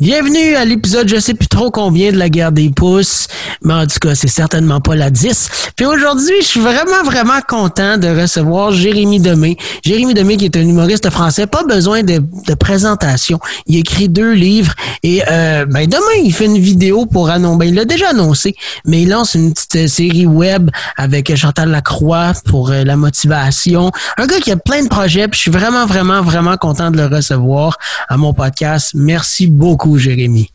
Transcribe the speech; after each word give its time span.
Bienvenue 0.00 0.56
à 0.56 0.64
l'épisode, 0.64 1.06
je 1.08 1.20
sais 1.20 1.34
plus 1.34 1.46
trop 1.46 1.70
combien 1.70 2.10
de 2.10 2.16
la 2.16 2.30
guerre 2.30 2.52
des 2.52 2.70
pouces, 2.70 3.26
mais 3.62 3.74
en 3.74 3.86
tout 3.86 3.98
cas, 4.00 4.14
c'est 4.14 4.30
certainement 4.30 4.80
pas 4.80 4.94
la 4.94 5.10
10. 5.10 5.50
Puis 5.76 5.84
aujourd'hui, 5.84 6.36
je 6.40 6.46
suis 6.46 6.60
vraiment, 6.60 7.02
vraiment 7.04 7.42
content 7.46 7.98
de 7.98 8.08
recevoir 8.08 8.72
Jérémy 8.72 9.20
Demé. 9.20 9.58
Jérémy 9.84 10.14
Demé, 10.14 10.38
qui 10.38 10.46
est 10.46 10.56
un 10.56 10.62
humoriste 10.62 11.10
français, 11.10 11.46
pas 11.46 11.64
besoin 11.64 12.02
de, 12.02 12.18
de 12.46 12.54
présentation. 12.54 13.40
Il 13.66 13.76
écrit 13.76 14.08
deux 14.08 14.32
livres 14.32 14.72
et 15.02 15.22
euh, 15.30 15.66
ben 15.66 15.86
demain, 15.86 16.24
il 16.24 16.32
fait 16.32 16.46
une 16.46 16.58
vidéo 16.58 17.04
pour 17.04 17.28
annoncer, 17.28 17.58
ben, 17.58 17.68
il 17.68 17.74
l'a 17.74 17.84
déjà 17.84 18.08
annoncé, 18.08 18.56
mais 18.86 19.02
il 19.02 19.10
lance 19.10 19.34
une 19.34 19.52
petite 19.52 19.86
série 19.86 20.24
web 20.24 20.70
avec 20.96 21.36
Chantal 21.36 21.68
Lacroix 21.68 22.32
pour 22.46 22.70
euh, 22.70 22.84
la 22.84 22.96
motivation. 22.96 23.90
Un 24.16 24.26
gars 24.26 24.40
qui 24.40 24.50
a 24.50 24.56
plein 24.56 24.82
de 24.82 24.88
projets, 24.88 25.28
puis 25.28 25.36
je 25.36 25.42
suis 25.42 25.50
vraiment, 25.50 25.84
vraiment, 25.84 26.22
vraiment 26.22 26.56
content 26.56 26.90
de 26.90 26.96
le 26.96 27.14
recevoir 27.14 27.76
à 28.08 28.16
mon 28.16 28.32
podcast. 28.32 28.92
Merci 28.94 29.46
beaucoup. 29.46 29.89
Jérémy? 29.98 30.50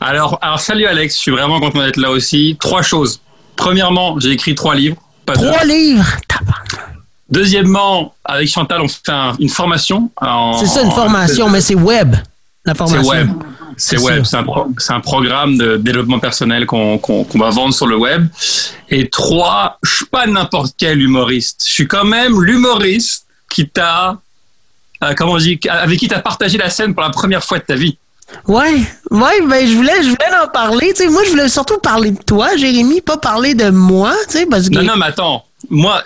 Alors, 0.00 0.38
alors, 0.40 0.60
salut 0.60 0.86
Alex, 0.86 1.16
je 1.16 1.20
suis 1.20 1.30
vraiment 1.30 1.60
content 1.60 1.80
d'être 1.80 1.96
là 1.96 2.10
aussi. 2.10 2.56
Trois 2.60 2.82
choses. 2.82 3.20
Premièrement, 3.56 4.18
j'ai 4.20 4.30
écrit 4.30 4.54
trois 4.54 4.74
livres. 4.74 4.96
trois 5.26 5.64
livres? 5.64 6.06
Deuxièmement, 7.28 8.14
avec 8.24 8.48
Chantal, 8.48 8.80
on 8.82 8.88
fait 8.88 9.12
une 9.40 9.48
formation. 9.48 10.10
C'est 10.58 10.66
ça, 10.66 10.82
une 10.82 10.92
formation, 10.92 11.48
mais 11.48 11.60
c'est 11.60 11.74
web. 11.74 12.14
La 12.64 12.74
formation. 12.74 13.02
C'est 13.02 13.08
web. 13.08 13.30
C'est 13.76 13.98
web. 13.98 14.24
C'est 14.78 14.92
un, 14.92 15.00
programme 15.00 15.56
de 15.56 15.76
développement 15.76 16.18
personnel 16.18 16.66
qu'on 16.66 17.26
va 17.34 17.50
vendre 17.50 17.74
sur 17.74 17.86
le 17.86 17.96
web. 17.96 18.28
Et 18.88 19.08
trois, 19.08 19.78
je 19.82 19.96
suis 19.96 20.06
pas 20.06 20.26
n'importe 20.26 20.74
quel 20.78 21.00
humoriste. 21.00 21.64
Je 21.66 21.72
suis 21.72 21.88
quand 21.88 22.04
même 22.04 22.40
l'humoriste 22.42 23.26
qui 23.50 23.68
t'a, 23.68 24.18
euh, 25.02 25.14
comment 25.16 25.32
on 25.32 25.38
dit, 25.38 25.58
avec 25.68 25.98
qui 25.98 26.08
t'as 26.08 26.20
partagé 26.20 26.58
la 26.58 26.70
scène 26.70 26.94
pour 26.94 27.02
la 27.02 27.10
première 27.10 27.42
fois 27.42 27.58
de 27.58 27.64
ta 27.64 27.74
vie. 27.74 27.98
Ouais, 28.48 28.80
ouais, 29.10 29.40
ben 29.46 29.66
je 29.66 29.74
voulais, 29.74 30.02
je 30.02 30.08
voulais 30.08 30.36
en 30.42 30.48
parler. 30.48 30.92
Tu 30.94 31.04
sais, 31.04 31.08
moi, 31.08 31.22
je 31.24 31.30
voulais 31.30 31.48
surtout 31.48 31.78
parler 31.78 32.10
de 32.10 32.22
toi, 32.22 32.56
Jérémy, 32.56 33.00
pas 33.00 33.16
parler 33.16 33.54
de 33.54 33.70
moi, 33.70 34.12
tu 34.28 34.38
sais, 34.38 34.46
parce 34.46 34.68
que. 34.68 34.74
Non, 34.74 34.82
non, 34.82 34.96
mais 34.96 35.06
attends. 35.06 35.44
Moi, 35.70 36.02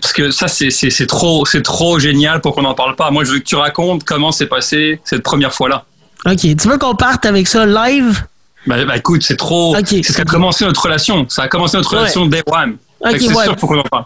parce 0.00 0.12
que 0.12 0.30
ça, 0.30 0.48
c'est 0.48 1.06
trop, 1.06 1.46
c'est 1.46 1.62
trop 1.62 1.98
génial 1.98 2.40
pour 2.40 2.54
qu'on 2.54 2.62
n'en 2.62 2.74
parle 2.74 2.94
pas. 2.94 3.10
Moi, 3.10 3.24
je 3.24 3.32
veux 3.32 3.38
que 3.38 3.44
tu 3.44 3.56
racontes 3.56 4.04
comment 4.04 4.32
s'est 4.32 4.46
passé 4.46 5.00
cette 5.04 5.22
première 5.22 5.54
fois-là. 5.54 5.84
Ok, 6.26 6.40
tu 6.40 6.68
veux 6.68 6.78
qu'on 6.78 6.94
parte 6.94 7.24
avec 7.24 7.48
ça 7.48 7.64
live? 7.64 8.22
Bah, 8.66 8.84
bah 8.84 8.96
écoute, 8.96 9.22
c'est 9.22 9.36
trop. 9.36 9.74
C'est 9.76 10.02
ce 10.02 10.12
qui 10.12 10.20
a 10.20 10.24
commencé 10.24 10.64
notre 10.64 10.82
relation. 10.82 11.26
Ça 11.28 11.42
a 11.44 11.48
commencé 11.48 11.76
notre 11.76 11.90
relation 11.90 12.26
day 12.26 12.42
one. 12.46 12.76
c'est 13.10 13.18
sûr 13.18 13.58
faut 13.58 13.66
qu'on 13.66 13.78
en 13.78 13.84
parle. 13.84 14.04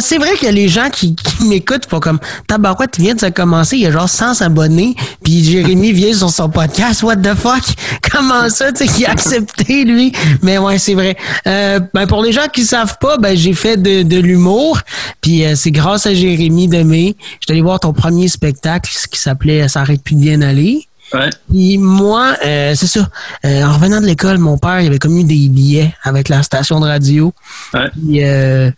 C'est 0.00 0.18
vrai 0.18 0.36
que 0.36 0.46
les 0.46 0.68
gens 0.68 0.90
qui, 0.90 1.16
m'écoutent 1.46 1.86
font 1.88 2.00
comme 2.00 2.18
Tabarouette 2.46 2.98
vient 2.98 3.14
de 3.14 3.28
commencer, 3.28 3.76
il 3.76 3.82
y 3.82 3.86
a 3.86 3.92
genre 3.92 4.08
100 4.08 4.42
abonnés, 4.42 4.94
puis 5.22 5.44
Jérémy 5.44 5.92
vient 5.92 6.12
sur 6.12 6.30
son 6.30 6.48
podcast, 6.48 7.02
what 7.02 7.16
the 7.16 7.34
fuck? 7.34 7.62
Comment 8.10 8.48
ça, 8.48 8.72
tu 8.72 8.86
sais, 8.86 8.92
qui 8.92 9.06
a 9.06 9.10
accepté, 9.10 9.84
lui? 9.84 10.12
Mais 10.42 10.58
ouais, 10.58 10.78
c'est 10.78 10.94
vrai. 10.94 11.16
Euh, 11.46 11.80
ben 11.94 12.06
pour 12.06 12.22
les 12.22 12.32
gens 12.32 12.48
qui 12.52 12.64
savent 12.64 12.96
pas, 13.00 13.18
ben 13.18 13.36
j'ai 13.36 13.52
fait 13.52 13.76
de, 13.76 14.02
de 14.02 14.18
l'humour, 14.18 14.80
puis 15.20 15.44
euh, 15.44 15.54
c'est 15.54 15.70
grâce 15.70 16.06
à 16.06 16.14
Jérémy 16.14 16.68
Demé. 16.68 17.16
J'étais 17.40 17.52
allé 17.52 17.62
voir 17.62 17.80
ton 17.80 17.92
premier 17.92 18.28
spectacle 18.28 18.90
qui 19.10 19.20
s'appelait 19.20 19.68
Ça 19.68 19.80
arrête 19.80 20.02
plus 20.02 20.14
de 20.14 20.20
bien 20.20 20.42
aller. 20.42 20.87
Ouais. 21.14 21.30
Puis 21.50 21.78
moi, 21.78 22.34
euh, 22.44 22.74
c'est 22.74 22.86
ça. 22.86 23.08
Euh, 23.44 23.62
en 23.62 23.72
revenant 23.72 24.00
de 24.00 24.06
l'école, 24.06 24.38
mon 24.38 24.58
père, 24.58 24.80
il 24.80 24.86
avait 24.86 24.98
comme 24.98 25.16
eu 25.16 25.24
des 25.24 25.48
billets 25.48 25.94
avec 26.02 26.28
la 26.28 26.42
station 26.42 26.80
de 26.80 26.86
radio. 26.86 27.32
Ouais. 27.72 27.90
Puis, 27.90 28.24
euh, 28.24 28.70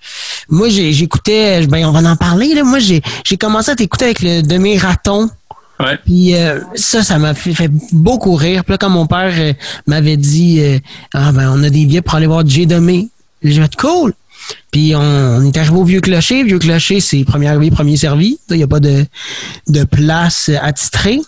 moi, 0.49 0.69
j'écoutais, 0.69 1.67
ben 1.67 1.85
on 1.87 1.93
va 1.93 2.09
en 2.09 2.17
parler 2.17 2.55
là. 2.55 2.63
Moi, 2.63 2.79
j'ai 2.79 3.03
commencé 3.39 3.71
à 3.71 3.77
t'écouter 3.77 4.07
avec 4.07 4.23
le 4.23 4.43
demi 4.43 4.79
raton. 4.79 5.29
Ouais. 5.81 5.99
Puis 6.05 6.35
ça, 6.75 7.03
ça 7.03 7.19
m'a 7.19 7.33
fait, 7.35 7.71
beaucoup 7.93 8.35
rire. 8.35 8.65
Puis 8.65 8.73
là, 8.73 8.79
quand 8.79 8.91
mon 8.91 9.07
père 9.07 9.33
m'avait 9.87 10.19
dit, 10.19 10.63
ah 11.15 11.33
ben 11.33 11.51
on 11.53 11.65
a 11.65 11.71
des 11.71 11.87
billets 11.87 12.03
pour 12.03 12.17
aller 12.17 12.27
voir 12.27 12.47
J 12.47 12.67
Demé, 12.67 13.09
j'ai 13.43 13.61
dit 13.61 13.77
cool. 13.77 14.13
Puis 14.71 14.95
on, 14.95 15.43
est 15.43 15.57
arrivé 15.57 15.77
au 15.77 15.85
Vieux 15.85 16.01
Clocher. 16.01 16.45
Vieux 16.45 16.59
Clocher, 16.59 17.01
c'est 17.01 17.25
premier 17.25 17.49
arrivé, 17.49 17.71
premier 17.71 17.97
servi. 17.97 18.39
Il 18.51 18.57
n'y 18.57 18.63
a 18.63 18.69
pas 18.69 18.81
de, 18.81 19.07
de 19.69 19.85
place 19.85 20.51
attitrée 20.61 21.21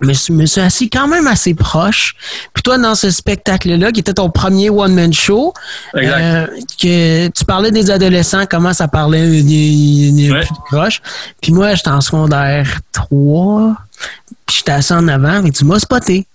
mais 0.00 0.14
je 0.14 0.32
me 0.32 0.46
suis 0.46 0.60
assis 0.60 0.88
quand 0.88 1.08
même 1.08 1.26
assez 1.26 1.54
proche. 1.54 2.14
Puis 2.54 2.62
toi, 2.62 2.78
dans 2.78 2.94
ce 2.94 3.10
spectacle-là, 3.10 3.92
qui 3.92 4.00
était 4.00 4.14
ton 4.14 4.30
premier 4.30 4.70
one-man 4.70 5.12
show, 5.12 5.52
euh, 5.96 6.46
que 6.80 7.28
tu 7.28 7.44
parlais 7.44 7.70
des 7.70 7.90
adolescents, 7.90 8.44
comment 8.48 8.72
ça 8.72 8.88
parlait 8.88 9.42
des, 9.42 10.30
plus 10.30 10.48
proches. 10.70 11.02
Puis 11.40 11.52
moi, 11.52 11.74
j'étais 11.74 11.90
en 11.90 12.00
secondaire 12.00 12.80
3, 12.92 13.74
puis 14.46 14.56
j'étais 14.58 14.72
assis 14.72 14.92
en 14.92 15.08
avant, 15.08 15.42
mais 15.42 15.50
tu 15.50 15.64
m'as 15.64 15.78
spoté. 15.78 16.26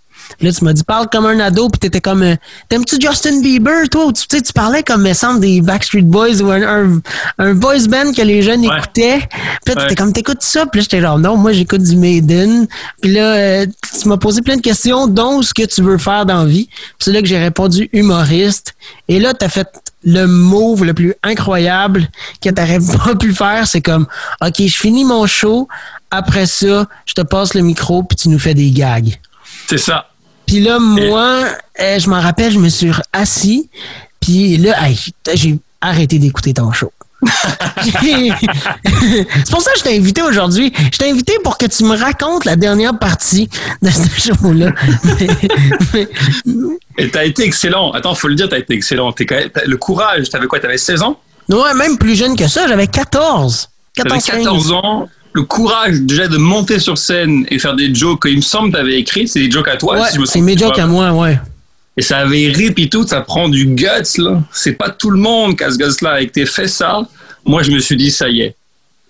Là, 0.42 0.52
tu 0.52 0.64
m'as 0.64 0.74
dit, 0.74 0.84
parle 0.84 1.08
comme 1.10 1.26
un 1.26 1.40
ado, 1.40 1.70
puis 1.70 1.80
t'étais 1.80 2.02
comme, 2.02 2.24
euh, 2.24 2.36
t'aimes-tu 2.70 2.98
Justin 3.00 3.42
Bieber, 3.42 3.90
toi? 3.90 4.12
Tu 4.14 4.24
sais, 4.30 4.42
tu 4.42 4.54
parlais 4.54 4.84
comme, 4.84 5.04
me 5.04 5.14
semble, 5.14 5.40
des 5.40 5.62
Backstreet 5.62 6.04
Boys 6.04 6.42
ou 6.42 6.52
un, 6.52 7.00
un, 7.38 7.54
boys 7.54 7.88
band 7.88 8.14
que 8.14 8.22
les 8.22 8.42
jeunes 8.42 8.64
écoutaient. 8.64 9.28
Puis 9.66 9.76
là, 9.76 9.82
t'étais 9.82 9.96
comme, 9.96 10.14
t'écoutes 10.14 10.42
ça? 10.42 10.66
Puis 10.66 10.80
là, 10.80 10.82
j'étais 10.84 11.02
genre, 11.02 11.20
non, 11.20 11.38
moi, 11.38 11.52
j'écoute 11.54 11.84
du 11.84 11.96
Maiden. 11.96 12.68
Puis 13.02 13.14
là, 13.14 13.34
euh, 13.36 13.66
tu 14.02 14.08
m'as 14.08 14.18
posé 14.18 14.42
plein 14.42 14.58
de 14.58 14.62
questions, 14.62 15.08
dont 15.08 15.42
ce 15.42 15.54
que 15.54 15.64
tu 15.64 15.82
veux 15.82 15.98
faire 15.98 16.26
dans 16.26 16.44
la 16.44 16.46
vie. 16.46 16.68
Puis 16.68 16.96
c'est 17.00 17.12
là 17.12 17.22
que 17.22 17.28
j'ai 17.28 17.40
répondu 17.40 17.90
humoriste. 17.94 18.76
Et 19.08 19.20
là, 19.20 19.34
t'as 19.34 19.50
fait 19.50 19.68
le 20.04 20.26
move 20.28 20.84
le 20.84 20.94
plus 20.94 21.14
incroyable 21.24 22.10
que 22.42 22.50
t'aurais 22.50 22.80
pas 23.06 23.16
pu 23.16 23.34
faire. 23.34 23.68
C'est 23.68 23.82
comme, 23.82 24.08
OK, 24.42 24.56
je 24.60 24.78
finis 24.78 25.06
mon 25.06 25.26
show. 25.26 25.68
Après 26.12 26.46
ça, 26.46 26.88
je 27.06 27.14
te 27.14 27.22
passe 27.22 27.54
le 27.54 27.62
micro, 27.62 28.04
puis 28.04 28.16
tu 28.16 28.30
nous 28.30 28.40
fais 28.40 28.54
des 28.54 28.72
gags. 28.72 29.18
C'est 29.68 29.78
ça. 29.78 30.08
Puis 30.54 30.62
là, 30.62 30.78
moi, 30.78 31.46
euh, 31.80 31.98
je 31.98 32.08
m'en 32.08 32.22
rappelle, 32.22 32.52
je 32.52 32.60
me 32.60 32.70
suis 32.70 32.92
assis. 33.12 33.72
Puis 34.20 34.58
là, 34.58 34.76
j'ai 35.34 35.58
arrêté 35.82 36.20
d'écouter 36.20 36.54
ton 36.54 36.72
show. 36.72 36.92
c'est 37.24 39.50
pour 39.50 39.62
ça 39.62 39.72
que 39.72 39.80
je 39.80 39.84
t'ai 39.84 39.98
invité 39.98 40.22
aujourd'hui. 40.22 40.72
Je 40.92 40.98
t'ai 41.00 41.10
invité 41.10 41.34
pour 41.44 41.58
que 41.58 41.66
tu 41.66 41.84
me 41.86 41.98
racontes 41.98 42.46
la 42.46 42.56
dernière 42.56 43.00
partie 43.00 43.50
de 43.82 43.90
ce 43.90 44.28
show-là. 44.28 44.74
Et 47.00 47.10
t'as 47.10 47.26
été 47.26 47.46
excellent. 47.46 47.90
Attends, 47.90 48.14
faut 48.14 48.28
le 48.28 48.36
dire, 48.36 48.48
t'as 48.48 48.60
été 48.60 48.76
excellent. 48.76 49.12
le 49.66 49.78
courage, 49.78 50.30
t'avais 50.30 50.46
quoi? 50.46 50.60
T'avais 50.60 50.78
16 50.78 51.02
ans? 51.02 51.20
Ouais, 51.50 51.74
même 51.74 51.98
plus 51.98 52.14
jeune 52.14 52.36
que 52.36 52.48
ça. 52.48 52.68
J'avais 52.68 52.86
14. 52.86 53.70
14, 53.96 54.24
14 54.24 54.72
ans 54.74 55.10
le 55.34 55.44
courage 55.44 56.00
déjà 56.02 56.28
de 56.28 56.38
monter 56.38 56.80
sur 56.80 56.98
scène 56.98 57.46
et 57.50 57.60
faire 57.60 57.76
des 57.76 57.94
jokes 57.94 58.22
qu'il 58.22 58.38
me 58.38 58.42
semble 58.42 58.72
que 58.72 58.78
tu 58.78 58.82
avais 58.82 59.00
écrit, 59.00 59.28
c'est 59.28 59.40
des 59.40 59.52
jokes 59.52 59.68
à 59.68 59.78
toi. 59.78 60.08
c'est 60.26 60.42
mes 60.42 60.58
jokes 60.58 60.80
à 60.80 60.86
moi, 60.86 61.12
ouais. 61.12 61.40
Et 61.98 62.02
ça 62.02 62.20
avait 62.20 62.50
rip 62.50 62.80
et 62.80 62.90
tout, 62.90 63.06
ça 63.06 63.22
prend 63.22 63.50
du 63.50 63.68
guts, 63.68 64.18
là. 64.18 64.42
C'est 64.52 64.74
pas 64.74 64.90
tout 64.90 65.10
le 65.12 65.20
monde 65.20 65.58
qui 65.58 65.64
a 65.64 65.72
ce 65.72 65.78
guts-là. 65.78 66.12
Avec 66.14 66.32
tes 66.32 66.46
fait 66.46 66.68
ça, 66.68 67.02
moi, 67.46 67.62
je 67.62 67.72
me 67.72 67.80
suis 67.80 67.96
dit, 67.96 68.10
ça 68.10 68.30
y 68.30 68.42
est. 68.42 68.56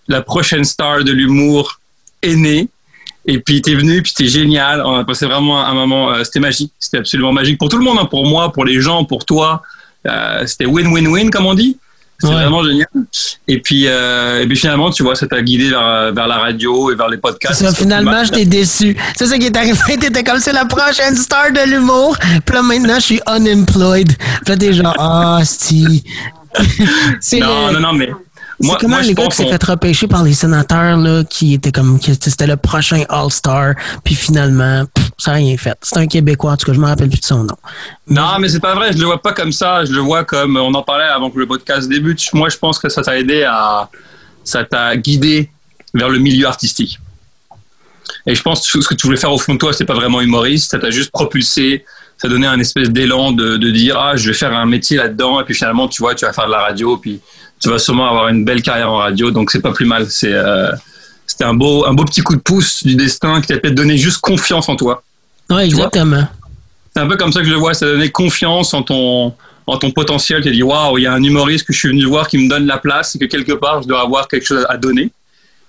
La 0.07 0.21
prochaine 0.21 0.65
star 0.65 1.03
de 1.03 1.11
l'humour 1.11 1.79
est 2.21 2.35
née. 2.35 2.67
Et 3.25 3.39
puis, 3.39 3.61
t'es 3.61 3.75
venu, 3.75 4.01
puis 4.01 4.11
c'était 4.15 4.29
génial. 4.29 4.81
On 4.85 4.95
a 4.95 5.05
passé 5.05 5.25
vraiment 5.25 5.65
un 5.65 5.73
moment, 5.73 6.11
euh, 6.11 6.25
c'était 6.25 6.41
magique. 6.41 6.73
C'était 6.77 6.97
absolument 6.97 7.31
magique 7.31 7.57
pour 7.57 7.69
tout 7.69 7.77
le 7.77 7.85
monde, 7.85 7.97
hein. 8.01 8.05
pour 8.05 8.25
moi, 8.25 8.51
pour 8.51 8.65
les 8.65 8.81
gens, 8.81 9.05
pour 9.05 9.23
toi. 9.23 9.61
Euh, 10.05 10.45
c'était 10.45 10.65
win-win-win, 10.65 11.29
comme 11.29 11.45
on 11.45 11.53
dit. 11.53 11.77
C'est 12.27 12.33
vraiment 12.33 12.63
génial. 12.63 12.87
Et 13.47 13.59
puis, 13.59 13.87
euh, 13.87 14.41
et 14.41 14.47
puis 14.47 14.55
finalement, 14.55 14.89
tu 14.89 15.03
vois, 15.03 15.15
ça 15.15 15.27
t'a 15.27 15.41
guidé 15.41 15.69
vers, 15.69 16.13
vers, 16.13 16.27
la 16.27 16.37
radio 16.37 16.91
et 16.91 16.95
vers 16.95 17.09
les 17.09 17.17
podcasts. 17.17 17.61
Ça, 17.61 17.73
finalement, 17.73 18.23
j'étais 18.23 18.45
déçu. 18.45 18.95
C'est 19.17 19.25
ça 19.25 19.37
qui 19.37 19.47
est 19.47 19.57
arrivé. 19.57 19.77
T'étais 19.99 20.23
comme 20.23 20.39
c'est 20.39 20.53
la 20.53 20.65
prochaine 20.65 21.15
star 21.15 21.51
de 21.51 21.69
l'humour. 21.69 22.17
Puis 22.45 22.55
là, 22.55 22.61
maintenant, 22.61 22.95
je 22.95 23.05
suis 23.05 23.21
unemployed. 23.27 24.15
Puis 24.17 24.49
là, 24.49 24.57
t'es 24.57 24.73
genre, 24.73 24.95
ah, 24.97 25.39
oh, 25.41 25.43
si. 25.45 26.03
non, 27.39 27.71
non, 27.73 27.79
non, 27.79 27.93
mais 27.93 28.09
c'est 28.63 28.77
comment 28.79 28.99
les 28.99 29.13
gars 29.13 29.27
qui 29.27 29.37
s'est 29.37 29.49
fait 29.49 29.63
repêcher 29.63 30.07
par 30.07 30.23
les 30.23 30.33
sénateurs, 30.33 30.97
là, 30.97 31.23
qui 31.23 31.53
étaient 31.53 31.71
comme, 31.71 31.99
c'était 32.01 32.47
le 32.47 32.57
prochain 32.57 33.03
All-Star, 33.09 33.75
puis 34.03 34.15
finalement, 34.15 34.85
ça 35.17 35.31
n'a 35.31 35.37
rien 35.37 35.57
fait. 35.57 35.77
C'est 35.81 35.97
un 35.97 36.07
Québécois, 36.07 36.53
en 36.53 36.57
tout 36.57 36.65
cas, 36.65 36.73
je 36.73 36.79
me 36.79 36.85
rappelle 36.85 37.09
plus 37.09 37.19
de 37.19 37.25
son 37.25 37.43
nom. 37.43 37.57
Non, 38.07 38.39
mais 38.39 38.49
c'est 38.49 38.59
pas 38.59 38.75
vrai, 38.75 38.93
je 38.93 38.97
le 38.97 39.05
vois 39.05 39.21
pas 39.21 39.33
comme 39.33 39.51
ça, 39.51 39.85
je 39.85 39.91
le 39.91 39.99
vois 39.99 40.23
comme, 40.23 40.57
on 40.57 40.73
en 40.73 40.83
parlait 40.83 41.05
avant 41.05 41.29
que 41.29 41.39
le 41.39 41.47
podcast 41.47 41.87
débute, 41.87 42.21
moi 42.33 42.49
je 42.49 42.57
pense 42.57 42.79
que 42.79 42.89
ça 42.89 43.01
t'a 43.01 43.17
aidé 43.17 43.43
à, 43.43 43.89
ça 44.43 44.63
t'a 44.63 44.95
guidé 44.97 45.49
vers 45.93 46.09
le 46.09 46.19
milieu 46.19 46.47
artistique. 46.47 46.99
Et 48.25 48.35
je 48.35 48.41
pense 48.41 48.69
que 48.69 48.81
ce 48.81 48.87
que 48.87 48.93
tu 48.93 49.07
voulais 49.07 49.19
faire 49.19 49.31
au 49.31 49.37
fond 49.37 49.53
de 49.53 49.59
toi, 49.59 49.73
c'est 49.73 49.85
pas 49.85 49.93
vraiment 49.93 50.21
humoriste, 50.21 50.71
ça 50.71 50.79
t'a 50.79 50.89
juste 50.89 51.11
propulsé, 51.11 51.85
ça 52.17 52.27
donné 52.27 52.47
un 52.47 52.59
espèce 52.59 52.89
d'élan 52.89 53.31
de, 53.31 53.57
de, 53.57 53.71
dire, 53.71 53.99
ah, 53.99 54.15
je 54.15 54.27
vais 54.27 54.33
faire 54.33 54.53
un 54.53 54.65
métier 54.65 54.97
là-dedans, 54.97 55.41
et 55.41 55.43
puis 55.43 55.53
finalement, 55.53 55.87
tu 55.87 56.01
vois, 56.01 56.15
tu 56.15 56.25
vas 56.25 56.33
faire 56.33 56.45
de 56.45 56.51
la 56.51 56.61
radio, 56.61 56.97
puis 56.97 57.19
tu 57.63 57.69
vas 57.69 57.79
sûrement 57.79 58.09
avoir 58.09 58.27
une 58.27 58.43
belle 58.43 58.61
carrière 58.61 58.91
en 58.91 58.97
radio, 58.97 59.31
donc 59.31 59.49
c'est 59.49 59.61
pas 59.61 59.71
plus 59.71 59.85
mal. 59.85 60.11
C'est 60.11 60.33
euh, 60.33 60.69
c'était 61.25 61.45
un 61.45 61.53
beau 61.53 61.85
un 61.85 61.93
beau 61.93 62.03
petit 62.03 62.21
coup 62.21 62.35
de 62.35 62.41
pouce 62.41 62.83
du 62.83 62.95
destin 62.95 63.39
qui 63.39 63.47
t'a 63.47 63.57
peut-être 63.57 63.73
donné 63.73 63.97
juste 63.97 64.19
confiance 64.19 64.67
en 64.67 64.75
toi. 64.75 65.01
Ouais, 65.49 65.65
exactement. 65.65 66.27
C'est 66.93 67.01
un 67.01 67.07
peu 67.07 67.15
comme 67.15 67.31
ça 67.31 67.39
que 67.39 67.45
je 67.45 67.51
le 67.51 67.57
vois, 67.57 67.73
ça 67.73 67.85
donné 67.85 68.09
confiance 68.09 68.73
en 68.73 68.83
ton 68.83 69.33
en 69.65 69.77
ton 69.77 69.91
potentiel. 69.91 70.43
Tu 70.43 70.51
dit 70.51 70.61
waouh, 70.61 70.97
il 70.97 71.03
y 71.03 71.07
a 71.07 71.13
un 71.13 71.23
humoriste 71.23 71.65
que 71.65 71.71
je 71.71 71.79
suis 71.79 71.87
venu 71.87 72.03
voir 72.03 72.27
qui 72.27 72.37
me 72.37 72.49
donne 72.49 72.65
la 72.65 72.77
place 72.77 73.15
et 73.15 73.19
que 73.19 73.25
quelque 73.25 73.53
part 73.53 73.81
je 73.81 73.87
dois 73.87 74.01
avoir 74.01 74.27
quelque 74.27 74.45
chose 74.45 74.65
à 74.67 74.75
donner. 74.75 75.11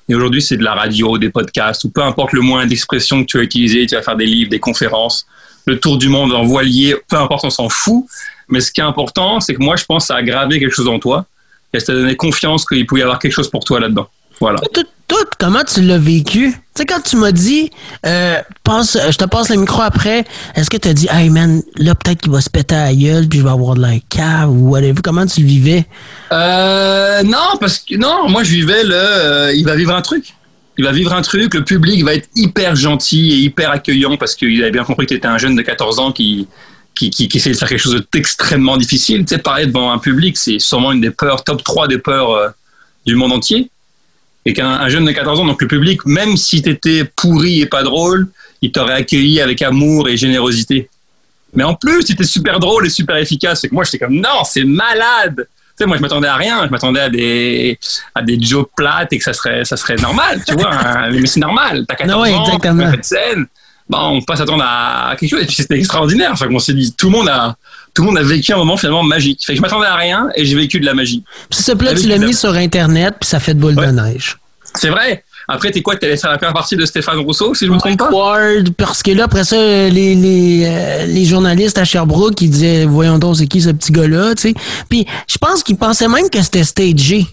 Et 0.08 0.17
aujourd'hui, 0.17 0.43
c'est 0.43 0.56
de 0.56 0.64
la 0.64 0.75
radio, 0.75 1.17
des 1.17 1.31
podcasts, 1.31 1.85
ou 1.85 1.91
peu 1.91 2.02
importe 2.02 2.32
le 2.32 2.41
moyen 2.41 2.67
d'expression 2.67 3.23
que 3.23 3.31
tu 3.31 3.38
vas 3.38 3.44
utiliser, 3.44 3.87
tu 3.87 3.94
vas 3.94 4.02
faire 4.02 4.17
des 4.17 4.26
livres, 4.26 4.50
des 4.50 4.58
conférences, 4.58 5.26
le 5.64 5.79
tour 5.79 5.96
du 5.96 6.08
monde 6.08 6.35
en 6.35 6.43
voilier, 6.43 6.96
peu 7.08 7.17
importe, 7.17 7.44
on 7.44 7.50
s'en 7.50 7.70
fout. 7.70 8.05
Mais 8.49 8.61
ce 8.61 8.70
qui 8.70 8.81
est 8.81 8.85
important, 8.85 9.41
c'est 9.41 9.55
que 9.55 9.62
moi, 9.62 9.76
je 9.76 9.85
pense 9.85 10.11
à 10.11 10.17
aggraver 10.17 10.58
quelque 10.58 10.75
chose 10.75 10.88
en 10.88 10.99
toi 10.99 11.25
et 11.74 11.80
ça 11.80 11.86
t'a 11.86 11.94
donné 11.94 12.16
confiance 12.16 12.64
qu'il 12.64 12.86
pouvait 12.86 13.00
y 13.00 13.04
avoir 13.04 13.18
quelque 13.18 13.32
chose 13.32 13.50
pour 13.50 13.64
toi 13.64 13.80
là-dedans. 13.80 14.08
Voilà. 14.40 14.60
Tout, 14.72 15.16
comment 15.38 15.62
tu 15.62 15.82
l'as 15.82 15.98
vécu? 15.98 16.50
Tu 16.50 16.56
sais, 16.74 16.86
quand 16.86 17.00
tu 17.00 17.16
m'as 17.16 17.30
dit, 17.30 17.70
euh, 18.06 18.36
pense, 18.64 18.96
je 19.10 19.16
te 19.16 19.24
passe 19.24 19.50
le 19.50 19.56
micro 19.56 19.82
après, 19.82 20.24
est-ce 20.56 20.70
que 20.70 20.76
tu 20.76 20.88
as 20.88 20.94
dit, 20.94 21.06
hey 21.10 21.30
man, 21.30 21.62
là, 21.76 21.94
peut-être 21.94 22.22
qu'il 22.22 22.32
va 22.32 22.40
se 22.40 22.50
péter 22.50 22.74
à 22.74 22.84
la 22.86 22.94
gueule, 22.94 23.28
puis 23.28 23.38
je 23.38 23.44
vais 23.44 23.50
avoir 23.50 23.74
de 23.74 23.82
la 23.82 23.94
cave 24.08 24.50
ou 24.50 24.70
whatever? 24.70 25.00
Comment 25.02 25.26
tu 25.26 25.42
le 25.42 25.46
vivais? 25.46 25.84
Euh, 26.32 27.22
non, 27.22 27.58
parce 27.60 27.78
que, 27.78 27.96
non, 27.96 28.28
moi, 28.28 28.42
je 28.42 28.50
vivais 28.52 28.82
le, 28.82 28.94
euh, 28.94 29.54
il 29.54 29.64
va 29.64 29.76
vivre 29.76 29.94
un 29.94 30.02
truc. 30.02 30.34
Il 30.76 30.84
va 30.84 30.90
vivre 30.90 31.12
un 31.12 31.22
truc, 31.22 31.54
le 31.54 31.62
public 31.62 32.02
va 32.04 32.14
être 32.14 32.28
hyper 32.34 32.74
gentil 32.74 33.30
et 33.30 33.36
hyper 33.36 33.70
accueillant 33.70 34.16
parce 34.16 34.34
qu'il 34.34 34.60
avait 34.60 34.72
bien 34.72 34.82
compris 34.82 35.06
que 35.06 35.10
tu 35.12 35.18
étais 35.18 35.28
un 35.28 35.38
jeune 35.38 35.54
de 35.54 35.62
14 35.62 36.00
ans 36.00 36.10
qui, 36.10 36.48
qui, 36.94 37.11
qui, 37.11 37.29
qui, 37.29 37.38
essaie 37.38 37.50
de 37.50 37.56
faire 37.56 37.69
quelque 37.69 37.81
chose 37.81 38.02
d'extrêmement 38.12 38.76
difficile. 38.76 39.25
Tu 39.25 39.35
sais, 39.35 39.38
parler 39.38 39.67
devant 39.67 39.93
un 39.93 39.99
public, 39.99 40.37
c'est 40.37 40.58
sûrement 40.58 40.93
une 40.93 41.00
des 41.00 41.11
peurs, 41.11 41.44
top 41.44 41.62
3 41.62 41.88
des 41.88 41.99
peurs 41.99 42.31
euh, 42.31 42.49
du 43.06 43.17
monde 43.17 43.32
entier 43.32 43.70
et 44.46 44.52
qu'un 44.52 44.88
jeune 44.88 45.05
de 45.05 45.12
14 45.12 45.41
ans, 45.41 45.44
donc 45.46 45.62
le 45.62 45.69
public, 45.69 46.05
même 46.05 46.37
si 46.37 46.62
tu 46.62 46.69
étais 46.69 47.05
pourri 47.05 47.62
et 47.62 47.67
pas 47.67 47.82
drôle, 47.82 48.29
il 48.61 48.73
t'aurait 48.73 48.94
accueilli 48.94 49.41
avec 49.41 49.62
amour 49.62 50.08
et 50.08 50.17
générosité. 50.17 50.91
Mais 51.55 51.64
en 51.64 51.75
plus, 51.75 52.05
tu 52.05 52.12
étais 52.12 52.25
super 52.25 52.58
drôle 52.58 52.87
et 52.87 52.91
super 52.91 53.17
efficace. 53.17 53.64
Et 53.64 53.69
que 53.69 53.75
moi, 53.75 53.85
j'étais 53.85 53.99
comme, 53.99 54.17
non, 54.17 54.44
c'est 54.44 54.64
malade. 54.64 55.37
Tu 55.37 55.44
sais, 55.79 55.87
moi, 55.87 55.96
je 55.96 56.02
m'attendais 56.02 56.29
à 56.29 56.37
rien. 56.37 56.67
Je 56.67 56.70
m'attendais 56.70 57.00
à 57.00 57.08
des, 57.08 57.79
à 58.14 58.23
des 58.23 58.41
jokes 58.41 58.70
plates 58.76 59.12
et 59.12 59.19
que 59.19 59.25
ça 59.25 59.32
serait, 59.32 59.64
ça 59.64 59.76
serait 59.76 59.96
normal, 59.96 60.43
tu 60.46 60.55
vois. 60.55 60.75
Hein. 60.75 61.11
Mais 61.12 61.26
c'est 61.26 61.41
normal. 61.41 61.85
T'as 61.88 61.94
14 61.94 62.31
ans, 62.32 62.58
tu 62.58 62.69
fais 62.69 62.96
de 62.96 63.02
scène. 63.02 63.46
Bon, 63.88 63.98
on 63.98 64.20
peut 64.20 64.26
pas 64.26 64.36
s'attendre 64.36 64.64
à 64.66 65.14
quelque 65.19 65.31
chose. 65.31 65.42
Et 65.42 65.46
puis, 65.46 65.56
c'était 65.56 65.78
extraordinaire. 65.78 66.31
Enfin, 66.32 66.46
on 66.50 66.58
s'est 66.58 66.72
dit, 66.72 66.94
tout 66.96 67.10
le 67.10 67.12
monde 67.12 67.28
a, 67.28 67.56
tout 67.92 68.02
le 68.02 68.08
monde 68.08 68.19
a 68.19 68.22
vécu 68.22 68.52
un 68.52 68.56
moment 68.56 68.76
finalement 68.76 69.02
magique. 69.02 69.40
Fait 69.44 69.52
que 69.52 69.56
je 69.56 69.62
m'attendais 69.62 69.86
à 69.86 69.96
rien 69.96 70.28
et 70.36 70.44
j'ai 70.44 70.56
vécu 70.56 70.81
de 70.81 70.86
la 70.86 70.94
magie. 70.94 71.22
Puis 71.50 71.62
ce 71.62 71.72
plat, 71.72 71.94
tu 71.94 72.06
l'as 72.08 72.19
mis 72.19 72.34
sur 72.34 72.54
Internet, 72.54 73.16
puis 73.20 73.28
ça 73.28 73.40
fait 73.40 73.54
de 73.54 73.60
boule 73.60 73.76
de 73.76 73.86
neige. 73.86 74.38
C'est 74.75 74.88
vrai. 74.88 75.22
Après, 75.46 75.70
t'es 75.70 75.82
quoi? 75.82 75.96
T'es 75.96 76.16
faire 76.16 76.31
la 76.31 76.38
première 76.38 76.54
partie 76.54 76.75
de 76.75 76.86
Stéphane 76.86 77.19
Rousseau, 77.19 77.54
si 77.54 77.66
je 77.66 77.70
me 77.70 77.76
trompe 77.76 77.98
pas? 77.98 78.10
Word, 78.10 78.72
parce 78.78 79.02
que 79.02 79.10
là, 79.10 79.25
après 79.25 79.44
ça, 79.44 79.56
les, 79.56 80.14
les, 80.14 80.62
euh, 80.64 81.06
les 81.06 81.26
journalistes 81.26 81.76
à 81.76 81.84
Sherbrooke, 81.84 82.40
ils 82.40 82.48
disaient, 82.48 82.86
voyons 82.86 83.19
donc, 83.19 83.36
c'est 83.36 83.46
qui 83.46 83.60
ce 83.60 83.69
petit 83.69 83.92
gars-là, 83.92 84.34
tu 84.34 84.48
sais. 84.48 84.54
Puis, 84.88 85.06
je 85.28 85.36
pense 85.36 85.62
qu'ils 85.62 85.76
pensaient 85.76 86.08
même 86.08 86.31
que 86.31 86.40
c'était 86.40 86.64
stagé. 86.64 87.26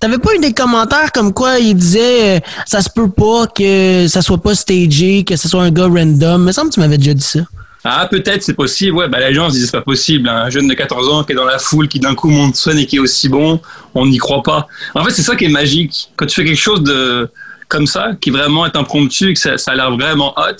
T'avais 0.00 0.18
pas 0.18 0.34
eu 0.34 0.38
des 0.38 0.52
commentaires 0.52 1.10
comme 1.12 1.32
quoi 1.32 1.58
ils 1.58 1.74
disaient, 1.74 2.36
euh, 2.36 2.40
ça 2.66 2.80
se 2.80 2.88
peut 2.88 3.10
pas 3.10 3.46
que 3.48 4.06
ça 4.06 4.22
soit 4.22 4.38
pas 4.38 4.54
stagé, 4.54 5.24
que 5.24 5.34
ce 5.34 5.48
soit 5.48 5.62
un 5.62 5.70
gars 5.70 5.88
random. 5.88 6.42
Il 6.42 6.46
me 6.46 6.52
semble 6.52 6.68
que 6.68 6.74
tu 6.74 6.80
m'avais 6.80 6.98
déjà 6.98 7.14
dit 7.14 7.22
ça. 7.22 7.40
Ah, 7.84 8.06
peut-être, 8.08 8.42
c'est 8.42 8.54
possible. 8.54 8.96
Ouais, 8.96 9.08
bah, 9.08 9.18
les 9.18 9.34
gens 9.34 9.48
se 9.48 9.54
disent, 9.54 9.66
c'est 9.66 9.72
pas 9.72 9.82
possible. 9.82 10.28
Un 10.28 10.50
jeune 10.50 10.68
de 10.68 10.74
14 10.74 11.08
ans 11.08 11.24
qui 11.24 11.32
est 11.32 11.34
dans 11.34 11.44
la 11.44 11.58
foule, 11.58 11.88
qui 11.88 11.98
d'un 11.98 12.14
coup 12.14 12.28
monte 12.28 12.54
sonne 12.54 12.78
et 12.78 12.86
qui 12.86 12.96
est 12.96 12.98
aussi 13.00 13.28
bon, 13.28 13.60
on 13.94 14.06
n'y 14.06 14.18
croit 14.18 14.42
pas. 14.42 14.68
En 14.94 15.04
fait, 15.04 15.10
c'est 15.10 15.22
ça 15.22 15.34
qui 15.36 15.46
est 15.46 15.50
magique. 15.50 16.10
Quand 16.16 16.26
tu 16.26 16.34
fais 16.34 16.44
quelque 16.44 16.56
chose 16.56 16.82
de 16.82 17.30
comme 17.68 17.86
ça, 17.86 18.12
qui 18.20 18.30
vraiment 18.30 18.66
est 18.66 18.76
impromptu, 18.76 19.34
que 19.34 19.38
ça, 19.38 19.56
a 19.66 19.74
l'air 19.74 19.90
vraiment 19.90 20.32
hot, 20.36 20.56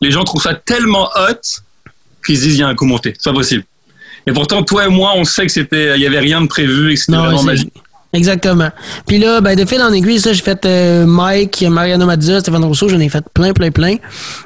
les 0.00 0.10
gens 0.10 0.24
trouvent 0.24 0.42
ça 0.42 0.54
tellement 0.54 1.08
hot 1.14 1.40
qu'ils 2.24 2.36
se 2.36 2.42
disent, 2.42 2.54
il 2.56 2.60
y 2.60 2.62
a 2.62 2.68
un 2.68 2.74
coup 2.74 2.86
monté. 2.86 3.14
C'est 3.18 3.30
pas 3.30 3.36
possible. 3.36 3.64
Et 4.26 4.32
pourtant, 4.32 4.62
toi 4.62 4.86
et 4.86 4.88
moi, 4.88 5.12
on 5.16 5.24
sait 5.24 5.46
que 5.46 5.52
c'était, 5.52 5.96
il 5.96 6.02
y 6.02 6.06
avait 6.06 6.20
rien 6.20 6.40
de 6.40 6.46
prévu 6.46 6.92
et 6.92 6.94
que 6.94 7.00
c'était 7.00 7.16
vraiment 7.18 7.42
magique. 7.42 7.72
Exactement. 8.12 8.68
Puis 9.06 9.18
là, 9.18 9.40
ben, 9.40 9.56
de 9.56 9.64
fil 9.64 9.80
en 9.82 9.92
aiguille, 9.92 10.20
ça, 10.20 10.32
j'ai 10.32 10.42
fait 10.42 10.66
euh, 10.66 11.06
Mike, 11.06 11.62
Mariano 11.62 12.04
Mazza, 12.04 12.40
Stéphane 12.40 12.64
Rousseau, 12.64 12.88
j'en 12.88 13.00
ai 13.00 13.08
fait 13.08 13.24
plein, 13.32 13.52
plein, 13.52 13.70
plein. 13.70 13.96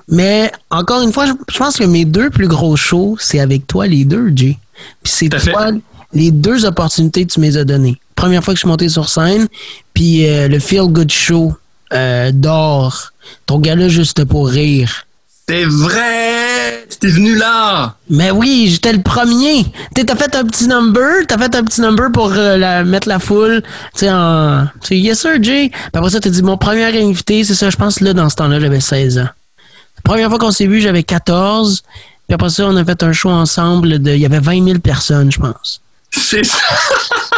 Mais 0.08 0.52
encore 0.70 1.02
une 1.02 1.12
fois, 1.12 1.26
je, 1.26 1.58
pense 1.58 1.76
que 1.76 1.84
mes 1.84 2.04
deux 2.04 2.30
plus 2.30 2.46
gros 2.46 2.76
shows, 2.76 3.16
c'est 3.18 3.40
avec 3.40 3.66
toi, 3.66 3.86
les 3.86 4.04
deux, 4.04 4.30
Jay. 4.34 4.56
Puis 5.02 5.12
c'est 5.12 5.28
toi, 5.28 5.70
les 6.12 6.30
deux 6.30 6.64
opportunités 6.64 7.26
que 7.26 7.32
tu 7.32 7.40
m'as 7.40 7.64
données. 7.64 8.00
Première 8.14 8.44
fois 8.44 8.54
que 8.54 8.58
je 8.58 8.60
suis 8.60 8.68
monté 8.68 8.88
sur 8.88 9.08
scène, 9.08 9.48
puis 9.94 10.28
euh, 10.28 10.46
le 10.46 10.60
Feel 10.60 10.86
Good 10.86 11.10
Show 11.10 11.54
euh, 11.92 12.30
d'or. 12.32 13.12
Ton 13.46 13.58
gars-là, 13.58 13.88
juste 13.88 14.24
pour 14.24 14.48
rire. 14.48 15.06
C'est 15.48 15.64
vrai! 15.64 16.86
T'es 16.98 17.06
venu 17.06 17.36
là! 17.36 17.94
Mais 18.10 18.32
oui, 18.32 18.66
j'étais 18.68 18.92
le 18.92 19.00
premier. 19.00 19.64
T'as 19.94 20.16
fait 20.16 20.34
un 20.34 20.44
petit 20.44 20.66
number, 20.66 21.24
t'as 21.28 21.38
fait 21.38 21.54
un 21.54 21.62
petit 21.62 21.80
number 21.80 22.10
pour 22.10 22.32
euh, 22.32 22.84
mettre 22.84 23.08
la 23.08 23.20
foule. 23.20 23.62
Tu 23.94 24.00
sais, 24.00 24.10
en. 24.10 24.66
Tu 24.82 24.96
yes 24.96 25.20
sir, 25.20 25.40
Jay. 25.40 25.68
Puis 25.70 25.90
après 25.94 26.10
ça, 26.10 26.18
t'as 26.18 26.30
dit 26.30 26.42
mon 26.42 26.56
premier 26.56 26.86
invité, 27.00 27.44
c'est 27.44 27.54
ça, 27.54 27.70
je 27.70 27.76
pense, 27.76 28.00
là, 28.00 28.12
dans 28.12 28.28
ce 28.28 28.34
temps-là, 28.36 28.58
j'avais 28.58 28.80
16 28.80 29.18
ans. 29.18 29.28
La 29.96 30.02
première 30.02 30.30
fois 30.30 30.38
qu'on 30.40 30.50
s'est 30.50 30.66
vu, 30.66 30.80
j'avais 30.80 31.04
14. 31.04 31.82
Puis 32.26 32.34
après 32.34 32.50
ça, 32.50 32.66
on 32.66 32.76
a 32.76 32.84
fait 32.84 33.04
un 33.04 33.12
show 33.12 33.30
ensemble 33.30 34.00
de. 34.00 34.10
Il 34.14 34.20
y 34.20 34.26
avait 34.26 34.40
20 34.40 34.64
000 34.64 34.78
personnes, 34.80 35.30
je 35.30 35.38
pense. 35.38 35.80
C'est 36.16 36.44
ça! 36.44 36.58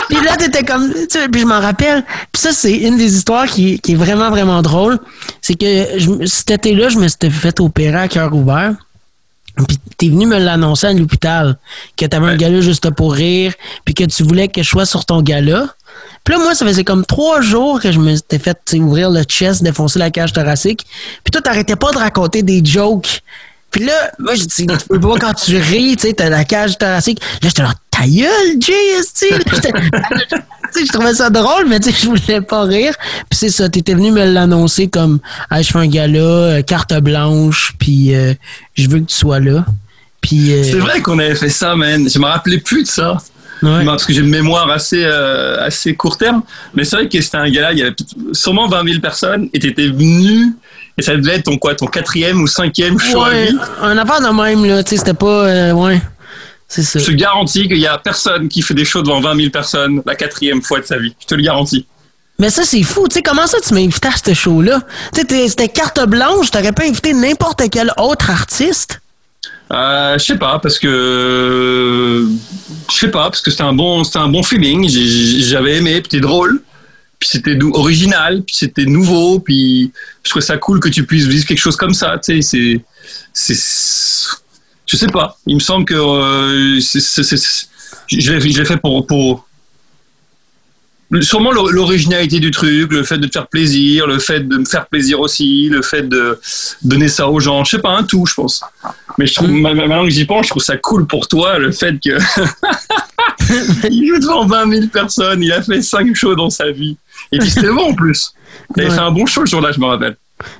puis 0.08 0.18
là, 0.24 0.36
t'étais 0.36 0.62
comme. 0.62 0.92
Puis 0.92 1.40
je 1.40 1.46
m'en 1.46 1.60
rappelle. 1.60 2.04
Puis 2.32 2.42
ça, 2.42 2.52
c'est 2.52 2.76
une 2.76 2.96
des 2.96 3.16
histoires 3.16 3.46
qui, 3.46 3.80
qui, 3.80 3.92
est 3.92 3.96
vraiment, 3.96 4.30
vraiment 4.30 4.62
drôle. 4.62 4.98
C'est 5.42 5.54
que 5.54 5.98
je, 5.98 6.26
cet 6.26 6.50
été-là, 6.52 6.88
je 6.88 6.98
me 6.98 7.08
suis 7.08 7.30
fait 7.30 7.60
opérer 7.60 7.98
à 7.98 8.08
cœur 8.08 8.34
ouvert. 8.34 8.74
Puis 9.66 9.78
t'es 9.96 10.08
venu 10.08 10.26
me 10.26 10.38
l'annoncer 10.38 10.86
à 10.86 10.92
l'hôpital 10.92 11.58
que 11.96 12.06
t'avais 12.06 12.28
un 12.28 12.36
gala 12.36 12.60
juste 12.60 12.88
pour 12.90 13.12
rire, 13.12 13.52
puis 13.84 13.94
que 13.94 14.04
tu 14.04 14.22
voulais 14.22 14.46
que 14.48 14.62
je 14.62 14.68
sois 14.68 14.86
sur 14.86 15.04
ton 15.04 15.20
gala. 15.20 15.66
Puis 16.22 16.34
là, 16.34 16.40
moi, 16.40 16.54
ça 16.54 16.64
faisait 16.64 16.84
comme 16.84 17.04
trois 17.04 17.40
jours 17.40 17.80
que 17.80 17.90
je 17.90 17.98
me 17.98 18.16
t'ai 18.16 18.38
fait 18.38 18.58
ouvrir 18.74 19.10
le 19.10 19.22
chest, 19.24 19.62
défoncer 19.62 19.98
la 19.98 20.10
cage 20.10 20.32
thoracique. 20.32 20.86
Puis 21.24 21.32
toi, 21.32 21.40
t'arrêtais 21.40 21.76
pas 21.76 21.90
de 21.90 21.98
raconter 21.98 22.42
des 22.42 22.64
jokes. 22.64 23.22
Puis 23.70 23.84
là, 23.84 24.10
moi, 24.18 24.34
je 24.34 24.44
dis, 24.44 24.66
tu 24.66 24.88
peux 24.88 25.00
pas 25.00 25.16
quand 25.18 25.34
tu 25.34 25.56
ris, 25.56 25.96
tu 25.96 26.08
sais, 26.08 26.14
t'as 26.14 26.30
la 26.30 26.44
cage 26.44 26.78
thoracique. 26.78 27.20
Là, 27.42 27.48
j'étais 27.48 27.62
là, 27.62 27.72
ta 27.90 28.06
gueule, 28.06 28.60
Jay, 28.60 28.74
je 30.86 30.92
trouvais 30.92 31.14
ça 31.14 31.30
drôle, 31.30 31.66
mais 31.68 31.80
tu 31.80 31.90
sais, 31.90 31.96
je 32.00 32.06
voulais 32.06 32.40
pas 32.40 32.62
rire. 32.62 32.94
Puis 33.28 33.38
c'est 33.38 33.50
ça, 33.50 33.68
t'étais 33.68 33.94
venu 33.94 34.10
me 34.10 34.24
l'annoncer 34.24 34.88
comme, 34.88 35.18
ah, 35.50 35.62
je 35.62 35.70
fais 35.70 35.78
un 35.78 35.86
gala, 35.86 36.18
euh, 36.18 36.62
carte 36.62 36.94
blanche, 36.94 37.74
puis 37.78 38.14
euh, 38.14 38.34
je 38.74 38.88
veux 38.88 39.00
que 39.00 39.06
tu 39.06 39.16
sois 39.16 39.40
là. 39.40 39.66
Puis. 40.20 40.52
Euh, 40.52 40.62
c'est 40.62 40.78
vrai 40.78 41.00
qu'on 41.00 41.18
avait 41.18 41.34
fait 41.34 41.48
ça, 41.48 41.74
man. 41.76 42.08
Je 42.08 42.18
me 42.18 42.26
rappelais 42.26 42.58
plus 42.58 42.82
de 42.82 42.88
ça. 42.88 43.18
Parce 43.60 44.06
que 44.06 44.12
j'ai 44.12 44.20
une 44.20 44.28
mémoire 44.28 44.70
assez, 44.70 45.04
assez 45.04 45.94
court 45.94 46.16
terme. 46.16 46.42
Mais 46.74 46.84
c'est 46.84 46.94
vrai 46.94 47.08
que 47.08 47.20
c'était 47.20 47.38
un 47.38 47.50
gala, 47.50 47.72
il 47.72 47.78
y 47.80 47.82
avait 47.82 47.96
sûrement 48.32 48.68
20 48.68 48.84
000 48.84 49.00
personnes 49.00 49.48
et 49.52 49.58
t'étais 49.58 49.88
venu. 49.88 50.54
Et 50.98 51.02
ça 51.02 51.16
devait 51.16 51.36
être 51.36 51.44
ton 51.44 51.58
quoi, 51.58 51.74
ton 51.74 51.86
quatrième 51.86 52.42
ou 52.42 52.46
cinquième 52.46 52.98
show 52.98 53.24
ouais, 53.24 53.50
Un 53.80 53.96
affaire 53.96 54.20
de 54.20 54.34
même, 54.34 54.64
là. 54.64 54.82
Tu 54.82 54.90
sais, 54.90 54.96
c'était 54.96 55.14
pas. 55.14 55.72
ouais. 55.72 56.00
Je 56.76 57.04
te 57.04 57.12
garantis 57.12 57.66
qu'il 57.66 57.78
n'y 57.78 57.86
a 57.86 57.96
personne 57.98 58.48
qui 58.48 58.60
fait 58.60 58.74
des 58.74 58.84
shows 58.84 59.02
devant 59.02 59.20
20 59.20 59.36
000 59.36 59.50
personnes 59.50 60.02
la 60.04 60.14
quatrième 60.14 60.60
fois 60.60 60.80
de 60.80 60.84
sa 60.84 60.98
vie. 60.98 61.14
Je 61.18 61.26
te 61.26 61.34
le 61.34 61.42
garantis. 61.42 61.86
Mais 62.38 62.50
ça, 62.50 62.62
c'est 62.62 62.82
fou. 62.82 63.08
Tu 63.08 63.14
sais, 63.14 63.22
comment 63.22 63.46
ça, 63.46 63.58
tu 63.60 63.74
m'as 63.74 63.80
invité 63.80 64.08
à 64.08 64.12
ce 64.12 64.34
show-là? 64.34 64.80
Tu 65.14 65.22
sais, 65.28 65.48
c'était 65.48 65.68
carte 65.68 66.04
blanche. 66.06 66.50
T'aurais 66.50 66.72
pas 66.72 66.84
invité 66.84 67.12
n'importe 67.14 67.62
quel 67.70 67.90
autre 67.96 68.30
artiste? 68.30 69.00
Euh, 69.72 70.18
je 70.18 70.24
sais 70.24 70.38
pas, 70.38 70.58
parce 70.58 70.78
que. 70.78 72.26
Je 72.90 72.94
sais 72.96 73.10
pas, 73.10 73.24
parce 73.24 73.40
que 73.40 73.50
c'était 73.50 73.64
un 73.64 73.72
bon, 73.72 74.04
c'était 74.04 74.18
un 74.18 74.28
bon 74.28 74.42
feeling. 74.42 74.88
J'avais 74.88 75.78
aimé, 75.78 76.00
puis 76.00 76.10
c'était 76.10 76.20
drôle. 76.20 76.62
Puis 77.18 77.30
c'était 77.30 77.58
original, 77.72 78.42
puis 78.44 78.54
c'était 78.56 78.84
nouveau, 78.84 79.40
puis 79.40 79.92
je 80.24 80.30
trouvais 80.30 80.44
ça 80.44 80.56
cool 80.56 80.78
que 80.78 80.88
tu 80.88 81.04
puisses 81.04 81.26
vivre 81.26 81.44
quelque 81.46 81.58
chose 81.58 81.76
comme 81.76 81.94
ça. 81.94 82.18
Tu 82.22 82.40
sais, 82.42 82.82
c'est 83.32 84.28
je 84.86 84.96
sais 84.96 85.06
pas. 85.08 85.36
Il 85.46 85.56
me 85.56 85.60
semble 85.60 85.84
que 85.84 85.94
euh, 85.94 86.80
je 88.08 88.32
l'ai 88.32 88.64
fait 88.64 88.78
pour, 88.78 89.06
pour 89.06 89.48
sûrement 91.20 91.52
l'originalité 91.52 92.40
du 92.40 92.50
truc, 92.50 92.92
le 92.92 93.02
fait 93.02 93.18
de 93.18 93.26
te 93.26 93.32
faire 93.32 93.46
plaisir, 93.46 94.06
le 94.06 94.18
fait 94.18 94.40
de 94.40 94.58
me 94.58 94.64
faire 94.64 94.86
plaisir 94.86 95.20
aussi, 95.20 95.68
le 95.68 95.82
fait 95.82 96.08
de 96.08 96.38
donner 96.82 97.08
ça 97.08 97.28
aux 97.28 97.40
gens. 97.40 97.64
Je 97.64 97.72
sais 97.72 97.82
pas, 97.82 97.90
un 97.90 98.04
tout, 98.04 98.26
je 98.26 98.34
pense. 98.34 98.62
Mais 99.18 99.26
je 99.26 99.34
trouve, 99.34 99.50
maintenant 99.50 100.04
que 100.04 100.10
j'y 100.10 100.24
pense, 100.24 100.46
je 100.46 100.50
trouve 100.50 100.62
ça 100.62 100.76
cool 100.76 101.06
pour 101.06 101.28
toi, 101.28 101.58
le 101.58 101.72
fait 101.72 101.94
que 101.98 102.10
il 103.90 104.08
joue 104.08 104.18
devant 104.20 104.46
20 104.46 104.70
000 104.70 104.86
personnes, 104.88 105.42
il 105.42 105.52
a 105.52 105.62
fait 105.62 105.82
5 105.82 106.14
shows 106.14 106.34
dans 106.34 106.50
sa 106.50 106.70
vie. 106.70 106.96
Et 107.32 107.38
puis 107.38 107.50
c'était 107.50 107.68
bon 107.68 107.90
en 107.90 107.94
plus. 107.94 108.32
A 108.76 108.82
fait 108.82 108.98
un 108.98 109.10
bon 109.10 109.26
show 109.26 109.44
ce 109.46 109.50
jour-là, 109.50 109.72
je 109.72 109.80
me 109.80 109.86
rappelle. 109.86 110.16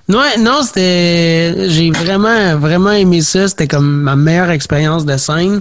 Ouais, 0.09 0.39
non, 0.39 0.63
c'était. 0.63 1.69
J'ai 1.71 1.91
vraiment, 1.91 2.57
vraiment 2.57 2.91
aimé 2.91 3.21
ça. 3.21 3.47
C'était 3.49 3.69
comme 3.69 4.03
ma 4.03 4.17
meilleure 4.17 4.51
expérience 4.51 5.05
de 5.05 5.17
scène. 5.17 5.61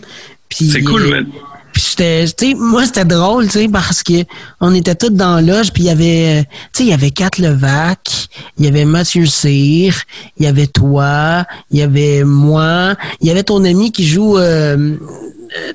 C'est 0.49 0.81
cool, 0.81 1.07
man. 1.09 1.27
Puis 1.73 1.85
j'étais, 1.91 2.25
tu 2.25 2.47
sais, 2.47 2.55
moi 2.55 2.85
c'était 2.87 3.05
drôle, 3.05 3.45
tu 3.45 3.51
sais, 3.51 3.67
parce 3.67 4.01
que 4.01 4.23
on 4.59 4.73
était 4.73 4.95
tous 4.95 5.11
dans 5.11 5.45
l'âge, 5.45 5.71
puis 5.71 5.83
il 5.83 5.85
y 5.85 5.89
avait, 5.91 6.43
tu 6.43 6.49
sais, 6.73 6.83
il 6.85 6.89
y 6.89 6.93
avait 6.93 7.11
Kat 7.11 7.29
Levac, 7.37 7.99
il 8.57 8.65
y 8.65 8.67
avait 8.67 8.85
Mathieu 8.85 9.27
Cyr, 9.27 9.93
il 10.39 10.45
y 10.45 10.47
avait 10.47 10.65
toi, 10.65 11.45
il 11.69 11.77
y 11.77 11.83
avait 11.83 12.23
moi, 12.23 12.95
il 13.21 13.27
y 13.27 13.29
avait 13.29 13.43
ton 13.43 13.63
ami 13.63 13.91
qui 13.91 14.07
joue 14.07 14.39
euh, 14.39 14.95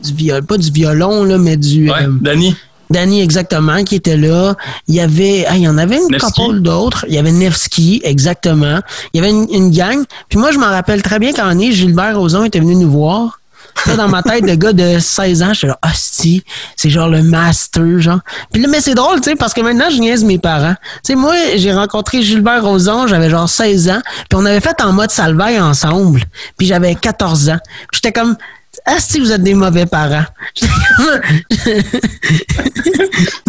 du 0.02 0.14
viol, 0.14 0.42
pas 0.42 0.58
du 0.58 0.72
violon 0.72 1.22
là, 1.22 1.38
mais 1.38 1.56
du. 1.56 1.88
Ouais, 1.88 2.06
Danny. 2.20 2.56
Danny, 2.92 3.20
exactement, 3.20 3.82
qui 3.84 3.96
était 3.96 4.16
là. 4.16 4.54
Il 4.88 4.94
y 4.94 5.00
avait, 5.00 5.44
ah, 5.48 5.56
il 5.56 5.62
y 5.62 5.68
en 5.68 5.78
avait 5.78 5.96
une 5.96 6.18
couple 6.18 6.60
d'autres. 6.60 7.04
Il 7.08 7.14
y 7.14 7.18
avait 7.18 7.32
Nevsky, 7.32 8.00
exactement. 8.04 8.80
Il 9.12 9.20
y 9.20 9.24
avait 9.24 9.30
une, 9.30 9.70
gang. 9.70 10.04
Puis 10.28 10.38
moi, 10.38 10.52
je 10.52 10.58
m'en 10.58 10.66
rappelle 10.68 11.02
très 11.02 11.18
bien 11.18 11.32
quand 11.32 11.44
on 11.46 11.58
est, 11.58 11.72
Gilbert 11.72 12.18
Rozon 12.18 12.44
était 12.44 12.60
venu 12.60 12.76
nous 12.76 12.90
voir. 12.90 13.40
Là, 13.86 13.96
dans 13.96 14.08
ma 14.08 14.22
tête, 14.22 14.44
le 14.44 14.54
gars 14.54 14.72
de 14.72 14.98
16 14.98 15.42
ans, 15.42 15.48
je 15.48 15.58
suis 15.58 15.66
là, 15.66 15.78
hostie, 15.84 16.44
c'est 16.76 16.90
genre 16.90 17.08
le 17.08 17.22
master, 17.22 18.00
genre. 18.00 18.20
Puis 18.52 18.60
là, 18.62 18.68
mais 18.68 18.80
c'est 18.80 18.94
drôle, 18.94 19.20
tu 19.20 19.30
sais, 19.30 19.36
parce 19.36 19.54
que 19.54 19.62
maintenant, 19.62 19.88
je 19.90 19.98
niaise 19.98 20.24
mes 20.24 20.38
parents. 20.38 20.74
Tu 20.96 20.98
sais, 21.04 21.14
moi, 21.14 21.34
j'ai 21.56 21.72
rencontré 21.72 22.22
Gilbert 22.22 22.62
Rozon, 22.62 23.06
j'avais 23.06 23.30
genre 23.30 23.48
16 23.48 23.88
ans, 23.88 24.02
puis 24.28 24.38
on 24.38 24.44
avait 24.44 24.60
fait 24.60 24.80
en 24.82 24.92
mode 24.92 25.10
salvaille 25.10 25.58
ensemble, 25.58 26.22
puis 26.58 26.66
j'avais 26.66 26.94
14 26.94 27.48
ans. 27.48 27.58
J'étais 27.92 28.12
comme, 28.12 28.36
ah, 28.84 28.98
si 28.98 29.20
vous 29.20 29.32
êtes 29.32 29.42
des 29.42 29.54
mauvais 29.54 29.86
parents. 29.86 30.24
c'est 30.54 30.68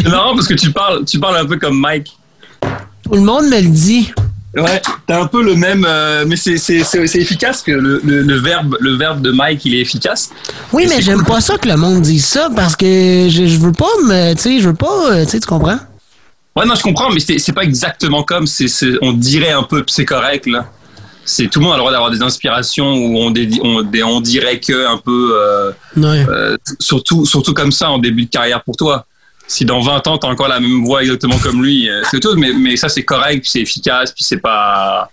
marrant 0.07 0.35
parce 0.35 0.47
que 0.47 0.53
tu 0.53 0.71
parles, 0.71 1.05
tu 1.05 1.19
parles 1.19 1.37
un 1.37 1.45
peu 1.45 1.57
comme 1.57 1.79
Mike. 1.79 2.17
Tout 3.03 3.15
le 3.15 3.21
monde 3.21 3.45
me 3.45 3.59
le 3.59 3.67
dit. 3.67 4.11
Ouais, 4.55 4.81
t'as 5.07 5.19
un 5.19 5.25
peu 5.25 5.43
le 5.43 5.55
même, 5.55 5.83
euh, 5.87 6.25
mais 6.27 6.35
c'est 6.35 6.53
efficace 7.15 7.63
que 7.63 7.71
le, 7.71 7.99
le, 8.03 8.39
verbe 8.39 8.77
le 8.79 8.95
verbe 8.95 9.19
de 9.21 9.31
Mike 9.31 9.65
il 9.65 9.73
est 9.73 9.79
efficace. 9.79 10.29
Oui, 10.71 10.85
mais 10.87 11.01
j'aime 11.01 11.23
pas 11.23 11.41
ça 11.41 11.57
que 11.57 11.67
le 11.67 11.75
monde 11.75 12.01
dise 12.01 12.23
ça 12.23 12.49
parce 12.55 12.75
que 12.75 12.85
je, 12.85 13.47
je 13.47 13.57
veux 13.57 13.71
pas 13.71 13.89
me, 14.05 14.35
tu 14.35 14.41
sais, 14.41 14.59
je 14.59 14.69
veux 14.69 14.75
pas, 14.75 15.11
euh, 15.11 15.25
tu 15.25 15.31
sais, 15.31 15.39
tu 15.39 15.47
comprends? 15.47 15.79
Ouais, 16.55 16.67
non, 16.67 16.75
je 16.75 16.83
comprends, 16.83 17.09
mais 17.09 17.19
c'est 17.19 17.51
pas 17.51 17.63
exactement 17.63 18.21
comme, 18.21 18.45
c'est 18.45 18.67
on 19.01 19.13
dirait 19.13 19.53
un 19.53 19.63
peu, 19.63 19.83
c'est 19.87 20.05
correct 20.05 20.45
là. 20.45 20.69
C'est 21.25 21.49
tout 21.49 21.59
le 21.59 21.65
monde 21.65 21.73
a 21.73 21.77
le 21.77 21.81
droit 21.81 21.91
d'avoir 21.91 22.11
des 22.11 22.21
inspirations 22.21 22.93
où 22.93 23.17
on, 23.17 23.33
on, 23.63 23.85
on, 24.05 24.21
dirait 24.21 24.59
que 24.59 24.87
un 24.87 24.97
peu, 24.97 25.37
euh, 25.37 26.57
surtout 26.79 27.25
surtout 27.25 27.53
comme 27.53 27.71
ça 27.71 27.89
en 27.89 27.97
début 27.97 28.25
de 28.25 28.29
carrière 28.29 28.61
pour 28.63 28.75
toi 28.75 29.05
si 29.47 29.65
dans 29.65 29.81
20 29.81 30.07
ans, 30.07 30.17
tu 30.17 30.27
as 30.27 30.29
encore 30.29 30.47
la 30.47 30.59
même 30.59 30.83
voix 30.83 31.01
exactement 31.01 31.37
comme 31.37 31.63
lui, 31.63 31.89
euh, 31.89 32.01
c'est 32.09 32.19
tout. 32.19 32.35
Mais, 32.35 32.53
mais 32.53 32.75
ça, 32.75 32.89
c'est 32.89 33.03
correct, 33.03 33.41
puis 33.41 33.49
c'est 33.49 33.61
efficace, 33.61 34.11
puis 34.11 34.23
c'est 34.23 34.37
pas. 34.37 35.09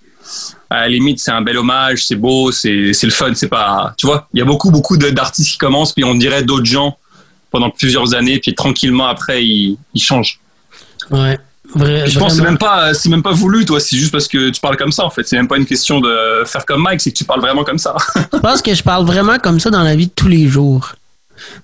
À 0.68 0.82
la 0.82 0.88
limite, 0.88 1.18
c'est 1.18 1.32
un 1.32 1.42
bel 1.42 1.58
hommage, 1.58 2.06
c'est 2.06 2.14
beau, 2.14 2.52
c'est 2.52 2.70
le 2.70 3.10
fun, 3.10 3.34
c'est 3.34 3.48
pas. 3.48 3.92
Tu 3.98 4.06
vois, 4.06 4.28
il 4.32 4.38
y 4.38 4.42
a 4.42 4.44
beaucoup, 4.44 4.70
beaucoup 4.70 4.96
d'artistes 4.96 5.52
qui 5.52 5.58
commencent, 5.58 5.92
puis 5.92 6.04
on 6.04 6.14
dirait 6.14 6.44
d'autres 6.44 6.66
gens 6.66 6.96
pendant 7.50 7.70
plusieurs 7.70 8.14
années, 8.14 8.38
puis 8.38 8.54
tranquillement 8.54 9.06
après, 9.06 9.44
ils, 9.44 9.76
ils 9.94 10.00
changent. 10.00 10.38
Ouais. 11.10 11.38
Je 11.76 12.18
pense 12.18 12.32
que 12.32 12.38
c'est 12.38 12.44
même 12.44 12.58
pas 12.58 12.94
c'est 12.94 13.08
même 13.08 13.22
pas 13.22 13.32
voulu 13.32 13.64
toi 13.64 13.78
c'est 13.80 13.96
juste 13.96 14.12
parce 14.12 14.26
que 14.26 14.50
tu 14.50 14.60
parles 14.60 14.76
comme 14.76 14.92
ça 14.92 15.04
en 15.04 15.10
fait. 15.10 15.26
C'est 15.26 15.36
même 15.36 15.48
pas 15.48 15.56
une 15.56 15.66
question 15.66 16.00
de 16.00 16.42
faire 16.44 16.64
comme 16.66 16.82
Mike 16.82 17.00
c'est 17.00 17.12
que 17.12 17.18
tu 17.18 17.24
parles 17.24 17.40
vraiment 17.40 17.64
comme 17.64 17.78
ça. 17.78 17.96
Je 18.32 18.38
pense 18.38 18.62
que 18.62 18.74
je 18.74 18.82
parle 18.82 19.04
vraiment 19.04 19.38
comme 19.38 19.60
ça 19.60 19.70
dans 19.70 19.82
la 19.82 19.94
vie 19.94 20.06
de 20.06 20.12
tous 20.14 20.28
les 20.28 20.48
jours. 20.48 20.92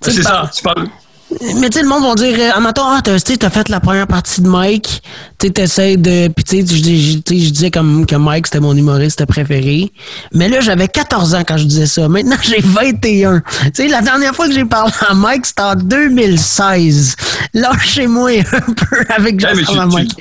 C'est 0.00 0.22
ça 0.22 0.50
tu 0.54 0.62
parles 0.62 0.86
mais 1.30 1.70
tu 1.70 1.78
sais, 1.78 1.82
le 1.82 1.88
monde 1.88 2.04
va 2.04 2.14
dire, 2.14 2.36
euh, 2.38 2.60
en 2.60 2.64
ah, 2.64 3.00
t'as 3.02 3.14
as 3.14 3.50
fait 3.50 3.68
la 3.68 3.80
première 3.80 4.06
partie 4.06 4.40
de 4.40 4.48
Mike, 4.48 5.02
tu 5.38 5.50
t'essayes 5.50 5.98
de. 5.98 6.28
Puis 6.28 6.44
tu 6.44 6.66
sais, 6.66 6.76
je 6.76 7.50
disais 7.50 7.70
comme 7.70 8.06
que 8.06 8.14
Mike, 8.14 8.46
c'était 8.46 8.60
mon 8.60 8.76
humoriste 8.76 9.24
préféré. 9.26 9.90
Mais 10.32 10.48
là, 10.48 10.60
j'avais 10.60 10.88
14 10.88 11.34
ans 11.34 11.42
quand 11.46 11.56
je 11.56 11.64
disais 11.64 11.86
ça. 11.86 12.08
Maintenant, 12.08 12.36
j'ai 12.42 12.60
21. 12.60 13.40
Tu 13.40 13.70
sais, 13.74 13.88
la 13.88 14.02
dernière 14.02 14.34
fois 14.34 14.46
que 14.46 14.54
j'ai 14.54 14.64
parlé 14.64 14.92
à 15.08 15.14
Mike, 15.14 15.46
c'était 15.46 15.62
en 15.62 15.74
2016. 15.74 17.16
Lâchez-moi 17.54 18.30
un 18.52 18.72
peu 18.72 19.04
avec 19.08 19.40
Jean-François 19.40 19.86
Mike. 19.86 20.16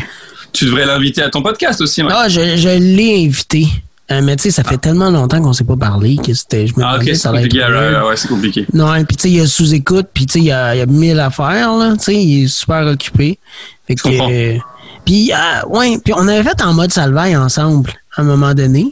Tu, 0.53 0.65
devrais 0.65 0.85
l'inviter 0.85 1.21
à 1.21 1.29
ton 1.29 1.41
podcast 1.41 1.81
aussi, 1.81 2.01
Mike. 2.01 2.15
Ah, 2.17 2.29
je, 2.29 2.57
je 2.57 2.79
l'ai 2.79 3.25
invité. 3.25 3.67
Euh, 4.11 4.21
mais 4.21 4.35
tu 4.35 4.43
sais, 4.43 4.51
ça 4.51 4.63
fait 4.63 4.77
tellement 4.77 5.09
longtemps 5.09 5.41
qu'on 5.41 5.53
s'est 5.53 5.63
pas 5.63 5.77
parlé 5.77 6.17
que 6.17 6.33
c'était. 6.33 6.67
Je 6.67 6.75
me 6.75 6.83
ah, 6.83 6.97
ok, 6.97 7.09
c'est 7.15 7.27
compliqué. 7.27 7.59
Ouais, 7.59 8.15
c'est 8.15 8.27
compliqué. 8.27 8.67
Non, 8.71 8.93
puis 9.03 9.17
tu 9.17 9.23
sais, 9.23 9.29
il 9.29 9.37
y 9.37 9.41
a 9.41 9.47
sous-écoute, 9.47 10.07
puis 10.13 10.27
tu 10.27 10.33
sais, 10.33 10.39
il 10.39 10.45
y 10.45 10.51
a, 10.51 10.75
y 10.75 10.81
a 10.81 10.85
mille 10.85 11.19
affaires, 11.19 11.73
là. 11.75 11.93
Tu 11.93 12.03
sais, 12.03 12.15
il 12.15 12.43
est 12.43 12.47
super 12.47 12.85
occupé. 12.85 13.39
Fait 13.87 13.95
que. 13.95 14.59
Puis, 15.05 15.31
euh, 15.31 15.67
ouais, 15.69 15.99
puis 16.03 16.13
on 16.15 16.27
avait 16.27 16.43
fait 16.43 16.61
en 16.63 16.73
mode 16.73 16.91
salvaille 16.91 17.37
ensemble 17.37 17.93
à 18.15 18.21
un 18.21 18.25
moment 18.25 18.53
donné. 18.53 18.91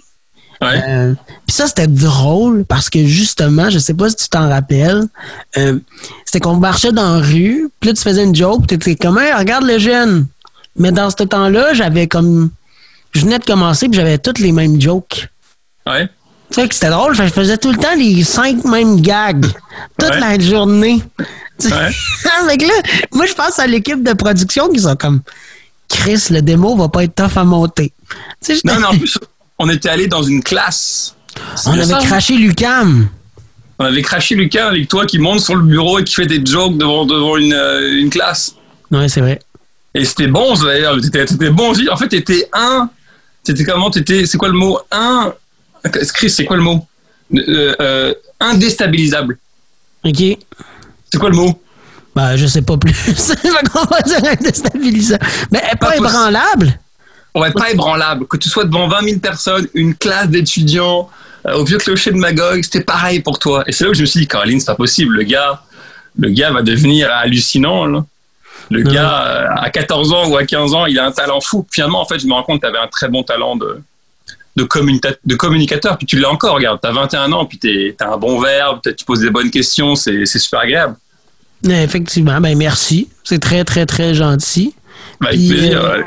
Ouais. 0.61 0.81
Euh, 0.87 1.13
puis 1.45 1.55
ça, 1.55 1.67
c'était 1.67 1.87
drôle 1.87 2.65
parce 2.65 2.89
que 2.89 3.05
justement, 3.05 3.69
je 3.69 3.79
sais 3.79 3.95
pas 3.95 4.09
si 4.09 4.15
tu 4.15 4.29
t'en 4.29 4.47
rappelles, 4.47 5.03
euh, 5.57 5.79
c'était 6.23 6.39
qu'on 6.39 6.55
marchait 6.55 6.91
dans 6.91 7.15
la 7.15 7.21
rue, 7.21 7.69
puis 7.79 7.89
là, 7.89 7.95
tu 7.95 8.01
faisais 8.01 8.23
une 8.23 8.35
joke, 8.35 8.67
tu 8.67 8.75
étais 8.75 8.95
comme, 8.95 9.17
hey, 9.17 9.33
regarde 9.33 9.65
le 9.65 9.77
jeune. 9.79 10.27
Mais 10.77 10.91
dans 10.91 11.09
ce 11.09 11.23
temps-là, 11.23 11.73
j'avais 11.73 12.07
comme 12.07 12.51
je 13.13 13.21
venais 13.21 13.39
de 13.39 13.45
commencer 13.45 13.87
puis 13.87 13.97
j'avais 13.97 14.17
toutes 14.17 14.39
les 14.39 14.51
mêmes 14.51 14.79
jokes. 14.81 15.27
Ouais. 15.87 16.07
Tu 16.51 16.61
sais 16.61 16.67
que 16.67 16.75
c'était 16.75 16.89
drôle, 16.89 17.15
je 17.15 17.23
faisais 17.23 17.57
tout 17.57 17.71
le 17.71 17.77
temps 17.77 17.95
les 17.97 18.23
cinq 18.23 18.63
mêmes 18.65 19.01
gags. 19.01 19.45
Toute 19.99 20.15
la 20.15 20.37
journée. 20.39 21.01
Ouais. 21.63 21.69
là, 21.71 22.73
moi, 23.11 23.25
je 23.25 23.33
pense 23.33 23.59
à 23.59 23.67
l'équipe 23.67 24.03
de 24.03 24.13
production 24.13 24.69
qui 24.69 24.79
sont 24.79 24.95
comme 24.95 25.21
Chris, 25.89 26.27
le 26.31 26.41
démo 26.41 26.75
va 26.75 26.89
pas 26.89 27.03
être 27.03 27.15
tough 27.15 27.37
à 27.37 27.43
monter. 27.43 27.93
non, 28.65 28.79
non, 28.79 28.87
en 28.89 28.97
plus, 28.97 29.17
on 29.59 29.69
était 29.69 29.89
allé 29.89 30.07
dans 30.07 30.23
une 30.23 30.43
classe. 30.43 31.15
On 31.65 31.73
avait 31.73 32.05
craché 32.05 32.35
Lucam. 32.35 33.07
On 33.79 33.85
avait 33.85 34.01
craché 34.01 34.35
Lucam 34.35 34.67
avec 34.67 34.87
toi 34.87 35.05
qui 35.05 35.19
monte 35.19 35.39
sur 35.39 35.55
le 35.55 35.63
bureau 35.63 35.99
et 35.99 36.03
qui 36.03 36.13
fait 36.13 36.25
des 36.25 36.43
jokes 36.45 36.77
devant, 36.77 37.05
devant 37.05 37.37
une, 37.37 37.53
euh, 37.53 37.99
une 37.99 38.09
classe. 38.09 38.55
Ouais, 38.91 39.09
c'est 39.09 39.21
vrai. 39.21 39.39
Et 39.95 40.05
c'était 40.05 40.27
bon, 40.27 40.53
d'ailleurs. 40.55 40.97
C'était 41.01 41.49
bon 41.49 41.71
aussi. 41.71 41.87
En 41.89 41.97
fait, 41.97 42.07
t'étais 42.09 42.47
un 42.53 42.89
c'était 43.43 43.63
comment 43.63 43.89
T'étais, 43.89 44.25
c'est 44.25 44.37
quoi 44.37 44.47
le 44.47 44.55
mot 44.55 44.79
Un, 44.91 45.33
Chris, 46.13 46.29
c'est 46.29 46.45
quoi 46.45 46.55
le 46.55 46.63
mot? 46.63 46.85
Euh, 47.35 47.75
euh, 47.79 48.13
Indéstabilisable. 48.39 49.37
Ok. 50.03 50.23
C'est 51.11 51.19
quoi 51.19 51.29
le 51.29 51.35
mot? 51.35 51.61
Bah, 52.15 52.37
je 52.37 52.45
sais 52.45 52.61
pas 52.61 52.77
plus. 52.77 52.95
on 53.75 53.83
va 53.85 54.01
dire 54.01 54.19
indéstabilisable. 54.23 55.25
Mais 55.51 55.61
pas, 55.79 55.87
pas 55.87 55.97
ébranlable? 55.97 56.79
Ouais, 57.35 57.51
pas 57.51 57.71
ébranlable. 57.71 58.27
Que 58.27 58.37
tu 58.37 58.49
sois 58.49 58.65
devant 58.65 58.87
20 58.87 59.01
000 59.03 59.19
personnes, 59.19 59.67
une 59.73 59.95
classe 59.95 60.29
d'étudiants, 60.29 61.09
euh, 61.47 61.55
au 61.55 61.65
vieux 61.65 61.79
clocher 61.79 62.11
de 62.11 62.17
Magog, 62.17 62.61
c'était 62.63 62.83
pareil 62.83 63.21
pour 63.21 63.39
toi. 63.39 63.63
Et 63.67 63.71
c'est 63.71 63.83
là 63.85 63.89
où 63.89 63.93
je 63.93 64.01
me 64.01 64.05
suis 64.05 64.21
dit, 64.21 64.27
Caroline, 64.27 64.59
c'est 64.59 64.67
pas 64.67 64.75
possible. 64.75 65.15
Le 65.15 65.23
gars, 65.23 65.63
le 66.17 66.29
gars 66.29 66.51
va 66.51 66.61
devenir 66.61 67.11
hallucinant. 67.11 67.85
Là. 67.87 68.05
Le 68.69 68.81
gars, 68.81 69.25
euh, 69.25 69.47
à 69.55 69.69
14 69.69 70.13
ans 70.13 70.29
ou 70.29 70.37
à 70.37 70.45
15 70.45 70.73
ans, 70.73 70.85
il 70.85 70.97
a 70.99 71.05
un 71.05 71.11
talent 71.11 71.41
fou. 71.41 71.65
Finalement, 71.69 72.01
en 72.01 72.05
fait, 72.05 72.19
je 72.19 72.27
me 72.27 72.33
rends 72.33 72.43
compte 72.43 72.61
que 72.61 72.67
tu 72.67 72.73
avais 72.73 72.83
un 72.83 72.87
très 72.87 73.09
bon 73.09 73.23
talent 73.23 73.55
de, 73.55 73.81
de, 74.55 74.67
de 75.25 75.35
communicateur. 75.35 75.97
Puis 75.97 76.07
tu 76.07 76.19
l'as 76.19 76.29
encore, 76.29 76.55
regarde, 76.55 76.79
tu 76.81 76.87
as 76.87 76.91
21 76.91 77.31
ans, 77.31 77.45
puis 77.45 77.59
tu 77.59 77.95
as 77.99 78.13
un 78.13 78.17
bon 78.17 78.39
verbe, 78.39 78.79
tu 78.83 79.05
poses 79.05 79.21
des 79.21 79.29
bonnes 79.29 79.51
questions, 79.51 79.95
c'est 79.95 80.25
super 80.25 80.61
agréable. 80.61 80.95
Effectivement, 81.69 82.41
ben 82.41 82.57
merci. 82.57 83.07
C'est 83.23 83.39
très, 83.39 83.63
très, 83.63 83.85
très 83.85 84.13
gentil. 84.13 84.73
Ben, 85.21 85.29
plaisir, 85.29 85.83
euh, 85.83 86.01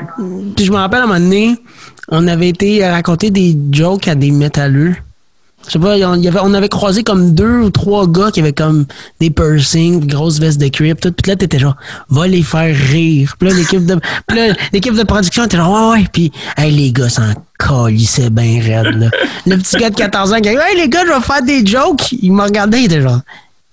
puis 0.55 0.65
je 0.65 0.71
me 0.71 0.77
rappelle 0.77 0.99
à 0.99 1.03
un 1.03 1.07
moment 1.07 1.19
donné, 1.19 1.55
on 2.09 2.27
avait 2.27 2.49
été 2.49 2.87
raconter 2.87 3.31
des 3.31 3.57
jokes 3.71 4.07
à 4.07 4.15
des 4.15 4.31
métalleux. 4.31 4.95
Je 5.67 5.73
sais 5.73 5.79
pas, 5.79 5.97
y 5.97 6.03
avait, 6.03 6.39
on 6.41 6.53
avait 6.53 6.69
croisé 6.69 7.03
comme 7.03 7.33
deux 7.33 7.59
ou 7.59 7.69
trois 7.69 8.07
gars 8.07 8.31
qui 8.31 8.39
avaient 8.39 8.53
comme 8.53 8.85
des 9.19 9.29
piercings, 9.29 9.99
des 9.99 10.07
grosses 10.07 10.39
vestes 10.39 10.59
de 10.61 10.69
crypt, 10.69 11.01
tout. 11.01 11.11
Puis 11.11 11.29
là, 11.29 11.35
t'étais 11.35 11.59
genre, 11.59 11.75
va 12.09 12.27
les 12.27 12.43
faire 12.43 12.75
rire. 12.75 13.35
Puis 13.37 13.49
là, 13.49 13.55
l'équipe 13.55 13.85
de, 13.85 13.99
l'équipe 14.71 14.95
de 14.95 15.03
production 15.03 15.43
était 15.45 15.57
genre, 15.57 15.91
ouais, 15.91 15.99
ouais. 15.99 16.07
Puis, 16.11 16.31
hey, 16.57 16.71
les 16.71 16.91
gars 16.91 17.09
s'en 17.09 17.33
calissaient 17.59 18.29
bien 18.29 18.61
raide, 18.61 18.95
là. 18.97 19.09
Le 19.45 19.57
petit 19.57 19.77
gars 19.77 19.89
de 19.89 19.95
14 19.95 20.33
ans 20.33 20.39
qui 20.39 20.49
a 20.49 20.53
dit, 20.53 20.59
hey, 20.69 20.77
les 20.77 20.89
gars, 20.89 21.03
je 21.05 21.11
vais 21.11 21.21
faire 21.21 21.41
des 21.41 21.65
jokes. 21.65 22.13
Il 22.21 22.31
m'a 22.31 22.45
regardé, 22.45 22.79
il 22.79 22.85
était 22.85 23.01
genre, 23.01 23.21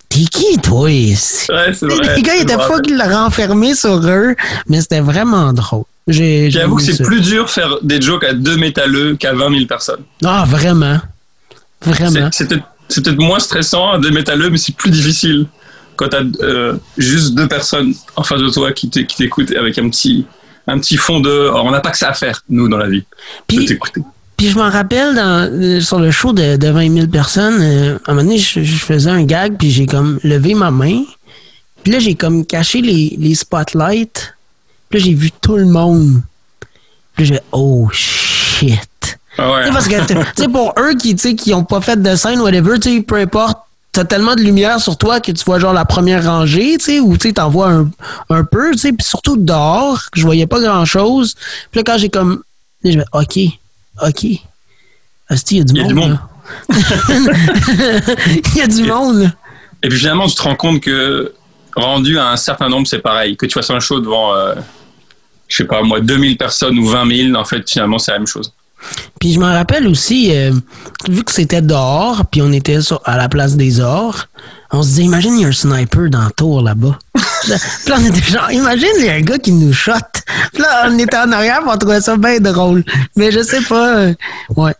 T'es 0.09 0.21
qui, 0.21 0.57
toi? 0.59 0.83
Ouais, 0.83 1.13
c'est 1.17 1.85
vrai. 1.85 2.15
Les 2.15 2.21
gars, 2.21 2.35
ils 2.35 2.43
étaient 2.43 2.53
fou 2.53 2.79
qu'ils 2.81 2.97
l'ont 2.97 3.09
renfermé 3.09 3.73
sur 3.73 3.99
eux, 4.07 4.35
mais 4.67 4.79
c'était 4.79 5.01
vraiment 5.01 5.51
drôle. 5.51 5.83
J'avoue 6.07 6.75
que 6.75 6.83
c'est 6.83 7.03
plus 7.03 7.21
dur 7.21 7.49
faire 7.49 7.77
des 7.81 7.99
jokes 7.99 8.23
à 8.23 8.33
deux 8.33 8.57
métalleux 8.57 9.15
qu'à 9.15 9.33
20 9.33 9.49
000 9.51 9.65
personnes. 9.65 10.03
Ah, 10.23 10.45
vraiment? 10.47 10.99
Vraiment. 11.81 12.29
C'est 12.31 12.47
peut-être 13.03 13.19
moins 13.19 13.39
stressant 13.39 13.91
à 13.93 13.99
des 13.99 14.11
métalleux, 14.11 14.49
mais 14.49 14.57
c'est 14.57 14.75
plus 14.75 14.91
difficile 14.91 15.47
quand 15.95 16.09
tu 16.09 16.15
as 16.17 16.23
euh, 16.41 16.77
juste 16.97 17.33
deux 17.35 17.47
personnes 17.47 17.93
en 18.15 18.23
face 18.23 18.41
de 18.41 18.49
toi 18.49 18.71
qui 18.73 18.89
t'écoutent 18.89 19.51
avec 19.55 19.77
un 19.77 19.89
petit, 19.89 20.25
un 20.67 20.79
petit 20.79 20.97
fond 20.97 21.19
de. 21.19 21.49
on 21.53 21.71
n'a 21.71 21.79
pas 21.79 21.91
que 21.91 21.97
ça 21.97 22.09
à 22.09 22.13
faire, 22.13 22.43
nous, 22.49 22.67
dans 22.67 22.77
la 22.77 22.89
vie. 22.89 23.03
Puis, 23.47 23.67
puis 24.37 24.49
je 24.49 24.57
m'en 24.57 24.69
rappelle 24.69 25.15
dans, 25.15 25.49
euh, 25.51 25.79
sur 25.79 25.99
le 25.99 26.11
show 26.11 26.33
de, 26.33 26.57
de 26.57 26.67
20 26.67 26.93
000 26.93 27.07
personnes, 27.07 27.61
euh, 27.61 27.97
à 28.05 28.11
un 28.11 28.15
moment 28.15 28.27
donné, 28.27 28.37
je, 28.37 28.61
faisais 28.61 29.09
un 29.09 29.23
gag, 29.23 29.57
puis 29.57 29.71
j'ai 29.71 29.85
comme 29.85 30.19
levé 30.23 30.53
ma 30.53 30.71
main. 30.71 31.03
Puis 31.83 31.93
là, 31.93 31.99
j'ai 31.99 32.15
comme 32.15 32.45
caché 32.45 32.81
les, 32.81 33.15
les 33.17 33.35
spotlights. 33.35 34.35
Puis 34.89 34.99
là, 34.99 35.05
j'ai 35.05 35.13
vu 35.13 35.31
tout 35.31 35.55
le 35.55 35.65
monde. 35.65 36.21
Puis 37.15 37.27
là, 37.27 37.35
j'ai 37.35 37.41
oh 37.51 37.87
shit. 37.91 38.89
Ah 39.37 39.63
parce 39.71 39.87
que, 39.87 40.05
tu 40.05 40.15
sais, 40.35 40.47
pour 40.47 40.73
eux 40.79 40.93
qui, 40.95 41.15
qui 41.15 41.53
ont 41.53 41.63
pas 41.63 41.81
fait 41.81 42.01
de 42.01 42.15
scène, 42.15 42.39
whatever, 42.39 42.77
peu 43.05 43.15
importe, 43.15 43.59
t'as 43.91 44.03
tellement 44.03 44.35
de 44.35 44.41
lumière 44.41 44.79
sur 44.79 44.97
toi 44.97 45.19
que 45.19 45.31
tu 45.31 45.43
vois 45.45 45.59
genre 45.59 45.73
la 45.73 45.85
première 45.85 46.25
rangée, 46.25 46.77
tu 46.77 46.85
sais, 46.85 46.99
ou 46.99 47.17
tu 47.17 47.33
t'en 47.33 47.49
vois 47.49 47.69
un, 47.69 47.89
un 48.29 48.43
peu, 48.43 48.71
tu 48.71 48.77
sais, 48.79 48.91
puis 48.91 49.05
surtout 49.05 49.37
dehors, 49.37 50.09
que 50.11 50.19
je 50.19 50.25
voyais 50.25 50.47
pas 50.47 50.59
grand 50.59 50.85
chose. 50.85 51.35
Puis 51.71 51.79
là, 51.79 51.83
quand 51.85 51.97
j'ai 51.97 52.09
comme, 52.09 52.41
je 52.83 52.99
ok, 53.13 53.39
ok. 54.05 54.23
il 54.23 54.39
y 55.51 55.61
a 55.61 55.63
du 55.63 55.73
monde. 55.73 55.87
Du 55.87 55.93
monde. 55.93 56.19
il 56.69 58.57
y 58.57 58.61
a 58.61 58.67
du 58.67 58.83
monde. 58.83 59.31
Et 59.81 59.89
puis 59.89 59.97
finalement, 59.97 60.27
tu 60.27 60.35
te 60.35 60.41
rends 60.41 60.55
compte 60.55 60.81
que 60.81 61.33
rendu 61.75 62.17
à 62.19 62.29
un 62.29 62.37
certain 62.37 62.69
nombre, 62.69 62.87
c'est 62.87 62.99
pareil. 62.99 63.37
Que 63.37 63.45
tu 63.45 63.53
fasses 63.53 63.69
un 63.69 63.79
show 63.79 63.99
devant, 63.99 64.35
euh, 64.35 64.55
je 65.47 65.57
sais 65.57 65.65
pas 65.65 65.81
moi, 65.83 65.99
2000 66.01 66.37
personnes 66.37 66.77
ou 66.79 66.85
20 66.85 67.29
000, 67.29 67.35
en 67.35 67.45
fait, 67.45 67.69
finalement, 67.69 67.97
c'est 67.97 68.11
la 68.11 68.19
même 68.19 68.27
chose. 68.27 68.53
Puis 69.19 69.33
je 69.33 69.39
me 69.39 69.45
rappelle 69.45 69.87
aussi, 69.87 70.35
euh, 70.35 70.51
vu 71.07 71.23
que 71.23 71.31
c'était 71.31 71.61
dehors, 71.61 72.25
puis 72.31 72.41
on 72.41 72.51
était 72.51 72.79
à 73.05 73.17
la 73.17 73.29
place 73.29 73.55
des 73.55 73.79
ors, 73.79 74.27
on 74.71 74.83
se 74.83 74.89
disait, 74.89 75.03
imagine, 75.03 75.35
il 75.35 75.41
y 75.41 75.45
a 75.45 75.47
un 75.47 75.51
sniper 75.51 76.09
dans 76.09 76.25
le 76.25 76.31
tour 76.31 76.61
là-bas. 76.61 76.97
puis 77.43 77.51
là, 77.87 77.95
on 77.97 78.05
était 78.05 78.21
genre, 78.21 78.51
imagine, 78.51 78.89
il 78.99 79.05
y 79.05 79.09
a 79.09 79.13
un 79.13 79.21
gars 79.21 79.37
qui 79.37 79.51
nous 79.51 79.73
shot. 79.73 79.93
Puis 80.53 80.61
là, 80.61 80.87
on 80.89 80.97
était 80.97 81.17
en 81.17 81.31
arrière, 81.31 81.61
on 81.65 81.77
trouvait 81.77 82.01
ça 82.01 82.17
bien 82.17 82.39
drôle. 82.39 82.83
Mais 83.15 83.31
je 83.31 83.41
sais 83.41 83.61
pas, 83.61 83.97
euh, 83.97 84.13
ouais. 84.55 84.73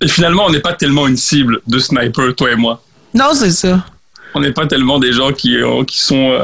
Et 0.00 0.08
finalement, 0.08 0.46
on 0.46 0.50
n'est 0.50 0.60
pas 0.60 0.72
tellement 0.72 1.06
une 1.06 1.16
cible 1.16 1.60
de 1.66 1.78
sniper, 1.78 2.34
toi 2.34 2.52
et 2.52 2.56
moi. 2.56 2.82
Non, 3.14 3.30
c'est 3.34 3.50
ça. 3.50 3.84
On 4.34 4.40
n'est 4.40 4.52
pas 4.52 4.66
tellement 4.66 4.98
des 4.98 5.12
gens 5.12 5.32
qui, 5.32 5.56
euh, 5.56 5.84
qui 5.84 6.00
sont 6.00 6.38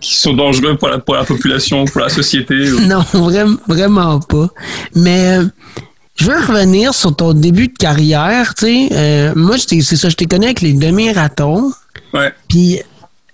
qui 0.00 0.14
sont 0.14 0.34
dangereux 0.34 0.76
pour 0.76 0.88
la, 0.88 0.98
pour 0.98 1.14
la 1.14 1.24
population, 1.24 1.84
pour 1.84 2.00
la 2.00 2.08
société. 2.08 2.70
Non, 2.88 3.04
vraiment, 3.12 3.56
vraiment 3.66 4.20
pas. 4.20 4.48
Mais 4.94 5.38
je 6.18 6.24
veux 6.24 6.36
revenir 6.36 6.94
sur 6.94 7.14
ton 7.14 7.32
début 7.32 7.68
de 7.68 7.76
carrière. 7.76 8.54
Tu 8.54 8.66
sais, 8.66 8.88
euh, 8.92 9.32
moi, 9.36 9.56
c'est 9.58 9.80
ça, 9.82 10.08
je 10.08 10.16
t'ai 10.16 10.26
connu 10.26 10.46
avec 10.46 10.60
les 10.60 10.72
demi-ratons. 10.72 11.72
Ouais. 12.12 12.32
Puis 12.48 12.80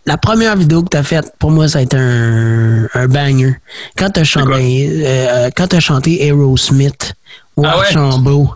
la 0.05 0.19
première 0.19 0.57
vidéo 0.57 0.83
que 0.83 0.91
tu 0.91 0.97
as 0.97 1.03
faite, 1.03 1.33
pour 1.39 1.51
moi, 1.51 1.67
ça 1.67 1.79
a 1.79 1.83
été 1.83 1.97
un, 1.97 2.87
un 2.93 3.07
banger. 3.07 3.57
Quand 3.97 4.11
tu 4.11 4.21
as, 4.21 4.25
chanté, 4.25 4.91
euh, 5.07 5.51
quand 5.57 5.73
as 5.73 5.81
chanté 5.81 6.27
Aerosmith 6.27 7.15
ou 7.57 7.65
ah 7.65 7.79
Archambault. 7.79 8.55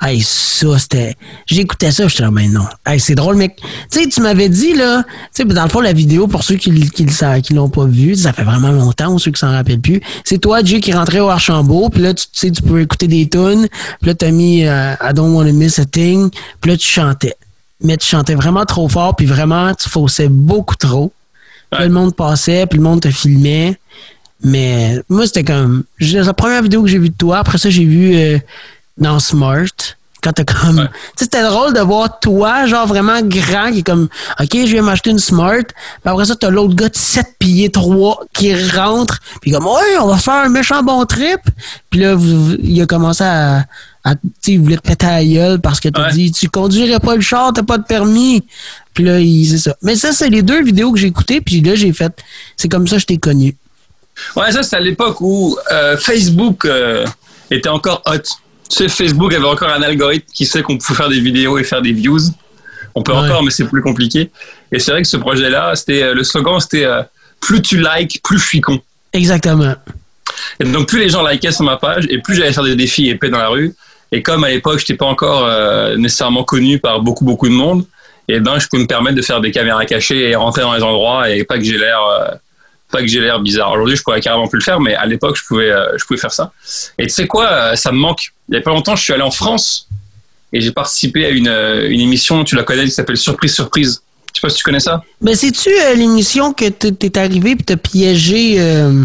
Hey, 0.00 0.22
ça, 0.22 0.78
c'était. 0.78 1.16
J'écoutais 1.46 1.90
ça, 1.90 2.06
je 2.06 2.14
suis 2.14 2.24
mais 2.30 2.46
non. 2.46 2.66
Hey, 2.86 3.00
c'est 3.00 3.16
drôle, 3.16 3.34
mec. 3.34 3.56
Tu 3.90 4.00
sais, 4.02 4.08
tu 4.08 4.20
m'avais 4.20 4.48
dit, 4.48 4.74
là, 4.74 5.02
tu 5.34 5.42
sais, 5.42 5.44
dans 5.44 5.64
le 5.64 5.68
fond, 5.68 5.80
la 5.80 5.92
vidéo, 5.92 6.28
pour 6.28 6.44
ceux 6.44 6.54
qui 6.54 6.70
qui, 6.90 7.54
l'ont 7.54 7.68
pas 7.68 7.84
vu, 7.84 8.14
ça 8.14 8.32
fait 8.32 8.44
vraiment 8.44 8.70
longtemps, 8.70 9.12
ou 9.12 9.18
ceux 9.18 9.32
qui 9.32 9.40
s'en 9.40 9.50
rappellent 9.50 9.80
plus. 9.80 10.00
C'est 10.24 10.38
toi, 10.38 10.62
Dieu, 10.62 10.78
qui 10.78 10.92
rentrait 10.92 11.18
au 11.18 11.28
Archambault, 11.28 11.90
puis 11.90 12.02
là, 12.02 12.14
tu 12.14 12.26
sais, 12.32 12.50
tu 12.52 12.62
peux 12.62 12.80
écouter 12.80 13.08
des 13.08 13.28
tunes, 13.28 13.66
puis 14.00 14.10
là, 14.10 14.14
t'as 14.14 14.30
mis 14.30 14.64
euh, 14.64 14.94
I 15.02 15.12
don't 15.12 15.34
wanna 15.34 15.50
miss 15.50 15.80
a 15.80 15.84
thing, 15.84 16.30
puis 16.60 16.70
là, 16.70 16.76
tu 16.76 16.86
chantais. 16.86 17.34
Mais 17.82 17.96
tu 17.96 18.06
chantais 18.06 18.36
vraiment 18.36 18.64
trop 18.66 18.88
fort, 18.88 19.16
puis 19.16 19.26
vraiment, 19.26 19.74
tu 19.74 19.88
faussais 19.88 20.28
beaucoup 20.28 20.76
trop. 20.76 21.12
Puis 21.72 21.82
le 21.84 21.90
monde 21.90 22.14
passait, 22.14 22.66
puis 22.66 22.78
le 22.78 22.84
monde 22.84 23.00
te 23.00 23.10
filmait. 23.10 23.78
Mais 24.42 25.00
moi, 25.08 25.26
c'était 25.26 25.44
comme. 25.44 25.84
La 26.00 26.32
première 26.32 26.62
vidéo 26.62 26.82
que 26.82 26.88
j'ai 26.88 26.98
vue 26.98 27.10
de 27.10 27.16
toi, 27.16 27.38
après 27.38 27.58
ça, 27.58 27.68
j'ai 27.68 27.84
vu. 27.84 28.16
Euh, 28.16 28.38
dans 28.98 29.18
Smart. 29.18 29.66
Quand 30.20 30.32
t'as 30.32 30.44
comme. 30.44 30.76
Tu 30.76 30.82
sais, 31.16 31.24
c'était 31.24 31.44
drôle 31.44 31.72
de 31.72 31.80
voir 31.80 32.18
toi, 32.18 32.66
genre 32.66 32.88
vraiment 32.88 33.20
grand, 33.22 33.70
qui 33.70 33.80
est 33.80 33.82
comme, 33.82 34.08
OK, 34.40 34.50
je 34.52 34.66
viens 34.66 34.82
m'acheter 34.82 35.10
une 35.10 35.20
Smart. 35.20 35.62
Puis 35.62 36.04
après 36.04 36.24
ça, 36.24 36.34
t'as 36.34 36.50
l'autre 36.50 36.74
gars 36.74 36.88
de 36.88 36.96
7 36.96 37.36
pieds 37.38 37.70
3 37.70 38.24
qui 38.32 38.52
rentre. 38.70 39.20
Puis 39.40 39.52
comme, 39.52 39.66
ouais, 39.66 39.98
on 40.00 40.08
va 40.08 40.16
faire 40.16 40.34
un 40.34 40.48
méchant 40.48 40.82
bon 40.82 41.04
trip. 41.04 41.40
Puis 41.90 42.00
là, 42.00 42.16
il 42.60 42.82
a 42.82 42.86
commencé 42.86 43.22
à. 43.22 43.64
tu 44.04 44.18
sais, 44.40 44.52
il 44.52 44.60
voulait 44.60 44.76
te 44.76 44.88
péter 44.88 45.06
à 45.06 45.18
la 45.20 45.24
gueule 45.24 45.60
parce 45.60 45.78
que 45.78 45.88
t'as 45.88 46.10
dit, 46.10 46.32
tu 46.32 46.48
conduirais 46.48 46.98
pas 46.98 47.14
le 47.14 47.20
char, 47.20 47.52
t'as 47.52 47.62
pas 47.62 47.78
de 47.78 47.84
permis. 47.84 48.44
Puis 48.94 49.04
là, 49.04 49.20
il 49.20 49.46
c'est 49.46 49.58
ça. 49.58 49.76
Mais 49.82 49.94
ça, 49.94 50.12
c'est 50.12 50.30
les 50.30 50.42
deux 50.42 50.64
vidéos 50.64 50.90
que 50.90 50.98
j'ai 50.98 51.06
écoutées. 51.06 51.40
Puis 51.40 51.60
là, 51.60 51.76
j'ai 51.76 51.92
fait, 51.92 52.12
c'est 52.56 52.68
comme 52.68 52.88
ça 52.88 52.96
que 52.96 53.02
je 53.02 53.06
t'ai 53.06 53.18
connu. 53.18 53.56
Ouais, 54.34 54.50
ça, 54.50 54.64
c'est 54.64 54.74
à 54.74 54.80
l'époque 54.80 55.20
où 55.20 55.56
euh, 55.70 55.96
Facebook 55.96 56.64
euh, 56.64 57.06
était 57.52 57.68
encore 57.68 58.02
hot. 58.06 58.47
Tu 58.68 58.76
sais, 58.76 58.88
Facebook 58.88 59.32
avait 59.32 59.46
encore 59.46 59.70
un 59.70 59.82
algorithme 59.82 60.26
qui 60.32 60.44
sait 60.44 60.62
qu'on 60.62 60.76
pouvait 60.76 60.96
faire 60.96 61.08
des 61.08 61.20
vidéos 61.20 61.58
et 61.58 61.64
faire 61.64 61.82
des 61.82 61.92
views. 61.92 62.20
On 62.94 63.02
peut 63.02 63.12
encore, 63.12 63.42
mais 63.42 63.50
c'est 63.50 63.66
plus 63.66 63.82
compliqué. 63.82 64.30
Et 64.72 64.78
c'est 64.78 64.90
vrai 64.90 65.02
que 65.02 65.08
ce 65.08 65.16
projet-là, 65.16 65.74
c'était 65.74 66.02
euh, 66.02 66.14
le 66.14 66.24
slogan, 66.24 66.58
c'était 66.60 66.84
euh, 66.84 67.02
plus 67.40 67.62
tu 67.62 67.78
likes, 67.78 68.20
plus 68.22 68.38
je 68.38 68.46
suis 68.46 68.60
con. 68.60 68.80
Exactement. 69.12 69.74
Et 70.60 70.64
donc 70.64 70.88
plus 70.88 70.98
les 70.98 71.08
gens 71.08 71.26
likaient 71.26 71.52
sur 71.52 71.64
ma 71.64 71.76
page, 71.76 72.06
et 72.10 72.18
plus 72.18 72.34
j'allais 72.34 72.52
faire 72.52 72.64
des 72.64 72.76
défis 72.76 73.08
épais 73.08 73.30
dans 73.30 73.38
la 73.38 73.48
rue. 73.48 73.74
Et 74.12 74.22
comme 74.22 74.44
à 74.44 74.50
l'époque, 74.50 74.78
je 74.78 74.84
n'étais 74.84 74.94
pas 74.94 75.06
encore 75.06 75.44
euh, 75.44 75.96
nécessairement 75.96 76.44
connu 76.44 76.78
par 76.78 77.00
beaucoup 77.00 77.24
beaucoup 77.24 77.48
de 77.48 77.54
monde, 77.54 77.84
et 78.26 78.40
ben 78.40 78.58
je 78.58 78.66
pouvais 78.66 78.82
me 78.82 78.88
permettre 78.88 79.16
de 79.16 79.22
faire 79.22 79.40
des 79.40 79.50
caméras 79.50 79.84
cachées 79.84 80.30
et 80.30 80.36
rentrer 80.36 80.62
dans 80.62 80.74
les 80.74 80.82
endroits 80.82 81.30
et 81.30 81.44
pas 81.44 81.58
que 81.58 81.64
j'ai 81.64 81.78
l'air 81.78 81.98
pas 82.90 83.00
que 83.00 83.06
j'ai 83.06 83.20
l'air 83.20 83.40
bizarre. 83.40 83.72
Aujourd'hui, 83.72 83.96
je 83.96 84.02
pourrais 84.02 84.20
carrément 84.20 84.48
plus 84.48 84.58
le 84.58 84.64
faire, 84.64 84.80
mais 84.80 84.94
à 84.94 85.06
l'époque, 85.06 85.36
je 85.36 85.44
pouvais, 85.44 85.72
je 85.96 86.04
pouvais 86.04 86.18
faire 86.18 86.32
ça. 86.32 86.52
Et 86.98 87.04
tu 87.04 87.10
sais 87.10 87.26
quoi, 87.26 87.76
ça 87.76 87.92
me 87.92 87.98
manque 87.98 88.32
il 88.48 88.52
n'y 88.52 88.58
a 88.58 88.62
pas 88.62 88.70
longtemps, 88.70 88.96
je 88.96 89.02
suis 89.02 89.12
allé 89.12 89.22
en 89.22 89.30
France 89.30 89.86
et 90.52 90.60
j'ai 90.60 90.72
participé 90.72 91.26
à 91.26 91.30
une, 91.30 91.48
euh, 91.48 91.90
une, 91.90 92.00
émission, 92.00 92.44
tu 92.44 92.56
la 92.56 92.62
connais, 92.62 92.84
qui 92.84 92.90
s'appelle 92.90 93.18
Surprise 93.18 93.54
Surprise. 93.54 94.02
Je 94.32 94.40
sais 94.40 94.46
pas 94.46 94.48
si 94.48 94.56
tu 94.56 94.62
connais 94.62 94.80
ça. 94.80 95.02
Mais 95.20 95.34
c'est-tu 95.34 95.68
euh, 95.68 95.94
l'émission 95.94 96.52
que 96.54 96.68
tu 96.68 97.06
es 97.06 97.18
arrivé 97.18 97.50
et 97.50 97.56
t'as 97.56 97.76
piégé. 97.76 98.56
Euh, 98.58 99.04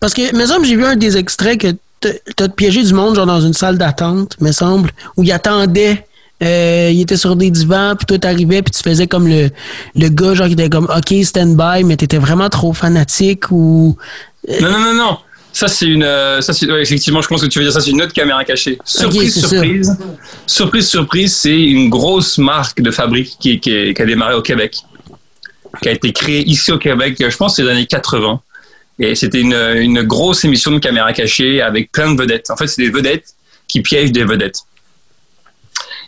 parce 0.00 0.14
que, 0.14 0.34
me 0.34 0.46
semble, 0.46 0.66
j'ai 0.66 0.74
vu 0.74 0.84
un 0.84 0.96
des 0.96 1.16
extraits 1.16 1.60
que 1.60 2.10
t'as 2.36 2.48
piégé 2.48 2.82
du 2.82 2.92
monde, 2.92 3.14
genre 3.14 3.26
dans 3.26 3.40
une 3.40 3.52
salle 3.52 3.78
d'attente, 3.78 4.40
me 4.40 4.50
semble, 4.50 4.90
où 5.16 5.22
il 5.22 5.30
attendait. 5.30 6.04
Il 6.40 7.00
était 7.00 7.16
sur 7.16 7.36
des 7.36 7.50
divans, 7.50 7.94
puis 7.96 8.06
toi 8.06 8.18
t'arrivais, 8.18 8.62
puis 8.62 8.72
tu 8.72 8.82
faisais 8.82 9.06
comme 9.06 9.28
le, 9.28 9.50
le 9.96 10.08
gars, 10.08 10.34
genre 10.34 10.46
qui 10.46 10.52
était 10.52 10.70
comme 10.70 10.88
OK, 10.94 11.14
stand 11.24 11.56
by, 11.56 11.84
mais 11.84 11.96
t'étais 11.96 12.18
vraiment 12.18 12.48
trop 12.48 12.72
fanatique 12.72 13.50
ou. 13.50 13.96
Non, 14.60 14.70
non, 14.70 14.80
non, 14.80 14.94
non. 14.94 15.18
Ça, 15.58 15.66
c'est 15.66 15.86
une. 15.86 16.04
Euh, 16.04 16.40
ça, 16.40 16.52
effectivement, 16.80 17.20
je 17.20 17.26
pense 17.26 17.40
que 17.40 17.46
tu 17.46 17.58
veux 17.58 17.64
dire 17.64 17.72
ça, 17.72 17.80
c'est 17.80 17.90
une 17.90 18.00
autre 18.00 18.12
caméra 18.12 18.44
cachée. 18.44 18.78
Surprise, 18.84 19.40
surprise. 19.40 19.96
Surprise, 20.46 20.88
surprise, 20.88 21.34
c'est 21.34 21.60
une 21.60 21.90
grosse 21.90 22.38
marque 22.38 22.80
de 22.80 22.92
fabrique 22.92 23.36
qui, 23.40 23.58
qui, 23.58 23.94
a 23.98 24.06
démarré 24.06 24.34
au 24.34 24.42
Québec, 24.42 24.76
qui 25.82 25.88
a 25.88 25.92
été 25.92 26.12
créée 26.12 26.48
ici 26.48 26.70
au 26.70 26.78
Québec, 26.78 27.16
je 27.18 27.36
pense, 27.36 27.56
c'est 27.56 27.64
les 27.64 27.70
années 27.70 27.86
80. 27.86 28.40
Et 29.00 29.16
c'était 29.16 29.40
une, 29.40 29.54
une 29.54 30.02
grosse 30.02 30.44
émission 30.44 30.70
de 30.70 30.78
caméra 30.78 31.12
cachée 31.12 31.60
avec 31.60 31.90
plein 31.90 32.14
de 32.14 32.20
vedettes. 32.20 32.50
En 32.50 32.56
fait, 32.56 32.68
c'est 32.68 32.82
des 32.82 32.90
vedettes 32.90 33.34
qui 33.66 33.80
piègent 33.80 34.12
des 34.12 34.24
vedettes. 34.24 34.60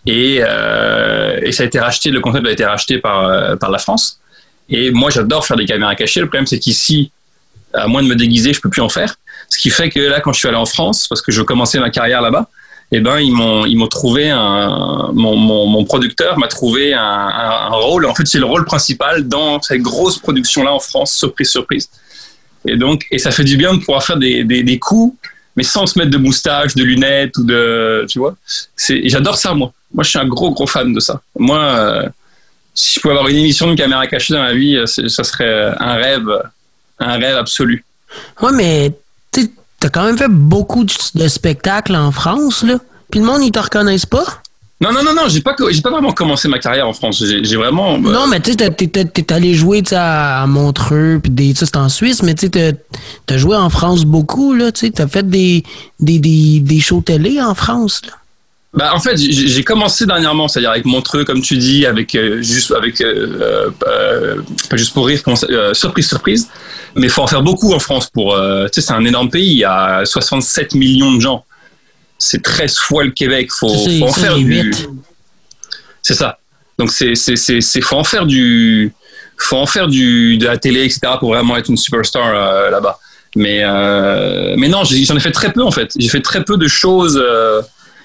Et, 0.06 0.40
euh, 0.42 1.40
et, 1.42 1.52
ça 1.52 1.62
a 1.62 1.66
été 1.66 1.78
racheté, 1.78 2.10
le 2.10 2.20
concept 2.20 2.46
a 2.46 2.50
été 2.50 2.64
racheté 2.64 2.98
par, 2.98 3.24
euh, 3.24 3.56
par 3.56 3.70
la 3.70 3.78
France. 3.78 4.20
Et 4.68 4.90
moi, 4.90 5.10
j'adore 5.10 5.46
faire 5.46 5.56
des 5.56 5.66
caméras 5.66 5.94
cachées. 5.94 6.20
Le 6.20 6.26
problème, 6.26 6.46
c'est 6.46 6.58
qu'ici, 6.58 7.10
à 7.74 7.86
moins 7.86 8.02
de 8.02 8.08
me 8.08 8.14
déguiser, 8.14 8.52
je 8.52 8.60
peux 8.60 8.70
plus 8.70 8.82
en 8.82 8.88
faire. 8.88 9.16
Ce 9.48 9.58
qui 9.58 9.70
fait 9.70 9.90
que 9.90 10.00
là, 10.00 10.20
quand 10.20 10.32
je 10.32 10.38
suis 10.38 10.48
allé 10.48 10.56
en 10.56 10.66
France, 10.66 11.06
parce 11.08 11.20
que 11.22 11.32
je 11.32 11.42
commençais 11.42 11.80
ma 11.80 11.90
carrière 11.90 12.22
là-bas, 12.22 12.48
eh 12.92 13.00
ben 13.00 13.20
ils 13.20 13.32
m'ont 13.32 13.66
ils 13.66 13.76
m'ont 13.76 13.86
trouvé 13.86 14.30
un 14.30 15.10
mon, 15.12 15.36
mon, 15.36 15.66
mon 15.66 15.84
producteur 15.84 16.38
m'a 16.38 16.48
trouvé 16.48 16.92
un, 16.92 17.00
un, 17.00 17.68
rôle. 17.68 18.04
En 18.06 18.14
fait, 18.14 18.26
c'est 18.26 18.38
le 18.38 18.46
rôle 18.46 18.64
principal 18.64 19.28
dans 19.28 19.62
cette 19.62 19.80
grosse 19.80 20.18
production 20.18 20.64
là 20.64 20.72
en 20.72 20.80
France, 20.80 21.12
surprise 21.12 21.50
surprise. 21.50 21.88
Et 22.66 22.76
donc 22.76 23.06
et 23.10 23.18
ça 23.18 23.30
fait 23.30 23.44
du 23.44 23.56
bien 23.56 23.74
de 23.74 23.78
pouvoir 23.78 24.02
faire 24.02 24.16
des, 24.16 24.42
des, 24.42 24.64
des 24.64 24.78
coups, 24.78 25.16
mais 25.56 25.62
sans 25.62 25.86
se 25.86 25.98
mettre 25.98 26.10
de 26.10 26.18
moustache, 26.18 26.74
de 26.74 26.82
lunettes 26.82 27.36
ou 27.38 27.44
de 27.44 28.06
tu 28.08 28.18
vois. 28.18 28.34
C'est 28.74 29.08
j'adore 29.08 29.36
ça 29.36 29.54
moi. 29.54 29.72
Moi, 29.92 30.04
je 30.04 30.10
suis 30.10 30.18
un 30.18 30.26
gros 30.26 30.50
gros 30.50 30.66
fan 30.66 30.92
de 30.92 31.00
ça. 31.00 31.20
Moi, 31.38 31.58
euh, 31.58 32.08
si 32.74 32.94
je 32.94 33.00
pouvais 33.00 33.14
avoir 33.14 33.28
une 33.28 33.38
émission 33.38 33.68
de 33.68 33.74
caméra 33.74 34.06
cachée 34.06 34.34
dans 34.34 34.42
ma 34.42 34.54
vie, 34.54 34.78
ça 34.86 35.24
serait 35.24 35.74
un 35.78 35.94
rêve, 35.94 36.28
un 36.98 37.16
rêve 37.18 37.36
absolu. 37.36 37.84
Ouais, 38.40 38.52
mais 38.52 38.92
tu 39.32 39.48
as 39.82 39.88
quand 39.88 40.04
même 40.04 40.18
fait 40.18 40.28
beaucoup 40.28 40.84
de 40.84 41.28
spectacles 41.28 41.96
en 41.96 42.12
France, 42.12 42.62
là. 42.62 42.78
Puis 43.10 43.20
le 43.20 43.26
monde, 43.26 43.42
ils 43.42 43.50
te 43.50 43.58
reconnaissent 43.58 44.06
pas? 44.06 44.24
Non, 44.82 44.92
non, 44.92 45.02
non, 45.02 45.14
non, 45.14 45.28
j'ai 45.28 45.42
pas, 45.42 45.54
j'ai 45.70 45.82
pas 45.82 45.90
vraiment 45.90 46.12
commencé 46.12 46.48
ma 46.48 46.58
carrière 46.58 46.88
en 46.88 46.94
France. 46.94 47.22
J'ai 47.22 47.56
vraiment. 47.56 47.94
Euh, 47.94 47.98
non, 47.98 48.26
mais 48.26 48.40
tu 48.40 48.52
sais, 48.52 48.70
t'es 48.70 49.32
allé 49.32 49.52
jouer 49.52 49.82
à 49.92 50.46
Montreux, 50.46 51.18
puis 51.22 51.30
des, 51.30 51.52
c'est 51.54 51.76
en 51.76 51.90
Suisse, 51.90 52.22
mais 52.22 52.34
tu 52.34 52.48
sais, 52.54 52.76
t'as 53.26 53.36
joué 53.36 53.56
en 53.56 53.68
France 53.68 54.04
beaucoup, 54.04 54.54
là, 54.54 54.72
tu 54.72 54.86
sais, 54.86 54.90
t'as 54.92 55.06
fait 55.06 55.28
des, 55.28 55.64
des, 55.98 56.18
des, 56.18 56.60
des 56.60 56.80
shows 56.80 57.02
télé 57.02 57.42
en 57.42 57.54
France, 57.54 58.00
là. 58.06 58.12
Bah, 58.72 58.94
en 58.94 59.00
fait, 59.00 59.16
j'ai 59.16 59.64
commencé 59.64 60.06
dernièrement, 60.06 60.46
c'est-à-dire 60.46 60.70
avec 60.70 60.84
Montreux, 60.84 61.24
comme 61.24 61.42
tu 61.42 61.56
dis, 61.56 61.86
avec 61.86 62.14
euh, 62.14 62.40
juste 62.40 62.70
avec 62.70 63.00
euh, 63.00 63.68
euh, 63.84 64.42
pas 64.68 64.76
juste 64.76 64.94
pour 64.94 65.08
rire, 65.08 65.20
surprise 65.72 66.06
surprise. 66.06 66.48
Mais 66.94 67.08
il 67.08 67.10
faut 67.10 67.22
en 67.22 67.26
faire 67.26 67.42
beaucoup 67.42 67.72
en 67.72 67.80
France 67.80 68.08
pour. 68.08 68.36
tu 68.36 68.80
sais, 68.80 68.86
c'est 68.86 68.92
un 68.92 69.04
énorme 69.04 69.28
pays. 69.28 69.50
Il 69.50 69.58
y 69.58 69.64
a 69.64 70.04
67 70.04 70.74
millions 70.74 71.12
de 71.12 71.20
gens. 71.20 71.44
C'est 72.16 72.42
13 72.42 72.76
fois 72.76 73.02
le 73.02 73.10
Québec. 73.10 73.50
Faut, 73.50 73.68
faut 73.68 74.04
en 74.04 74.12
faire 74.12 74.36
du. 74.36 74.72
C'est 76.02 76.14
ça. 76.14 76.38
Donc 76.78 76.92
c'est 76.92 77.16
c'est 77.16 77.80
faut 77.80 77.96
en 77.96 78.04
faire 78.04 78.24
du 78.24 78.92
faut 79.36 79.56
en 79.56 79.66
faire 79.66 79.88
du 79.88 80.38
de 80.38 80.46
la 80.46 80.58
télé 80.58 80.84
etc 80.84 81.00
pour 81.18 81.30
vraiment 81.30 81.56
être 81.56 81.70
une 81.70 81.76
superstar 81.76 82.70
là-bas. 82.70 83.00
Mais 83.34 83.64
mais 84.56 84.68
non, 84.68 84.84
j'en 84.84 85.16
ai 85.16 85.20
fait 85.20 85.32
très 85.32 85.52
peu 85.52 85.62
en 85.64 85.72
fait. 85.72 85.90
J'ai 85.98 86.08
fait 86.08 86.22
très 86.22 86.44
peu 86.44 86.56
de 86.56 86.68
choses 86.68 87.20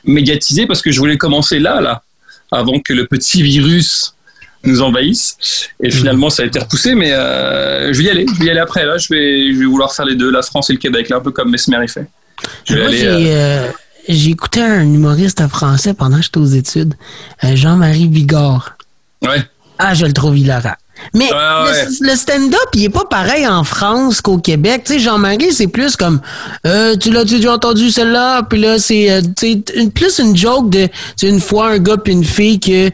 médiatisé 0.05 0.65
parce 0.67 0.81
que 0.81 0.91
je 0.91 0.99
voulais 0.99 1.17
commencer 1.17 1.59
là, 1.59 1.81
là, 1.81 2.03
avant 2.51 2.79
que 2.79 2.93
le 2.93 3.05
petit 3.07 3.41
virus 3.41 4.15
nous 4.63 4.81
envahisse. 4.81 5.69
Et 5.81 5.91
finalement, 5.91 6.29
ça 6.29 6.43
a 6.43 6.45
été 6.45 6.59
repoussé, 6.59 6.95
mais 6.95 7.13
euh, 7.13 7.93
je 7.93 7.99
vais 7.99 8.05
y 8.05 8.09
aller. 8.09 8.25
Je 8.33 8.39
vais 8.39 8.45
y 8.45 8.49
aller 8.49 8.59
après. 8.59 8.85
Là, 8.85 8.97
je 8.97 9.07
vais, 9.13 9.53
je 9.53 9.59
vais 9.59 9.65
vouloir 9.65 9.93
faire 9.93 10.05
les 10.05 10.15
deux, 10.15 10.31
la 10.31 10.41
France 10.41 10.69
et 10.69 10.73
le 10.73 10.79
Québec, 10.79 11.09
là, 11.09 11.17
un 11.17 11.21
peu 11.21 11.31
comme 11.31 11.51
Mesmer 11.51 11.83
y 11.83 11.87
fait. 11.87 12.07
Moi, 12.69 12.89
euh, 12.91 13.67
j'ai 14.07 14.31
écouté 14.31 14.61
un 14.61 14.81
humoriste 14.81 15.47
français 15.47 15.93
pendant 15.93 16.17
que 16.17 16.23
j'étais 16.23 16.39
aux 16.39 16.45
études, 16.45 16.95
euh, 17.43 17.55
Jean-Marie 17.55 18.07
Bigard. 18.07 18.77
Ouais. 19.21 19.43
Ah, 19.77 19.93
je 19.93 20.05
le 20.05 20.13
trouve 20.13 20.37
hilarant. 20.37 20.75
Mais 21.13 21.29
le, 22.01 22.15
stand-up, 22.15 22.69
il 22.73 22.85
est 22.85 22.89
pas 22.89 23.05
pareil 23.05 23.47
en 23.47 23.63
France 23.63 24.21
qu'au 24.21 24.37
Québec. 24.37 24.83
Tu 24.85 24.93
sais, 24.93 24.99
Jean-Marie, 24.99 25.51
c'est 25.51 25.67
plus 25.67 25.95
comme, 25.95 26.21
euh, 26.65 26.95
tu 26.97 27.11
l'as 27.11 27.25
déjà 27.25 27.53
entendu 27.53 27.91
celle-là, 27.91 28.43
puis 28.43 28.59
là, 28.59 28.79
c'est 28.79 29.11
euh, 29.11 29.21
plus 29.93 30.19
une 30.19 30.35
joke 30.35 30.69
de, 30.69 30.87
une 31.23 31.39
fois 31.39 31.69
un 31.69 31.79
gars 31.79 31.97
puis 31.97 32.13
une 32.13 32.23
fille 32.23 32.59
que 32.59 32.89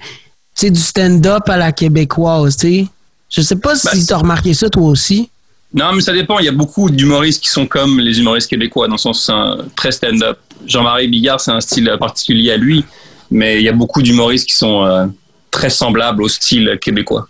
c'est 0.53 0.71
du 0.71 0.79
stand-up 0.79 1.47
à 1.47 1.57
la 1.57 1.71
québécoise, 1.71 2.57
tu 2.57 2.67
sais. 2.67 2.87
Je 3.29 3.41
sais 3.41 3.55
pas 3.55 3.75
si 3.75 3.87
ben, 3.87 4.05
tu 4.05 4.13
as 4.13 4.17
remarqué 4.17 4.53
ça 4.53 4.69
toi 4.69 4.87
aussi. 4.87 5.29
Non, 5.73 5.93
mais 5.93 6.01
ça 6.01 6.11
dépend. 6.11 6.39
Il 6.39 6.45
y 6.45 6.49
a 6.49 6.53
beaucoup 6.53 6.89
d'humoristes 6.89 7.41
qui 7.41 7.49
sont 7.49 7.65
comme 7.65 7.99
les 7.99 8.19
humoristes 8.19 8.49
québécois, 8.49 8.87
dans 8.87 8.95
le 8.95 8.99
sens 8.99 9.29
un 9.29 9.57
très 9.75 9.91
stand-up. 9.91 10.37
Jean-Marie 10.65 11.07
Bigard, 11.07 11.39
c'est 11.39 11.51
un 11.51 11.61
style 11.61 11.95
particulier 11.99 12.51
à 12.51 12.57
lui, 12.57 12.83
mais 13.31 13.59
il 13.59 13.63
y 13.63 13.69
a 13.69 13.73
beaucoup 13.73 14.01
d'humoristes 14.01 14.47
qui 14.47 14.55
sont 14.55 14.85
euh, 14.85 15.05
très 15.49 15.69
semblables 15.69 16.23
au 16.23 16.27
style 16.27 16.77
québécois. 16.81 17.27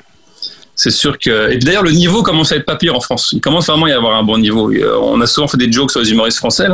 C'est 0.82 0.89
sûr 0.89 1.20
que. 1.20 1.52
Et 1.52 1.60
d'ailleurs, 1.60 1.84
le 1.84 1.91
niveau 1.91 2.24
commence 2.24 2.52
à 2.52 2.56
être 2.56 2.65
pas 2.65 2.76
pire 2.76 2.96
en 2.96 3.02
France. 3.02 3.30
Il 3.34 3.39
commence 3.39 3.67
vraiment 3.67 3.86
à 3.86 3.89
y 3.89 3.94
avoir 3.94 4.15
un 4.15 4.24
bon 4.24 4.39
niveau. 4.39 4.72
Euh, 4.72 4.98
on 5.00 5.22
a 5.22 5.28
souvent 5.28 5.48
fait 5.48 5.58
des 5.58 5.72
jokes 5.72 5.91
sur 5.91 6.00
les 6.00 6.10
humoristes 6.10 6.39
français, 6.39 6.65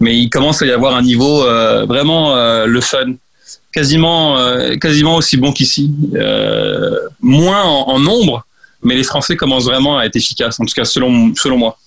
mais 0.00 0.18
il 0.18 0.28
commence 0.28 0.60
à 0.60 0.66
y 0.66 0.72
avoir 0.72 0.96
un 0.96 1.02
niveau 1.02 1.44
euh, 1.44 1.86
vraiment 1.86 2.34
le 2.66 2.80
fun 2.80 3.14
quasiment, 3.72 4.36
quasiment 4.80 5.14
aussi 5.14 5.36
bon 5.36 5.52
qu'ici. 5.52 5.92
moins 7.20 7.62
en, 7.62 8.00
nombre, 8.00 8.44
mais 8.82 8.96
les 8.96 9.04
Français 9.04 9.36
commencent 9.36 9.66
vraiment 9.66 9.98
à 9.98 10.06
être 10.06 10.16
efficaces, 10.16 10.58
en 10.58 10.64
tout 10.64 10.74
cas 10.74 10.84
selon, 10.84 11.32
selon 11.36 11.58
moi. 11.58 11.78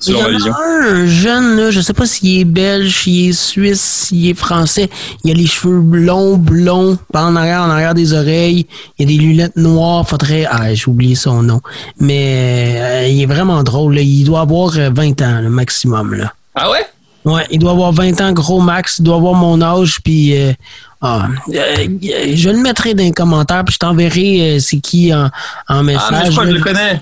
Selon 0.00 0.22
ma 0.22 0.28
vision. 0.30 0.52
Un 0.54 1.06
jeune, 1.06 1.56
là, 1.56 1.70
je 1.70 1.80
sais 1.80 1.92
pas 1.92 2.06
s'il 2.06 2.40
est 2.40 2.44
belge, 2.44 3.02
s'il 3.02 3.30
est 3.30 3.32
suisse, 3.32 3.80
s'il 3.80 4.28
est 4.28 4.34
français. 4.34 4.90
Il 5.24 5.30
a 5.30 5.34
les 5.34 5.46
cheveux 5.46 5.80
blonds, 5.80 6.36
blonds, 6.36 6.98
en 7.14 7.36
arrière, 7.36 7.62
en 7.62 7.70
arrière 7.70 7.94
des 7.94 8.12
oreilles. 8.12 8.66
Il 8.98 9.04
a 9.04 9.06
des 9.08 9.16
lunettes 9.18 9.56
noires. 9.56 10.08
Faudrait, 10.08 10.46
ah, 10.50 10.74
j'ai 10.74 10.88
oublié 10.88 11.14
son 11.14 11.42
nom. 11.42 11.60
Mais 11.98 12.76
euh, 12.76 13.08
il 13.08 13.22
est 13.22 13.26
vraiment 13.26 13.62
drôle. 13.62 13.98
Il 13.98 14.24
doit 14.24 14.40
avoir 14.40 14.70
20 14.70 15.22
ans, 15.22 15.40
le 15.40 15.50
maximum. 15.50 16.14
Là. 16.14 16.32
Ah 16.54 16.70
ouais? 16.70 16.86
Ouais, 17.24 17.46
il 17.50 17.58
doit 17.58 17.70
avoir 17.70 17.92
20 17.92 18.20
ans, 18.20 18.32
gros 18.32 18.60
max. 18.60 18.98
Il 18.98 19.04
doit 19.04 19.16
avoir 19.16 19.34
mon 19.34 19.62
âge, 19.62 19.98
puis 20.04 20.36
euh, 20.36 20.52
ah, 21.00 21.28
euh, 21.52 21.88
je 22.34 22.50
le 22.50 22.58
mettrai 22.58 22.94
dans 22.94 23.02
les 23.02 23.12
commentaires, 23.12 23.64
puis 23.64 23.74
je 23.74 23.78
t'enverrai 23.78 24.56
euh, 24.56 24.58
c'est 24.58 24.78
qui 24.78 25.12
en, 25.14 25.30
en 25.68 25.82
message. 25.82 26.02
Ah, 26.10 26.20
mais 26.20 26.26
je 26.26 26.30
crois 26.32 26.44
que 26.44 26.50
je 26.50 26.56
le 26.56 26.62
connais. 26.62 27.00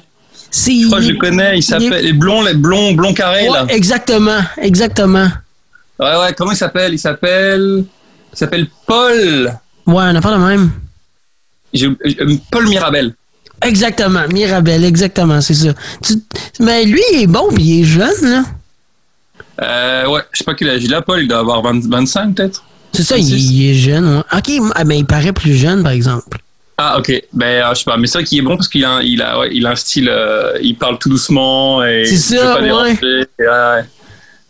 Je 0.52 0.86
crois 0.86 0.98
que 0.98 1.04
je 1.04 1.10
le 1.12 1.18
connais. 1.18 1.58
Il 1.58 1.62
s'appelle 1.62 2.04
les 2.04 2.12
blonds, 2.12 2.42
les 2.42 2.54
blonds, 2.54 2.92
blonds 2.92 3.14
carrés 3.14 3.48
là. 3.48 3.66
Exactement, 3.68 4.40
exactement. 4.60 5.28
Ouais, 5.98 6.16
ouais. 6.16 6.34
Comment 6.36 6.52
il 6.52 6.56
s'appelle? 6.56 6.92
Il 6.92 6.98
s'appelle, 6.98 7.84
il 8.32 8.38
s'appelle 8.38 8.66
Paul. 8.86 9.58
Ouais, 9.86 10.04
on 10.04 10.12
n'a 10.12 10.20
pas 10.20 10.36
le 10.36 10.44
même. 10.44 10.70
Euh, 11.80 12.36
Paul 12.50 12.68
Mirabel. 12.68 13.14
Exactement, 13.62 14.26
Mirabel, 14.28 14.84
exactement, 14.84 15.40
c'est 15.40 15.54
ça. 15.54 15.72
Mais 16.58 16.84
lui, 16.84 17.00
il 17.12 17.22
est 17.22 17.26
bon, 17.26 17.48
puis 17.54 17.62
il 17.62 17.80
est 17.80 17.84
jeune 17.84 18.10
là. 18.22 18.42
Euh, 19.62 20.08
ouais, 20.08 20.22
je 20.32 20.38
sais 20.38 20.44
pas 20.44 20.54
quel 20.54 20.70
âge 20.70 20.82
il 20.82 20.92
a, 20.92 21.02
Paul. 21.02 21.22
Il 21.22 21.28
doit 21.28 21.38
avoir 21.38 21.62
25 21.62 22.34
peut-être. 22.34 22.64
C'est 22.92 23.04
ça, 23.04 23.16
il, 23.16 23.70
est 23.70 23.74
jeune. 23.74 24.22
Ok, 24.32 24.50
ah, 24.74 24.84
ben, 24.84 24.94
il 24.94 25.06
paraît 25.06 25.32
plus 25.32 25.54
jeune, 25.54 25.82
par 25.82 25.92
exemple. 25.92 26.38
Ah, 26.76 26.98
ok. 26.98 27.22
Ben, 27.32 27.46
euh, 27.46 27.74
je 27.74 27.80
sais 27.80 27.84
pas. 27.84 27.96
Mais 27.96 28.06
c'est 28.06 28.18
ça 28.18 28.22
qui 28.24 28.38
est 28.38 28.42
bon 28.42 28.56
parce 28.56 28.68
qu'il 28.68 28.84
a, 28.84 29.00
il 29.02 29.20
a, 29.22 29.46
il 29.50 29.66
a 29.66 29.70
un 29.70 29.76
style. 29.76 30.08
Euh, 30.08 30.58
il 30.62 30.76
parle 30.76 30.98
tout 30.98 31.08
doucement. 31.08 31.84
et 31.84 32.04
C'est 32.04 32.36
ça, 32.36 32.60
ouais. 32.60 32.72
ouais. 32.72 33.84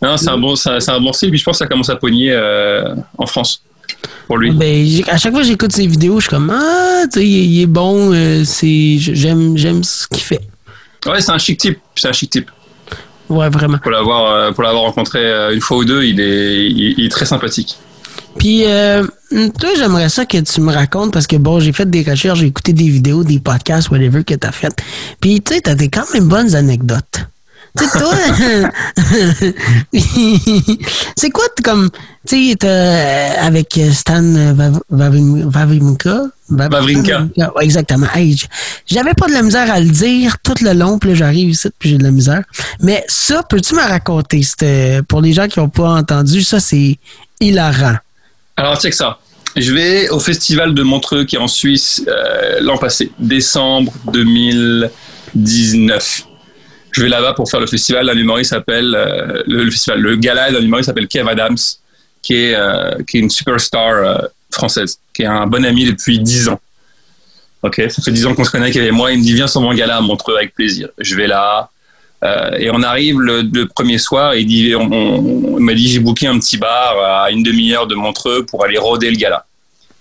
Non, 0.00 0.16
c'est 0.16 0.28
un, 0.28 0.38
bon, 0.38 0.56
c'est 0.56 0.88
un 0.88 1.00
bon 1.00 1.12
style. 1.12 1.30
Puis 1.30 1.38
je 1.38 1.44
pense 1.44 1.58
que 1.58 1.64
ça 1.64 1.66
commence 1.66 1.90
à 1.90 1.96
pogner 1.96 2.32
euh, 2.32 2.94
en 3.18 3.26
France. 3.26 3.62
Pour 4.26 4.38
lui. 4.38 4.50
Ben, 4.50 4.87
à 5.08 5.18
chaque 5.18 5.32
fois 5.32 5.42
que 5.42 5.46
j'écoute 5.46 5.72
ses 5.72 5.87
vidéos, 5.87 6.16
je 6.20 6.22
suis 6.22 6.30
comme 6.30 6.50
Ah, 6.50 7.02
tu 7.12 7.20
sais, 7.20 7.26
il, 7.26 7.62
est 7.62 7.66
bon. 7.66 8.12
c'est, 8.44 8.96
j'aime, 8.98 9.56
j'aime 9.56 9.82
ce 9.85 10.06
qu'il 10.08 10.22
fait. 10.22 10.40
Ouais, 11.06 11.20
c'est 11.20 11.32
un 11.32 11.38
chic 11.38 11.58
type. 11.58 11.78
C'est 11.96 12.08
un 12.08 12.12
chic 12.12 12.30
type. 12.30 12.50
Ouais, 13.28 13.48
vraiment. 13.48 13.78
Pour 13.78 13.90
l'avoir, 13.90 14.52
pour 14.54 14.62
l'avoir 14.62 14.85
rencontré 14.85 15.20
une 15.52 15.61
fois 15.61 15.78
ou 15.78 15.85
deux, 15.85 16.02
il 16.04 16.20
est, 16.20 16.70
il 16.70 17.04
est 17.04 17.11
très 17.11 17.26
sympathique. 17.26 17.76
Puis, 18.38 18.64
toi, 19.58 19.70
j'aimerais 19.76 20.08
ça 20.08 20.26
que 20.26 20.38
tu 20.38 20.60
me 20.60 20.72
racontes 20.72 21.12
parce 21.12 21.26
que, 21.26 21.36
bon, 21.36 21.60
j'ai 21.60 21.72
fait 21.72 21.88
des 21.88 22.02
recherches, 22.02 22.40
j'ai 22.40 22.46
écouté 22.46 22.72
des 22.72 22.88
vidéos, 22.88 23.24
des 23.24 23.38
podcasts, 23.40 23.90
whatever 23.90 24.24
que 24.24 24.34
t'as 24.34 24.52
fait. 24.52 24.74
Puis, 25.20 25.40
tu 25.40 25.54
sais, 25.54 25.60
t'as 25.60 25.74
des 25.74 25.88
quand 25.88 26.12
même 26.14 26.28
bonnes 26.28 26.54
anecdotes. 26.54 27.26
Tu 27.78 27.84
sais, 27.84 27.98
toi, 27.98 28.12
c'est 31.16 31.30
quoi 31.30 31.44
comme, 31.64 31.88
tu 32.26 32.52
sais, 32.52 32.56
euh, 32.64 33.30
avec 33.40 33.80
Stan 33.92 34.22
Wawrinka? 34.90 36.24
Wawrinka. 36.50 37.28
exactement. 37.62 38.08
J'avais 38.86 39.14
pas 39.14 39.26
de 39.26 39.32
la 39.32 39.42
misère 39.42 39.72
à 39.72 39.80
le 39.80 39.88
dire 39.88 40.36
tout 40.42 40.54
le 40.60 40.74
long, 40.74 40.98
puis 40.98 41.14
j'arrive 41.14 41.48
ici, 41.48 41.68
puis 41.78 41.88
j'ai 41.90 41.98
de 41.98 42.04
la 42.04 42.10
misère. 42.10 42.42
Mais 42.80 43.04
ça, 43.08 43.42
peux-tu 43.42 43.74
me 43.74 43.80
raconter? 43.80 44.42
Pour 45.08 45.22
les 45.22 45.32
gens 45.32 45.48
qui 45.48 45.58
n'ont 45.58 45.70
pas 45.70 45.88
entendu, 45.88 46.42
ça, 46.42 46.60
c'est 46.60 46.98
hilarant. 47.40 47.96
Alors, 48.56 48.80
check 48.80 48.94
ça. 48.94 49.18
Je 49.56 49.72
vais 49.72 50.08
au 50.08 50.18
festival 50.18 50.74
de 50.74 50.82
Montreux 50.82 51.24
qui 51.24 51.36
est 51.36 51.38
en 51.38 51.48
Suisse 51.48 52.02
euh, 52.08 52.58
l'an 52.60 52.78
passé, 52.78 53.12
décembre 53.18 53.92
2019. 54.12 56.26
Je 56.90 57.02
vais 57.02 57.08
là-bas 57.08 57.34
pour 57.34 57.48
faire 57.50 57.60
le 57.60 57.66
festival. 57.66 58.08
Un 58.08 58.16
humoriste 58.16 58.50
s'appelle 58.50 58.94
euh, 58.94 59.42
le, 59.46 59.70
festival, 59.70 60.00
le 60.00 60.16
gala 60.16 60.52
d'un 60.52 60.60
humoriste 60.60 60.86
s'appelle 60.86 61.08
Kev 61.08 61.28
Adams, 61.28 61.58
qui 62.22 62.34
est 62.34 62.54
euh, 62.54 63.02
qui 63.06 63.18
est 63.18 63.20
une 63.20 63.30
superstar 63.30 64.22
française, 64.50 64.98
qui 65.12 65.22
est 65.22 65.26
un 65.26 65.46
bon 65.46 65.64
ami 65.64 65.84
depuis 65.84 66.18
10 66.18 66.48
ans. 66.48 66.60
Ok, 67.62 67.80
ça 67.88 68.02
fait 68.02 68.10
10 68.10 68.26
ans 68.26 68.34
qu'on 68.34 68.44
se 68.44 68.50
connaît, 68.50 68.70
Kev 68.70 68.86
et 68.86 68.90
moi. 68.90 69.12
Il 69.12 69.18
me 69.18 69.22
dit 69.22 69.34
viens 69.34 69.48
sur 69.48 69.60
mon 69.60 69.74
gala 69.74 69.98
à 69.98 70.00
Montreux 70.00 70.36
avec 70.36 70.54
plaisir. 70.54 70.88
Je 70.98 71.14
vais 71.14 71.26
là. 71.26 71.68
Euh, 72.22 72.56
et 72.58 72.70
on 72.70 72.82
arrive 72.82 73.20
le, 73.20 73.64
premier 73.64 73.98
soir, 73.98 74.35
et 74.35 74.44
dit, 74.44 74.74
on, 74.76 75.58
m'a 75.58 75.74
dit 75.74 75.88
j'ai 75.88 75.98
booké 75.98 76.26
un 76.26 76.38
petit 76.38 76.56
bar 76.56 76.96
à 76.98 77.30
une 77.30 77.42
demi-heure 77.42 77.87
de 77.87 77.94
Montreux 77.94 78.44
pour 78.46 78.64
aller 78.64 78.78
rôder 78.78 79.11
le 79.11 79.16
gala. 79.16 79.44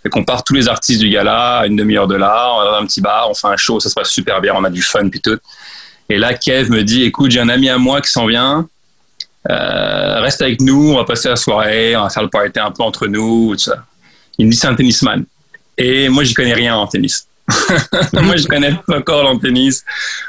Et 0.05 0.09
qu'on 0.09 0.23
part 0.23 0.43
tous 0.43 0.53
les 0.53 0.67
artistes 0.67 0.99
du 0.99 1.09
gala 1.09 1.59
à 1.59 1.67
une 1.67 1.75
demi-heure 1.75 2.07
de 2.07 2.15
là, 2.15 2.51
on 2.53 2.57
va 2.59 2.71
dans 2.71 2.77
un 2.77 2.85
petit 2.85 3.01
bar, 3.01 3.29
on 3.29 3.33
fait 3.33 3.47
un 3.47 3.57
show, 3.57 3.79
ça 3.79 3.89
se 3.89 3.95
passe 3.95 4.09
super 4.09 4.41
bien, 4.41 4.53
on 4.55 4.63
a 4.63 4.69
du 4.69 4.81
fun 4.81 5.09
puis 5.09 5.21
tout. 5.21 5.37
Et 6.09 6.17
là, 6.17 6.33
Kev 6.33 6.69
me 6.69 6.83
dit 6.83 7.03
écoute, 7.03 7.31
j'ai 7.31 7.39
un 7.39 7.49
ami 7.49 7.69
à 7.69 7.77
moi 7.77 8.01
qui 8.01 8.11
s'en 8.11 8.25
vient, 8.25 8.67
euh, 9.49 10.19
reste 10.21 10.41
avec 10.41 10.61
nous, 10.61 10.91
on 10.91 10.97
va 10.97 11.05
passer 11.05 11.29
la 11.29 11.35
soirée, 11.35 11.95
on 11.95 12.03
va 12.03 12.09
faire 12.09 12.23
le 12.23 12.29
party 12.29 12.59
un 12.59 12.71
peu 12.71 12.83
entre 12.83 13.07
nous, 13.07 13.53
tout 13.53 13.63
ça. 13.63 13.85
Il 14.37 14.45
me 14.45 14.51
dit 14.51 14.57
c'est 14.57 14.67
un 14.67 14.75
tennisman. 14.75 15.25
Et 15.77 16.09
moi, 16.09 16.23
j'y 16.23 16.33
connais 16.33 16.53
rien 16.53 16.75
en 16.75 16.87
tennis. 16.87 17.27
moi, 18.13 18.35
je 18.37 18.47
connais 18.47 18.73
pas 18.87 18.97
encore 18.97 19.27
en 19.27 19.37
tennis. 19.37 19.83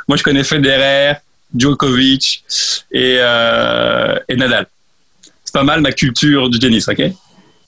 Moi, 0.08 0.16
je 0.16 0.22
connais 0.22 0.44
Federer, 0.44 1.14
Djokovic 1.54 2.44
et, 2.90 3.18
euh, 3.20 4.18
et 4.28 4.36
Nadal. 4.36 4.66
C'est 5.44 5.52
pas 5.52 5.64
mal 5.64 5.80
ma 5.80 5.92
culture 5.92 6.48
du 6.48 6.58
tennis, 6.58 6.88
ok? 6.88 7.00
Et 7.00 7.14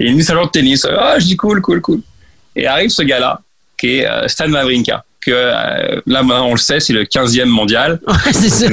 il 0.00 0.16
me 0.16 0.20
dit, 0.20 0.26
de 0.26 0.50
tennis. 0.50 0.86
Ah, 0.86 1.18
je 1.18 1.24
dis 1.24 1.36
cool, 1.36 1.60
cool, 1.60 1.80
cool. 1.80 2.00
Et 2.56 2.66
arrive 2.66 2.90
ce 2.90 3.02
gars-là, 3.02 3.40
qui 3.78 3.98
est 3.98 4.06
euh, 4.06 4.26
Stan 4.28 4.50
Wawrinka, 4.50 5.04
que 5.20 5.30
euh, 5.30 6.00
là, 6.06 6.22
on 6.24 6.52
le 6.52 6.58
sait, 6.58 6.80
c'est 6.80 6.92
le 6.92 7.04
15e 7.04 7.46
mondial. 7.46 8.00
Ouais, 8.06 8.32
c'est 8.32 8.48
ça. 8.48 8.66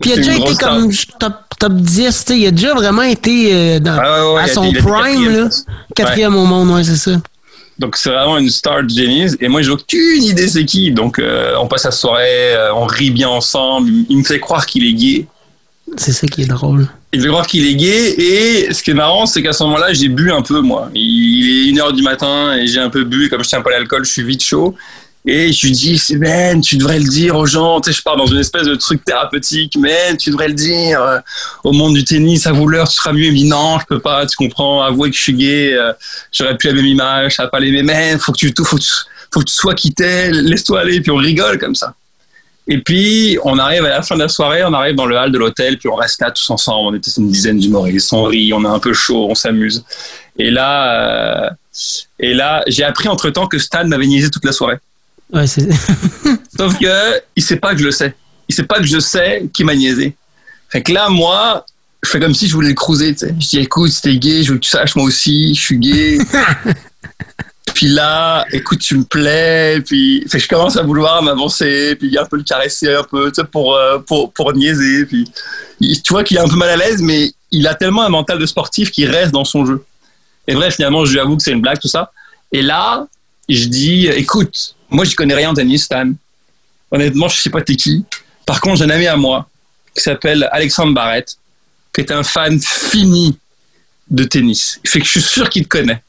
Puis 0.00 0.10
il 0.10 0.12
a 0.14 0.16
déjà 0.16 0.34
été 0.34 0.54
comme 0.56 0.90
top, 1.20 1.34
top 1.60 1.72
10, 1.74 2.24
il 2.30 2.46
a 2.46 2.50
déjà 2.50 2.74
vraiment 2.74 3.02
été 3.02 3.78
dans, 3.78 3.96
ah 4.02 4.42
à 4.42 4.48
son 4.48 4.72
prime, 4.72 5.30
là. 5.30 5.48
Quatrième 5.94 6.34
au 6.34 6.44
monde, 6.44 6.70
ouais, 6.70 6.82
c'est 6.82 6.96
ça. 6.96 7.12
Donc 7.78 7.96
c'est 7.96 8.10
vraiment 8.10 8.38
une 8.38 8.50
star 8.50 8.82
de 8.82 8.92
tennis. 8.92 9.36
Et 9.40 9.48
moi, 9.48 9.62
j'ai 9.62 9.70
aucune 9.70 10.22
idée 10.22 10.48
c'est 10.48 10.64
qui. 10.64 10.90
Donc 10.90 11.18
euh, 11.18 11.54
on 11.60 11.66
passe 11.66 11.84
la 11.84 11.90
soirée, 11.90 12.54
euh, 12.54 12.74
on 12.74 12.84
rit 12.84 13.10
bien 13.10 13.28
ensemble. 13.28 13.90
Il 14.08 14.18
me 14.18 14.24
fait 14.24 14.40
croire 14.40 14.66
qu'il 14.66 14.86
est 14.86 14.94
gay. 14.94 15.26
C'est 15.96 16.12
ça 16.12 16.26
qui 16.26 16.42
est 16.42 16.46
drôle. 16.46 16.86
Il 17.12 17.18
me 17.18 17.24
fait 17.24 17.30
croire 17.30 17.46
qu'il 17.46 17.66
est 17.66 17.74
gay. 17.74 18.14
Et 18.18 18.72
ce 18.72 18.82
qui 18.82 18.90
est 18.90 18.94
marrant, 18.94 19.26
c'est 19.26 19.42
qu'à 19.42 19.52
ce 19.52 19.62
moment-là, 19.64 19.92
j'ai 19.92 20.08
bu 20.08 20.30
un 20.32 20.42
peu, 20.42 20.60
moi. 20.60 20.90
Il 20.94 21.66
est 21.66 21.70
une 21.70 21.80
heure 21.80 21.92
du 21.92 22.02
matin 22.02 22.56
et 22.56 22.66
j'ai 22.66 22.80
un 22.80 22.90
peu 22.90 23.04
bu. 23.04 23.28
Comme 23.28 23.42
je 23.42 23.48
tiens 23.48 23.60
pas 23.62 23.70
l'alcool, 23.70 24.04
je 24.04 24.12
suis 24.12 24.22
vite 24.22 24.42
chaud. 24.42 24.74
Et 25.24 25.52
je 25.52 25.66
lui 25.66 25.72
dis, 25.72 26.02
Ben, 26.16 26.60
tu 26.60 26.76
devrais 26.76 26.98
le 26.98 27.08
dire 27.08 27.36
aux 27.36 27.46
gens. 27.46 27.80
Tu 27.80 27.92
sais, 27.92 27.98
je 27.98 28.02
pars 28.02 28.16
dans 28.16 28.26
une 28.26 28.38
espèce 28.38 28.66
de 28.66 28.74
truc 28.74 29.04
thérapeutique. 29.04 29.76
Mais 29.78 30.16
tu 30.16 30.30
devrais 30.30 30.48
le 30.48 30.54
dire 30.54 31.00
euh, 31.00 31.18
au 31.64 31.72
monde 31.72 31.94
du 31.94 32.04
tennis. 32.04 32.46
À 32.46 32.52
vouloir, 32.52 32.88
tu 32.88 32.96
seras 32.96 33.12
mieux. 33.12 33.26
Il 33.26 33.32
me 33.32 33.36
dit, 33.36 33.44
non, 33.48 33.78
je 33.78 33.86
peux 33.86 34.00
pas. 34.00 34.26
Tu 34.26 34.36
comprends. 34.36 34.82
Avouer 34.82 35.10
que 35.10 35.16
je 35.16 35.22
suis 35.22 35.34
gay. 35.34 35.74
Euh, 35.74 35.92
j'aurais 36.32 36.56
plus 36.56 36.68
la 36.68 36.74
même 36.74 36.86
image. 36.86 37.36
Ça 37.36 37.44
va 37.44 37.50
pas 37.50 37.60
les 37.60 37.82
mêmes. 37.82 38.18
Faut 38.18 38.32
que 38.32 38.38
tu, 38.38 38.52
faut 38.64 38.76
que 38.76 38.82
tu, 38.82 38.90
faut 39.32 39.40
que 39.40 39.44
tu 39.44 39.54
sois 39.54 39.74
quitté. 39.74 40.30
Laisse-toi 40.32 40.80
aller. 40.80 41.00
Puis 41.00 41.10
on 41.10 41.16
rigole 41.16 41.58
comme 41.58 41.74
ça. 41.74 41.94
Et 42.68 42.78
puis, 42.78 43.38
on 43.42 43.58
arrive 43.58 43.84
à 43.84 43.88
la 43.88 44.02
fin 44.02 44.14
de 44.14 44.20
la 44.20 44.28
soirée, 44.28 44.62
on 44.64 44.72
arrive 44.72 44.94
dans 44.94 45.06
le 45.06 45.16
hall 45.16 45.32
de 45.32 45.38
l'hôtel, 45.38 45.78
puis 45.78 45.88
on 45.88 45.96
reste 45.96 46.20
là 46.20 46.30
tous 46.30 46.48
ensemble. 46.48 46.94
On 46.94 46.94
était 46.94 47.10
une 47.10 47.28
dizaine 47.28 47.58
d'humoristes, 47.58 48.12
on 48.12 48.22
rit, 48.24 48.52
on 48.52 48.64
est 48.64 48.68
un 48.68 48.78
peu 48.78 48.92
chaud, 48.92 49.26
on 49.28 49.34
s'amuse. 49.34 49.84
Et 50.38 50.50
là, 50.50 51.46
euh, 51.46 51.50
et 52.20 52.34
là, 52.34 52.62
j'ai 52.68 52.84
appris 52.84 53.08
entre 53.08 53.30
temps 53.30 53.46
que 53.48 53.58
Stan 53.58 53.84
m'avait 53.86 54.06
niaisé 54.06 54.30
toute 54.30 54.44
la 54.44 54.52
soirée. 54.52 54.76
Ouais, 55.32 55.46
Sauf 56.56 56.78
que 56.78 57.22
il 57.34 57.42
sait 57.42 57.56
pas 57.56 57.72
que 57.72 57.80
je 57.80 57.86
le 57.86 57.90
sais. 57.90 58.14
Il 58.48 58.54
sait 58.54 58.64
pas 58.64 58.78
que 58.78 58.86
je 58.86 58.98
sais 58.98 59.48
qu'il 59.52 59.64
m'a 59.64 59.74
niaisé. 59.74 60.14
Fait 60.68 60.82
que 60.82 60.92
là, 60.92 61.08
moi, 61.08 61.64
je 62.02 62.10
fais 62.10 62.20
comme 62.20 62.34
si 62.34 62.48
je 62.48 62.54
voulais 62.54 62.70
le 62.70 62.74
cruiser. 62.74 63.14
Je 63.18 63.48
dis 63.48 63.58
écoute, 63.58 63.90
c'était 63.90 64.16
gay, 64.16 64.42
je 64.42 64.52
veux 64.52 64.58
que 64.58 64.64
tu 64.64 64.70
saches, 64.70 64.94
moi 64.94 65.06
aussi, 65.06 65.54
je 65.54 65.60
suis 65.60 65.78
gay. 65.78 66.18
Puis 67.74 67.86
là, 67.88 68.44
écoute, 68.52 68.80
tu 68.80 68.96
me 68.96 69.04
plais, 69.04 69.80
puis 69.80 70.24
fait, 70.28 70.38
je 70.38 70.48
commence 70.48 70.76
à 70.76 70.82
vouloir 70.82 71.22
m'avancer, 71.22 71.96
puis 71.96 72.16
un 72.18 72.24
peu 72.26 72.36
le 72.36 72.42
caresser 72.42 72.92
un 72.92 73.02
peu, 73.02 73.32
tu 73.32 73.40
sais, 73.40 73.46
pour, 73.46 73.74
euh, 73.74 73.98
pour, 73.98 74.32
pour 74.32 74.52
niaiser. 74.52 75.06
Puis 75.06 75.24
tu 75.80 76.12
vois 76.12 76.22
qu'il 76.22 76.36
est 76.36 76.40
un 76.40 76.48
peu 76.48 76.56
mal 76.56 76.68
à 76.68 76.76
l'aise, 76.76 77.00
mais 77.00 77.32
il 77.50 77.66
a 77.66 77.74
tellement 77.74 78.02
un 78.02 78.08
mental 78.08 78.38
de 78.38 78.46
sportif 78.46 78.90
qu'il 78.90 79.08
reste 79.10 79.32
dans 79.32 79.44
son 79.44 79.64
jeu. 79.64 79.84
Et 80.46 80.54
bref, 80.54 80.74
finalement, 80.74 81.04
je 81.04 81.12
lui 81.12 81.20
avoue 81.20 81.36
que 81.36 81.42
c'est 81.42 81.52
une 81.52 81.60
blague, 81.60 81.80
tout 81.80 81.88
ça. 81.88 82.12
Et 82.52 82.62
là, 82.62 83.06
je 83.48 83.66
dis, 83.66 84.06
écoute, 84.06 84.76
moi, 84.92 85.04
je 85.04 85.16
connais 85.16 85.34
rien 85.34 85.50
en 85.50 85.54
tennis, 85.54 85.84
Stan. 85.84 86.10
Honnêtement, 86.90 87.28
je 87.28 87.38
sais 87.38 87.50
pas 87.50 87.62
t'es 87.62 87.76
qui. 87.76 88.04
Par 88.44 88.60
contre, 88.60 88.78
j'ai 88.78 88.84
un 88.84 88.90
ami 88.90 89.06
à 89.06 89.16
moi 89.16 89.48
qui 89.94 90.02
s'appelle 90.02 90.48
Alexandre 90.52 90.94
Barrett, 90.94 91.36
qui 91.94 92.02
est 92.02 92.12
un 92.12 92.22
fan 92.22 92.60
fini 92.60 93.36
de 94.10 94.24
tennis. 94.24 94.80
Fait 94.86 95.00
que 95.00 95.06
je 95.06 95.10
suis 95.10 95.22
sûr 95.22 95.48
qu'il 95.48 95.64
te 95.64 95.68
connaît. 95.68 96.02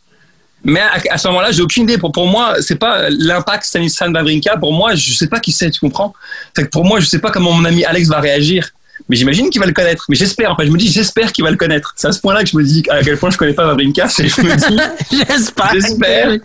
Mais 0.65 0.81
à, 1.09 1.17
ce 1.17 1.27
moment-là, 1.27 1.51
j'ai 1.51 1.61
aucune 1.61 1.83
idée. 1.83 1.97
Pour, 1.97 2.11
pour 2.11 2.27
moi, 2.27 2.55
c'est 2.61 2.77
pas 2.77 3.09
l'impact 3.09 3.65
Stanislas 3.65 4.09
Wawrinka. 4.09 4.57
Pour 4.57 4.71
moi, 4.71 4.95
je 4.95 5.13
sais 5.13 5.27
pas 5.27 5.39
qui 5.39 5.51
c'est, 5.51 5.69
tu 5.69 5.79
comprends? 5.79 6.13
Fait 6.55 6.63
que 6.63 6.69
pour 6.69 6.85
moi, 6.85 6.99
je 7.01 7.05
sais 7.05 7.19
pas 7.19 7.31
comment 7.31 7.51
mon 7.51 7.65
ami 7.65 7.83
Alex 7.83 8.07
va 8.07 8.21
réagir. 8.21 8.69
Mais 9.09 9.17
j'imagine 9.17 9.49
qu'il 9.49 9.59
va 9.59 9.67
le 9.67 9.73
connaître. 9.73 10.05
Mais 10.07 10.15
j'espère. 10.15 10.51
Enfin, 10.51 10.65
je 10.65 10.71
me 10.71 10.77
dis, 10.77 10.89
j'espère 10.89 11.33
qu'il 11.33 11.43
va 11.43 11.51
le 11.51 11.57
connaître. 11.57 11.93
C'est 11.97 12.07
à 12.07 12.13
ce 12.13 12.21
point-là 12.21 12.43
que 12.43 12.49
je 12.49 12.55
me 12.55 12.63
dis 12.63 12.83
à 12.89 13.03
quel 13.03 13.17
point 13.17 13.29
je 13.29 13.37
connais 13.37 13.53
pas 13.53 13.65
Wawrinka. 13.65 14.07
Je 14.07 14.41
me 14.41 14.55
dis, 14.55 14.81
j'espère. 15.27 15.73
J'espère 15.73 16.37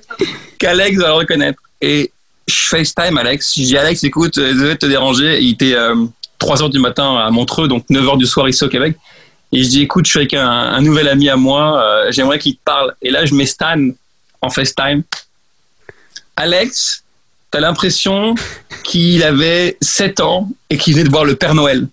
qu'Alex 0.59 0.99
va 0.99 1.09
le 1.09 1.15
reconnaître. 1.15 1.63
Et 1.81 2.11
je 2.49 2.69
FaceTime 2.69 3.19
Alex. 3.19 3.55
Je 3.57 3.63
dis, 3.63 3.77
Alex, 3.77 4.03
écoute, 4.03 4.39
euh, 4.39 4.53
désolé 4.53 4.75
de 4.75 4.79
te 4.79 4.87
déranger. 4.87 5.41
Il 5.41 5.53
était 5.53 5.77
3 6.39 6.63
euh, 6.63 6.67
h 6.67 6.71
du 6.71 6.79
matin 6.79 7.17
à 7.17 7.31
Montreux, 7.31 7.69
donc 7.69 7.85
9 7.91 8.05
h 8.05 8.19
du 8.19 8.27
soir 8.27 8.49
ici 8.49 8.65
au 8.65 8.69
Québec. 8.69 8.97
Et 9.53 9.63
je 9.63 9.69
dis, 9.69 9.83
écoute, 9.83 10.07
je 10.07 10.11
suis 10.11 10.19
avec 10.19 10.35
un, 10.35 10.81
nouvel 10.81 11.09
ami 11.09 11.29
à 11.29 11.37
moi. 11.37 11.83
Euh, 11.83 12.11
j'aimerais 12.11 12.39
qu'il 12.39 12.57
te 12.57 12.61
parle. 12.65 12.95
Et 13.03 13.11
là, 13.11 13.25
je 13.25 13.35
mets 13.35 13.47
Stan 13.47 13.91
en 14.41 14.51
FaceTime. 14.51 15.03
Alex, 16.37 17.05
t'as 17.51 17.61
l'impression 17.61 18.35
qu'il 18.83 19.23
avait 19.23 19.77
7 19.81 20.21
ans 20.21 20.49
et 20.71 20.79
qu'il 20.79 20.95
venait 20.95 21.05
de 21.05 21.11
voir 21.11 21.25
le 21.25 21.35
Père 21.35 21.55
Noël 21.55 21.87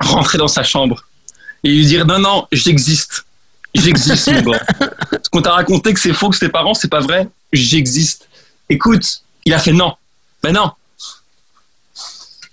rentrer 0.00 0.36
dans 0.36 0.48
sa 0.48 0.64
chambre 0.64 1.04
et 1.62 1.68
lui 1.68 1.86
dire 1.86 2.06
non, 2.06 2.18
non, 2.18 2.46
j'existe. 2.50 3.24
J'existe, 3.74 4.30
mon 4.32 4.52
gars. 4.52 4.62
Ce 5.22 5.30
qu'on 5.30 5.40
t'a 5.40 5.52
raconté 5.52 5.94
que 5.94 6.00
c'est 6.00 6.12
faux, 6.12 6.28
que 6.28 6.36
c'est 6.36 6.46
tes 6.46 6.52
parents, 6.52 6.74
c'est 6.74 6.90
pas 6.90 7.00
vrai. 7.00 7.28
J'existe. 7.52 8.28
Écoute, 8.68 9.22
il 9.44 9.54
a 9.54 9.58
fait 9.58 9.72
non. 9.72 9.94
Ben 10.42 10.52
non. 10.52 10.72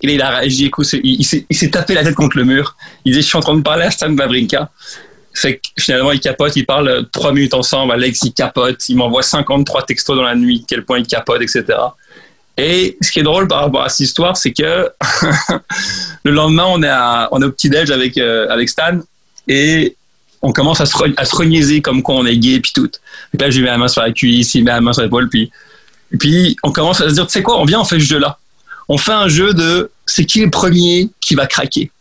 il 0.01 0.21
a, 0.21 0.45
il, 0.45 0.51
il, 0.61 1.43
il 1.49 1.57
s'est 1.57 1.69
tapé 1.69 1.93
la 1.93 2.03
tête 2.03 2.15
contre 2.15 2.37
le 2.37 2.45
mur. 2.45 2.75
Il 3.05 3.13
dit, 3.13 3.21
je 3.21 3.27
suis 3.27 3.37
en 3.37 3.41
train 3.41 3.55
de 3.55 3.61
parler 3.61 3.85
à 3.85 3.91
Stan 3.91 4.09
Babrinka. 4.09 4.69
Fait 5.33 5.61
finalement, 5.77 6.11
il 6.11 6.19
capote, 6.19 6.55
il 6.55 6.65
parle 6.65 7.07
trois 7.11 7.31
minutes 7.31 7.53
ensemble. 7.53 7.93
Alex, 7.93 8.23
il 8.23 8.33
capote, 8.33 8.89
il 8.89 8.97
m'envoie 8.97 9.23
53 9.23 9.85
textos 9.85 10.15
dans 10.15 10.23
la 10.23 10.35
nuit, 10.35 10.65
quel 10.67 10.83
point 10.83 10.99
il 10.99 11.07
capote, 11.07 11.41
etc. 11.41 11.65
Et 12.57 12.97
ce 12.99 13.11
qui 13.11 13.19
est 13.19 13.23
drôle 13.23 13.47
par 13.47 13.61
rapport 13.61 13.83
à 13.83 13.89
cette 13.89 14.01
histoire, 14.01 14.35
c'est 14.35 14.51
que 14.51 14.91
le 16.23 16.31
lendemain, 16.31 16.65
on 16.67 17.41
est, 17.41 17.45
au 17.45 17.51
petit-déj 17.51 17.89
avec, 17.89 18.17
euh, 18.17 18.47
avec 18.49 18.67
Stan 18.67 18.99
et 19.47 19.95
on 20.41 20.51
commence 20.51 20.81
à 20.81 20.85
se, 20.85 20.95
à 21.17 21.81
comme 21.81 22.03
quoi 22.03 22.15
on 22.15 22.25
est 22.25 22.37
gay 22.37 22.55
et 22.55 22.59
puis 22.59 22.73
tout. 22.73 22.89
Et 23.33 23.37
là, 23.37 23.49
je 23.49 23.57
lui 23.57 23.63
mets 23.63 23.71
la 23.71 23.77
main 23.77 23.87
sur 23.87 24.01
la 24.01 24.11
cuisse, 24.11 24.55
il 24.55 24.63
met 24.63 24.71
la 24.71 24.81
main 24.81 24.93
sur 24.93 25.03
l'épaule, 25.03 25.29
puis, 25.29 25.51
et 26.11 26.17
puis 26.17 26.55
on 26.63 26.71
commence 26.71 27.01
à 27.01 27.09
se 27.09 27.13
dire, 27.13 27.27
tu 27.27 27.33
sais 27.33 27.43
quoi, 27.43 27.59
on 27.59 27.65
vient, 27.65 27.81
on 27.81 27.85
fait 27.85 27.99
ce 27.99 28.05
jeu-là. 28.05 28.37
On 28.87 28.97
fait 28.97 29.11
un 29.11 29.27
jeu 29.27 29.53
de 29.53 29.91
c'est 30.05 30.25
qui 30.25 30.41
le 30.41 30.49
premier 30.49 31.09
qui 31.21 31.35
va 31.35 31.45
craquer? 31.45 31.91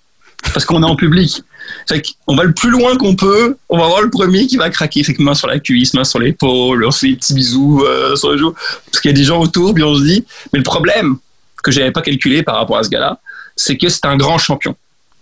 Parce 0.55 0.65
qu'on 0.65 0.83
est 0.83 0.87
en 0.87 0.97
public. 0.97 1.43
Fait 1.87 2.03
on 2.27 2.35
va 2.35 2.45
le 2.45 2.55
plus 2.55 2.71
loin 2.71 2.97
qu'on 2.97 3.15
peut, 3.15 3.57
on 3.69 3.79
va 3.79 3.87
voir 3.87 4.01
le 4.01 4.09
premier 4.09 4.47
qui 4.47 4.57
va 4.57 4.71
craquer. 4.71 5.05
Fait 5.05 5.13
que 5.13 5.23
main 5.23 5.35
sur 5.35 5.49
la 5.49 5.59
cuisse, 5.59 5.93
main 5.93 6.05
sur 6.05 6.19
l'épaule, 6.19 6.85
on 6.85 6.91
fait 6.91 7.09
des 7.09 7.17
petits 7.17 7.35
bisous 7.35 7.83
euh, 7.85 8.17
sur 8.17 8.31
le 8.31 8.39
joue. 8.39 8.55
Parce 8.87 9.01
qu'il 9.01 9.11
y 9.11 9.15
a 9.15 9.17
des 9.17 9.25
gens 9.25 9.41
autour, 9.41 9.75
puis 9.75 9.83
on 9.83 9.95
se 9.95 10.03
dit. 10.03 10.25
Mais 10.53 10.59
le 10.59 10.63
problème 10.63 11.19
que 11.63 11.71
j'avais 11.71 11.91
pas 11.91 12.01
calculé 12.01 12.43
par 12.43 12.57
rapport 12.57 12.79
à 12.79 12.85
ce 12.85 12.89
gars-là, 12.89 13.21
c'est 13.57 13.77
que 13.77 13.89
c'est 13.89 14.07
un 14.07 14.17
grand 14.17 14.39
champion. 14.39 14.75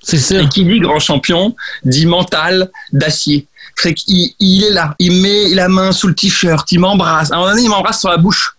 C'est 0.03 0.19
ça. 0.19 0.41
Et 0.41 0.49
qui 0.49 0.65
dit 0.65 0.79
grand 0.79 1.01
champion 1.01 1.57
dit 1.85 2.07
mental 2.07 2.71
d'acier. 2.93 3.47
Fait 3.75 3.95
qu'il 3.95 4.31
il 4.39 4.65
est 4.65 4.71
là, 4.71 4.95
il 4.99 5.21
met 5.21 5.49
la 5.55 5.69
main 5.69 5.91
sous 5.91 6.07
le 6.07 6.15
t-shirt, 6.15 6.71
il 6.71 6.79
m'embrasse. 6.79 7.33
À 7.33 7.35
un 7.35 7.39
moment 7.39 7.51
donné, 7.51 7.63
il 7.63 7.69
m'embrasse 7.69 8.01
sur 8.01 8.11
la 8.11 8.17
bouche 8.17 8.56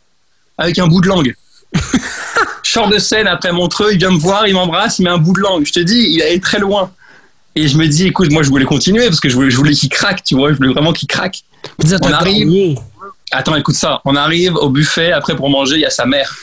avec 0.58 0.80
un 0.80 0.88
bout 0.88 1.02
de 1.02 1.08
langue. 1.08 1.36
Chant 2.63 2.89
de 2.89 2.98
scène 2.98 3.28
après 3.28 3.52
Montreux, 3.52 3.93
il 3.93 3.98
vient 3.98 4.12
me 4.12 4.17
voir, 4.17 4.48
il 4.48 4.54
m'embrasse, 4.54 5.00
il 5.00 5.04
met 5.04 5.10
un 5.10 5.17
bout 5.17 5.34
de 5.34 5.39
langue. 5.39 5.65
Je 5.65 5.74
te 5.74 5.80
dis, 5.80 6.08
il 6.12 6.22
allait 6.22 6.39
très 6.39 6.60
loin. 6.60 6.91
Et 7.56 7.67
je 7.67 7.78
me 7.78 7.88
dis, 7.88 8.08
écoute, 8.08 8.32
moi 8.32 8.43
je 8.43 8.50
voulais 8.50 8.65
continuer 8.65 9.06
parce 9.06 9.20
que 9.20 9.30
je 9.30 9.36
voulais, 9.36 9.50
je 9.50 9.58
voulais 9.58 9.74
qu'il 9.74 9.89
craque, 9.89 10.24
tu 10.24 10.36
vois, 10.36 10.52
je 10.52 10.58
voulais 10.58 10.74
vraiment 10.74 10.93
qu'il 10.93 11.08
craque. 11.08 11.43
on 11.84 12.12
arrive. 12.12 12.78
Attends, 13.32 13.56
écoute 13.56 13.76
ça. 13.76 14.02
On 14.06 14.15
arrive 14.15 14.56
au 14.56 14.70
buffet 14.70 15.12
après 15.12 15.36
pour 15.36 15.50
manger, 15.50 15.76
il 15.76 15.82
y 15.82 15.86
a 15.86 15.89
sa 15.89 16.06
mère. 16.06 16.36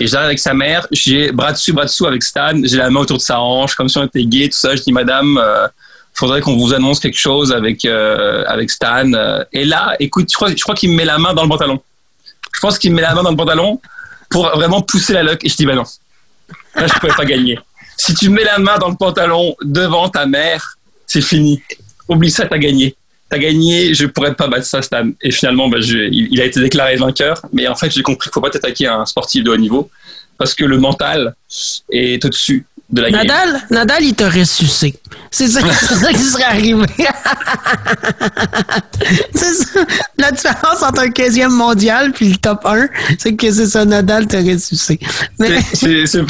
Et 0.00 0.06
j'arrive 0.06 0.26
avec 0.26 0.38
sa 0.38 0.54
mère, 0.54 0.86
j'ai 0.90 1.30
bras 1.30 1.52
dessus, 1.52 1.72
bras 1.72 1.84
dessous 1.84 2.06
avec 2.06 2.22
Stan, 2.22 2.52
j'ai 2.62 2.78
la 2.78 2.90
main 2.90 3.00
autour 3.00 3.18
de 3.18 3.22
sa 3.22 3.40
hanche, 3.40 3.74
comme 3.74 3.88
si 3.88 3.98
on 3.98 4.04
était 4.04 4.24
gay, 4.24 4.48
tout 4.48 4.58
ça. 4.58 4.74
Je 4.74 4.82
dis, 4.82 4.92
madame, 4.92 5.38
euh, 5.38 5.68
faudrait 6.12 6.40
qu'on 6.40 6.56
vous 6.56 6.74
annonce 6.74 6.98
quelque 7.00 7.18
chose 7.18 7.52
avec, 7.52 7.84
euh, 7.84 8.44
avec 8.46 8.70
Stan. 8.70 9.10
Et 9.52 9.64
là, 9.64 9.94
écoute, 10.00 10.28
je 10.30 10.34
crois, 10.34 10.50
je 10.50 10.62
crois 10.62 10.74
qu'il 10.74 10.90
me 10.90 10.96
met 10.96 11.04
la 11.04 11.18
main 11.18 11.32
dans 11.32 11.42
le 11.42 11.48
pantalon. 11.48 11.80
Je 12.54 12.60
pense 12.60 12.78
qu'il 12.78 12.92
me 12.92 12.96
met 12.96 13.02
la 13.02 13.14
main 13.14 13.22
dans 13.22 13.30
le 13.30 13.36
pantalon 13.36 13.80
pour 14.30 14.48
vraiment 14.50 14.80
pousser 14.80 15.12
la 15.12 15.22
loque. 15.22 15.44
Et 15.44 15.48
je 15.48 15.56
dis, 15.56 15.66
bah 15.66 15.74
non, 15.74 15.84
là, 16.74 16.86
je 16.86 16.94
ne 16.94 16.98
pouvais 17.00 17.14
pas 17.14 17.24
gagner 17.24 17.58
si 17.96 18.14
tu 18.14 18.28
mets 18.28 18.44
la 18.44 18.58
main 18.58 18.78
dans 18.78 18.88
le 18.88 18.96
pantalon 18.96 19.54
devant 19.62 20.08
ta 20.08 20.26
mère, 20.26 20.78
c'est 21.06 21.20
fini. 21.20 21.62
Oublie 22.08 22.30
ça, 22.30 22.46
t'as 22.46 22.58
gagné. 22.58 22.96
T'as 23.30 23.38
gagné, 23.38 23.94
je 23.94 24.06
pourrais 24.06 24.34
pas 24.34 24.48
battre 24.48 24.66
ça. 24.66 24.80
Et 25.22 25.30
finalement, 25.30 25.68
bah, 25.68 25.78
il, 25.80 26.40
a 26.40 26.44
été 26.44 26.60
déclaré 26.60 26.96
vainqueur. 26.96 27.40
Mais 27.52 27.66
en 27.68 27.74
fait, 27.74 27.90
j'ai 27.90 28.02
compris 28.02 28.28
qu'il 28.28 28.34
faut 28.34 28.40
pas 28.40 28.50
t'attaquer 28.50 28.86
à 28.86 28.96
un 28.96 29.06
sportif 29.06 29.42
de 29.44 29.50
haut 29.50 29.56
niveau 29.56 29.90
parce 30.36 30.54
que 30.54 30.64
le 30.64 30.78
mental 30.78 31.34
est 31.90 32.24
au-dessus 32.24 32.66
de 32.90 33.02
la 33.02 33.10
Nadal, 33.10 33.62
Nadal, 33.70 34.04
il 34.04 34.14
t'aurait 34.14 34.44
sucé. 34.44 34.94
C'est 35.30 35.48
ça, 35.48 35.60
ça, 35.60 36.12
qui 36.12 36.18
serait 36.18 36.44
arrivé. 36.44 36.86
c'est 39.34 39.54
ça. 39.54 39.80
La 40.18 40.30
différence 40.30 40.82
entre 40.82 41.00
un 41.00 41.08
15e 41.08 41.48
mondial 41.48 42.12
puis 42.12 42.28
le 42.28 42.36
top 42.36 42.64
1, 42.64 42.88
c'est 43.18 43.34
que 43.34 43.50
c'est 43.50 43.66
ça, 43.66 43.84
Nadal 43.84 44.26
t'aurait 44.26 44.58
sucé. 44.58 44.98
Mais... 45.38 45.60
C'est 45.72 46.06
c'est 46.06 46.22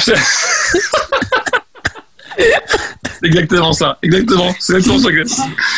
exactement 3.23 3.73
ça. 3.73 3.97
Exactement. 4.01 4.53
C'est 4.59 4.75
exactement 4.75 4.99
ça. 4.99 5.09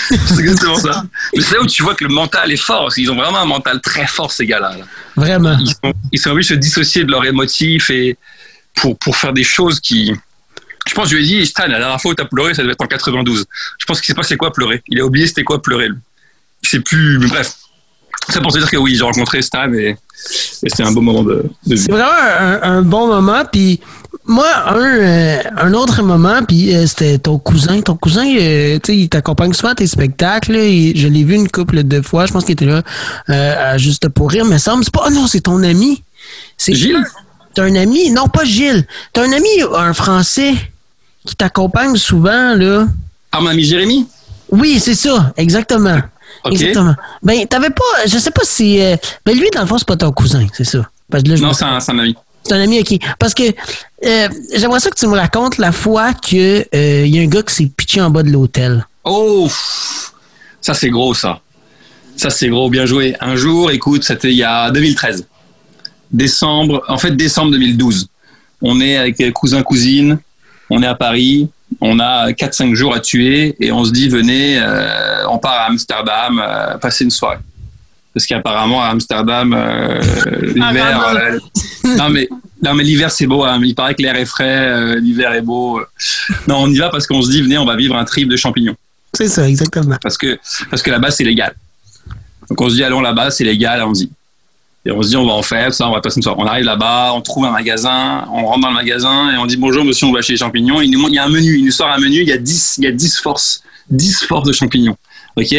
C'est 0.09 0.39
exactement 0.39 0.79
ça. 0.79 1.03
Mais 1.35 1.41
c'est 1.41 1.55
là 1.55 1.61
où 1.61 1.67
tu 1.67 1.83
vois 1.83 1.95
que 1.95 2.03
le 2.03 2.13
mental 2.13 2.51
est 2.51 2.57
fort. 2.57 2.91
Ils 2.97 3.11
ont 3.11 3.15
vraiment 3.15 3.39
un 3.39 3.45
mental 3.45 3.81
très 3.81 4.07
fort, 4.07 4.31
ces 4.31 4.45
gars-là. 4.45 4.75
Vraiment. 5.15 5.57
Ils 5.59 5.69
sont, 5.69 5.93
ils 6.11 6.19
sont 6.19 6.31
obligés 6.31 6.55
de 6.55 6.61
se 6.61 6.67
dissocier 6.67 7.03
de 7.03 7.11
leur 7.11 7.25
émotif 7.25 7.89
et 7.89 8.17
pour, 8.75 8.97
pour 8.97 9.15
faire 9.15 9.33
des 9.33 9.43
choses 9.43 9.79
qui. 9.79 10.13
Je 10.97 11.01
pense 11.03 11.11
je 11.11 11.17
lui 11.17 11.31
ai 11.31 11.41
dit, 11.41 11.45
Stan, 11.45 11.67
la 11.67 11.77
dernière 11.77 12.01
fois 12.01 12.09
où 12.09 12.15
tu 12.15 12.23
as 12.23 12.25
pleuré, 12.25 12.55
ça 12.55 12.63
devait 12.63 12.71
être 12.71 12.81
en 12.81 12.87
92. 12.87 13.45
Je 13.77 13.85
pense 13.85 14.01
qu'il 14.01 14.07
sait 14.07 14.15
pas 14.15 14.23
c'est 14.23 14.35
quoi 14.35 14.51
pleurer? 14.51 14.81
Il 14.87 14.99
a 14.99 15.05
oublié 15.05 15.27
c'était 15.27 15.43
quoi 15.43 15.61
pleurer. 15.61 15.89
Il 16.63 16.67
sait 16.67 16.79
plus. 16.79 17.19
Mais 17.19 17.27
bref. 17.27 17.53
Ça 18.29 18.41
pour 18.41 18.51
te 18.51 18.57
dire 18.57 18.67
que 18.67 18.77
oui, 18.77 18.95
j'ai 18.95 19.03
rencontré 19.03 19.43
Stan 19.43 19.71
et, 19.73 19.89
et 19.89 19.95
c'était 20.69 20.81
un 20.81 20.91
beau 20.91 21.01
moment 21.01 21.21
de, 21.21 21.45
vie. 21.67 21.77
C'est 21.77 21.91
vraiment 21.91 22.09
un, 22.09 22.61
un, 22.63 22.81
bon 22.81 23.05
moment. 23.05 23.43
Puis 23.45 23.79
moi, 24.25 24.47
un, 24.65 24.79
euh, 24.79 25.37
un 25.55 25.73
autre 25.75 26.01
moment, 26.01 26.43
puis 26.43 26.75
euh, 26.75 26.87
c'était 26.87 27.19
ton 27.19 27.37
cousin. 27.37 27.79
Ton 27.81 27.95
cousin, 27.95 28.25
euh, 28.25 28.79
tu 28.79 28.91
sais, 28.91 28.97
il 28.97 29.07
t'accompagne 29.07 29.53
souvent 29.53 29.73
à 29.73 29.75
tes 29.75 29.85
spectacles. 29.85 30.53
je 30.53 31.07
l'ai 31.07 31.23
vu 31.23 31.35
une 31.35 31.47
couple 31.47 31.83
de 31.83 32.01
fois. 32.01 32.25
Je 32.25 32.33
pense 32.33 32.43
qu'il 32.43 32.53
était 32.53 32.65
là 32.65 32.81
à 33.27 33.77
juste 33.77 34.09
pour 34.09 34.31
rire. 34.31 34.45
Mais 34.45 34.57
ça 34.57 34.71
me 34.71 34.81
semble, 34.81 34.85
c'est 34.85 34.93
pas. 34.93 35.03
Oh 35.05 35.11
non, 35.11 35.27
c'est 35.27 35.41
ton 35.41 35.61
ami. 35.61 36.01
C'est 36.57 36.73
Gilles? 36.73 37.03
T'as 37.53 37.65
un 37.65 37.75
ami? 37.75 38.09
Non, 38.09 38.27
pas 38.29 38.45
Gilles. 38.45 38.87
T'as 39.13 39.21
un 39.21 39.31
ami, 39.31 39.49
un 39.75 39.93
Français, 39.93 40.55
qui 41.27 41.35
t'accompagne 41.35 41.95
souvent, 41.95 42.55
là. 42.55 42.87
Ah, 43.31 43.41
mon 43.41 43.47
ami 43.47 43.63
Jérémy? 43.63 44.07
Oui, 44.49 44.79
c'est 44.79 44.95
ça, 44.95 45.33
exactement. 45.37 45.99
Exactement. 46.45 46.95
Ben, 47.21 47.45
t'avais 47.45 47.69
pas. 47.69 48.05
Je 48.07 48.17
sais 48.17 48.31
pas 48.31 48.43
si. 48.43 48.79
ben, 49.25 49.37
lui, 49.37 49.49
dans 49.53 49.61
le 49.61 49.67
fond, 49.67 49.77
c'est 49.77 49.87
pas 49.87 49.97
ton 49.97 50.11
cousin, 50.11 50.47
c'est 50.53 50.63
ça. 50.63 50.79
non, 51.11 51.53
c'est 51.53 51.65
un, 51.65 51.77
un 51.77 51.99
ami. 51.99 52.15
C'est 52.47 52.53
un 52.53 52.61
ami, 52.61 52.79
OK. 52.79 52.97
Parce 53.19 53.33
que 53.33 53.43
euh, 53.43 54.29
j'aimerais 54.53 54.79
ça 54.79 54.89
que 54.89 54.95
tu 54.95 55.07
me 55.07 55.15
racontes 55.15 55.57
la 55.57 55.71
fois 55.71 56.13
qu'il 56.13 56.65
euh, 56.73 57.05
y 57.05 57.19
a 57.19 57.21
un 57.21 57.27
gars 57.27 57.43
qui 57.43 57.53
s'est 57.53 57.71
pitché 57.75 58.01
en 58.01 58.09
bas 58.09 58.23
de 58.23 58.29
l'hôtel. 58.29 58.85
Oh! 59.03 59.49
Ça, 60.61 60.73
c'est 60.73 60.89
gros, 60.89 61.13
ça. 61.13 61.41
Ça, 62.15 62.29
c'est 62.29 62.47
gros. 62.47 62.69
Bien 62.69 62.85
joué. 62.85 63.15
Un 63.19 63.35
jour, 63.35 63.71
écoute, 63.71 64.03
c'était 64.03 64.31
il 64.31 64.37
y 64.37 64.43
a 64.43 64.71
2013. 64.71 65.27
Décembre, 66.11 66.83
en 66.87 66.97
fait, 66.97 67.11
décembre 67.11 67.51
2012. 67.51 68.07
On 68.61 68.79
est 68.79 68.95
avec 68.95 69.33
cousin, 69.33 69.61
cousine. 69.61 70.17
On 70.69 70.81
est 70.81 70.87
à 70.87 70.95
Paris. 70.95 71.49
On 71.81 71.99
a 71.99 72.31
4-5 72.31 72.73
jours 72.75 72.93
à 72.93 72.99
tuer 72.99 73.55
et 73.59 73.71
on 73.71 73.83
se 73.83 73.91
dit, 73.91 74.07
venez, 74.09 74.57
euh, 74.59 75.27
on 75.29 75.37
part 75.37 75.59
à 75.59 75.65
Amsterdam, 75.65 76.41
passer 76.79 77.03
une 77.03 77.11
soirée. 77.11 77.39
Parce 78.17 78.25
qu'apparemment 78.25 78.81
à 78.81 78.87
Amsterdam 78.87 79.53
euh, 79.53 80.01
l'hiver 80.41 80.99
ah, 81.05 81.13
euh, 81.15 81.39
non 81.99 82.09
mais 82.09 82.27
non 82.63 82.73
mais 82.73 82.83
l'hiver 82.83 83.11
c'est 83.11 83.27
beau 83.27 83.43
hein. 83.43 83.61
il 83.63 83.75
paraît 83.75 83.93
que 83.93 84.01
l'air 84.01 84.15
est 84.15 84.25
frais 84.25 84.69
euh, 84.69 84.99
l'hiver 84.99 85.33
est 85.33 85.43
beau. 85.43 85.81
Non 86.47 86.61
on 86.61 86.67
y 86.67 86.77
va 86.77 86.89
parce 86.89 87.05
qu'on 87.05 87.21
se 87.21 87.29
dit 87.29 87.43
venez 87.43 87.59
on 87.59 87.65
va 87.65 87.75
vivre 87.75 87.95
un 87.95 88.05
trip 88.05 88.27
de 88.27 88.35
champignons. 88.35 88.75
C'est 89.13 89.27
ça 89.27 89.47
exactement. 89.47 89.97
Parce 90.01 90.17
que 90.17 90.39
parce 90.71 90.81
que 90.81 90.89
là-bas 90.89 91.11
c'est 91.11 91.25
légal. 91.25 91.53
Donc 92.49 92.59
on 92.59 92.69
se 92.71 92.73
dit 92.73 92.83
allons 92.83 93.01
là-bas 93.01 93.29
c'est 93.29 93.43
légal 93.43 93.83
on 93.83 93.91
dit 93.91 94.09
Et 94.87 94.91
on 94.91 95.03
se 95.03 95.09
dit, 95.09 95.17
on 95.17 95.25
va 95.25 95.33
en 95.33 95.43
faire, 95.43 95.73
ça, 95.73 95.89
on 95.89 95.91
va 95.91 95.99
passer 95.99 96.15
une 96.15 96.23
soirée. 96.23 96.39
On 96.39 96.45
arrive 96.45 96.63
là-bas, 96.63 97.11
on 97.13 97.19
trouve 97.19 97.43
un 97.43 97.51
magasin, 97.51 98.25
on 98.31 98.45
rentre 98.45 98.61
dans 98.61 98.69
le 98.69 98.75
magasin 98.75 99.33
et 99.33 99.37
on 99.37 99.45
dit, 99.45 99.57
bonjour 99.57 99.83
monsieur, 99.83 100.07
on 100.07 100.13
va 100.13 100.21
chez 100.21 100.33
les 100.33 100.39
champignons. 100.39 100.79
Il, 100.79 100.89
nous, 100.89 101.09
il 101.09 101.15
y 101.15 101.19
a 101.19 101.25
un 101.25 101.29
menu, 101.29 101.57
il 101.57 101.65
nous 101.65 101.71
sort 101.71 101.89
un 101.89 101.99
menu, 101.99 102.21
il 102.21 102.27
y 102.29 102.31
a 102.31 102.37
10, 102.37 102.75
il 102.77 102.85
y 102.85 102.87
a 102.87 102.91
10 102.93 103.17
forces, 103.17 103.63
10 103.89 104.23
forces 104.23 104.47
de 104.47 104.53
champignons. 104.53 104.95
OK? 105.35 105.53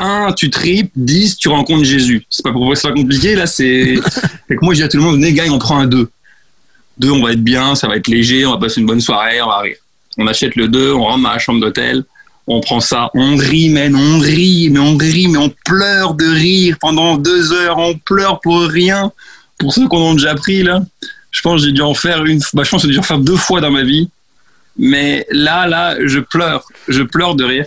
1, 0.00 0.32
tu 0.32 0.50
tripes, 0.50 0.90
10, 0.96 1.36
tu 1.36 1.48
rencontres 1.48 1.84
Jésus. 1.84 2.26
C'est 2.28 2.42
pas, 2.42 2.52
c'est 2.74 2.88
pas 2.88 2.94
compliqué, 2.94 3.36
là, 3.36 3.46
c'est. 3.46 4.00
que 4.48 4.54
moi, 4.62 4.74
je 4.74 4.80
dis 4.80 4.82
à 4.82 4.88
tout 4.88 4.96
le 4.96 5.04
monde, 5.04 5.14
venez, 5.14 5.32
gars, 5.32 5.44
on 5.48 5.60
prend 5.60 5.78
un 5.78 5.86
2. 5.86 6.10
2, 6.98 7.10
on 7.10 7.22
va 7.22 7.32
être 7.32 7.44
bien, 7.44 7.76
ça 7.76 7.86
va 7.86 7.96
être 7.96 8.08
léger, 8.08 8.44
on 8.44 8.50
va 8.50 8.58
passer 8.58 8.80
une 8.80 8.86
bonne 8.88 9.00
soirée, 9.00 9.40
on 9.42 9.46
va 9.46 9.60
rire. 9.60 9.76
On 10.18 10.26
achète 10.26 10.56
le 10.56 10.66
2, 10.66 10.92
on 10.92 11.04
rentre 11.04 11.22
dans 11.22 11.30
la 11.30 11.38
chambre 11.38 11.60
d'hôtel, 11.60 12.02
on 12.46 12.60
prend 12.60 12.80
ça, 12.80 13.10
on 13.14 13.36
rit, 13.36 13.70
man, 13.70 13.94
on 13.94 14.18
rit, 14.18 14.68
mais 14.70 14.80
on 14.80 14.96
rit, 14.96 15.28
mais 15.28 15.38
on 15.38 15.50
pleure 15.64 16.14
de 16.14 16.26
rire 16.26 16.76
pendant 16.80 17.16
deux 17.16 17.52
heures, 17.52 17.78
on 17.78 17.94
pleure 17.94 18.40
pour 18.40 18.62
rien. 18.62 19.12
Pour 19.58 19.72
ceux 19.72 19.86
qu'on 19.86 20.12
a 20.12 20.14
déjà 20.14 20.34
pris, 20.34 20.62
là, 20.62 20.82
je 21.30 21.40
pense 21.40 21.60
que 21.60 21.66
j'ai 21.66 21.72
dû 21.72 21.82
en 21.82 21.94
faire 21.94 22.24
une, 22.24 22.40
bah, 22.52 22.64
je 22.64 22.70
pense 22.70 22.82
j'ai 22.82 22.88
dû 22.88 22.98
en 22.98 23.02
faire 23.02 23.18
deux 23.18 23.36
fois 23.36 23.60
dans 23.60 23.70
ma 23.70 23.82
vie. 23.82 24.08
Mais 24.76 25.26
là, 25.30 25.66
là, 25.66 25.96
je 26.04 26.18
pleure, 26.18 26.64
je 26.88 27.02
pleure 27.02 27.34
de 27.34 27.44
rire. 27.44 27.66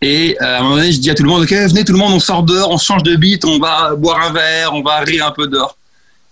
Et 0.00 0.36
euh, 0.40 0.44
à 0.44 0.58
un 0.58 0.62
moment 0.62 0.76
donné, 0.76 0.92
je 0.92 1.00
dis 1.00 1.10
à 1.10 1.14
tout 1.14 1.24
le 1.24 1.28
monde, 1.28 1.44
venez 1.44 1.84
tout 1.84 1.92
le 1.92 1.98
monde, 1.98 2.12
on 2.12 2.20
sort 2.20 2.42
dehors, 2.42 2.70
on 2.70 2.78
change 2.78 3.02
de 3.02 3.16
beat, 3.16 3.44
on 3.44 3.58
va 3.58 3.94
boire 3.96 4.20
un 4.20 4.32
verre, 4.32 4.72
on 4.74 4.82
va 4.82 4.98
rire 4.98 5.26
un 5.26 5.32
peu 5.32 5.46
dehors. 5.46 5.76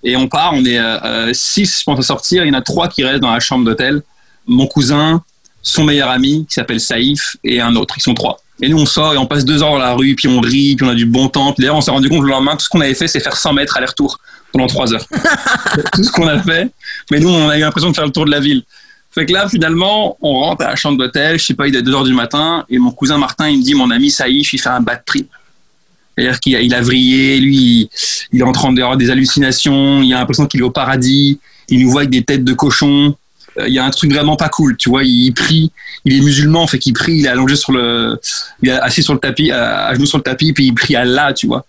Et 0.05 0.17
on 0.17 0.29
part, 0.29 0.53
on 0.53 0.65
est 0.65 0.79
euh, 0.79 0.99
euh, 1.03 1.31
six, 1.33 1.81
je 1.81 1.85
pense, 1.85 1.99
à 1.99 2.03
sortir. 2.03 2.45
Il 2.45 2.49
y 2.49 2.51
en 2.51 2.59
a 2.59 2.63
trois 2.63 2.89
qui 2.89 3.03
restent 3.03 3.23
dans 3.23 3.33
la 3.33 3.41
chambre 3.41 3.65
d'hôtel. 3.65 4.03
Mon 4.47 4.67
cousin, 4.67 5.23
son 5.67 5.85
meilleur 5.85 6.09
ami, 6.11 6.47
qui 6.49 6.55
s'appelle 6.55 6.81
Saïf, 6.81 7.37
et 7.43 7.61
un 7.61 7.75
autre. 7.75 7.95
Ils 7.99 8.03
sont 8.03 8.15
trois. 8.15 8.41
Et 8.63 8.69
nous, 8.69 8.79
on 8.79 8.87
sort 8.87 9.15
et 9.15 9.19
on 9.19 9.27
passe 9.27 9.45
deux 9.45 9.63
heures 9.63 9.73
dans 9.73 9.79
la 9.79 9.95
rue, 9.95 10.15
puis 10.15 10.29
on 10.29 10.41
rit, 10.41 10.77
puis 10.77 10.87
on 10.87 10.91
a 10.91 10.95
du 10.95 11.07
bon 11.07 11.29
temps. 11.29 11.53
Puis 11.53 11.63
d'ailleurs, 11.63 11.77
on 11.77 11.81
s'est 11.81 11.91
rendu 11.91 12.09
compte 12.09 12.23
le 12.23 12.31
lendemain, 12.31 12.53
tout 12.53 12.65
ce 12.65 12.69
qu'on 12.69 12.81
avait 12.81 12.95
fait, 12.95 13.09
c'est 13.09 13.21
faire 13.21 13.37
100 13.37 13.53
mètres 13.53 13.77
aller-retour 13.77 14.19
pendant 14.53 14.69
trois 14.69 14.95
heures. 14.95 15.05
tout 15.93 16.05
ce 16.05 16.11
qu'on 16.11 16.29
a 16.29 16.41
fait. 16.41 16.71
Mais 17.11 17.19
nous, 17.19 17.29
on 17.29 17.49
a 17.49 17.59
eu 17.59 17.61
l'impression 17.61 17.91
de 17.91 17.97
faire 17.97 18.07
le 18.07 18.13
tour 18.13 18.25
de 18.25 18.31
la 18.31 18.41
ville. 18.41 18.63
Fait 19.11 19.27
que 19.27 19.33
là, 19.33 19.49
finalement, 19.49 20.17
on 20.21 20.35
rentre 20.35 20.65
à 20.65 20.69
la 20.69 20.77
chambre 20.77 20.99
d'hôtel, 20.99 21.39
je 21.39 21.47
sais 21.47 21.55
pas, 21.55 21.67
il 21.67 21.75
est 21.75 21.83
2 21.83 21.95
heures 21.95 22.05
du 22.05 22.15
matin, 22.15 22.65
et 22.69 22.79
mon 22.79 22.93
cousin 22.93 23.19
Martin, 23.19 23.49
il 23.49 23.59
me 23.59 23.63
dit, 23.63 23.75
mon 23.75 23.91
ami 23.91 24.11
Saïf, 24.11 24.53
il 24.53 24.59
fait 24.59 24.69
un 24.69 24.81
bad 24.81 25.03
trip. 25.05 25.29
C'est-à-dire 26.17 26.41
qu'il 26.41 26.57
a, 26.57 26.61
il 26.61 26.75
a 26.75 26.81
vrillé, 26.81 27.41
lui, 27.41 27.91
il, 28.33 28.41
est 28.41 28.45
en 28.45 28.53
train 28.53 28.73
d'avoir 28.73 28.97
des 28.97 29.11
hallucinations, 29.11 30.03
il 30.03 30.15
a 30.15 30.19
l'impression 30.19 30.47
qu'il 30.47 30.61
est 30.61 30.65
au 30.65 30.71
paradis, 30.71 31.41
il 31.69 31.83
nous 31.83 31.91
voit 31.91 32.03
avec 32.03 32.11
des 32.11 32.23
têtes 32.23 32.45
de 32.45 32.53
cochon. 32.53 33.15
Euh, 33.59 33.69
il 33.69 33.75
y 33.75 33.79
a 33.79 33.85
un 33.85 33.91
truc 33.91 34.13
vraiment 34.13 34.37
pas 34.37 34.49
cool, 34.49 34.77
tu 34.77 34.89
vois, 34.89 35.03
il, 35.05 35.33
prie, 35.33 35.73
il 36.05 36.17
est 36.17 36.21
musulman, 36.21 36.67
fait 36.67 36.79
qu'il 36.79 36.93
prie, 36.93 37.19
il 37.19 37.27
est 37.27 37.29
allongé 37.29 37.57
sur 37.57 37.73
le, 37.73 38.21
il 38.63 38.69
est 38.69 38.73
assis 38.73 39.03
sur 39.03 39.15
le 39.15 39.19
tapis, 39.19 39.51
à, 39.51 39.95
genoux 39.95 40.07
sur 40.07 40.19
le 40.19 40.25
tapis, 40.25 40.53
puis 40.53 40.67
il 40.67 40.75
prie 40.75 40.97
Allah, 40.97 41.33
tu 41.33 41.47
vois. 41.47 41.65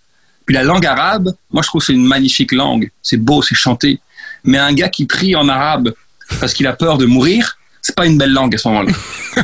Puis 0.45 0.55
la 0.55 0.63
langue 0.63 0.85
arabe, 0.85 1.33
moi 1.51 1.61
je 1.61 1.67
trouve 1.67 1.81
que 1.81 1.87
c'est 1.87 1.93
une 1.93 2.05
magnifique 2.05 2.51
langue, 2.51 2.91
c'est 3.01 3.17
beau, 3.17 3.41
c'est 3.41 3.55
chanté. 3.55 3.99
Mais 4.43 4.57
un 4.57 4.73
gars 4.73 4.89
qui 4.89 5.05
prie 5.05 5.35
en 5.35 5.49
arabe, 5.49 5.93
parce 6.39 6.53
qu'il 6.53 6.67
a 6.67 6.73
peur 6.73 6.97
de 6.97 7.05
mourir, 7.05 7.57
c'est 7.81 7.95
pas 7.95 8.05
une 8.05 8.17
belle 8.17 8.33
langue 8.33 8.53
à 8.53 8.57
ce 8.57 8.67
moment-là. 8.67 8.91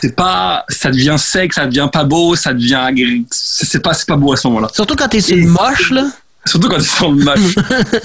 c'est 0.00 0.16
pas, 0.16 0.64
ça 0.68 0.90
devient 0.90 1.16
sec, 1.18 1.52
ça 1.52 1.66
devient 1.66 1.88
pas 1.92 2.04
beau, 2.04 2.34
ça 2.36 2.54
devient, 2.54 2.88
c'est 3.30 3.82
pas, 3.82 3.92
c'est 3.92 4.08
pas 4.08 4.16
beau 4.16 4.32
à 4.32 4.36
ce 4.36 4.46
moment-là. 4.48 4.68
Surtout 4.72 4.96
quand 4.96 5.08
t'es 5.08 5.20
sur 5.20 5.36
le 5.36 5.46
moche, 5.46 5.90
là. 5.90 6.06
Surtout 6.46 6.68
quand 6.68 6.78
t'es 6.78 6.84
sur 6.84 7.12
le 7.12 7.22
moche. 7.22 7.54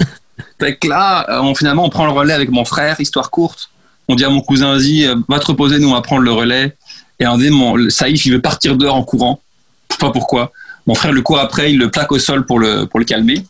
fait 0.60 0.76
que 0.76 0.88
là, 0.88 1.26
euh, 1.30 1.40
on, 1.40 1.54
finalement, 1.54 1.84
on 1.86 1.90
prend 1.90 2.04
le 2.04 2.12
relais 2.12 2.34
avec 2.34 2.50
mon 2.50 2.64
frère, 2.64 3.00
histoire 3.00 3.30
courte. 3.30 3.70
On 4.08 4.14
dit 4.14 4.24
à 4.24 4.30
mon 4.30 4.40
cousin, 4.40 4.72
vas-y, 4.72 5.06
euh, 5.06 5.16
va 5.28 5.38
te 5.38 5.46
reposer, 5.46 5.78
nous, 5.78 5.88
on 5.88 5.94
va 5.94 6.00
prendre 6.00 6.22
le 6.22 6.32
relais. 6.32 6.76
Et 7.20 7.24
un 7.24 7.36
dit, 7.36 7.50
mon, 7.50 7.90
Saïf, 7.90 8.24
il 8.26 8.32
veut 8.32 8.40
partir 8.40 8.76
dehors 8.76 8.94
en 8.94 9.02
courant. 9.02 9.40
Je 9.90 9.94
sais 9.94 10.00
pas 10.00 10.10
pourquoi. 10.10 10.52
Mon 10.86 10.94
frère 10.94 11.12
le 11.12 11.20
court 11.20 11.38
après, 11.38 11.72
il 11.72 11.78
le 11.78 11.90
plaque 11.90 12.12
au 12.12 12.18
sol 12.18 12.46
pour 12.46 12.58
le, 12.58 12.86
pour 12.86 12.98
le 12.98 13.04
calmer. 13.04 13.44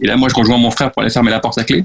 Et 0.00 0.06
là, 0.06 0.16
moi, 0.16 0.28
je 0.28 0.34
rejoins 0.34 0.58
mon 0.58 0.70
frère 0.70 0.90
pour 0.90 1.02
aller 1.02 1.10
fermer 1.10 1.30
la 1.30 1.40
porte 1.40 1.58
à 1.58 1.64
clé 1.64 1.84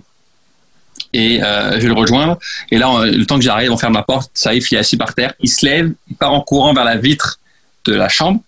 et 1.14 1.42
euh, 1.42 1.74
je 1.74 1.82
vais 1.82 1.88
le 1.88 1.94
rejoindre. 1.94 2.38
Et 2.72 2.78
là, 2.78 3.06
le 3.06 3.26
temps 3.26 3.38
que 3.38 3.44
j'arrive, 3.44 3.72
on 3.72 3.78
ferme 3.78 3.94
la 3.94 4.04
porte, 4.04 4.32
Saïf 4.34 4.72
il 4.72 4.76
est 4.76 4.80
assis 4.80 4.98
par 4.98 5.14
terre, 5.14 5.34
il 5.40 5.50
se 5.50 5.66
lève, 5.66 5.94
il 6.10 6.16
part 6.16 6.34
en 6.34 6.42
courant 6.42 6.74
vers 6.74 6.84
la 6.84 6.98
vitre 6.98 7.40
de 7.86 7.94
la 7.94 8.10
chambre, 8.10 8.42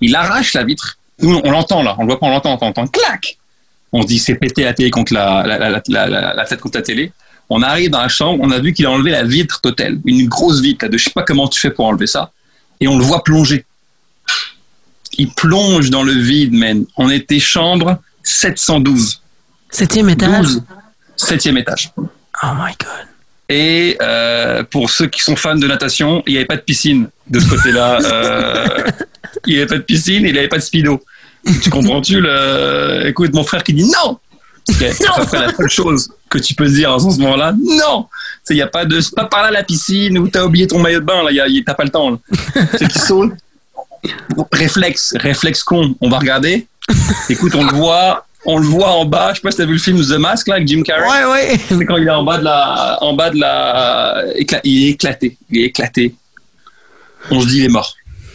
il 0.00 0.14
arrache 0.14 0.54
la 0.54 0.64
vitre. 0.64 0.98
Nous, 1.20 1.40
on 1.44 1.50
l'entend 1.50 1.82
là, 1.82 1.94
on 1.98 2.02
le 2.02 2.08
voit 2.08 2.20
pas, 2.20 2.26
on 2.26 2.30
l'entend, 2.30 2.58
on 2.60 2.66
entend 2.66 2.86
clac. 2.86 3.38
On 3.92 4.02
se 4.02 4.06
dit 4.06 4.18
c'est 4.18 4.34
pété 4.34 4.64
la 4.64 4.74
télé 4.74 4.90
contre 4.90 5.14
la, 5.14 5.46
la, 5.46 6.44
tête 6.44 6.60
contre 6.60 6.78
la 6.78 6.82
télé. 6.82 7.12
On 7.48 7.62
arrive 7.62 7.90
dans 7.90 8.00
la 8.00 8.08
chambre, 8.08 8.42
on 8.42 8.50
a 8.50 8.58
vu 8.58 8.72
qu'il 8.72 8.86
a 8.86 8.90
enlevé 8.90 9.10
la 9.10 9.22
vitre 9.22 9.60
d'hôtel, 9.62 10.00
une 10.04 10.26
grosse 10.26 10.60
vitre 10.60 10.88
de 10.88 10.98
je 10.98 11.04
sais 11.04 11.10
pas 11.10 11.22
comment 11.22 11.46
tu 11.48 11.60
fais 11.60 11.70
pour 11.70 11.86
enlever 11.86 12.06
ça, 12.06 12.32
et 12.80 12.88
on 12.88 12.98
le 12.98 13.04
voit 13.04 13.22
plonger. 13.22 13.64
Il 15.18 15.30
plonge 15.30 15.90
dans 15.90 16.02
le 16.02 16.12
vide, 16.12 16.52
man. 16.52 16.84
On 16.96 17.08
était 17.08 17.38
chambre 17.38 17.98
712. 18.22 19.22
Septième 19.70 20.10
étage 20.10 20.58
septième 21.16 21.56
étage. 21.58 21.92
Oh 21.96 22.48
my 22.54 22.72
god. 22.78 23.06
Et 23.48 23.96
euh, 24.00 24.62
pour 24.64 24.90
ceux 24.90 25.06
qui 25.06 25.22
sont 25.22 25.36
fans 25.36 25.56
de 25.56 25.66
natation, 25.66 26.22
il 26.26 26.32
n'y 26.32 26.36
avait 26.38 26.46
pas 26.46 26.56
de 26.56 26.62
piscine 26.62 27.08
de 27.28 27.40
ce 27.40 27.48
côté-là. 27.48 27.98
Euh, 28.02 28.84
il 29.46 29.54
n'y 29.54 29.58
avait 29.58 29.68
pas 29.68 29.78
de 29.78 29.82
piscine 29.82 30.24
il 30.26 30.32
n'y 30.32 30.38
avait 30.38 30.48
pas 30.48 30.58
de 30.58 30.62
speedo. 30.62 31.02
Tu 31.62 31.70
comprends-tu 31.70 32.20
le... 32.20 33.04
Écoute, 33.06 33.32
mon 33.32 33.44
frère 33.44 33.62
qui 33.62 33.72
dit 33.72 33.84
non 33.84 34.18
C'est 34.68 35.00
la 35.00 35.54
seule 35.54 35.68
chose 35.68 36.10
que 36.28 36.38
tu 36.38 36.54
peux 36.54 36.68
dire 36.68 36.92
en 36.92 36.98
ce 36.98 37.18
moment-là. 37.18 37.54
Non 37.62 38.06
Il 38.50 38.56
n'y 38.56 38.62
a 38.62 38.66
pas 38.66 38.84
de... 38.84 39.00
C'est 39.00 39.14
pas 39.14 39.26
par 39.26 39.42
là 39.42 39.50
la 39.50 39.62
piscine 39.62 40.18
où 40.18 40.28
tu 40.28 40.38
as 40.38 40.44
oublié 40.44 40.66
ton 40.66 40.78
maillot 40.78 41.00
de 41.00 41.04
bain. 41.04 41.22
Là, 41.22 41.30
t'as 41.64 41.74
pas 41.74 41.84
le 41.84 41.90
temps. 41.90 42.20
C'est 42.78 42.88
qui 42.88 42.98
saute. 42.98 43.32
Réflexe, 44.52 45.14
réflexe 45.16 45.62
con. 45.62 45.94
On 46.00 46.08
va 46.08 46.18
regarder. 46.18 46.66
Écoute, 47.28 47.54
on 47.54 47.64
le 47.64 47.72
voit 47.72 48.26
on 48.46 48.58
le 48.58 48.66
voit 48.66 48.92
en 48.92 49.04
bas. 49.04 49.30
Je 49.30 49.36
sais 49.36 49.40
pas 49.42 49.50
si 49.50 49.56
t'as 49.58 49.66
vu 49.66 49.72
le 49.72 49.78
film 49.78 50.00
The 50.00 50.18
Mask 50.18 50.46
là 50.46 50.54
avec 50.54 50.68
Jim 50.68 50.82
Carrey. 50.82 51.06
Ouais, 51.06 51.32
ouais. 51.32 51.60
C'est 51.68 51.84
quand 51.84 51.96
il 51.96 52.06
est 52.06 52.10
en 52.10 52.22
bas 52.22 52.38
de 52.38 52.44
la, 52.44 52.98
en 53.00 53.12
bas 53.12 53.30
de 53.30 53.40
la, 53.40 54.24
il 54.64 54.86
est 54.86 54.90
éclaté. 54.90 55.36
Il 55.50 55.58
est 55.58 55.64
éclaté. 55.64 56.14
On 57.30 57.40
se 57.40 57.48
dit 57.48 57.58
il 57.58 57.64
est 57.64 57.68
mort. 57.68 57.94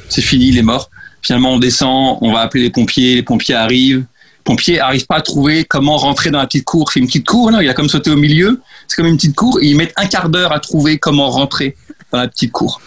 C'est 0.10 0.22
fini, 0.22 0.50
il 0.50 0.58
est 0.58 0.63
mort. 0.63 0.89
Finalement, 1.22 1.54
on 1.54 1.60
descend, 1.60 2.17
on 2.22 2.34
va 2.34 2.41
appeler 2.41 2.63
les 2.63 2.70
pompiers. 2.70 3.15
Les 3.15 3.24
pompiers 3.24 3.56
arrivent. 3.56 4.04
Les 4.41 4.54
pompiers 4.56 4.77
n'arrivent 4.77 5.06
pas 5.06 5.17
à 5.17 5.21
trouver 5.21 5.65
comment 5.65 5.97
rentrer 5.97 6.32
dans 6.32 6.39
la 6.39 6.47
petite 6.47 6.65
cour. 6.65 6.91
C'est 6.91 6.99
une 6.99 7.06
petite 7.06 7.27
cour, 7.27 7.51
là. 7.51 7.62
Il 7.62 7.69
a 7.69 7.73
comme 7.73 7.89
sauté 7.89 8.10
au 8.10 8.15
milieu. 8.15 8.60
C'est 8.88 8.95
comme 8.95 9.06
une 9.06 9.15
petite 9.15 9.36
cour. 9.36 9.60
Et 9.62 9.67
ils 9.67 9.77
mettent 9.77 9.93
un 9.97 10.08
quart 10.08 10.30
d'heure 10.30 10.51
à 10.51 10.60
trouver 10.60 10.97
comment 10.97 11.30
rentrer 11.30 11.75
dans 12.12 12.17
la 12.17 12.27
petite 12.27 12.51
cour. 12.51 12.82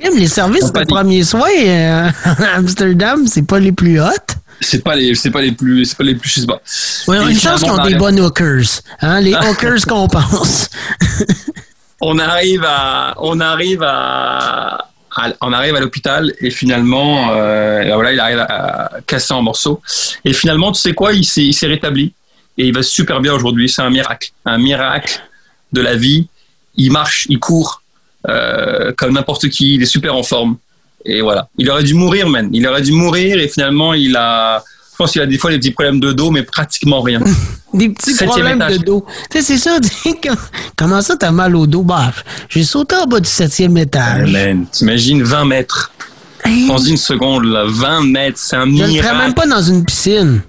les 0.00 0.28
services 0.28 0.72
de 0.72 0.84
premier 0.84 1.22
soin 1.22 1.48
euh, 1.64 2.10
à 2.24 2.56
Amsterdam, 2.56 3.26
c'est 3.26 3.46
pas 3.46 3.60
les 3.60 3.72
plus 3.72 4.00
hautes 4.00 4.36
c'est 4.60 4.84
pas 4.84 4.94
les 4.94 5.14
c'est 5.14 5.30
pas 5.30 5.40
les 5.40 5.52
plus 5.52 5.86
c'est 5.86 5.96
pas 5.96 6.04
les 6.04 6.14
plus 6.14 6.28
je 6.28 6.40
sais 6.40 6.46
pas. 6.46 6.60
Ouais, 7.08 7.32
une 7.32 7.38
chance 7.38 7.62
qu'on 7.62 7.76
a 7.76 7.88
des 7.88 7.94
bonnes 7.94 8.20
hookers, 8.20 8.82
hein, 9.00 9.20
les 9.20 9.34
hookers 9.48 9.86
qu'on 9.88 10.06
pense. 10.06 10.68
on 12.02 12.18
arrive 12.18 12.64
à 12.66 13.14
on 13.18 13.40
arrive 13.40 13.82
à, 13.82 14.90
on 15.40 15.52
arrive 15.52 15.74
à 15.74 15.80
l'hôpital 15.80 16.32
et 16.40 16.50
finalement 16.50 17.32
euh, 17.32 17.82
voilà 17.94 18.12
il 18.12 18.20
arrive 18.20 18.38
à, 18.38 18.90
casser 19.06 19.34
en 19.34 19.42
morceaux 19.42 19.80
et 20.24 20.32
finalement 20.32 20.72
tu 20.72 20.80
sais 20.80 20.92
quoi 20.92 21.12
il 21.12 21.24
s'est 21.24 21.66
rétabli 21.66 22.12
et 22.58 22.66
il 22.66 22.74
va 22.74 22.82
super 22.82 23.20
bien 23.20 23.32
aujourd'hui 23.32 23.68
c'est 23.68 23.82
un 23.82 23.90
miracle 23.90 24.30
un 24.44 24.58
miracle 24.58 25.20
de 25.72 25.80
la 25.80 25.96
vie 25.96 26.28
il 26.76 26.92
marche 26.92 27.26
il 27.28 27.38
court 27.38 27.82
euh, 28.28 28.92
comme 28.96 29.14
n'importe 29.14 29.48
qui 29.48 29.74
il 29.74 29.82
est 29.82 29.86
super 29.86 30.14
en 30.14 30.22
forme 30.22 30.56
et 31.04 31.20
voilà. 31.20 31.48
Il 31.58 31.70
aurait 31.70 31.82
dû 31.82 31.94
mourir, 31.94 32.28
man. 32.28 32.50
Il 32.52 32.66
aurait 32.66 32.82
dû 32.82 32.92
mourir 32.92 33.38
et 33.38 33.48
finalement, 33.48 33.94
il 33.94 34.16
a. 34.16 34.62
Je 35.00 35.04
pense 35.04 35.12
qu'il 35.12 35.22
a 35.22 35.26
des 35.26 35.38
fois 35.38 35.50
des 35.50 35.56
petits 35.56 35.70
problèmes 35.70 35.98
de 35.98 36.12
dos, 36.12 36.30
mais 36.30 36.42
pratiquement 36.42 37.00
rien. 37.00 37.20
des 37.72 37.88
petits 37.88 38.12
problèmes 38.22 38.58
de 38.58 38.76
dos. 38.76 39.06
Tu 39.30 39.40
sais, 39.40 39.56
c'est 39.56 39.56
ça. 39.56 39.78
Comment 40.76 41.00
ça, 41.00 41.16
t'as 41.16 41.30
mal 41.30 41.56
au 41.56 41.66
dos? 41.66 41.82
Bah, 41.82 42.12
j'ai 42.50 42.64
sauté 42.64 42.96
en 42.96 43.06
bas 43.06 43.18
du 43.18 43.28
septième 43.28 43.78
étage. 43.78 44.30
man, 44.30 44.66
t'imagines 44.70 45.22
20 45.22 45.44
mètres. 45.46 45.90
Dans 46.68 46.76
une 46.76 46.98
seconde, 46.98 47.46
là, 47.46 47.64
20 47.66 48.08
mètres, 48.08 48.36
c'est 48.38 48.56
un 48.56 48.66
miracle. 48.66 48.92
Je 48.92 49.08
ne 49.08 49.18
même 49.20 49.32
pas 49.32 49.46
dans 49.46 49.62
une 49.62 49.86
piscine. 49.86 50.42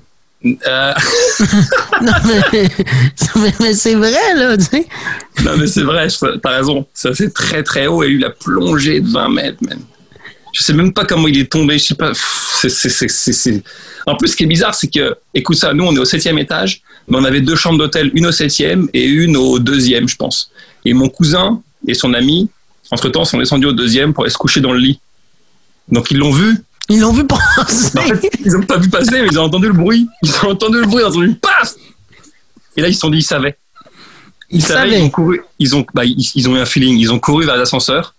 Euh... 0.46 0.94
non, 2.02 2.12
mais, 2.52 3.54
mais, 3.62 3.74
c'est 3.74 3.96
vrai, 3.96 4.36
là, 4.36 4.58
tu 4.58 4.66
sais. 4.66 4.86
Non, 5.46 5.52
mais 5.58 5.68
c'est 5.68 5.84
vrai, 5.84 6.10
t'as 6.44 6.50
raison. 6.50 6.86
Ça, 6.94 7.14
c'est 7.14 7.34
très, 7.34 7.64
très 7.64 7.88
haut. 7.88 8.04
Et 8.04 8.10
il 8.10 8.26
a 8.26 8.32
plongé 8.32 9.00
de 9.00 9.10
20 9.10 9.30
mètres, 9.30 9.60
man. 9.62 9.80
Je 10.54 10.64
sais 10.64 10.74
même 10.74 10.94
pas 10.94 11.06
comment 11.06 11.28
il 11.28 11.40
est 11.40 11.52
tombé. 11.52 11.78
Je 11.78 11.86
sais 11.86 11.96
pas. 11.96 12.12
En 14.06 14.16
plus, 14.16 14.30
ce 14.30 14.36
qui 14.36 14.44
est 14.44 14.48
bizarre, 14.48 14.76
c'est 14.76 14.88
que, 14.88 15.16
écoute 15.34 15.58
ça, 15.58 15.74
nous, 15.74 15.84
on 15.84 15.96
est 15.96 16.00
au 16.00 16.06
septième 16.06 16.38
étage, 16.38 16.82
mais 17.08 17.18
on 17.18 17.24
avait 17.24 17.42
deux 17.42 17.56
chambres 17.56 17.78
d'hôtel, 17.78 18.12
une 18.14 18.28
au 18.28 18.32
septième 18.32 18.88
et 18.94 19.06
une 19.06 19.38
au 19.38 19.60
deuxième, 19.60 20.08
je 20.08 20.16
pense. 20.16 20.52
Et 20.86 20.94
mon 20.94 21.10
cousin 21.10 21.62
et 21.88 21.94
son 21.94 22.14
ami, 22.14 22.50
entre-temps, 22.92 23.26
sont 23.26 23.38
descendus 23.38 23.68
au 23.68 23.74
deuxième 23.74 24.14
pour 24.14 24.24
aller 24.24 24.32
se 24.32 24.38
coucher 24.38 24.62
dans 24.62 24.74
le 24.74 24.80
lit. 24.80 25.00
Donc, 25.90 26.12
ils 26.12 26.18
l'ont 26.18 26.32
vu. 26.32 26.58
Ils 26.90 27.00
l'ont 27.00 27.14
vu 27.14 27.26
passer. 27.26 27.98
En 27.98 28.02
fait, 28.02 28.30
ils 28.44 28.52
n'ont 28.52 28.64
pas 28.64 28.78
vu 28.78 28.90
passer, 28.90 29.22
mais 29.22 29.28
ils 29.32 29.40
ont 29.40 29.44
entendu 29.44 29.68
le 29.68 29.74
bruit. 29.74 30.08
Ils 30.24 30.34
ont 30.44 30.52
entendu 30.52 30.80
le 30.80 30.86
bruit, 30.86 31.02
ils 31.02 31.06
ont 31.06 31.10
entendu 31.10 31.36
paf 31.36 31.74
Et 32.76 32.82
là, 32.82 32.88
ils 32.88 32.94
se 32.94 33.00
sont 33.00 33.10
dit, 33.10 33.20
ils 33.20 33.24
savaient. 33.24 33.58
Ils, 34.50 34.62
savaient, 34.62 35.00
ils 35.00 35.04
ont 35.04 35.10
couru. 35.10 35.42
Ils 35.60 35.76
ont, 35.76 35.86
bah, 35.94 36.04
ils 36.06 36.50
ont 36.50 36.56
eu 36.56 36.60
un 36.60 36.66
feeling. 36.66 36.98
Ils 36.98 37.12
ont 37.12 37.20
couru 37.20 37.46
vers 37.46 37.56
l'ascenseur. 37.56 38.16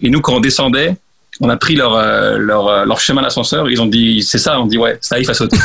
Et 0.00 0.10
nous, 0.10 0.20
quand 0.20 0.34
on 0.34 0.40
descendait, 0.40 0.96
on 1.40 1.48
a 1.48 1.56
pris 1.56 1.74
leur, 1.74 1.94
euh, 1.94 2.36
leur, 2.36 2.68
euh, 2.68 2.84
leur 2.84 3.00
chemin 3.00 3.22
d'ascenseur. 3.22 3.70
Ils 3.70 3.80
ont 3.80 3.86
dit, 3.86 4.22
c'est 4.22 4.38
ça. 4.38 4.60
On 4.60 4.66
dit, 4.66 4.76
ouais, 4.76 4.98
ça, 5.00 5.18
il 5.18 5.26
va 5.26 5.34
sauter. 5.34 5.56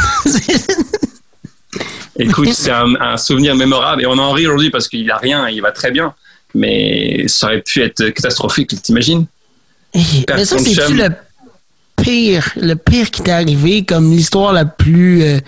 Écoute, 2.17 2.53
c'est 2.53 2.71
un, 2.71 3.17
souvenir 3.17 3.55
mémorable 3.55 4.03
et 4.03 4.05
on 4.05 4.17
en 4.17 4.31
rit 4.31 4.47
aujourd'hui 4.47 4.69
parce 4.69 4.87
qu'il 4.87 5.11
a 5.11 5.17
rien, 5.17 5.49
il 5.49 5.61
va 5.61 5.73
très 5.73 5.91
bien. 5.91 6.13
Mais 6.53 7.27
ça 7.27 7.47
aurait 7.47 7.61
pu 7.61 7.81
être 7.81 8.09
catastrophique, 8.11 8.81
t'imagines? 8.81 9.25
Eh, 9.93 9.99
mais 10.33 10.45
ça, 10.45 10.57
c'est-tu 10.57 10.93
le 10.93 11.09
pire, 12.01 12.49
le 12.55 12.75
pire 12.75 13.11
qui 13.11 13.21
t'est 13.21 13.31
arrivé 13.31 13.83
comme 13.83 14.11
l'histoire 14.11 14.53
la 14.53 14.63
plus 14.63 15.23
euh, 15.23 15.39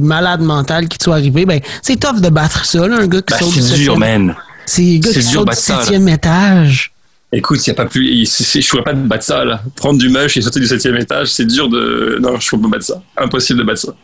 malade 0.00 0.42
mentale 0.42 0.88
qui 0.88 0.98
soit 1.02 1.14
arrivée? 1.14 1.46
Ben, 1.46 1.60
c'est 1.80 1.98
tough 1.98 2.20
de 2.20 2.28
battre 2.28 2.66
ça, 2.66 2.86
là, 2.86 2.96
un 2.96 3.06
gars 3.06 3.22
qui 3.22 3.32
bah, 3.32 3.38
saute 3.38 3.54
C'est 3.54 3.74
dur, 3.76 3.96
man. 3.96 4.36
C'est 4.66 4.96
un 4.96 4.98
gars 4.98 5.10
qui 5.10 5.22
saute 5.22 5.48
du 5.48 5.56
septième 5.56 6.08
étage. 6.08 6.93
Écoute, 7.36 7.66
il 7.66 7.70
n'y 7.70 7.72
a 7.72 7.74
pas 7.74 7.86
plus. 7.86 8.06
Je 8.06 8.58
ne 8.58 8.68
pourrais 8.70 8.84
pas 8.84 8.92
battre 8.92 9.24
ça, 9.24 9.44
là. 9.44 9.60
Prendre 9.74 9.98
du 9.98 10.08
mush 10.08 10.36
et 10.36 10.42
sauter 10.42 10.60
du 10.60 10.66
septième 10.66 10.96
étage, 10.96 11.28
c'est 11.28 11.44
dur 11.44 11.68
de. 11.68 12.18
Non, 12.20 12.38
je 12.38 12.46
ne 12.46 12.50
peux 12.62 12.68
pas 12.68 12.76
battre 12.76 12.84
ça. 12.84 13.02
Impossible 13.16 13.58
de 13.58 13.64
battre 13.64 13.80
ça. 13.80 13.94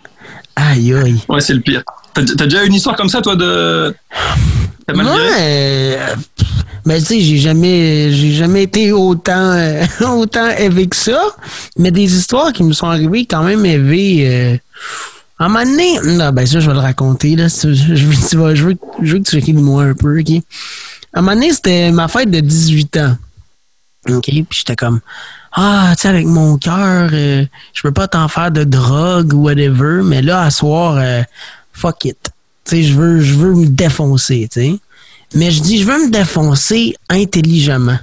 Aïe, 0.57 0.93
aïe. 0.93 1.21
Ouais, 1.29 1.41
c'est 1.41 1.55
le 1.55 1.61
pire. 1.61 1.83
T'as 2.13 2.23
as 2.23 2.47
déjà 2.47 2.65
une 2.65 2.75
histoire 2.75 2.97
comme 2.97 3.09
ça, 3.09 3.23
toi, 3.23 3.37
de. 3.37 3.95
T'as 4.85 4.95
mal 4.95 5.07
ouais. 5.07 5.31
Euh, 5.39 6.15
ben, 6.85 6.99
tu 6.99 7.05
sais, 7.05 7.21
j'ai 7.21 7.37
jamais, 7.37 8.11
j'ai 8.11 8.33
jamais 8.33 8.65
été 8.65 8.91
autant, 8.91 9.53
euh, 9.53 9.85
autant 10.01 10.51
élevé 10.51 10.89
que 10.89 10.97
ça. 10.97 11.23
Mais 11.79 11.93
des 11.93 12.17
histoires 12.17 12.53
qui 12.53 12.65
me 12.65 12.73
sont 12.73 12.89
arrivées 12.89 13.27
quand 13.27 13.45
même 13.45 13.65
élevées. 13.65 14.27
Euh, 14.27 14.57
à 15.39 15.45
un 15.45 15.49
moment 15.49 15.65
donné, 15.65 16.01
non, 16.05 16.33
ben 16.33 16.47
ça, 16.47 16.59
je 16.59 16.67
vais 16.67 16.75
le 16.75 16.81
raconter, 16.81 17.37
là. 17.37 17.47
Je, 17.47 17.73
je, 17.73 18.07
veux, 18.07 18.55
je, 18.55 18.65
veux, 18.65 18.77
je 19.03 19.13
veux 19.13 19.19
que 19.21 19.31
tu 19.31 19.37
ris 19.39 19.53
de 19.53 19.61
moi 19.61 19.85
un 19.85 19.95
peu, 19.95 20.19
OK? 20.19 20.43
Un 21.13 21.23
moment 21.23 21.35
donné, 21.35 21.53
c'était 21.53 21.91
ma 21.91 22.09
fête 22.09 22.31
de 22.31 22.41
18 22.41 22.97
ans. 22.99 23.17
OK? 24.09 24.25
Puis 24.25 24.47
j'étais 24.51 24.77
comme, 24.77 25.01
ah, 25.53 25.93
tu 25.97 26.03
sais, 26.03 26.09
avec 26.09 26.27
mon 26.27 26.57
cœur, 26.57 27.11
euh, 27.13 27.45
je 27.75 27.83
peux 27.83 27.93
pas 27.93 28.09
t'en 28.09 28.29
faire 28.29 28.51
de 28.51 28.65
drogue 28.65 29.33
ou 29.35 29.43
whatever, 29.43 30.03
mais 30.03 30.23
là, 30.23 30.43
à 30.43 30.51
soir, 30.51 30.97
euh, 30.99 31.23
fuck 31.73 32.05
it. 32.05 32.31
Tu 32.65 32.77
sais, 32.77 32.83
je 32.85 32.95
veux, 32.95 33.21
je 33.21 33.35
veux 33.35 33.55
me 33.55 33.67
défoncer, 33.67 34.49
tu 34.51 34.61
sais. 34.61 34.79
Mais 35.35 35.51
je 35.51 35.61
dis, 35.61 35.79
je 35.79 35.85
veux 35.85 36.07
me 36.07 36.11
défoncer 36.11 36.95
intelligemment. 37.09 37.99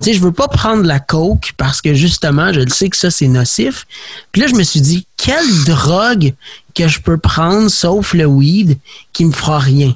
Tu 0.00 0.10
sais, 0.10 0.14
je 0.14 0.22
veux 0.22 0.32
pas 0.32 0.48
prendre 0.48 0.84
la 0.84 1.00
coke 1.00 1.52
parce 1.56 1.80
que 1.80 1.94
justement, 1.94 2.52
je 2.52 2.60
le 2.60 2.70
sais 2.70 2.90
que 2.90 2.96
ça, 2.96 3.10
c'est 3.10 3.28
nocif. 3.28 3.86
Puis 4.32 4.42
là, 4.42 4.48
je 4.48 4.54
me 4.54 4.62
suis 4.62 4.80
dit, 4.80 5.06
quelle 5.16 5.64
drogue 5.64 6.34
que 6.74 6.88
je 6.88 7.00
peux 7.00 7.18
prendre 7.18 7.68
sauf 7.68 8.14
le 8.14 8.26
weed 8.26 8.78
qui 9.12 9.24
me 9.24 9.32
fera 9.32 9.58
rien? 9.58 9.94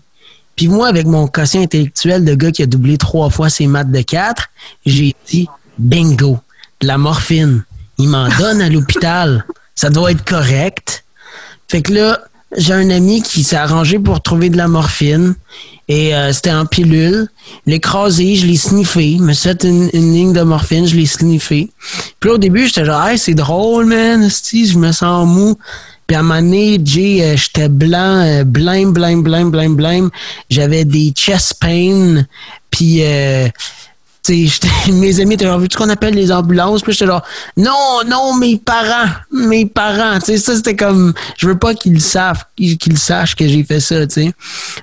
Puis 0.57 0.69
moi, 0.69 0.89
avec 0.89 1.07
mon 1.07 1.27
quotient 1.29 1.63
intellectuel 1.63 2.25
de 2.25 2.35
gars 2.35 2.51
qui 2.51 2.63
a 2.63 2.67
doublé 2.67 2.97
trois 2.97 3.29
fois 3.31 3.51
ses 3.51 3.67
maths 3.67 3.91
de 3.91 4.01
quatre, 4.01 4.49
j'ai 4.87 5.15
dit, 5.29 5.49
bingo 5.79 6.39
de 6.81 6.87
la 6.87 6.99
morphine. 6.99 7.65
Il 7.99 8.09
m'en 8.09 8.29
donne 8.39 8.63
à 8.63 8.69
l'hôpital. 8.69 9.45
Ça 9.75 9.91
doit 9.91 10.11
être 10.11 10.25
correct. 10.25 11.05
Fait 11.69 11.83
que 11.83 11.93
là, 11.93 12.21
j'ai 12.57 12.73
un 12.73 12.91
ami 12.91 13.23
qui 13.23 13.45
s'est 13.45 13.57
arrangé 13.57 13.99
pour 13.99 14.23
trouver 14.23 14.49
de 14.49 14.57
la 14.57 14.69
morphine. 14.69 15.35
Et 15.89 16.15
euh, 16.15 16.33
c'était 16.33 16.53
en 16.53 16.67
pilule. 16.67 17.29
L'écrasé, 17.67 18.35
je 18.35 18.47
l'ai 18.47 18.57
sniffé. 18.57 19.19
Me 19.21 19.35
fait 19.35 19.63
une, 19.63 19.91
une, 19.93 20.13
ligne 20.13 20.33
de 20.33 20.43
morphine, 20.43 20.87
je 20.87 20.97
l'ai 20.97 21.07
sniffé. 21.07 21.71
Puis 22.19 22.31
là, 22.31 22.35
au 22.35 22.39
début, 22.39 22.67
j'étais 22.67 22.85
genre, 22.85 23.07
hey, 23.07 23.19
c'est 23.19 23.35
drôle, 23.35 23.87
man. 23.87 24.29
Je 24.29 24.79
me 24.79 24.91
sens 24.91 25.27
mou. 25.27 25.57
Puis 26.07 26.17
à 26.17 26.21
un 26.21 26.23
moment 26.23 26.41
donné, 26.41 26.81
Jay, 26.85 27.23
euh, 27.23 27.37
j'étais 27.37 27.69
blanc, 27.69 28.21
euh, 28.21 28.45
blême, 28.45 28.93
blême, 28.93 29.23
blême, 29.23 29.51
blême, 29.51 29.75
blême. 29.75 30.11
J'avais 30.51 30.85
des 30.85 31.13
chest 31.17 31.55
pains. 31.61 32.25
Puis 32.71 33.03
euh, 33.03 33.49
mes 34.93 35.21
amis 35.21 35.35
étaient 35.35 35.45
genre, 35.45 35.59
vu 35.59 35.69
qu'on 35.69 35.89
appelle 35.89 36.15
les 36.15 36.33
ambulances? 36.33 36.83
Puis 36.83 36.93
j'étais 36.93 37.07
genre, 37.07 37.23
non, 37.57 38.01
non, 38.07 38.35
mes 38.35 38.57
parents, 38.57 39.11
mes 39.33 39.67
parents. 39.67 40.19
Tu 40.19 40.27
sais, 40.27 40.39
ça, 40.39 40.57
c'était 40.57 40.77
comme, 40.77 41.13
je 41.37 41.47
veux 41.47 41.59
pas 41.59 41.75
qu'ils 41.75 42.01
savent, 42.01 42.45
qu'ils 42.57 42.99
sachent 42.99 43.35
que 43.35 43.47
j'ai 43.47 43.65
fait 43.65 43.81
ça, 43.81 44.07
tu 44.07 44.15
sais. 44.15 44.33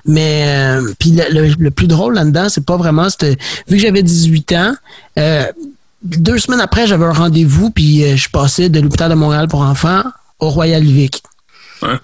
Mais, 0.04 0.44
euh, 0.46 0.92
puis 0.98 1.16
le, 1.30 1.70
plus 1.70 1.86
drôle 1.86 2.14
là-dedans, 2.14 2.48
c'est 2.48 2.64
pas 2.64 2.76
vraiment, 2.76 3.08
vu 3.20 3.76
que 3.76 3.78
j'avais 3.78 4.02
18 4.02 4.52
ans, 4.52 4.74
euh, 5.18 5.44
deux 6.02 6.38
semaines 6.38 6.60
après, 6.60 6.86
j'avais 6.86 7.06
un 7.06 7.12
rendez-vous, 7.12 7.70
puis 7.70 8.04
euh, 8.04 8.16
je 8.16 8.28
passais 8.28 8.68
de 8.68 8.80
l'hôpital 8.80 9.10
de 9.10 9.14
Montréal 9.14 9.48
pour 9.48 9.60
enfants 9.60 10.02
au 10.44 10.50
Royal 10.50 10.82
Vic. 10.82 11.22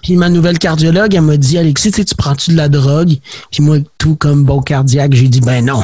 Puis 0.03 0.15
ma 0.15 0.29
nouvelle 0.29 0.59
cardiologue, 0.59 1.15
elle 1.15 1.21
m'a 1.21 1.37
dit, 1.37 1.57
Alexis, 1.57 1.91
tu 1.91 2.15
prends-tu 2.15 2.51
de 2.51 2.57
la 2.57 2.69
drogue? 2.69 3.17
Puis 3.51 3.63
moi, 3.63 3.77
tout 3.97 4.15
comme 4.15 4.43
bon 4.43 4.61
cardiaque, 4.61 5.13
j'ai 5.13 5.27
dit, 5.27 5.41
ben 5.41 5.65
non. 5.65 5.83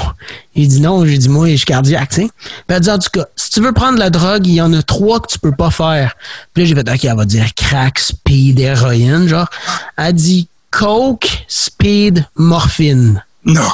Il 0.55 0.67
dit 0.67 0.81
non, 0.81 1.05
j'ai 1.05 1.17
dit, 1.17 1.29
moi, 1.29 1.49
je 1.49 1.55
suis 1.55 1.65
cardiaque, 1.65 2.09
tu 2.09 2.15
sais. 2.21 2.29
Puis 2.67 2.75
elle 2.75 2.79
dit, 2.79 2.91
en 2.91 2.99
tout 2.99 3.09
cas, 3.11 3.25
si 3.35 3.49
tu 3.49 3.61
veux 3.61 3.71
prendre 3.71 3.95
de 3.95 3.99
la 3.99 4.09
drogue, 4.09 4.45
il 4.45 4.53
y 4.53 4.61
en 4.61 4.73
a 4.73 4.83
trois 4.83 5.19
que 5.19 5.27
tu 5.27 5.39
peux 5.39 5.51
pas 5.51 5.71
faire. 5.71 6.15
Puis 6.53 6.63
là, 6.63 6.69
j'ai 6.69 6.75
fait, 6.75 6.89
OK, 6.89 7.05
elle 7.05 7.17
va 7.17 7.25
dire 7.25 7.53
crack, 7.55 7.99
speed, 7.99 8.59
héroïne, 8.59 9.27
genre. 9.27 9.49
Elle 9.97 10.13
dit 10.13 10.47
coke, 10.69 11.45
speed, 11.47 12.25
morphine. 12.35 13.23
Non. 13.45 13.69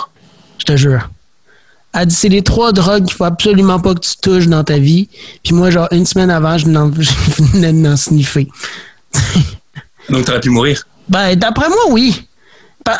Je 0.59 0.65
te 0.65 0.77
jure. 0.77 1.09
Elle 1.93 2.07
dit, 2.07 2.15
c'est 2.15 2.29
les 2.29 2.41
trois 2.41 2.71
drogues 2.71 3.05
qu'il 3.05 3.15
faut 3.15 3.23
absolument 3.23 3.79
pas 3.79 3.93
que 3.93 3.99
tu 3.99 4.17
touches 4.21 4.47
dans 4.47 4.63
ta 4.63 4.79
vie. 4.79 5.09
Puis 5.43 5.53
moi, 5.53 5.69
genre, 5.69 5.87
une 5.91 6.05
semaine 6.05 6.31
avant, 6.31 6.57
je 6.57 6.65
venais 7.53 7.73
d'en 7.73 7.95
sniffer. 7.95 8.47
Donc, 10.09 10.25
t'aurais 10.25 10.39
pu 10.39 10.49
mourir? 10.49 10.85
Ben, 11.07 11.35
d'après 11.35 11.69
moi, 11.69 11.89
oui. 11.89 12.25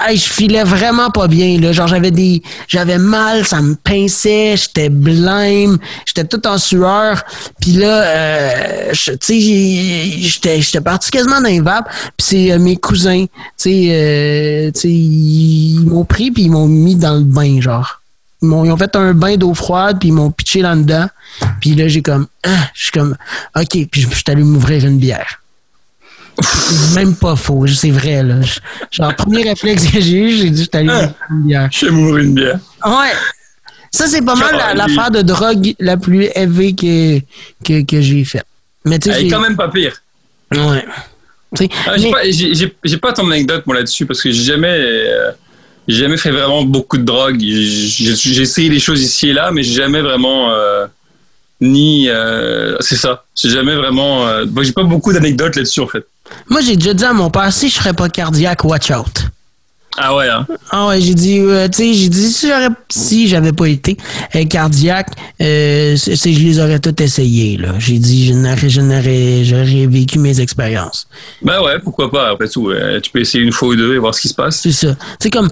je 0.10 0.20
filais 0.20 0.64
vraiment 0.64 1.10
pas 1.10 1.28
bien. 1.28 1.60
Là. 1.60 1.72
Genre, 1.72 1.88
j'avais 1.88 2.12
des. 2.12 2.44
J'avais 2.68 3.00
mal, 3.00 3.46
ça 3.46 3.62
me 3.62 3.76
pinçait, 3.76 4.56
j'étais 4.58 4.90
blême, 4.90 5.80
j'étais 6.06 6.26
tout 6.26 6.46
en 6.48 6.60
sueur. 6.60 7.24
Puis 7.60 7.72
là, 7.72 8.04
euh, 8.04 8.92
tu 8.94 9.18
sais, 9.20 9.40
j'étais, 10.20 10.62
j'étais 10.62 10.82
parti 10.82 11.10
quasiment 11.10 11.42
dans 11.42 11.50
les 11.50 11.62
vapes. 11.62 11.90
Puis 12.18 12.28
c'est 12.28 12.52
euh, 12.52 12.60
mes 12.60 12.78
cousins, 12.78 13.26
tu 13.26 13.32
sais, 13.58 13.88
euh, 13.90 14.72
ils 14.84 15.84
m'ont 15.86 16.06
pris 16.06 16.30
puis 16.30 16.44
ils 16.44 16.52
m'ont 16.52 16.68
mis 16.68 16.96
dans 16.96 17.16
le 17.16 17.24
bain, 17.24 17.60
genre. 17.60 18.03
Ils, 18.44 18.50
m'ont, 18.50 18.66
ils 18.66 18.72
ont 18.72 18.78
fait 18.78 18.96
un 18.96 19.14
bain 19.14 19.38
d'eau 19.38 19.54
froide 19.54 19.98
puis 20.00 20.10
ils 20.10 20.14
m'ont 20.14 20.30
pitché 20.30 20.62
là-dedans. 20.62 21.08
Puis 21.62 21.76
là, 21.76 21.88
j'ai 21.88 22.02
comme, 22.02 22.28
ah, 22.44 22.70
je 22.74 22.84
suis 22.84 22.92
comme, 22.92 23.16
OK. 23.56 23.88
Puis 23.90 24.02
je 24.02 24.08
suis 24.10 24.24
allé 24.28 24.44
m'ouvrir 24.44 24.86
une 24.86 25.00
bière. 25.00 25.42
Même 26.96 27.16
pas 27.16 27.36
faux, 27.36 27.66
c'est 27.68 27.92
vrai. 27.92 28.22
Là. 28.22 28.36
Genre, 28.92 29.16
premier 29.16 29.44
réflexe 29.44 29.90
que 29.90 30.02
j'ai 30.02 30.18
eu, 30.18 30.38
j'ai 30.38 30.50
dit, 30.50 30.64
je 30.64 30.70
t'allais 30.70 30.92
ah, 30.92 31.14
une 31.30 31.44
bière. 31.44 31.70
Je 31.72 31.88
mourir 31.88 32.18
une 32.18 32.36
bière. 32.36 32.60
Ouais. 32.86 33.14
Ça, 33.92 34.08
c'est 34.08 34.24
pas 34.24 34.36
mal 34.36 34.76
l'affaire 34.76 35.12
de 35.12 35.22
drogue 35.22 35.74
la 35.80 35.98
plus 35.98 36.28
élevée 36.36 36.74
que, 36.76 37.20
que, 37.64 37.86
que 37.86 38.02
j'ai 38.02 38.26
faite. 38.26 38.46
Mais 38.86 39.00
tu 39.00 39.10
sais. 39.10 39.20
Elle 39.20 39.28
est 39.28 39.30
quand 39.30 39.40
même 39.40 39.56
pas 39.56 39.70
pire. 39.70 39.96
Ouais. 40.52 40.86
Ah, 41.86 41.94
j'ai 41.98 42.98
pas, 42.98 43.14
tant 43.14 43.24
d'anecdotes, 43.24 43.66
moi, 43.68 43.76
là-dessus, 43.76 44.06
parce 44.06 44.22
que 44.22 44.32
j'ai 44.32 44.44
jamais. 44.44 44.76
Euh, 44.76 45.32
j'ai 45.88 45.98
jamais 45.98 46.18
fait 46.18 46.32
vraiment 46.32 46.64
beaucoup 46.64 46.98
de 46.98 47.04
drogue. 47.04 47.40
J'ai 47.40 48.42
essayé 48.42 48.70
des 48.70 48.80
choses 48.80 49.02
ici 49.02 49.30
et 49.30 49.34
là, 49.34 49.52
mais 49.52 49.64
j'ai 49.64 49.74
jamais 49.74 50.02
vraiment. 50.02 50.52
Euh, 50.52 50.88
ni. 51.62 52.10
Euh, 52.10 52.76
c'est 52.80 52.96
ça. 52.96 53.26
J'ai 53.36 53.50
jamais 53.50 53.76
vraiment. 53.76 54.28
j'ai 54.62 54.72
pas 54.72 54.84
beaucoup 54.84 55.14
d'anecdotes 55.14 55.56
là-dessus, 55.56 55.82
en 55.82 55.88
fait. 55.88 56.06
Moi, 56.50 56.62
j'ai 56.62 56.76
déjà 56.76 56.94
dit 56.94 57.04
à 57.04 57.14
mon 57.14 57.30
père, 57.30 57.52
si 57.52 57.70
je 57.70 57.76
serais 57.76 57.94
pas 57.94 58.10
cardiaque, 58.10 58.64
watch 58.64 58.92
out. 58.92 59.28
Ah 59.98 60.16
ouais, 60.16 60.28
hein? 60.28 60.48
Ah 60.72 60.88
ouais, 60.88 61.02
j'ai 61.02 61.14
dit, 61.14 61.40
euh, 61.40 61.68
tu 61.68 61.78
sais, 61.78 61.94
j'ai 61.94 62.10
dit, 62.10 62.32
si 62.32 62.48
j'aurais, 62.48 62.70
si 62.90 63.28
j'avais 63.28 63.52
pas 63.52 63.68
été 63.68 63.96
euh, 64.36 64.46
cardiaque, 64.46 65.12
euh, 65.42 65.96
je 65.96 66.40
les 66.40 66.60
aurais 66.60 66.80
toutes 66.80 67.02
essayés, 67.02 67.58
là. 67.58 67.74
J'ai 67.78 68.00
dit, 68.00 68.28
je 68.28 68.34
n'aurais, 68.34 69.44
j'aurais 69.44 69.86
vécu 69.88 70.20
mes 70.20 70.40
expériences. 70.40 71.08
Ben 71.42 71.62
ouais, 71.62 71.80
pourquoi 71.80 72.10
pas, 72.10 72.30
après 72.30 72.48
tout. 72.48 72.72
tu 73.02 73.12
peux 73.12 73.20
essayer 73.20 73.44
une 73.44 73.52
fois 73.52 73.70
ou 73.70 73.76
deux 73.76 73.94
et 73.94 74.00
voir 74.00 74.16
ce 74.16 74.22
qui 74.22 74.30
se 74.30 74.36
passe. 74.36 74.62
C'est 74.62 74.72
ça. 74.72 74.96
C'est 75.20 75.30
comme, 75.30 75.50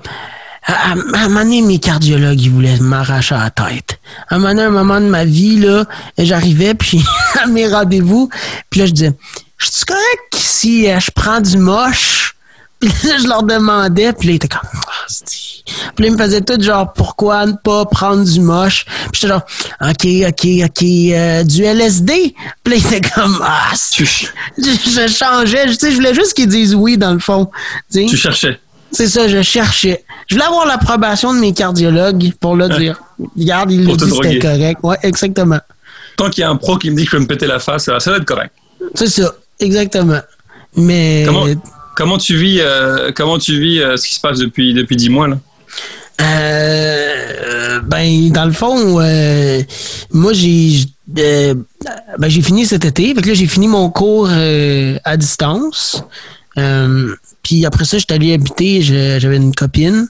à, 0.65 0.91
un 0.91 1.27
moment 1.27 1.43
donné, 1.43 1.61
mes 1.61 1.79
cardiologues, 1.79 2.41
ils 2.41 2.51
voulaient 2.51 2.77
m'arracher 2.79 3.35
la 3.35 3.49
tête. 3.49 3.99
À 4.29 4.35
un 4.35 4.39
moment 4.39 4.49
donné, 4.49 4.63
un 4.63 4.69
moment 4.69 5.01
de 5.01 5.07
ma 5.07 5.25
vie, 5.25 5.59
là, 5.59 5.85
j'arrivais, 6.17 6.73
puis 6.73 7.03
à 7.43 7.47
mes 7.47 7.67
rendez-vous, 7.67 8.29
puis 8.69 8.81
là, 8.81 8.85
je 8.85 8.91
disais, 8.91 9.13
je 9.57 9.67
suis 9.71 9.85
correct 9.85 10.33
si 10.33 10.89
euh, 10.89 10.99
je 10.99 11.11
prends 11.13 11.41
du 11.41 11.57
moche? 11.57 12.35
Je 12.81 13.27
leur 13.27 13.43
demandais, 13.43 14.13
puis 14.13 14.27
là, 14.27 14.33
ils 14.33 14.35
étaient 14.35 14.47
comme, 14.47 14.69
ah, 14.87 15.05
puis 15.95 16.05
là, 16.05 16.07
ils 16.07 16.11
me 16.11 16.17
faisaient 16.17 16.41
tout 16.41 16.61
genre, 16.61 16.91
pourquoi 16.93 17.45
ne 17.45 17.53
pas 17.53 17.85
prendre 17.85 18.23
du 18.23 18.39
moche? 18.39 18.85
Puis 18.85 19.21
j'étais 19.21 19.27
genre, 19.27 19.43
OK, 19.81 20.07
OK, 20.27 20.47
OK, 20.65 20.83
euh, 20.83 21.43
du 21.43 21.63
LSD? 21.63 22.35
Puis 22.63 22.73
là, 22.73 22.79
ils 22.79 22.93
étaient 22.95 23.09
comme, 23.09 23.39
ah, 23.43 23.71
je, 23.95 24.03
je 24.57 25.07
changeais, 25.07 25.67
tu 25.67 25.73
sais, 25.75 25.91
je 25.91 25.95
voulais 25.95 26.15
juste 26.15 26.33
qu'ils 26.33 26.47
disent 26.47 26.75
oui, 26.75 26.97
dans 26.97 27.13
le 27.13 27.19
fond. 27.19 27.49
Tu 27.91 28.17
cherchais. 28.17 28.59
C'est 28.91 29.07
ça, 29.07 29.27
je 29.27 29.41
cherchais. 29.41 30.03
Je 30.27 30.35
voulais 30.35 30.45
avoir 30.45 30.65
l'approbation 30.65 31.33
de 31.33 31.39
mes 31.39 31.53
cardiologues 31.53 32.33
pour 32.39 32.55
le 32.55 32.67
dire. 32.69 32.99
Regarde, 33.37 33.71
ils 33.71 33.85
le 33.85 33.95
disent 33.95 34.13
c'était 34.13 34.39
correct. 34.39 34.79
Ouais, 34.83 34.97
exactement. 35.03 35.59
Tant 36.17 36.29
qu'il 36.29 36.41
y 36.41 36.43
a 36.43 36.49
un 36.49 36.57
pro 36.57 36.77
qui 36.77 36.89
me 36.89 36.97
dit 36.97 37.05
que 37.05 37.11
je 37.11 37.15
vais 37.15 37.21
me 37.21 37.27
péter 37.27 37.47
la 37.47 37.59
face, 37.59 37.85
ça 37.85 37.97
va 37.97 38.17
être 38.17 38.25
correct. 38.25 38.53
C'est 38.95 39.07
ça. 39.07 39.33
Exactement. 39.59 40.19
Mais 40.75 41.23
comment, 41.25 41.45
tu 42.17 42.37
vis 42.37 42.59
euh, 42.59 43.11
comment 43.15 43.37
tu 43.37 43.59
vis 43.59 43.79
euh, 43.79 43.97
ce 43.97 44.07
qui 44.07 44.15
se 44.15 44.19
passe 44.19 44.39
depuis 44.39 44.73
depuis 44.73 44.95
dix 44.95 45.09
mois 45.09 45.27
là? 45.27 45.39
Euh, 46.21 47.79
ben 47.81 48.29
dans 48.31 48.45
le 48.45 48.51
fond 48.51 48.99
moi 50.11 50.33
j'ai 50.33 50.85
ben, 51.07 51.65
j'ai 52.27 52.41
fini 52.41 52.65
cet 52.65 52.85
été. 52.85 53.13
Là 53.13 53.21
j'ai 53.33 53.47
fini 53.47 53.67
mon 53.67 53.89
cours 53.89 54.29
à 54.29 55.17
distance. 55.17 56.03
Puis 57.43 57.65
après 57.65 57.85
ça, 57.85 57.97
j'étais 57.97 58.13
allé 58.13 58.33
habiter, 58.33 58.81
j'avais 58.81 59.37
une 59.37 59.55
copine 59.55 60.07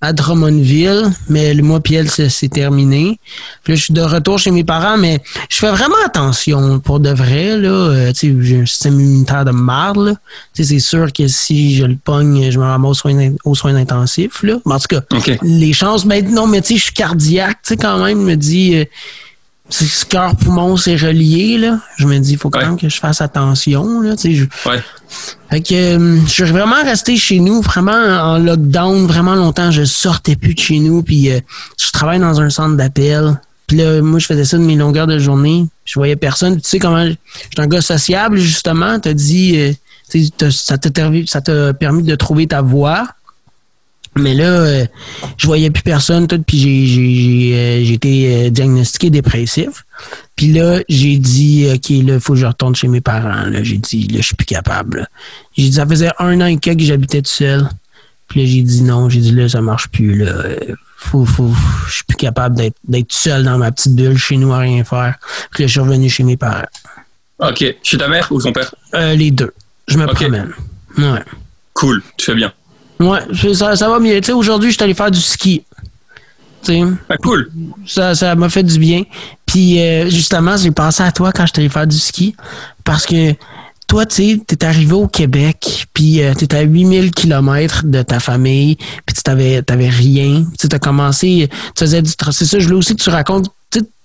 à 0.00 0.12
Drummondville, 0.12 1.10
mais 1.28 1.52
le 1.52 1.62
mois 1.62 1.80
puis 1.80 1.94
elle, 1.94 2.10
c'est 2.10 2.48
terminé. 2.48 3.20
Puis 3.62 3.72
là, 3.72 3.76
je 3.76 3.82
suis 3.84 3.94
de 3.94 4.00
retour 4.00 4.38
chez 4.38 4.50
mes 4.50 4.64
parents, 4.64 4.96
mais 4.96 5.20
je 5.50 5.58
fais 5.58 5.70
vraiment 5.70 5.96
attention 6.06 6.80
pour 6.80 7.00
de 7.00 7.10
vrai. 7.10 7.58
Là, 7.58 7.68
euh, 7.68 8.12
tu 8.12 8.32
sais, 8.32 8.36
j'ai 8.40 8.60
un 8.60 8.66
système 8.66 8.98
immunitaire 8.98 9.44
de 9.44 9.50
marde. 9.50 9.98
Là. 9.98 10.12
Tu 10.54 10.64
sais, 10.64 10.74
c'est 10.74 10.80
sûr 10.80 11.12
que 11.12 11.28
si 11.28 11.76
je 11.76 11.84
le 11.84 11.96
pogne, 11.96 12.50
je 12.50 12.58
me 12.58 12.64
ramasse 12.64 12.90
aux 12.90 12.94
soins, 12.94 13.32
aux 13.44 13.54
soins 13.54 13.76
intensifs. 13.76 14.42
Là. 14.42 14.56
Mais 14.64 14.74
en 14.74 14.78
tout 14.78 14.88
cas, 14.88 15.02
les 15.42 15.72
chances, 15.74 16.06
ben 16.06 16.26
non, 16.32 16.46
mais 16.46 16.62
tu 16.62 16.68
sais, 16.68 16.76
je 16.76 16.84
suis 16.84 16.94
cardiaque, 16.94 17.58
tu 17.62 17.68
sais, 17.68 17.76
quand 17.76 18.02
même, 18.02 18.22
me 18.22 18.36
dit... 18.36 18.76
Euh, 18.76 18.84
ce 19.70 20.04
cœur 20.04 20.36
poumon 20.36 20.76
c'est 20.76 20.96
relié 20.96 21.58
là 21.58 21.78
je 21.96 22.06
me 22.06 22.18
dis 22.18 22.32
il 22.32 22.38
faut 22.38 22.50
quand 22.50 22.60
même 22.60 22.78
que 22.78 22.88
je 22.88 22.98
fasse 22.98 23.20
attention 23.20 24.00
là 24.00 24.16
tu 24.16 24.36
sais 24.36 24.48
ouais. 24.68 24.82
fait 25.50 25.60
que 25.60 25.74
euh, 25.74 26.18
je 26.26 26.30
suis 26.30 26.44
vraiment 26.44 26.82
resté 26.82 27.16
chez 27.16 27.38
nous 27.38 27.60
vraiment 27.62 27.92
en 27.92 28.38
lockdown 28.38 29.06
vraiment 29.06 29.34
longtemps 29.34 29.70
je 29.70 29.84
sortais 29.84 30.36
plus 30.36 30.54
de 30.54 30.60
chez 30.60 30.78
nous 30.78 31.02
puis 31.02 31.30
euh, 31.30 31.40
je 31.78 31.90
travaille 31.92 32.20
dans 32.20 32.40
un 32.40 32.50
centre 32.50 32.76
d'appel. 32.76 33.40
Puis 33.66 33.76
là 33.76 34.02
moi 34.02 34.18
je 34.18 34.26
faisais 34.26 34.44
ça 34.44 34.58
de 34.58 34.62
mes 34.62 34.76
longueurs 34.76 35.06
de 35.06 35.18
journée 35.18 35.66
je 35.84 35.94
voyais 35.98 36.16
personne. 36.16 36.60
Tu 36.60 36.68
sais 36.68 36.78
comment 36.78 37.04
je 37.04 37.12
suis 37.12 37.50
un 37.58 37.66
gars 37.66 37.82
sociable 37.82 38.38
justement 38.38 38.98
t'as 38.98 39.14
dit 39.14 39.56
euh, 39.58 39.72
ça 40.50 40.78
t'a 40.78 41.74
permis 41.74 42.02
de 42.02 42.14
trouver 42.16 42.46
ta 42.48 42.62
voie 42.62 43.06
mais 44.16 44.34
là, 44.34 44.44
euh, 44.44 44.86
je 45.36 45.46
voyais 45.46 45.70
plus 45.70 45.82
personne, 45.82 46.26
tout, 46.26 46.42
puis 46.42 46.58
j'ai 46.86 47.52
euh, 47.54 47.92
été 47.92 48.46
euh, 48.46 48.50
diagnostiqué 48.50 49.08
dépressif. 49.10 49.84
Puis 50.34 50.52
là, 50.52 50.80
j'ai 50.88 51.16
dit, 51.16 51.68
OK, 51.72 51.90
là, 51.90 52.14
il 52.14 52.20
faut 52.20 52.32
que 52.32 52.38
je 52.38 52.46
retourne 52.46 52.74
chez 52.74 52.88
mes 52.88 53.00
parents. 53.00 53.44
J'ai 53.62 53.78
dit, 53.78 54.08
là, 54.08 54.20
je 54.20 54.26
suis 54.26 54.34
plus 54.34 54.46
capable. 54.46 55.06
J'ai 55.56 55.64
dit, 55.64 55.72
ça 55.72 55.86
faisait 55.86 56.10
un 56.18 56.40
an 56.40 56.46
et 56.46 56.56
quelques 56.56 56.80
que 56.80 56.84
j'habitais 56.84 57.22
tout 57.22 57.30
seul. 57.30 57.68
Puis 58.28 58.40
là, 58.40 58.46
j'ai 58.46 58.62
dit 58.62 58.82
non. 58.82 59.08
J'ai 59.08 59.20
dit, 59.20 59.32
là, 59.32 59.48
ça 59.48 59.60
marche 59.60 59.88
plus. 59.88 60.16
Là. 60.24 60.32
Faut, 60.96 61.24
faut, 61.24 61.52
je 61.86 61.92
suis 61.92 62.04
plus 62.04 62.16
capable 62.16 62.56
d'être 62.56 63.12
seul 63.12 63.44
dans 63.44 63.58
ma 63.58 63.70
petite 63.70 63.94
bulle 63.94 64.18
chez 64.18 64.36
nous 64.36 64.52
à 64.52 64.58
rien 64.58 64.82
faire. 64.82 65.16
Puis 65.50 65.62
là, 65.62 65.66
je 65.66 65.72
suis 65.72 65.80
revenu 65.80 66.08
chez 66.08 66.24
mes 66.24 66.36
parents. 66.36 66.66
OK. 67.38 67.64
Chez 67.82 67.98
ta 67.98 68.08
mère 68.08 68.30
ou 68.30 68.40
son 68.40 68.52
père? 68.52 68.74
les 68.92 69.30
deux. 69.30 69.52
Je 69.88 69.98
me 69.98 70.06
promène. 70.06 70.52
Ouais. 70.96 71.22
Cool. 71.74 72.02
Tu 72.16 72.26
fais 72.26 72.34
bien. 72.34 72.52
Ouais, 73.00 73.20
ça, 73.54 73.74
ça 73.76 73.88
va 73.88 73.98
mieux. 73.98 74.20
Tu 74.20 74.26
sais, 74.26 74.32
aujourd'hui, 74.32 74.70
je 74.70 74.76
suis 74.76 74.84
allé 74.84 74.94
faire 74.94 75.10
du 75.10 75.20
ski. 75.20 75.64
Ah, 77.08 77.16
cool. 77.16 77.50
Ça, 77.86 78.14
ça 78.14 78.34
m'a 78.34 78.48
fait 78.48 78.62
du 78.62 78.78
bien. 78.78 79.04
Puis, 79.46 79.80
euh, 79.80 80.08
justement, 80.08 80.56
j'ai 80.56 80.70
pensé 80.70 81.02
à 81.02 81.10
toi 81.10 81.32
quand 81.32 81.46
je 81.46 81.52
suis 81.52 81.60
allé 81.60 81.68
faire 81.68 81.86
du 81.86 81.98
ski. 81.98 82.36
Parce 82.84 83.06
que 83.06 83.34
toi, 83.86 84.06
tu 84.06 84.16
sais, 84.16 84.40
t'es 84.46 84.64
arrivé 84.64 84.92
au 84.92 85.08
Québec, 85.08 85.86
puis 85.92 86.22
euh, 86.22 86.34
t'étais 86.34 86.58
à 86.58 86.62
8000 86.62 87.10
km 87.10 87.82
de 87.84 88.02
ta 88.02 88.20
famille, 88.20 88.76
puis 88.76 89.16
tu 89.16 89.22
t'avais, 89.22 89.62
t'avais 89.62 89.88
rien. 89.88 90.44
Tu 90.58 90.68
as 90.70 90.78
commencé, 90.78 91.48
tu 91.74 91.80
faisais 91.80 92.00
du... 92.02 92.10
C'est 92.30 92.44
ça, 92.44 92.58
je 92.58 92.66
voulais 92.66 92.78
aussi 92.78 92.94
que 92.94 93.02
tu 93.02 93.10
racontes... 93.10 93.48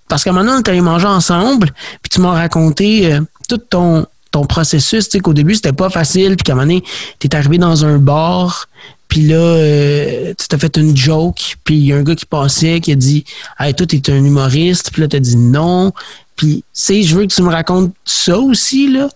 Parce 0.07 0.23
qu'à 0.23 0.29
un 0.29 0.33
moment 0.33 0.45
donné, 0.45 0.57
on 0.57 0.61
est 0.61 0.69
allé 0.69 0.81
manger 0.81 1.07
ensemble, 1.07 1.71
puis 2.01 2.09
tu 2.11 2.21
m'as 2.21 2.31
raconté 2.31 3.13
euh, 3.13 3.21
tout 3.49 3.57
ton, 3.57 4.05
ton 4.35 4.45
processus, 4.45 5.07
tu 5.07 5.11
sais, 5.11 5.19
qu'au 5.21 5.33
début, 5.33 5.55
c'était 5.55 5.71
pas 5.71 5.89
facile, 5.89 6.35
puis 6.35 6.43
qu'à 6.43 6.51
un 6.51 6.55
moment 6.55 6.67
donné, 6.67 6.83
t'es 7.19 7.33
arrivé 7.33 7.57
dans 7.57 7.85
un 7.85 7.99
bar, 7.99 8.67
puis 9.07 9.21
là, 9.21 9.37
euh, 9.37 10.33
tu 10.37 10.47
t'as 10.49 10.57
fait 10.57 10.75
une 10.75 10.95
joke, 10.95 11.55
puis 11.63 11.75
il 11.75 11.85
y 11.85 11.93
a 11.93 11.95
un 11.95 12.03
gars 12.03 12.15
qui 12.15 12.25
passait 12.25 12.81
qui 12.81 12.91
a 12.91 12.95
dit 12.95 13.23
Hey, 13.57 13.73
toi, 13.73 13.87
t'es 13.87 14.11
un 14.11 14.21
humoriste, 14.21 14.91
puis 14.91 15.01
là, 15.01 15.07
t'as 15.07 15.19
dit 15.19 15.37
non. 15.37 15.93
Puis, 16.35 16.63
tu 16.75 17.03
je 17.03 17.15
veux 17.15 17.25
que 17.25 17.33
tu 17.33 17.41
me 17.41 17.49
racontes 17.49 17.93
ça 18.03 18.37
aussi, 18.37 18.91
là. 18.91 19.07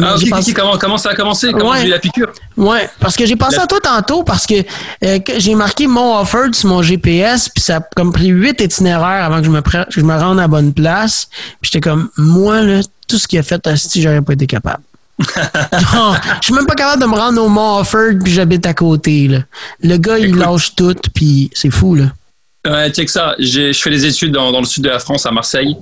ah, 0.00 0.14
ok, 0.14 0.54
comment, 0.54 0.78
comment, 0.78 0.98
ça 0.98 1.10
a 1.10 1.14
commencé? 1.14 1.50
Comment 1.52 1.72
ouais, 1.72 1.86
la 1.86 1.98
piqûre? 1.98 2.32
Ouais, 2.56 2.88
parce 3.00 3.16
que 3.16 3.26
j'ai 3.26 3.34
pensé 3.34 3.58
à 3.58 3.66
toi 3.66 3.80
tantôt, 3.82 4.22
parce 4.22 4.46
que, 4.46 4.54
euh, 5.04 5.18
j'ai 5.38 5.54
marqué 5.56 5.88
mon 5.88 6.20
offer 6.20 6.52
sur 6.52 6.68
mon 6.68 6.82
GPS, 6.82 7.48
puis 7.48 7.62
ça 7.62 7.78
a 7.78 7.80
comme 7.96 8.12
pris 8.12 8.28
huit 8.28 8.60
itinéraires 8.60 9.24
avant 9.24 9.38
que 9.38 9.46
je 9.46 9.50
me, 9.50 9.60
je 9.88 10.00
me 10.00 10.14
rende 10.16 10.38
à 10.38 10.46
bonne 10.46 10.72
place. 10.72 11.28
Puis 11.60 11.70
j'étais 11.72 11.80
comme, 11.80 12.08
moi, 12.16 12.62
là, 12.62 12.80
tout 13.08 13.18
ce 13.18 13.26
qu'il 13.26 13.40
a 13.40 13.42
fait, 13.42 13.60
si 13.76 14.00
j'aurais 14.00 14.22
pas 14.22 14.34
été 14.34 14.46
capable. 14.46 14.82
je 15.20 16.46
suis 16.46 16.54
même 16.54 16.66
pas 16.66 16.74
capable 16.74 17.02
de 17.02 17.06
me 17.06 17.14
rendre 17.14 17.42
au 17.42 17.48
Mont 17.48 17.78
Offord 17.78 18.14
puis 18.22 18.32
j'habite 18.32 18.64
à 18.64 18.74
côté. 18.74 19.28
Là. 19.28 19.40
Le 19.82 19.96
gars, 19.98 20.18
il 20.18 20.34
lâche 20.34 20.74
tout 20.74 20.96
puis 21.14 21.50
c'est 21.52 21.70
fou. 21.70 21.94
là. 21.94 22.04
Ouais, 22.66 22.90
check 22.90 23.08
ça. 23.08 23.34
Je 23.38 23.72
fais 23.72 23.90
des 23.90 24.06
études 24.06 24.32
dans, 24.32 24.58
le 24.58 24.66
sud 24.66 24.84
de 24.84 24.88
la 24.88 24.98
France, 24.98 25.26
à 25.26 25.30
Marseille, 25.30 25.76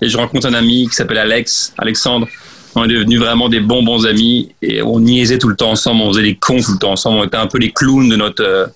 et 0.00 0.08
je 0.08 0.16
rencontre 0.16 0.46
un 0.46 0.54
ami 0.54 0.88
qui 0.88 0.94
s'appelle 0.94 1.18
Alex, 1.18 1.74
Alexandre. 1.78 2.28
On 2.74 2.84
est 2.84 2.88
devenus 2.88 3.20
vraiment 3.20 3.48
des 3.48 3.60
bons 3.60 3.82
bons 3.82 4.04
amis 4.04 4.52
et 4.60 4.82
on 4.82 4.98
niaisait 4.98 5.38
tout 5.38 5.48
le 5.48 5.54
temps 5.54 5.70
ensemble, 5.70 6.00
on 6.00 6.12
faisait 6.12 6.24
des 6.24 6.34
cons 6.34 6.60
tout 6.60 6.72
le 6.72 6.78
temps 6.78 6.92
ensemble, 6.92 7.18
on 7.18 7.24
était 7.24 7.36
un 7.36 7.46
peu 7.46 7.58
les 7.58 7.70
clowns 7.70 8.08
de 8.08 8.16
notre, 8.16 8.42
euh, 8.42 8.66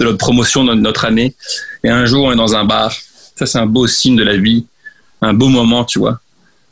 de 0.00 0.06
notre 0.06 0.16
promotion, 0.16 0.64
de 0.64 0.72
notre 0.74 1.04
année. 1.04 1.34
Et 1.82 1.90
un 1.90 2.06
jour, 2.06 2.24
on 2.24 2.32
est 2.32 2.36
dans 2.36 2.54
un 2.54 2.64
bar. 2.64 2.92
Ça, 3.36 3.44
c'est 3.44 3.58
un 3.58 3.66
beau 3.66 3.86
signe 3.86 4.16
de 4.16 4.22
la 4.22 4.36
vie, 4.36 4.64
un 5.20 5.34
beau 5.34 5.48
moment, 5.48 5.84
tu 5.84 5.98
vois 5.98 6.20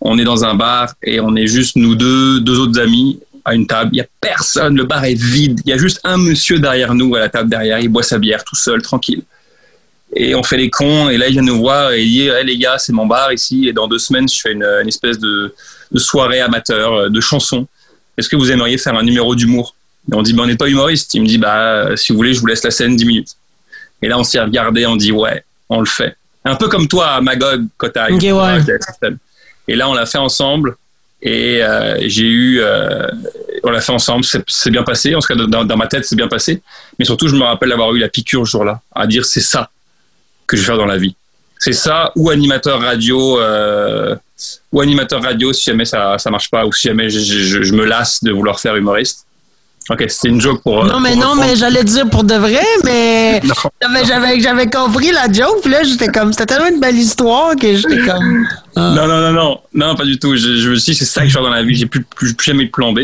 on 0.05 0.19
est 0.19 0.25
dans 0.25 0.45
un 0.45 0.55
bar 0.55 0.95
et 1.03 1.21
on 1.21 1.35
est 1.37 1.47
juste 1.47 1.77
nous 1.77 1.95
deux, 1.95 2.41
deux 2.41 2.59
autres 2.59 2.81
amis 2.81 3.21
à 3.45 3.55
une 3.55 3.67
table. 3.67 3.91
Il 3.93 3.97
n'y 3.97 4.01
a 4.01 4.07
personne, 4.21 4.77
le 4.77 4.85
bar 4.85 5.05
est 5.05 5.15
vide. 5.15 5.61
Il 5.65 5.71
y 5.71 5.73
a 5.73 5.79
juste 5.79 6.01
un 6.05 6.17
monsieur 6.17 6.59
derrière 6.59 6.95
nous 6.95 7.15
à 7.15 7.21
la 7.21 7.29
table 7.29 7.49
derrière. 7.49 7.79
Il 7.79 7.89
boit 7.89 8.03
sa 8.03 8.19
bière 8.19 8.45
tout 8.45 8.57
seul, 8.57 8.83
tranquille. 8.83 9.23
Et 10.15 10.35
on 10.35 10.43
fait 10.43 10.57
les 10.57 10.71
cons. 10.71 11.09
Et 11.09 11.17
là, 11.17 11.29
il 11.29 11.33
vient 11.33 11.43
nous 11.43 11.59
voir 11.59 11.93
et 11.93 12.03
il 12.03 12.11
dit 12.11 12.29
hey, 12.29 12.45
les 12.45 12.59
gars, 12.59 12.79
c'est 12.79 12.93
mon 12.93 13.07
bar 13.07 13.33
ici. 13.33 13.69
Et 13.69 13.73
dans 13.73 13.89
deux 13.89 13.99
semaines, 13.99 14.29
je 14.29 14.41
fais 14.41 14.53
une, 14.53 14.65
espèce 14.87 15.19
de, 15.19 15.55
soirée 15.97 16.41
amateur 16.41 16.93
euh, 16.93 17.09
de 17.09 17.21
chansons. 17.21 17.67
Est-ce 18.17 18.29
que 18.29 18.37
vous 18.37 18.51
aimeriez 18.51 18.79
faire 18.79 18.95
un 18.97 19.03
numéro 19.03 19.35
d'humour? 19.35 19.75
Et 20.11 20.15
on 20.15 20.23
dit 20.23 20.33
bah, 20.33 20.43
on 20.43 20.47
n'est 20.47 20.57
pas 20.57 20.69
humoriste. 20.69 21.15
Il 21.15 21.23
me 21.23 21.27
dit 21.27 21.39
bah, 21.39 21.97
si 21.97 22.13
vous 22.13 22.19
voulez, 22.19 22.35
je 22.35 22.41
vous 22.41 22.47
laisse 22.47 22.65
la 22.65 22.71
scène 22.71 22.97
10 22.97 23.05
minutes. 23.05 23.37
Et 24.03 24.09
là, 24.09 24.19
on 24.19 24.23
a 24.23 24.45
regardé. 24.45 24.87
On 24.87 24.97
dit 24.97 25.13
ouais, 25.13 25.45
on 25.69 25.81
le 25.81 25.87
fait. 25.87 26.17
Un 26.45 26.57
peu 26.57 26.69
comme 26.69 26.89
toi, 26.89 27.21
Magog, 27.21 27.67
quand 27.77 27.89
tu 27.89 28.01
et 29.69 29.77
là, 29.77 29.89
on 29.89 29.95
l'a 29.95 30.07
fait 30.07 30.19
ensemble. 30.19 30.77
Et 31.23 31.63
euh, 31.63 31.99
j'ai 32.09 32.27
eu, 32.27 32.61
euh, 32.61 33.07
on 33.63 33.71
l'a 33.71 33.81
fait 33.81 33.93
ensemble, 33.93 34.25
c'est 34.25 34.71
bien 34.71 34.83
passé. 34.83 35.15
En 35.15 35.21
tout 35.21 35.29
cas, 35.29 35.37
dans, 35.37 35.77
ma 35.77 35.87
tête, 35.87 36.05
c'est 36.05 36.17
bien 36.17 36.27
passé. 36.27 36.61
Mais 36.99 37.05
surtout, 37.05 37.29
je 37.29 37.37
me 37.37 37.45
rappelle 37.45 37.69
d'avoir 37.69 37.95
eu 37.95 38.01
la 38.01 38.09
piqûre 38.09 38.45
ce 38.45 38.51
jour-là, 38.51 38.81
à 38.93 39.07
dire 39.07 39.25
c'est 39.25 39.41
ça 39.41 39.71
que 40.53 40.57
je 40.57 40.63
vais 40.63 40.67
faire 40.67 40.79
dans 40.79 40.87
la 40.87 40.99
vie. 40.99 41.17
C'est 41.59 41.73
ça 41.73 42.13
ou 42.17 42.31
animateur 42.31 42.81
radio, 42.81 43.41
euh, 43.41 44.17
ou 44.73 44.81
animateur 44.81 45.23
radio 45.23 45.53
si 45.53 45.65
jamais 45.65 45.85
ça 45.85 46.19
ça 46.19 46.31
marche 46.31 46.51
pas 46.51 46.67
ou 46.67 46.73
si 46.73 46.89
jamais 46.89 47.09
je, 47.09 47.63
je 47.63 47.73
me 47.73 47.85
lasse 47.85 48.23
de 48.25 48.33
vouloir 48.33 48.59
faire 48.61 48.77
humoriste. 48.77 49.27
Ok, 49.91 50.05
c'était 50.09 50.29
une 50.29 50.41
joke 50.41 50.63
pour. 50.63 50.85
Non, 50.85 51.01
mais 51.01 51.17
non, 51.17 51.35
mais 51.35 51.57
j'allais 51.57 51.83
dire 51.83 52.09
pour 52.09 52.23
de 52.25 52.35
vrai, 52.35 52.65
mais. 52.85 53.43
J'avais, 54.07 54.41
j'avais 54.41 54.71
compris 54.71 55.11
la 55.11 55.31
joke, 55.31 55.65
là, 55.67 55.83
j'étais 55.83 56.09
comme. 56.09 56.33
C'était 56.33 56.47
tellement 56.47 56.69
une 56.69 56.81
belle 56.81 56.97
histoire 56.97 57.57
que 57.57 57.75
j'étais 57.75 58.07
comme. 58.07 58.47
Ah. 58.77 58.93
Non, 58.95 59.07
non, 59.07 59.21
non, 59.21 59.33
non, 59.33 59.61
non, 59.75 59.95
pas 59.97 60.05
du 60.05 60.19
tout. 60.19 60.37
Je, 60.37 60.57
je 60.57 60.71
me 60.71 60.77
suis 60.77 60.93
dit, 60.93 60.99
c'est 60.99 61.05
ça 61.05 61.23
que 61.23 61.29
je 61.29 61.37
fais 61.37 61.43
dans 61.43 61.51
la 61.51 61.63
vie, 61.63 61.75
j'ai 61.75 61.87
plus, 61.87 62.03
plus, 62.03 62.35
jamais 62.41 62.65
eu 62.65 62.67
de 62.67 62.71
plan 62.71 62.93
B. 62.93 63.01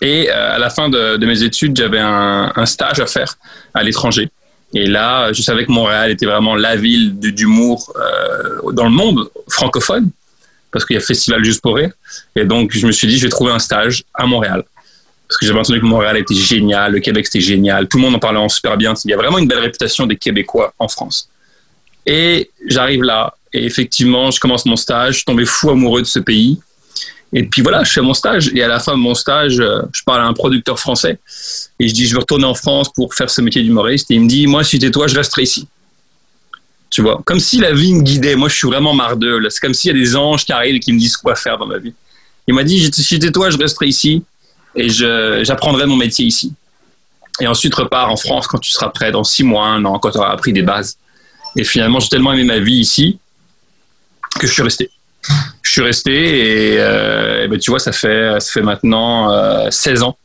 Et 0.00 0.30
euh, 0.30 0.54
à 0.56 0.58
la 0.58 0.70
fin 0.70 0.88
de, 0.88 1.16
de 1.16 1.26
mes 1.26 1.42
études, 1.42 1.76
j'avais 1.76 1.98
un, 1.98 2.52
un, 2.54 2.66
stage 2.66 3.00
à 3.00 3.06
faire 3.06 3.34
à 3.74 3.82
l'étranger. 3.82 4.30
Et 4.74 4.86
là, 4.86 5.32
je 5.32 5.42
savais 5.42 5.66
que 5.66 5.72
Montréal 5.72 6.10
était 6.10 6.26
vraiment 6.26 6.54
la 6.54 6.76
ville 6.76 7.18
d'humour 7.18 7.92
euh, 7.96 8.72
dans 8.72 8.84
le 8.84 8.90
monde 8.90 9.28
francophone, 9.48 10.10
parce 10.70 10.84
qu'il 10.84 10.94
y 10.94 10.98
a 10.98 11.02
Festival 11.02 11.44
Juste 11.44 11.60
pour 11.60 11.76
Rire. 11.76 11.92
Et 12.36 12.44
donc, 12.44 12.72
je 12.72 12.86
me 12.86 12.92
suis 12.92 13.08
dit, 13.08 13.18
je 13.18 13.24
vais 13.24 13.30
trouver 13.30 13.52
un 13.52 13.58
stage 13.58 14.04
à 14.14 14.26
Montréal 14.26 14.64
parce 15.30 15.38
que 15.38 15.46
j'avais 15.46 15.60
entendu 15.60 15.80
que 15.80 15.86
Montréal 15.86 16.16
était 16.16 16.34
génial, 16.34 16.90
le 16.90 16.98
Québec 16.98 17.24
c'était 17.24 17.40
génial, 17.40 17.86
tout 17.86 17.98
le 17.98 18.02
monde 18.02 18.16
en 18.16 18.18
parlait 18.18 18.40
en 18.40 18.48
super 18.48 18.76
bien. 18.76 18.94
Il 19.04 19.12
y 19.12 19.14
a 19.14 19.16
vraiment 19.16 19.38
une 19.38 19.46
belle 19.46 19.60
réputation 19.60 20.04
des 20.08 20.16
Québécois 20.16 20.74
en 20.80 20.88
France. 20.88 21.30
Et 22.04 22.50
j'arrive 22.66 23.04
là, 23.04 23.36
et 23.52 23.64
effectivement, 23.64 24.32
je 24.32 24.40
commence 24.40 24.66
mon 24.66 24.74
stage, 24.74 25.20
je 25.20 25.24
tombé 25.24 25.44
fou 25.44 25.70
amoureux 25.70 26.02
de 26.02 26.06
ce 26.06 26.18
pays. 26.18 26.58
Et 27.32 27.44
puis 27.44 27.62
voilà, 27.62 27.84
je 27.84 27.92
fais 27.92 28.00
mon 28.00 28.14
stage, 28.14 28.50
et 28.54 28.62
à 28.62 28.68
la 28.68 28.80
fin 28.80 28.92
de 28.92 28.98
mon 28.98 29.14
stage, 29.14 29.60
euh, 29.60 29.82
je 29.92 30.02
parle 30.02 30.20
à 30.20 30.24
un 30.24 30.32
producteur 30.32 30.80
français, 30.80 31.18
et 31.78 31.88
je 31.88 31.94
dis, 31.94 32.06
je 32.06 32.14
veux 32.14 32.18
retourner 32.18 32.44
en 32.44 32.54
France 32.54 32.92
pour 32.92 33.14
faire 33.14 33.30
ce 33.30 33.40
métier 33.40 33.62
d'humoriste. 33.62 34.10
Et 34.10 34.14
il 34.14 34.22
me 34.22 34.28
dit, 34.28 34.46
moi, 34.46 34.64
si 34.64 34.72
j'étais 34.72 34.90
toi, 34.90 35.06
je 35.06 35.14
resterais 35.14 35.44
ici. 35.44 35.68
Tu 36.90 37.02
vois, 37.02 37.22
comme 37.24 37.38
si 37.38 37.58
la 37.58 37.72
vie 37.72 37.94
me 37.94 38.02
guidait. 38.02 38.34
Moi, 38.34 38.48
je 38.48 38.56
suis 38.56 38.66
vraiment 38.66 38.92
mardeux. 38.92 39.40
C'est 39.48 39.60
comme 39.60 39.74
s'il 39.74 39.92
y 39.92 39.94
a 39.94 39.96
des 39.96 40.16
anges 40.16 40.44
qui 40.44 40.52
arrivent 40.52 40.74
et 40.74 40.80
qui 40.80 40.92
me 40.92 40.98
disent 40.98 41.16
quoi 41.16 41.36
faire 41.36 41.56
dans 41.56 41.66
ma 41.66 41.78
vie. 41.78 41.94
Il 42.48 42.54
m'a 42.54 42.64
dit, 42.64 42.90
si 42.92 43.02
j'étais 43.02 43.30
toi, 43.30 43.48
je 43.48 43.56
resterais 43.56 43.86
ici 43.86 44.24
et 44.74 44.88
j'apprendrai 44.88 45.86
mon 45.86 45.96
métier 45.96 46.26
ici. 46.26 46.52
Et 47.40 47.46
ensuite 47.46 47.74
repars 47.76 48.10
en 48.10 48.16
France 48.16 48.48
quand 48.48 48.58
tu 48.58 48.72
seras 48.72 48.88
prêt, 48.88 49.12
dans 49.12 49.22
six 49.22 49.44
mois, 49.44 49.66
un 49.66 49.84
an, 49.84 50.00
quand 50.00 50.10
tu 50.10 50.18
auras 50.18 50.32
appris 50.32 50.52
des 50.52 50.62
bases. 50.62 50.98
Et 51.56 51.62
finalement, 51.62 52.00
j'ai 52.00 52.08
tellement 52.08 52.32
aimé 52.32 52.42
ma 52.42 52.58
vie 52.58 52.80
ici 52.80 53.20
que 54.38 54.48
je 54.48 54.52
suis 54.52 54.62
resté. 54.62 54.90
Je 55.62 55.70
suis 55.70 55.82
resté 55.82 56.72
et, 56.72 56.76
euh, 56.78 57.46
ben, 57.48 57.58
tu 57.58 57.70
vois, 57.70 57.78
ça 57.78 57.92
fait, 57.92 58.40
ça 58.40 58.52
fait 58.52 58.62
maintenant 58.62 59.30
euh, 59.32 59.70
16 59.70 60.02
ans 60.02 60.16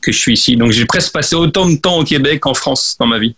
que 0.00 0.12
je 0.12 0.18
suis 0.18 0.34
ici. 0.34 0.56
Donc 0.56 0.72
j'ai 0.72 0.84
presque 0.84 1.12
passé 1.12 1.34
autant 1.34 1.68
de 1.68 1.76
temps 1.76 1.98
au 1.98 2.04
Québec 2.04 2.40
qu'en 2.40 2.54
France 2.54 2.96
dans 2.98 3.06
ma 3.06 3.18
vie. 3.18 3.34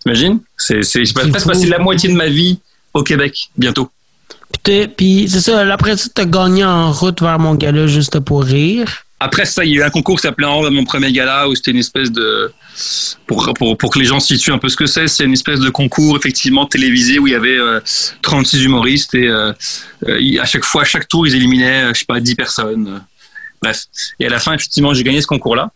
T'imagines? 0.00 0.40
C'est, 0.56 0.82
J'ai 0.82 1.12
presque 1.12 1.46
passé 1.46 1.66
la 1.66 1.78
moitié 1.78 2.08
de 2.08 2.14
ma 2.14 2.28
vie 2.28 2.60
au 2.94 3.02
Québec 3.02 3.50
bientôt. 3.56 3.90
Puis 4.62 5.28
c'est 5.28 5.40
ça, 5.40 5.60
après 5.72 5.96
ça, 5.96 6.08
tu 6.14 6.20
as 6.20 6.24
gagné 6.24 6.64
en 6.64 6.92
route 6.92 7.20
vers 7.20 7.38
mon 7.38 7.54
gala 7.54 7.86
juste 7.86 8.20
pour 8.20 8.42
rire. 8.42 9.05
Après 9.18 9.46
ça, 9.46 9.64
il 9.64 9.72
y 9.72 9.74
a 9.74 9.80
eu 9.80 9.82
un 9.82 9.90
concours 9.90 10.16
qui 10.16 10.22
s'appelait 10.22 10.46
En 10.46 10.70
mon 10.70 10.84
premier 10.84 11.12
gala, 11.12 11.48
où 11.48 11.54
c'était 11.54 11.70
une 11.70 11.78
espèce 11.78 12.10
de. 12.10 12.52
Pour, 13.26 13.52
pour, 13.54 13.78
pour, 13.78 13.90
que 13.90 13.98
les 13.98 14.04
gens 14.04 14.20
situent 14.20 14.52
un 14.52 14.58
peu 14.58 14.68
ce 14.68 14.76
que 14.76 14.86
c'est, 14.86 15.08
c'est 15.08 15.24
une 15.24 15.32
espèce 15.32 15.60
de 15.60 15.70
concours 15.70 16.16
effectivement 16.18 16.66
télévisé 16.66 17.18
où 17.18 17.26
il 17.26 17.32
y 17.32 17.36
avait 17.36 17.56
36 18.20 18.64
humoristes 18.64 19.14
et 19.14 19.30
à 20.38 20.44
chaque 20.44 20.64
fois, 20.64 20.82
à 20.82 20.84
chaque 20.84 21.08
tour, 21.08 21.26
ils 21.26 21.34
éliminaient, 21.34 21.94
je 21.94 22.00
sais 22.00 22.04
pas, 22.04 22.20
10 22.20 22.34
personnes. 22.34 23.00
bref. 23.62 23.84
Et 24.20 24.26
à 24.26 24.28
la 24.28 24.38
fin, 24.40 24.52
effectivement, 24.52 24.92
j'ai 24.92 25.04
gagné 25.04 25.22
ce 25.22 25.26
concours-là. 25.26 25.70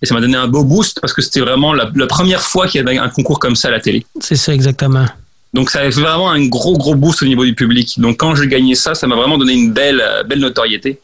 Et 0.00 0.06
ça 0.06 0.14
m'a 0.14 0.20
donné 0.20 0.36
un 0.36 0.46
beau 0.46 0.64
boost 0.64 1.00
parce 1.00 1.12
que 1.12 1.20
c'était 1.20 1.40
vraiment 1.40 1.74
la, 1.74 1.90
la 1.94 2.06
première 2.06 2.40
fois 2.40 2.66
qu'il 2.68 2.80
y 2.80 2.88
avait 2.88 2.98
un 2.98 3.08
concours 3.08 3.38
comme 3.38 3.56
ça 3.56 3.68
à 3.68 3.72
la 3.72 3.80
télé. 3.80 4.06
C'est 4.20 4.36
ça, 4.36 4.54
exactement. 4.54 5.06
Donc 5.54 5.70
ça 5.70 5.80
a 5.80 5.90
fait 5.90 6.00
vraiment 6.00 6.30
un 6.30 6.46
gros 6.46 6.76
gros 6.76 6.94
boost 6.94 7.22
au 7.22 7.26
niveau 7.26 7.44
du 7.44 7.54
public. 7.54 7.98
Donc 7.98 8.18
quand 8.18 8.34
j'ai 8.34 8.46
gagné 8.46 8.74
ça, 8.74 8.94
ça 8.94 9.06
m'a 9.06 9.16
vraiment 9.16 9.38
donné 9.38 9.54
une 9.54 9.72
belle 9.72 10.00
euh, 10.00 10.22
belle 10.22 10.40
notoriété. 10.40 11.00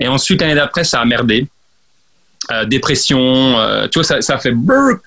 Et 0.00 0.08
ensuite 0.08 0.40
l'année 0.40 0.54
d'après, 0.54 0.84
ça 0.84 1.00
a 1.00 1.04
merdé. 1.04 1.46
Euh, 2.50 2.64
dépression, 2.64 3.20
euh, 3.20 3.86
tu 3.86 4.00
vois, 4.00 4.20
ça, 4.20 4.34
a 4.34 4.38
fait 4.38 4.52
burk, 4.52 5.02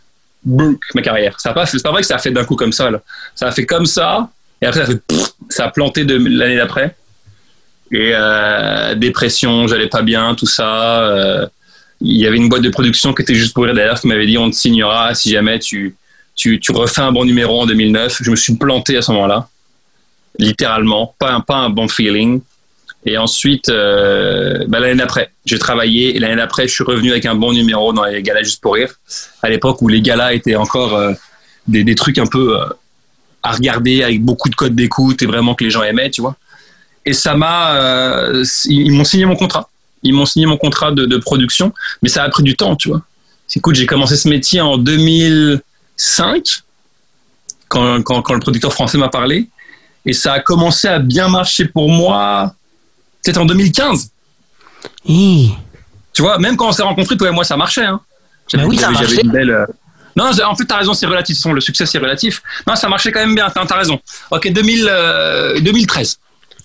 burk 0.46 0.80
ma 0.94 1.02
carrière. 1.02 1.40
Ça 1.40 1.54
c'est 1.66 1.82
pas 1.82 1.92
vrai 1.92 2.02
que 2.02 2.08
ça 2.08 2.16
a 2.16 2.20
fait 2.20 2.32
d'un 2.32 2.46
coup 2.46 2.56
comme 2.56 2.72
ça. 2.72 2.90
Ça 3.36 3.48
a 3.48 3.52
fait 3.52 3.66
comme 3.66 3.86
ça, 3.86 4.30
et 4.62 4.68
après 4.68 4.86
ça 4.86 4.92
a, 4.92 4.94
fait, 4.94 5.02
ça 5.50 5.66
a 5.66 5.72
planté 5.72 6.04
l'année 6.04 6.58
d'après. 6.58 6.96
Et 7.92 8.12
euh, 8.14 8.96
dépression, 8.96 9.68
j'allais 9.68 9.90
pas 9.90 10.04
bien, 10.04 10.36
tout 10.36 10.46
ça. 10.46 11.50
Il 12.00 12.18
y 12.18 12.28
avait 12.28 12.38
une 12.38 12.50
boîte 12.50 12.62
de 12.62 12.70
production 12.70 13.14
qui 13.14 13.24
était 13.24 13.36
juste 13.36 13.54
pour 13.54 13.64
rire 13.64 13.74
d'ailleurs 13.74 14.00
qui 14.00 14.08
m'avait 14.08 14.28
dit 14.28 14.38
on 14.38 14.50
te 14.50 14.56
signera 14.56 15.14
si 15.16 15.32
jamais 15.32 15.58
tu, 15.60 15.96
tu, 16.36 16.60
tu, 16.60 16.72
refais 16.72 17.02
un 17.02 17.12
bon 17.12 17.26
numéro 17.26 17.62
en 17.62 17.66
2009. 17.66 18.20
Je 18.22 18.32
me 18.32 18.36
suis 18.36 18.56
planté 18.56 18.98
à 18.98 19.02
ce 19.02 19.12
moment-là, 19.12 19.48
littéralement, 20.38 21.16
pas 21.18 21.32
un, 21.32 21.40
pas 21.42 21.56
un 21.56 21.70
bon 21.70 21.88
feeling. 21.88 22.42
Et 23.06 23.18
ensuite, 23.18 23.70
euh, 23.70 24.64
bah, 24.68 24.80
l'année 24.80 24.96
d'après, 24.96 25.32
j'ai 25.46 25.60
travaillé 25.60 26.16
et 26.16 26.20
l'année 26.20 26.38
d'après, 26.38 26.68
je 26.68 26.74
suis 26.74 26.84
revenu 26.84 27.12
avec 27.12 27.26
un 27.26 27.36
bon 27.36 27.52
numéro 27.52 27.92
dans 27.92 28.06
les 28.06 28.22
galas 28.24 28.44
juste 28.44 28.62
pour 28.62 28.76
rire, 28.76 28.94
à 29.42 29.50
l'époque 29.50 29.82
où 29.82 29.88
les 29.88 30.02
galas 30.02 30.34
étaient 30.34 30.56
encore 30.56 30.96
euh, 30.96 31.12
des, 31.68 31.96
trucs 31.96 32.18
un 32.18 32.26
peu 32.26 32.60
euh, 32.60 32.66
à 33.42 33.52
regarder 33.52 34.04
avec 34.04 34.24
beaucoup 34.24 34.50
de 34.50 34.56
codes 34.56 34.76
d'écoute 34.76 35.22
et 35.22 35.26
vraiment 35.26 35.54
que 35.54 35.66
les 35.66 35.70
gens 35.70 35.84
aimaient, 35.84 36.10
tu 36.10 36.22
vois. 36.22 36.38
Et 37.06 37.12
ça 37.12 37.36
m'a, 37.36 38.32
ils 38.66 38.92
m'ont 38.94 39.04
signé 39.04 39.26
mon 39.26 39.36
contrat. 39.36 39.70
Ils 40.04 40.14
m'ont 40.14 40.26
signé 40.26 40.46
mon 40.46 40.56
contrat 40.56 40.92
de, 40.92 41.18
production, 41.18 41.74
mais 42.02 42.08
ça 42.08 42.24
a 42.24 42.30
pris 42.30 42.44
du 42.44 42.56
temps, 42.56 42.78
tu 42.78 42.88
vois. 42.88 43.02
Écoute, 43.54 43.76
j'ai 43.76 43.86
commencé 43.86 44.16
ce 44.16 44.30
métier 44.30 44.62
en 44.62 44.78
2005, 44.78 46.44
quand, 47.68 48.02
quand, 48.02 48.22
quand 48.22 48.34
le 48.34 48.40
producteur 48.40 48.72
français 48.72 48.98
m'a 48.98 49.10
parlé, 49.10 49.50
et 50.06 50.14
ça 50.14 50.34
a 50.34 50.40
commencé 50.40 50.88
à 50.88 51.00
bien 51.00 51.28
marcher 51.28 51.66
pour 51.66 51.90
moi 51.90 52.56
peut-être 53.24 53.38
en 53.38 53.46
2015. 53.46 54.10
Mmh. 55.08 55.48
Tu 56.14 56.22
vois, 56.22 56.38
même 56.38 56.56
quand 56.56 56.68
on 56.68 56.72
s'est 56.72 56.84
rencontrés, 56.84 57.18
toi 57.18 57.30
et 57.30 57.32
moi, 57.32 57.44
ça 57.44 57.58
marchait. 57.58 57.86
Hein. 57.86 58.00
Ben 58.54 58.66
oui, 58.66 58.78
ça 58.78 58.92
marchait. 58.92 59.22
Une 59.22 59.32
belle, 59.32 59.50
euh... 59.50 59.66
Non, 60.16 60.26
en 60.26 60.56
fait, 60.56 60.66
tu 60.66 60.74
as 60.74 60.78
raison, 60.78 60.94
c'est 60.94 61.08
relatif. 61.08 61.44
Le 61.46 61.62
succès, 61.62 61.86
c'est 61.86 61.98
relatif. 61.98 62.42
Non, 62.68 62.76
ça 62.76 62.88
marchait 62.88 63.12
quand 63.12 63.22
même 63.22 63.34
bien, 63.34 63.50
tu 63.50 63.60
as, 63.60 63.76
raison. 63.76 64.00
Ok, 64.30 64.52
2000, 64.52 64.88
euh, 64.88 65.60
2013. 65.60 66.20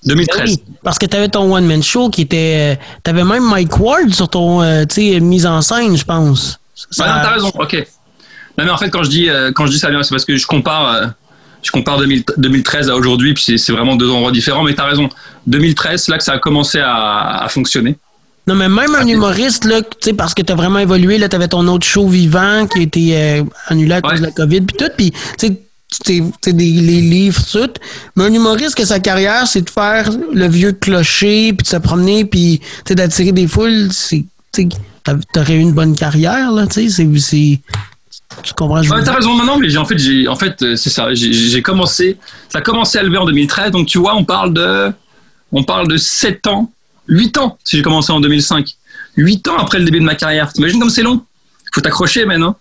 2013. 0.04 0.38
Ben 0.38 0.44
oui, 0.46 0.74
parce 0.82 0.98
que 0.98 1.06
tu 1.06 1.16
avais 1.16 1.28
ton 1.28 1.52
one-man 1.52 1.82
show 1.82 2.10
qui 2.10 2.22
était. 2.22 2.76
Euh, 2.76 2.82
tu 3.02 3.10
avais 3.10 3.24
même 3.24 3.48
Mike 3.48 3.78
Ward 3.80 4.14
sur 4.14 4.28
ton 4.28 4.62
euh, 4.62 4.84
mise 5.20 5.46
en 5.46 5.62
scène, 5.62 5.96
je 5.96 6.04
pense. 6.04 6.60
Ça... 6.90 7.04
Ouais, 7.04 7.10
non, 7.10 7.20
t'as 7.22 7.30
raison, 7.30 7.52
ok. 7.54 7.86
Non, 8.58 8.64
mais 8.64 8.70
en 8.70 8.76
fait, 8.76 8.90
quand 8.90 9.02
je 9.02 9.10
dis, 9.10 9.28
euh, 9.28 9.50
quand 9.52 9.66
je 9.66 9.72
dis 9.72 9.78
ça 9.78 9.90
bien, 9.90 10.02
c'est 10.02 10.10
parce 10.10 10.24
que 10.24 10.36
je 10.36 10.46
compare 10.46 11.12
je 11.62 11.70
compare 11.70 11.98
2000, 11.98 12.24
2013 12.36 12.90
à 12.90 12.96
aujourd'hui, 12.96 13.34
puis 13.34 13.58
c'est 13.58 13.72
vraiment 13.72 13.96
deux 13.96 14.10
endroits 14.10 14.32
différents, 14.32 14.62
mais 14.62 14.74
tu 14.74 14.80
as 14.80 14.86
raison. 14.86 15.08
2013, 15.46 16.02
c'est 16.04 16.12
là 16.12 16.18
que 16.18 16.24
ça 16.24 16.34
a 16.34 16.38
commencé 16.38 16.78
à, 16.78 17.44
à 17.44 17.48
fonctionner. 17.48 17.96
Non, 18.48 18.54
mais 18.54 18.70
même 18.70 18.94
un 18.94 19.06
humoriste, 19.06 19.66
là, 19.66 19.82
parce 20.16 20.32
que 20.32 20.40
tu 20.40 20.50
as 20.50 20.56
vraiment 20.56 20.78
évolué, 20.78 21.18
tu 21.18 21.36
avais 21.36 21.48
ton 21.48 21.66
autre 21.66 21.86
show 21.86 22.08
vivant 22.08 22.66
qui 22.66 22.78
a 22.78 22.82
été 22.82 23.10
euh, 23.14 23.42
annulé 23.66 23.92
à 23.92 24.00
cause 24.00 24.12
ouais. 24.12 24.20
de 24.20 24.24
la 24.24 24.30
COVID, 24.30 24.62
puis 24.62 24.76
tout, 24.78 24.90
puis 24.96 25.12
tu 25.38 25.58
sais, 26.02 26.22
les 26.52 27.00
livres, 27.02 27.42
tout. 27.52 27.70
Mais 28.16 28.24
un 28.24 28.32
humoriste 28.32 28.74
que 28.74 28.86
sa 28.86 29.00
carrière, 29.00 29.46
c'est 29.46 29.60
de 29.60 29.68
faire 29.68 30.10
le 30.32 30.48
vieux 30.48 30.72
clocher, 30.72 31.52
puis 31.52 31.64
de 31.64 31.68
se 31.68 31.76
promener, 31.76 32.24
puis 32.24 32.62
d'attirer 32.88 33.32
des 33.32 33.46
foules, 33.46 33.88
c'est, 33.92 34.24
t'aurais 35.34 35.56
eu 35.56 35.60
une 35.60 35.72
bonne 35.72 35.94
carrière, 35.94 36.50
là, 36.50 36.66
tu 36.66 36.88
sais, 36.88 37.06
c'est 37.18 37.60
tu 38.42 38.54
comprends 38.54 38.80
ouais, 38.80 39.04
T'as 39.04 39.14
raison 39.14 39.34
maintenant, 39.34 39.58
mais 39.58 39.76
en 39.76 39.84
fait, 39.84 39.96
en 40.28 40.36
fait, 40.36 40.62
euh, 40.62 40.76
c'est 40.76 40.90
ça. 40.90 41.12
J'ai 41.12 41.62
commencé, 41.62 42.18
ça 42.48 42.58
a 42.58 42.62
commencé 42.62 42.98
à 42.98 43.02
lever 43.02 43.18
en 43.18 43.24
2013. 43.24 43.70
Donc 43.70 43.86
tu 43.86 43.98
vois, 43.98 44.14
on 44.14 44.24
parle 44.24 44.52
de, 44.54 44.92
on 45.52 45.64
parle 45.64 45.88
de 45.88 45.96
7 45.96 46.46
ans, 46.46 46.70
8 47.08 47.38
ans 47.38 47.58
si 47.64 47.76
j'ai 47.76 47.82
commencé 47.82 48.12
en 48.12 48.20
2005. 48.20 48.74
8 49.16 49.48
ans 49.48 49.56
après 49.56 49.78
le 49.78 49.84
début 49.84 49.98
de 49.98 50.04
ma 50.04 50.14
carrière. 50.14 50.52
T'imagines 50.52 50.78
comme 50.78 50.90
c'est 50.90 51.02
long? 51.02 51.24
Faut 51.72 51.80
t'accrocher 51.80 52.24
maintenant. 52.24 52.56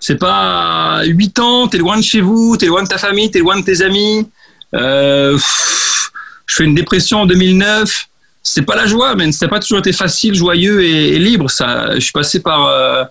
C'est 0.00 0.16
pas 0.16 1.02
8 1.04 1.38
ans, 1.38 1.68
t'es 1.68 1.78
loin 1.78 1.96
de 1.96 2.02
chez 2.02 2.20
vous, 2.20 2.56
t'es 2.56 2.66
loin 2.66 2.82
de 2.82 2.88
ta 2.88 2.98
famille, 2.98 3.30
t'es 3.30 3.40
loin 3.40 3.58
de 3.58 3.64
tes 3.64 3.82
amis. 3.82 4.28
Euh, 4.74 5.34
pff, 5.34 6.10
je 6.46 6.56
fais 6.56 6.64
une 6.64 6.74
dépression 6.74 7.20
en 7.20 7.26
2009. 7.26 8.06
C'est 8.42 8.62
pas 8.62 8.76
la 8.76 8.86
joie, 8.86 9.14
mais 9.14 9.30
c'était 9.32 9.48
pas 9.48 9.60
toujours 9.60 9.80
été 9.80 9.92
facile, 9.92 10.34
joyeux 10.34 10.82
et, 10.82 11.14
et, 11.14 11.18
libre. 11.18 11.50
Ça, 11.50 11.94
je 11.94 12.00
suis 12.00 12.12
passé 12.12 12.40
par 12.40 12.66
euh, 12.66 13.04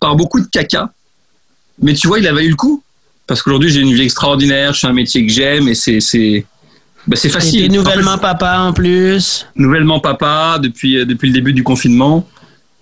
par 0.00 0.16
beaucoup 0.16 0.40
de 0.40 0.46
caca. 0.46 0.90
Mais 1.82 1.94
tu 1.94 2.08
vois, 2.08 2.18
il 2.18 2.26
avait 2.26 2.44
eu 2.44 2.50
le 2.50 2.56
coup. 2.56 2.82
Parce 3.26 3.42
qu'aujourd'hui, 3.42 3.70
j'ai 3.70 3.80
une 3.80 3.94
vie 3.94 4.02
extraordinaire, 4.02 4.72
je 4.74 4.80
fais 4.80 4.86
un 4.88 4.92
métier 4.92 5.24
que 5.24 5.32
j'aime 5.32 5.68
et 5.68 5.74
c'est, 5.74 6.00
c'est, 6.00 6.44
ben 7.06 7.16
c'est 7.16 7.28
facile. 7.28 7.64
Et 7.64 7.68
nouvellement 7.68 8.12
en 8.12 8.14
fait, 8.14 8.22
papa 8.22 8.58
en 8.58 8.72
plus. 8.72 9.46
Nouvellement 9.56 10.00
papa 10.00 10.58
depuis, 10.60 11.06
depuis 11.06 11.28
le 11.28 11.34
début 11.34 11.52
du 11.52 11.62
confinement. 11.62 12.28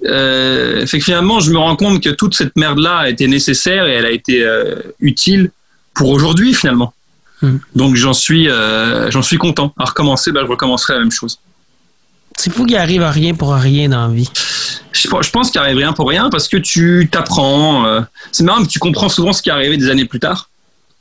Euh, 0.07 0.87
fait 0.87 0.99
que 0.99 1.05
finalement, 1.05 1.41
je 1.41 1.51
me 1.51 1.59
rends 1.59 1.77
compte 1.77 2.03
que 2.03 2.11
toute 2.11 2.35
cette 2.35 2.57
merde-là 2.57 2.99
a 2.99 3.09
été 3.09 3.27
nécessaire 3.27 3.87
et 3.87 3.93
elle 3.93 4.07
a 4.07 4.11
été 4.11 4.43
euh, 4.43 4.77
utile 5.01 5.51
pour 5.95 6.09
aujourd'hui 6.09 6.55
finalement. 6.55 6.95
Hmm. 7.43 7.59
Donc 7.75 7.97
j'en 7.97 8.13
suis, 8.13 8.49
euh, 8.49 9.11
j'en 9.11 9.23
suis 9.23 9.37
content. 9.37 9.75
À 9.79 9.85
recommencer, 9.85 10.33
ben, 10.33 10.43
je 10.45 10.51
recommencerai 10.51 10.95
la 10.95 11.01
même 11.01 11.11
chose. 11.11 11.39
C'est 12.37 12.53
fou 12.53 12.65
qu'il 12.65 12.77
arrive 12.77 13.03
à 13.03 13.11
rien 13.11 13.35
pour 13.35 13.53
rien 13.53 13.89
dans 13.89 14.09
la 14.09 14.15
vie. 14.15 14.31
Je, 14.93 15.31
pense 15.31 15.51
qu'il 15.51 15.61
arrive 15.61 15.77
rien 15.77 15.93
pour 15.93 16.09
rien 16.09 16.31
parce 16.31 16.49
que 16.49 16.57
tu 16.57 17.09
t'apprends. 17.11 17.87
Euh, 17.87 18.01
c'est 18.33 18.43
marrant, 18.43 18.61
mais 18.61 18.67
tu 18.67 18.79
comprends 18.79 19.09
souvent 19.09 19.33
ce 19.33 19.43
qui 19.43 19.49
est 19.49 19.53
arrivé 19.53 19.77
des 19.77 19.89
années 19.89 20.05
plus 20.05 20.21
tard. 20.21 20.51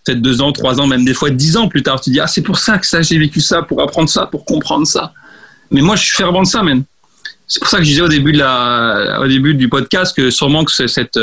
Peut-être 0.06 0.22
deux 0.22 0.42
ans, 0.42 0.52
trois 0.52 0.80
ans, 0.80 0.88
même 0.88 1.06
des 1.06 1.14
fois 1.14 1.30
dix 1.30 1.58
ans 1.58 1.68
plus 1.68 1.84
tard. 1.84 2.00
Tu 2.00 2.12
dis, 2.12 2.20
ah, 2.20 2.28
c'est 2.28 2.42
pour 2.42 2.58
ça 2.58 2.78
que 2.78 2.86
ça, 2.86 3.02
j'ai 3.02 3.18
vécu 3.18 3.42
ça, 3.42 3.64
pour 3.64 3.82
apprendre 3.82 4.10
ça, 4.10 4.26
pour 4.26 4.46
comprendre 4.46 4.86
ça. 4.86 5.14
Mais 5.72 5.82
moi, 5.82 5.96
je 5.96 6.04
suis 6.04 6.16
fervent 6.16 6.42
de 6.42 6.48
ça, 6.48 6.64
même. 6.64 6.84
C'est 7.48 7.60
pour 7.60 7.70
ça 7.70 7.78
que 7.78 7.84
je 7.84 7.90
disais 7.90 8.02
au 8.02 8.08
début, 8.08 9.54
du 9.56 9.70
podcast 9.70 10.16
que 10.16 10.30
sûrement 10.30 10.64
que 10.64 10.88
cette, 10.88 11.20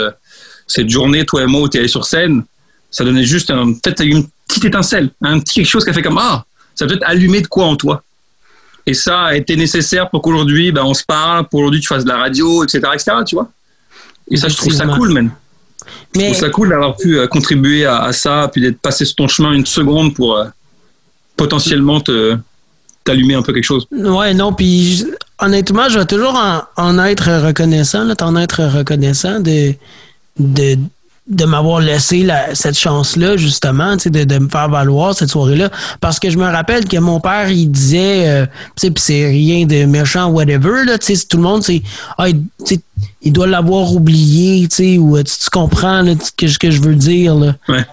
cette 0.67 0.89
journée, 0.89 1.25
toi 1.25 1.43
et 1.43 1.47
moi, 1.47 1.63
où 1.63 1.69
tu 1.69 1.77
es 1.77 1.81
allé 1.81 1.89
sur 1.89 2.05
scène, 2.05 2.45
ça 2.91 3.05
donnait 3.05 3.25
juste 3.25 3.49
peut-être 3.49 4.05
une 4.05 4.27
petite 4.49 4.65
étincelle, 4.65 5.11
un 5.23 5.39
petit 5.39 5.55
quelque 5.55 5.69
chose 5.69 5.85
qui 5.85 5.91
a 5.91 5.93
fait 5.93 6.03
comme, 6.03 6.19
ah, 6.19 6.45
ça 6.75 6.87
peut-être 6.87 7.05
allumé 7.07 7.41
de 7.41 7.47
quoi 7.47 7.67
en 7.67 7.77
toi. 7.77 8.03
Et 8.87 8.95
ça 8.95 9.25
a 9.25 9.35
été 9.35 9.57
nécessaire 9.57 10.09
pour 10.11 10.23
qu'aujourd'hui, 10.23 10.71
ben, 10.71 10.85
on 10.85 10.95
se 10.95 11.05
parle, 11.05 11.49
pour 11.49 11.61
aujourd'hui 11.61 11.81
tu 11.81 11.89
fasses 11.89 12.05
de 12.05 12.09
la 12.09 12.19
radio, 12.19 12.63
etc., 12.63 12.81
etc., 12.95 13.13
tu 13.27 13.35
vois. 13.35 13.51
Et 14.31 14.37
ça, 14.37 14.49
je 14.49 14.57
trouve 14.57 14.73
ça 14.73 14.87
cool, 14.87 15.13
même. 15.13 15.31
Mais... 16.15 16.29
Je 16.29 16.31
trouve 16.31 16.41
ça 16.41 16.51
cool 16.51 16.69
d'avoir 16.69 16.97
pu 16.97 17.19
euh, 17.19 17.27
contribuer 17.27 17.85
à, 17.85 18.03
à, 18.03 18.13
ça, 18.13 18.49
puis 18.53 18.61
d'être 18.61 18.81
passé 18.81 19.05
sur 19.05 19.17
ton 19.17 19.29
chemin 19.29 19.53
une 19.53 19.67
seconde 19.67 20.15
pour 20.15 20.37
euh, 20.37 20.47
potentiellement 21.37 22.01
te 22.01 22.37
t'allumer 23.07 23.35
un 23.35 23.43
peu 23.43 23.53
quelque 23.53 23.65
chose. 23.65 23.87
Ouais, 23.93 24.35
non, 24.35 24.53
puis 24.53 25.07
honnêtement, 25.39 25.89
je 25.89 25.99
vais 25.99 26.07
toujours 26.07 26.35
en, 26.35 26.63
en 26.77 26.99
être 27.05 27.47
reconnaissant, 27.47 28.05
là, 28.05 28.17
t'en 28.17 28.37
être 28.37 28.65
reconnaissant 28.65 29.41
de, 29.41 29.75
de, 30.39 30.77
de 31.29 31.45
m'avoir 31.45 31.81
laissé 31.81 32.23
la, 32.23 32.55
cette 32.55 32.79
chance-là, 32.79 33.37
justement, 33.37 33.97
de, 33.97 34.25
de 34.25 34.39
me 34.39 34.49
faire 34.49 34.69
valoir 34.69 35.15
cette 35.15 35.31
soirée-là. 35.31 35.71
Parce 36.01 36.21
que 36.21 36.31
je 36.31 36.39
me 36.39 36.45
rappelle 36.45 36.87
que 36.87 36.99
mon 36.99 37.19
père, 37.19 37.51
il 37.51 37.71
disait, 37.71 38.29
euh, 38.29 38.47
tu 38.77 38.87
sais, 38.87 38.93
c'est 38.97 39.27
rien 39.27 39.67
de 39.67 39.85
méchant, 39.87 40.29
whatever, 40.29 40.85
là, 40.85 40.99
tu 40.99 41.17
sais, 41.17 41.27
tout 41.27 41.39
le 41.39 41.43
monde, 41.43 41.65
c'est, 41.65 41.83
ah, 42.17 42.29
il, 42.29 42.45
il 43.23 43.33
doit 43.33 43.49
l'avoir 43.49 43.93
oublié, 43.93 44.69
tu 44.69 44.77
sais, 44.77 44.99
ou 44.99 45.17
tu, 45.19 45.25
tu 45.25 45.51
comprends 45.51 46.03
là, 46.03 46.13
que, 46.37 46.47
ce 46.47 46.59
que 46.59 46.71
je 46.71 46.81
veux 46.81 46.95
dire, 46.95 47.35
là. 47.35 47.55
Ouais. 47.69 47.85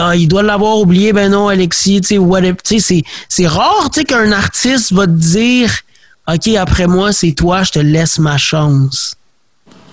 Ah, 0.00 0.14
il 0.16 0.28
doit 0.28 0.42
l'avoir 0.42 0.78
oublié, 0.78 1.12
ben 1.12 1.30
non, 1.30 1.48
Alexis, 1.48 2.00
tu 2.00 2.08
sais, 2.08 2.18
whatever. 2.18 2.56
Tu 2.64 2.80
sais, 2.80 3.02
c'est 3.28 3.46
rare, 3.46 3.90
tu 3.92 4.00
sais, 4.00 4.04
qu'un 4.04 4.32
artiste 4.32 4.92
va 4.92 5.06
te 5.06 5.12
dire, 5.12 5.70
OK, 6.32 6.48
après 6.48 6.86
moi, 6.86 7.12
c'est 7.12 7.32
toi, 7.32 7.62
je 7.62 7.72
te 7.72 7.78
laisse 7.78 8.18
ma 8.18 8.36
chance. 8.36 9.14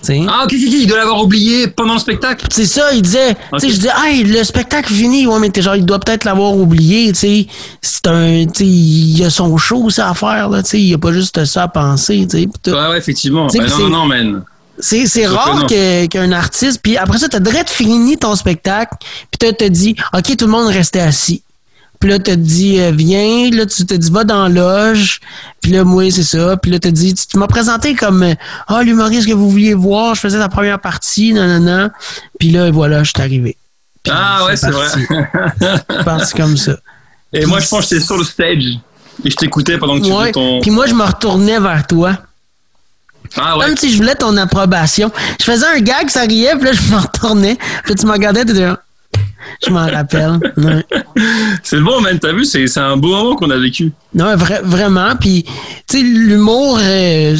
T'sais? 0.02 0.20
Ah, 0.28 0.42
ok, 0.44 0.52
ok, 0.52 0.58
il 0.60 0.86
doit 0.86 0.98
l'avoir 0.98 1.22
oublié 1.22 1.68
pendant 1.68 1.94
le 1.94 2.00
spectacle. 2.00 2.46
C'est 2.50 2.66
ça, 2.66 2.92
il 2.92 3.02
disait. 3.02 3.36
Okay. 3.52 3.68
Je 3.68 3.74
disais, 3.74 3.90
hey, 4.04 4.24
le 4.24 4.42
spectacle 4.42 4.92
fini. 4.92 5.26
Ouais, 5.26 5.38
mais 5.38 5.50
t'es 5.50 5.62
genre, 5.62 5.76
il 5.76 5.86
doit 5.86 6.00
peut-être 6.00 6.24
l'avoir 6.24 6.56
oublié, 6.56 7.12
tu 7.12 7.18
sais. 7.20 7.46
C'est 7.80 8.08
un, 8.08 8.46
tu 8.46 8.64
sais, 8.64 8.66
il 8.66 9.24
a 9.24 9.30
son 9.30 9.56
show, 9.56 9.90
ça 9.90 10.10
à 10.10 10.14
faire, 10.14 10.48
là, 10.48 10.62
tu 10.62 10.70
sais. 10.70 10.80
Il 10.80 10.92
a 10.92 10.98
pas 10.98 11.12
juste 11.12 11.44
ça 11.44 11.62
à 11.62 11.68
penser, 11.68 12.26
tu 12.28 12.48
sais. 12.64 12.72
Ouais, 12.72 12.88
ouais, 12.90 12.98
effectivement. 12.98 13.46
Ben 13.46 13.66
non, 13.68 13.88
non, 13.88 14.06
man. 14.06 14.42
C'est, 14.78 15.06
c'est 15.06 15.26
rare 15.26 15.66
qu'un 16.10 16.32
artiste, 16.32 16.80
puis 16.82 16.96
après 16.96 17.18
ça, 17.18 17.28
t'as 17.28 17.38
direct 17.38 17.70
fini 17.70 18.16
ton 18.16 18.34
spectacle, 18.34 18.96
puis 19.30 19.38
t'as 19.38 19.52
te 19.52 19.64
dit, 19.68 19.94
OK, 20.12 20.36
tout 20.36 20.46
le 20.46 20.50
monde 20.50 20.66
restait 20.68 21.00
assis. 21.00 21.42
Puis 22.02 22.10
là, 22.10 22.18
t'as 22.18 22.34
dit, 22.34 22.80
euh, 22.80 22.90
viens. 22.90 23.48
Là, 23.52 23.64
tu 23.64 23.86
t'as 23.86 23.96
dit, 23.96 24.10
va 24.10 24.24
dans 24.24 24.48
la 24.48 24.48
loge. 24.48 25.20
Puis 25.60 25.70
là, 25.70 25.84
moi, 25.84 26.10
c'est 26.10 26.24
ça. 26.24 26.56
Puis 26.56 26.72
là, 26.72 26.80
t'as 26.80 26.90
dit, 26.90 27.14
tu, 27.14 27.38
m'as 27.38 27.46
présenté 27.46 27.94
comme, 27.94 28.24
euh, 28.24 28.34
ah, 28.66 28.78
oh, 28.80 28.82
l'humoriste 28.82 29.28
que 29.28 29.32
vous 29.32 29.48
vouliez 29.48 29.72
voir. 29.72 30.16
Je 30.16 30.20
faisais 30.20 30.38
la 30.38 30.48
première 30.48 30.80
partie, 30.80 31.32
non, 31.32 31.46
non, 31.46 31.60
non. 31.60 31.90
Puis 32.40 32.50
là, 32.50 32.72
voilà, 32.72 33.04
je 33.04 33.12
suis 33.14 33.22
arrivé. 33.22 33.56
ah 34.10 34.46
ouais, 34.46 34.56
c'est 34.56 34.72
vrai. 34.72 34.88
parti 36.04 36.34
comme 36.34 36.56
ça. 36.56 36.72
Et 37.32 37.46
moi, 37.46 37.60
je 37.60 37.68
pense 37.68 37.82
que 37.82 37.94
j'étais 37.94 38.04
sur 38.04 38.18
le 38.18 38.24
stage. 38.24 38.64
Et 39.24 39.30
je 39.30 39.36
t'écoutais 39.36 39.78
pendant 39.78 40.00
que 40.00 40.04
tu 40.04 40.12
faisais 40.12 40.32
ton... 40.32 40.60
Puis 40.60 40.72
moi, 40.72 40.86
je 40.86 40.94
me 40.94 41.04
retournais 41.04 41.60
vers 41.60 41.86
toi. 41.86 42.18
Ah 43.36 43.58
ouais. 43.58 43.66
Comme 43.66 43.76
si 43.76 43.92
je 43.92 43.96
voulais 43.98 44.16
ton 44.16 44.36
approbation. 44.38 45.12
Je 45.38 45.44
faisais 45.44 45.66
un 45.66 45.78
gag, 45.78 46.10
ça 46.10 46.22
riait, 46.22 46.56
puis 46.56 46.64
là, 46.64 46.72
je 46.72 46.82
me 46.92 46.98
retournais. 46.98 47.56
Puis 47.84 47.94
tu 47.94 48.06
me 48.06 48.10
regardais, 48.12 48.44
tu 48.44 48.54
disais, 48.54 48.70
je 49.64 49.70
m'en 49.70 49.86
rappelle. 49.86 50.38
C'est 51.62 51.80
bon, 51.80 52.00
man. 52.00 52.18
T'as 52.18 52.32
vu, 52.32 52.44
c'est 52.44 52.78
un 52.78 52.96
beau 52.96 53.08
moment 53.08 53.36
qu'on 53.36 53.50
a 53.50 53.58
vécu. 53.58 53.92
Non, 54.14 54.36
vraiment. 54.36 55.14
Puis, 55.18 55.44
tu 55.88 55.98
sais, 55.98 56.02
l'humour, 56.02 56.78
euh, 56.80 57.36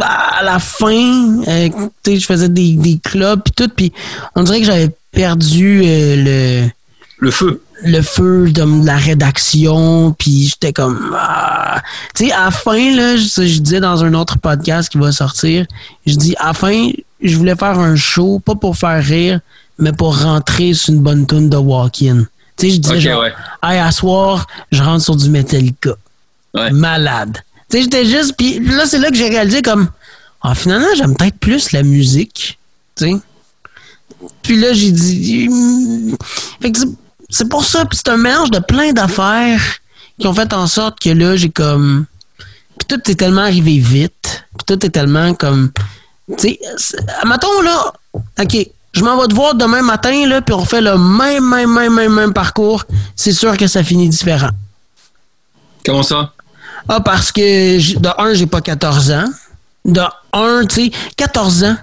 à 0.00 0.42
la 0.44 0.58
fin, 0.58 1.42
euh, 1.48 1.68
tu 2.02 2.12
sais, 2.12 2.16
je 2.18 2.26
faisais 2.26 2.48
des, 2.48 2.74
des 2.74 2.98
clubs, 3.02 3.40
puis 3.42 3.52
tout. 3.54 3.70
Puis, 3.74 3.92
on 4.34 4.42
dirait 4.42 4.60
que 4.60 4.66
j'avais 4.66 4.90
perdu 5.12 5.82
euh, 5.84 6.64
le. 6.64 6.70
Le 7.18 7.30
feu 7.30 7.62
le 7.82 8.02
feu 8.02 8.50
de 8.50 8.86
la 8.86 8.96
rédaction, 8.96 10.14
puis 10.18 10.46
j'étais 10.48 10.72
comme... 10.72 11.14
Ah. 11.16 11.82
Tu 12.14 12.26
sais, 12.26 12.32
à 12.32 12.46
la 12.46 12.50
fin, 12.50 12.96
là, 12.96 13.16
je, 13.16 13.26
je, 13.26 13.58
disais 13.60 13.80
dans 13.80 14.04
un 14.04 14.14
autre 14.14 14.38
podcast 14.38 14.88
qui 14.88 14.98
va 14.98 15.12
sortir, 15.12 15.66
je 16.06 16.14
dis, 16.14 16.34
à 16.38 16.48
la 16.48 16.52
fin, 16.54 16.90
je 17.22 17.36
voulais 17.36 17.54
faire 17.54 17.78
un 17.78 17.96
show, 17.96 18.38
pas 18.38 18.54
pour 18.54 18.76
faire 18.76 19.02
rire, 19.02 19.40
mais 19.78 19.92
pour 19.92 20.20
rentrer 20.20 20.74
sur 20.74 20.94
une 20.94 21.00
bonne 21.00 21.26
tune 21.26 21.48
de 21.50 21.56
walk-in. 21.56 22.24
Tu 22.56 22.68
sais, 22.68 22.70
je 22.70 22.80
disais, 22.80 23.00
genre, 23.00 23.24
hey, 23.62 23.78
à 23.78 23.90
soir, 23.90 24.46
je 24.72 24.82
rentre 24.82 25.04
sur 25.04 25.16
du 25.16 25.28
Metallica. 25.28 25.92
Malade. 26.72 27.38
Tu 27.68 27.76
sais, 27.76 27.82
j'étais 27.82 28.06
juste... 28.06 28.34
Puis 28.36 28.60
là, 28.60 28.86
c'est 28.86 28.98
là 28.98 29.10
que 29.10 29.16
j'ai 29.16 29.28
réalisé 29.28 29.60
comme... 29.60 29.88
Ah, 30.42 30.54
finalement, 30.54 30.86
j'aime 30.96 31.14
peut-être 31.16 31.38
plus 31.38 31.72
la 31.72 31.82
musique. 31.82 32.58
Tu 32.94 33.04
sais. 33.04 33.16
Puis 34.42 34.58
là, 34.58 34.72
j'ai 34.72 34.92
dit... 34.92 35.48
Fait 36.60 36.72
que 36.72 36.78
c'est 37.28 37.48
pour 37.48 37.64
ça, 37.64 37.84
puis 37.84 37.98
c'est 37.98 38.10
un 38.10 38.16
mélange 38.16 38.50
de 38.50 38.58
plein 38.58 38.92
d'affaires 38.92 39.62
qui 40.18 40.26
ont 40.26 40.34
fait 40.34 40.52
en 40.52 40.66
sorte 40.66 41.00
que 41.00 41.10
là, 41.10 41.36
j'ai 41.36 41.50
comme. 41.50 42.06
Puis 42.78 42.86
tout 42.88 43.10
est 43.10 43.14
tellement 43.14 43.42
arrivé 43.42 43.78
vite. 43.78 44.44
Puis 44.56 44.64
tout 44.66 44.86
est 44.86 44.90
tellement 44.90 45.34
comme. 45.34 45.70
Tu 46.38 46.58
sais, 46.76 46.98
mettons 47.26 47.62
là, 47.62 47.92
OK, 48.40 48.68
je 48.96 49.04
m'en 49.04 49.20
vais 49.20 49.28
te 49.28 49.34
voir 49.34 49.54
demain 49.54 49.82
matin, 49.82 50.26
là, 50.26 50.40
puis 50.40 50.54
on 50.54 50.64
fait 50.64 50.80
le 50.80 50.96
même, 50.96 51.44
même, 51.44 51.70
même, 51.70 51.92
même, 51.94 52.12
même 52.14 52.32
parcours. 52.32 52.84
C'est 53.14 53.32
sûr 53.32 53.56
que 53.56 53.66
ça 53.66 53.84
finit 53.84 54.08
différent. 54.08 54.50
Comment 55.84 56.02
ça? 56.02 56.32
Ah, 56.88 57.00
parce 57.00 57.30
que, 57.30 57.98
de 57.98 58.08
un, 58.18 58.32
j'ai 58.32 58.46
pas 58.46 58.62
14 58.62 59.10
ans. 59.10 59.26
De 59.84 60.00
un, 60.32 60.64
tu 60.64 60.86
sais, 60.86 60.90
14 61.16 61.64
ans. 61.64 61.76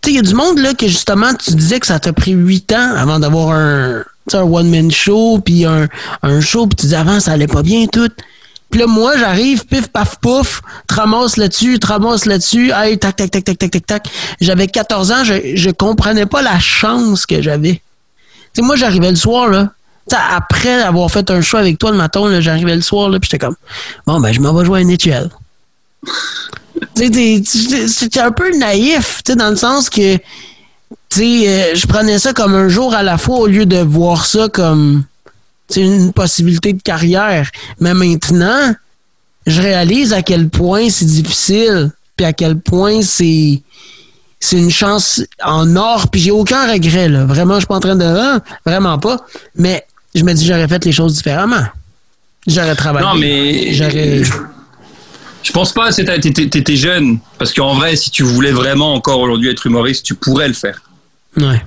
Tu 0.00 0.10
sais, 0.10 0.12
il 0.12 0.16
y 0.16 0.18
a 0.18 0.22
du 0.22 0.34
monde, 0.34 0.58
là, 0.58 0.72
que 0.72 0.88
justement, 0.88 1.34
tu 1.34 1.52
disais 1.54 1.78
que 1.78 1.86
ça 1.86 2.00
t'a 2.00 2.14
pris 2.14 2.32
8 2.32 2.72
ans 2.72 2.94
avant 2.96 3.18
d'avoir 3.18 3.50
un, 3.50 4.02
un 4.32 4.42
one-man 4.42 4.90
show, 4.90 5.38
puis 5.44 5.66
un, 5.66 5.88
un 6.22 6.40
show, 6.40 6.66
puis 6.66 6.76
tu 6.76 6.86
dis 6.86 6.94
avant, 6.94 7.20
ça 7.20 7.32
allait 7.32 7.46
pas 7.46 7.62
bien 7.62 7.86
tout. 7.86 8.10
Puis 8.76 8.82
là, 8.82 8.92
moi, 8.92 9.16
j'arrive, 9.16 9.64
pif, 9.64 9.88
paf, 9.88 10.16
pouf, 10.16 10.60
ramasse 10.90 11.38
là-dessus, 11.38 11.78
ramasse 11.82 12.26
là-dessus, 12.26 12.72
hey, 12.74 12.98
tac, 12.98 13.16
tac, 13.16 13.30
tac, 13.30 13.42
tac, 13.42 13.56
tac, 13.56 13.70
tac, 13.70 13.86
tac. 13.86 14.08
J'avais 14.38 14.66
14 14.66 15.12
ans, 15.12 15.24
je, 15.24 15.56
je 15.56 15.70
comprenais 15.70 16.26
pas 16.26 16.42
la 16.42 16.58
chance 16.58 17.24
que 17.24 17.40
j'avais. 17.40 17.80
Tu 18.52 18.60
moi, 18.60 18.76
j'arrivais 18.76 19.08
le 19.08 19.16
soir, 19.16 19.48
là. 19.48 19.70
Après 20.12 20.82
avoir 20.82 21.10
fait 21.10 21.30
un 21.30 21.40
show 21.40 21.56
avec 21.56 21.78
toi 21.78 21.90
le 21.90 21.96
matin, 21.96 22.38
j'arrivais 22.42 22.76
le 22.76 22.82
soir, 22.82 23.08
là, 23.08 23.18
puis 23.18 23.30
j'étais 23.32 23.46
comme, 23.46 23.56
bon, 24.06 24.20
ben, 24.20 24.30
je 24.30 24.40
m'en 24.42 24.52
vais 24.52 24.66
jouer 24.66 24.80
à 24.80 24.84
NHL. 24.84 25.30
sais, 26.96 28.20
un 28.20 28.30
peu 28.30 28.54
naïf, 28.58 29.22
tu 29.24 29.36
dans 29.36 29.48
le 29.48 29.56
sens 29.56 29.88
que 29.88 30.16
tu 31.08 31.22
euh, 31.22 31.74
je 31.74 31.86
prenais 31.86 32.18
ça 32.18 32.34
comme 32.34 32.54
un 32.54 32.68
jour 32.68 32.92
à 32.94 33.02
la 33.02 33.16
fois 33.16 33.38
au 33.38 33.46
lieu 33.46 33.64
de 33.64 33.78
voir 33.78 34.26
ça 34.26 34.50
comme 34.50 35.04
une 35.74 36.12
possibilité 36.12 36.72
de 36.72 36.82
carrière. 36.82 37.50
Mais 37.80 37.94
maintenant, 37.94 38.74
je 39.46 39.62
réalise 39.62 40.12
à 40.12 40.22
quel 40.22 40.48
point 40.48 40.88
c'est 40.90 41.06
difficile, 41.06 41.90
puis 42.16 42.26
à 42.26 42.32
quel 42.32 42.58
point 42.58 43.02
c'est 43.02 43.62
c'est 44.38 44.58
une 44.58 44.70
chance 44.70 45.22
en 45.42 45.76
or, 45.76 46.08
puis 46.08 46.20
j'ai 46.20 46.30
aucun 46.30 46.70
regret 46.70 47.08
là. 47.08 47.24
Vraiment, 47.24 47.54
je 47.54 47.60
suis 47.60 47.66
pas 47.66 47.76
en 47.76 47.80
train 47.80 47.96
de 47.96 48.04
ah, 48.04 48.40
vraiment 48.64 48.98
pas, 48.98 49.18
mais 49.54 49.84
je 50.14 50.22
me 50.22 50.32
dis 50.34 50.46
j'aurais 50.46 50.68
fait 50.68 50.84
les 50.84 50.92
choses 50.92 51.14
différemment. 51.14 51.64
J'aurais 52.46 52.76
travaillé. 52.76 53.06
Non, 53.06 53.14
mais 53.14 53.72
j'aurais 53.72 54.22
je 55.46 55.52
pense 55.52 55.72
pas, 55.72 55.92
t'étais 55.92 56.76
jeune. 56.76 57.20
Parce 57.38 57.54
qu'en 57.54 57.74
vrai, 57.74 57.94
si 57.94 58.10
tu 58.10 58.24
voulais 58.24 58.50
vraiment 58.50 58.94
encore 58.94 59.20
aujourd'hui 59.20 59.48
être 59.48 59.64
humoriste, 59.64 60.04
tu 60.04 60.16
pourrais 60.16 60.48
le 60.48 60.54
faire. 60.54 60.82
Ouais. 61.36 61.62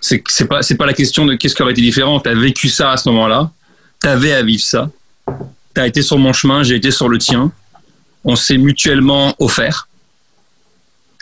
C'est 0.00 0.48
pas, 0.48 0.60
pas 0.60 0.86
la 0.86 0.92
question 0.92 1.26
de 1.26 1.34
qu'est-ce 1.34 1.54
qui 1.54 1.62
aurait 1.62 1.72
été 1.72 1.82
différent. 1.82 2.20
Tu 2.20 2.28
as 2.28 2.34
vécu 2.34 2.68
ça 2.68 2.92
à 2.92 2.96
ce 2.96 3.08
moment-là. 3.08 3.50
Tu 4.00 4.08
avais 4.08 4.32
à 4.32 4.42
vivre 4.42 4.62
ça. 4.62 4.90
Tu 5.74 5.80
as 5.80 5.86
été 5.86 6.02
sur 6.02 6.18
mon 6.18 6.32
chemin, 6.32 6.62
j'ai 6.62 6.76
été 6.76 6.90
sur 6.90 7.08
le 7.08 7.18
tien. 7.18 7.50
On 8.24 8.36
s'est 8.36 8.58
mutuellement 8.58 9.34
offert 9.38 9.88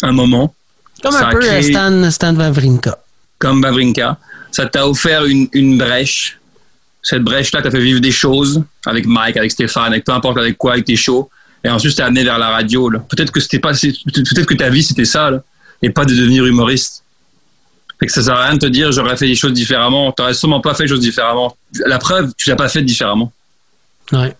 un 0.03 0.12
moment. 0.12 0.55
Comme 1.03 1.14
un 1.14 1.31
peu 1.31 1.62
Stan, 1.62 2.11
Stan 2.11 2.35
Wawrinka. 2.35 2.99
Comme 3.39 3.62
Wawrinka. 3.62 4.18
Ça 4.51 4.66
t'a 4.66 4.87
offert 4.87 5.24
une, 5.24 5.49
une 5.53 5.79
brèche. 5.79 6.39
Cette 7.03 7.22
brèche-là 7.22 7.62
t'a 7.62 7.70
fait 7.70 7.81
vivre 7.81 8.01
des 8.01 8.11
choses 8.11 8.62
avec 8.85 9.07
Mike, 9.07 9.37
avec 9.37 9.51
Stéphane, 9.53 9.93
avec 9.93 10.05
peu 10.05 10.12
importe 10.12 10.39
avec 10.39 10.59
quoi, 10.59 10.72
avec 10.72 10.85
tes 10.85 10.97
shows. 10.97 11.31
Et 11.62 11.68
ensuite, 11.68 11.97
t'es 11.97 12.03
amené 12.03 12.24
vers 12.24 12.39
la 12.39 12.51
radio. 12.51 12.91
Peut-être 13.09 13.31
que 13.33 13.41
c'était 13.41 13.59
pas, 13.59 13.72
peut-être 13.72 14.47
que 14.47 14.55
ta 14.55 14.70
vie 14.70 14.83
c'était 14.83 15.05
ça, 15.05 15.31
là, 15.31 15.43
et 15.83 15.91
pas 15.91 16.05
de 16.05 16.14
devenir 16.14 16.47
humoriste. 16.47 17.03
Fait 17.99 18.07
que 18.07 18.12
ça 18.12 18.22
sert 18.22 18.34
à 18.34 18.44
rien 18.44 18.55
de 18.55 18.59
te 18.59 18.66
dire 18.66 18.92
j'aurais 18.92 19.16
fait 19.16 19.26
les 19.26 19.34
choses 19.34 19.53
différemment. 19.53 20.12
T'aurais 20.12 20.34
sûrement 20.34 20.61
pas 20.61 20.74
fait 20.74 20.84
les 20.84 20.88
choses 20.88 21.01
différemment. 21.01 21.57
La 21.86 21.99
preuve, 21.99 22.32
tu 22.36 22.49
l'as 22.49 22.57
pas 22.57 22.68
fait 22.68 22.82
différemment. 22.82 23.32
Ouais. 24.12 24.36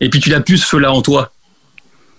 Et 0.00 0.10
puis 0.10 0.20
tu 0.20 0.30
l'as 0.30 0.40
plus 0.40 0.58
ce 0.58 0.66
feu-là 0.66 0.92
en 0.92 1.02
toi. 1.02 1.32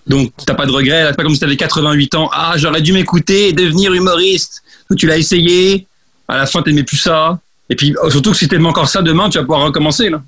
Donc 0.06 0.32
t'as 0.46 0.54
pas 0.54 0.66
de 0.66 0.72
regret. 0.72 1.06
C'est 1.08 1.16
pas 1.16 1.22
comme 1.22 1.34
si 1.34 1.40
t'avais 1.40 1.56
88 1.56 2.14
ans. 2.14 2.30
Ah, 2.32 2.54
j'aurais 2.56 2.80
dû 2.80 2.92
m'écouter 2.92 3.48
et 3.48 3.52
devenir 3.52 3.92
humoriste. 3.92 4.62
Tu 4.96 5.06
l'as 5.06 5.18
essayé. 5.18 5.86
À 6.28 6.36
la 6.36 6.46
fin, 6.46 6.62
t'aimais 6.62 6.84
plus 6.84 6.96
ça. 6.96 7.38
Et 7.68 7.76
puis 7.76 7.94
surtout 8.10 8.32
que 8.32 8.36
si 8.36 8.48
t'aimes 8.48 8.66
encore 8.66 8.88
ça 8.88 9.02
demain, 9.02 9.28
tu 9.28 9.38
vas 9.38 9.44
pouvoir 9.44 9.62
recommencer 9.62 10.08
là. 10.10 10.22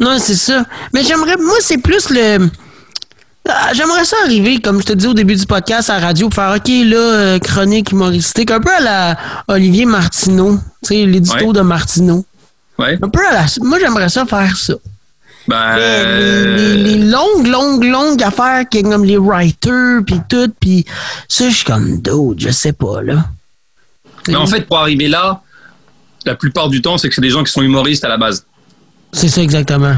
Non, 0.00 0.18
c'est 0.18 0.36
ça. 0.36 0.64
Mais 0.94 1.02
j'aimerais, 1.02 1.36
moi, 1.36 1.56
c'est 1.60 1.78
plus 1.78 2.10
le 2.10 2.48
ah, 3.48 3.72
j'aimerais 3.72 4.04
ça 4.04 4.16
arriver, 4.24 4.60
comme 4.60 4.80
je 4.80 4.86
te 4.86 4.92
dis 4.92 5.06
au 5.06 5.14
début 5.14 5.34
du 5.34 5.46
podcast 5.46 5.90
à 5.90 5.98
la 5.98 6.06
radio, 6.06 6.28
pour 6.28 6.34
faire 6.34 6.54
OK, 6.56 6.68
là, 6.68 6.96
euh, 6.96 7.38
chronique 7.38 7.92
humoristique, 7.92 8.50
un 8.50 8.60
peu 8.60 8.70
à 8.70 8.80
la 8.80 9.18
Olivier 9.48 9.86
Martineau, 9.86 10.58
tu 10.82 10.88
sais, 10.88 11.06
l'édito 11.06 11.52
de 11.52 11.60
Martineau. 11.60 12.24
Ouais. 12.78 12.98
Un 13.02 13.08
peu 13.08 13.26
à 13.26 13.32
la. 13.32 13.46
Moi, 13.62 13.78
j'aimerais 13.80 14.08
ça 14.08 14.24
faire 14.24 14.56
ça. 14.56 14.74
Ben... 15.48 15.76
Les, 15.76 16.98
longues, 16.98 17.46
longues, 17.46 17.84
longues 17.84 18.22
affaires 18.22 18.68
qui 18.68 18.82
comme 18.82 19.04
les 19.04 19.16
writers, 19.16 20.02
puis 20.06 20.20
tout, 20.28 20.52
puis 20.60 20.84
ça, 21.26 21.48
je 21.48 21.54
suis 21.54 21.64
comme 21.64 22.00
d'autres, 22.02 22.40
je 22.40 22.50
sais 22.50 22.74
pas, 22.74 23.02
là. 23.02 23.24
Mais 24.28 24.36
en 24.36 24.46
fait, 24.46 24.66
pour 24.66 24.78
arriver 24.78 25.08
là, 25.08 25.40
la 26.26 26.34
plupart 26.34 26.68
du 26.68 26.82
temps, 26.82 26.98
c'est 26.98 27.08
que 27.08 27.14
c'est 27.14 27.22
des 27.22 27.30
gens 27.30 27.42
qui 27.42 27.50
sont 27.50 27.62
humoristes 27.62 28.04
à 28.04 28.08
la 28.08 28.18
base. 28.18 28.44
C'est 29.12 29.28
ça, 29.28 29.42
exactement. 29.42 29.96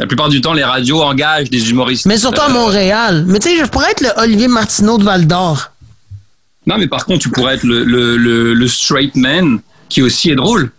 La 0.00 0.06
plupart 0.06 0.30
du 0.30 0.40
temps, 0.40 0.54
les 0.54 0.64
radios 0.64 1.02
engagent 1.02 1.50
des 1.50 1.70
humoristes. 1.70 2.06
Mais 2.06 2.16
surtout 2.16 2.40
à 2.40 2.48
euh, 2.48 2.54
Montréal. 2.54 3.24
Mais 3.28 3.38
tu 3.38 3.50
sais, 3.50 3.58
je 3.58 3.66
pourrais 3.66 3.90
être 3.90 4.00
le 4.00 4.08
Olivier 4.16 4.48
Martineau 4.48 4.96
de 4.96 5.04
Val 5.04 5.26
d'Or. 5.26 5.72
Non, 6.66 6.78
mais 6.78 6.88
par 6.88 7.04
contre, 7.04 7.20
tu 7.20 7.28
pourrais 7.28 7.56
être 7.56 7.64
le, 7.64 7.84
le, 7.84 8.54
le, 8.54 8.68
straight 8.68 9.14
man 9.14 9.60
qui 9.90 10.00
aussi 10.00 10.30
est 10.30 10.36
drôle. 10.36 10.72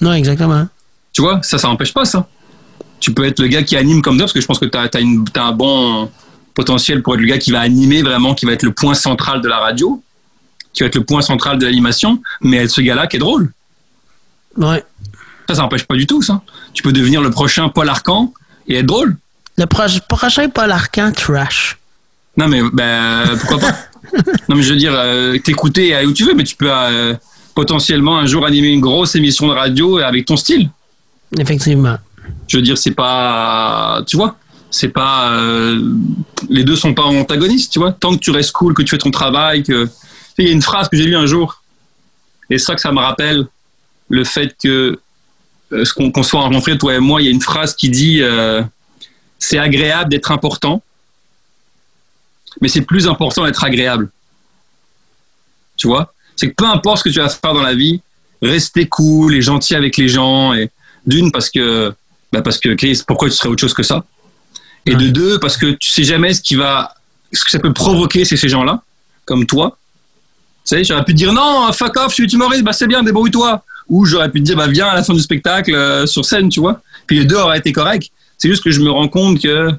Non, 0.00 0.12
exactement. 0.12 0.68
Tu 1.12 1.22
vois, 1.22 1.40
ça, 1.42 1.58
ça 1.58 1.66
n'empêche 1.66 1.92
pas 1.92 2.04
ça. 2.04 2.28
Tu 3.00 3.12
peux 3.12 3.24
être 3.24 3.40
le 3.40 3.48
gars 3.48 3.64
qui 3.64 3.76
anime 3.76 4.00
comme 4.00 4.16
ça, 4.16 4.24
parce 4.24 4.32
que 4.32 4.40
je 4.40 4.46
pense 4.46 4.60
que 4.60 4.66
tu 4.66 4.78
as, 4.78 5.42
un 5.42 5.52
bon 5.52 6.08
potentiel 6.54 7.02
pour 7.02 7.14
être 7.14 7.20
le 7.20 7.26
gars 7.26 7.38
qui 7.38 7.50
va 7.50 7.60
animer 7.60 8.02
vraiment, 8.02 8.34
qui 8.34 8.46
va 8.46 8.52
être 8.52 8.62
le 8.62 8.72
point 8.72 8.94
central 8.94 9.40
de 9.40 9.48
la 9.48 9.58
radio, 9.58 10.00
qui 10.72 10.84
va 10.84 10.86
être 10.86 10.94
le 10.94 11.04
point 11.04 11.22
central 11.22 11.58
de 11.58 11.66
l'animation, 11.66 12.22
mais 12.40 12.58
être 12.58 12.70
ce 12.70 12.80
gars-là 12.80 13.08
qui 13.08 13.16
est 13.16 13.20
drôle. 13.20 13.50
Ouais. 14.56 14.84
Ça, 15.48 15.54
ça 15.54 15.62
n'empêche 15.62 15.84
pas 15.84 15.94
du 15.94 16.06
tout, 16.06 16.22
ça. 16.22 16.42
Tu 16.72 16.82
peux 16.82 16.92
devenir 16.92 17.22
le 17.22 17.30
prochain 17.30 17.68
Paul 17.68 17.88
Arcan 17.88 18.32
et 18.68 18.76
être 18.76 18.86
drôle. 18.86 19.16
Le 19.56 19.66
prochain 19.66 20.48
Paul 20.48 20.70
Arcan 20.70 21.12
trash. 21.12 21.78
Non, 22.36 22.48
mais 22.48 22.60
ben, 22.72 23.36
pourquoi 23.40 23.58
pas 23.58 23.76
Non, 24.48 24.56
mais 24.56 24.62
je 24.62 24.70
veux 24.70 24.78
dire, 24.78 24.92
euh, 24.94 25.38
t'écouter 25.38 25.96
où 26.04 26.12
tu 26.12 26.24
veux, 26.24 26.34
mais 26.34 26.44
tu 26.44 26.56
peux 26.56 26.70
euh, 26.70 27.14
potentiellement 27.54 28.18
un 28.18 28.26
jour 28.26 28.44
animer 28.44 28.68
une 28.68 28.80
grosse 28.80 29.14
émission 29.14 29.48
de 29.48 29.52
radio 29.52 29.98
avec 29.98 30.26
ton 30.26 30.36
style. 30.36 30.70
Effectivement. 31.38 31.96
Je 32.48 32.58
veux 32.58 32.62
dire, 32.62 32.76
c'est 32.76 32.92
pas. 32.94 34.02
Tu 34.06 34.16
vois 34.16 34.36
c'est 34.70 34.88
pas 34.88 35.30
euh, 35.30 35.94
les 36.50 36.64
deux 36.64 36.76
sont 36.76 36.92
pas 36.92 37.04
antagonistes 37.04 37.72
tu 37.72 37.78
vois 37.78 37.92
tant 37.92 38.14
que 38.14 38.18
tu 38.18 38.30
restes 38.30 38.52
cool 38.52 38.74
que 38.74 38.82
tu 38.82 38.90
fais 38.90 38.98
ton 38.98 39.10
travail 39.10 39.62
que 39.62 39.88
il 40.38 40.44
y 40.44 40.48
a 40.48 40.52
une 40.52 40.60
phrase 40.60 40.88
que 40.88 40.96
j'ai 40.96 41.04
lue 41.04 41.16
un 41.16 41.26
jour 41.26 41.62
et 42.50 42.58
c'est 42.58 42.66
ça 42.66 42.74
que 42.74 42.80
ça 42.80 42.92
me 42.92 42.98
rappelle 42.98 43.46
le 44.08 44.24
fait 44.24 44.54
que 44.62 44.98
ce 45.70 45.92
qu'on 45.92 46.22
soit 46.22 46.40
rencontrés, 46.40 46.78
toi 46.78 46.94
et 46.94 47.00
moi, 47.00 47.20
il 47.20 47.24
y 47.24 47.28
a 47.28 47.30
une 47.30 47.40
phrase 47.40 47.74
qui 47.74 47.90
dit 47.90 48.22
euh, 48.22 48.62
c'est 49.38 49.58
agréable 49.58 50.10
d'être 50.10 50.30
important, 50.30 50.82
mais 52.60 52.68
c'est 52.68 52.82
plus 52.82 53.08
important 53.08 53.44
d'être 53.44 53.64
agréable. 53.64 54.10
Tu 55.76 55.88
vois? 55.88 56.12
C'est 56.36 56.48
que 56.50 56.54
peu 56.54 56.66
importe 56.66 56.98
ce 56.98 57.04
que 57.04 57.08
tu 57.08 57.18
vas 57.18 57.28
faire 57.28 57.54
dans 57.54 57.62
la 57.62 57.74
vie, 57.74 58.00
rester 58.42 58.86
cool 58.88 59.34
et 59.34 59.42
gentil 59.42 59.74
avec 59.74 59.96
les 59.96 60.08
gens. 60.08 60.52
Et 60.52 60.70
d'une 61.06 61.30
parce 61.32 61.50
que 61.50 61.94
bah 62.32 62.42
parce 62.42 62.58
que 62.58 63.04
pourquoi 63.04 63.28
tu 63.28 63.36
serais 63.36 63.48
autre 63.48 63.60
chose 63.60 63.74
que 63.74 63.82
ça? 63.82 64.04
Et 64.84 64.94
de 64.94 65.08
deux 65.08 65.38
parce 65.38 65.56
que 65.56 65.72
tu 65.72 65.88
sais 65.88 66.04
jamais 66.04 66.32
ce 66.32 66.40
qui 66.40 66.54
va 66.54 66.94
ce 67.32 67.44
que 67.44 67.50
ça 67.50 67.58
peut 67.58 67.72
provoquer 67.72 68.24
c'est 68.24 68.36
ces 68.36 68.48
gens-là 68.48 68.82
comme 69.24 69.46
toi. 69.46 69.76
Tu 70.64 70.76
sais, 70.76 70.84
j'aurais 70.84 71.04
pu 71.04 71.12
te 71.12 71.18
dire 71.18 71.32
non, 71.32 71.70
fuck 71.72 71.96
off, 71.96 72.10
je 72.10 72.14
suis 72.14 72.32
humoriste, 72.32 72.64
bah 72.64 72.72
c'est 72.72 72.86
bien, 72.86 73.02
débrouille-toi. 73.02 73.62
Ou 73.88 74.04
j'aurais 74.04 74.30
pu 74.30 74.40
te 74.40 74.44
dire 74.44 74.56
bah 74.56 74.66
viens 74.66 74.88
à 74.88 74.94
la 74.94 75.04
fin 75.04 75.14
du 75.14 75.20
spectacle 75.20 75.74
euh, 75.74 76.06
sur 76.06 76.24
scène, 76.24 76.48
tu 76.48 76.60
vois. 76.60 76.80
Puis 77.06 77.18
les 77.20 77.24
deux 77.24 77.36
auraient 77.36 77.58
été 77.58 77.72
corrects. 77.72 78.10
C'est 78.38 78.48
juste 78.48 78.62
que 78.62 78.70
je 78.70 78.80
me 78.80 78.90
rends 78.90 79.08
compte 79.08 79.40
que 79.40 79.70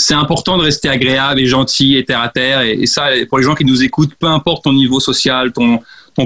c'est 0.00 0.14
important 0.14 0.56
de 0.56 0.62
rester 0.62 0.88
agréable 0.88 1.40
et 1.40 1.46
gentil 1.46 1.96
et 1.96 2.04
terre 2.04 2.20
à 2.20 2.28
terre. 2.28 2.62
Et, 2.62 2.86
ça, 2.86 3.08
pour 3.28 3.38
les 3.38 3.44
gens 3.44 3.54
qui 3.54 3.64
nous 3.64 3.82
écoutent, 3.82 4.14
peu 4.18 4.26
importe 4.26 4.64
ton 4.64 4.72
niveau 4.72 4.98
social, 4.98 5.52
ton, 5.52 5.80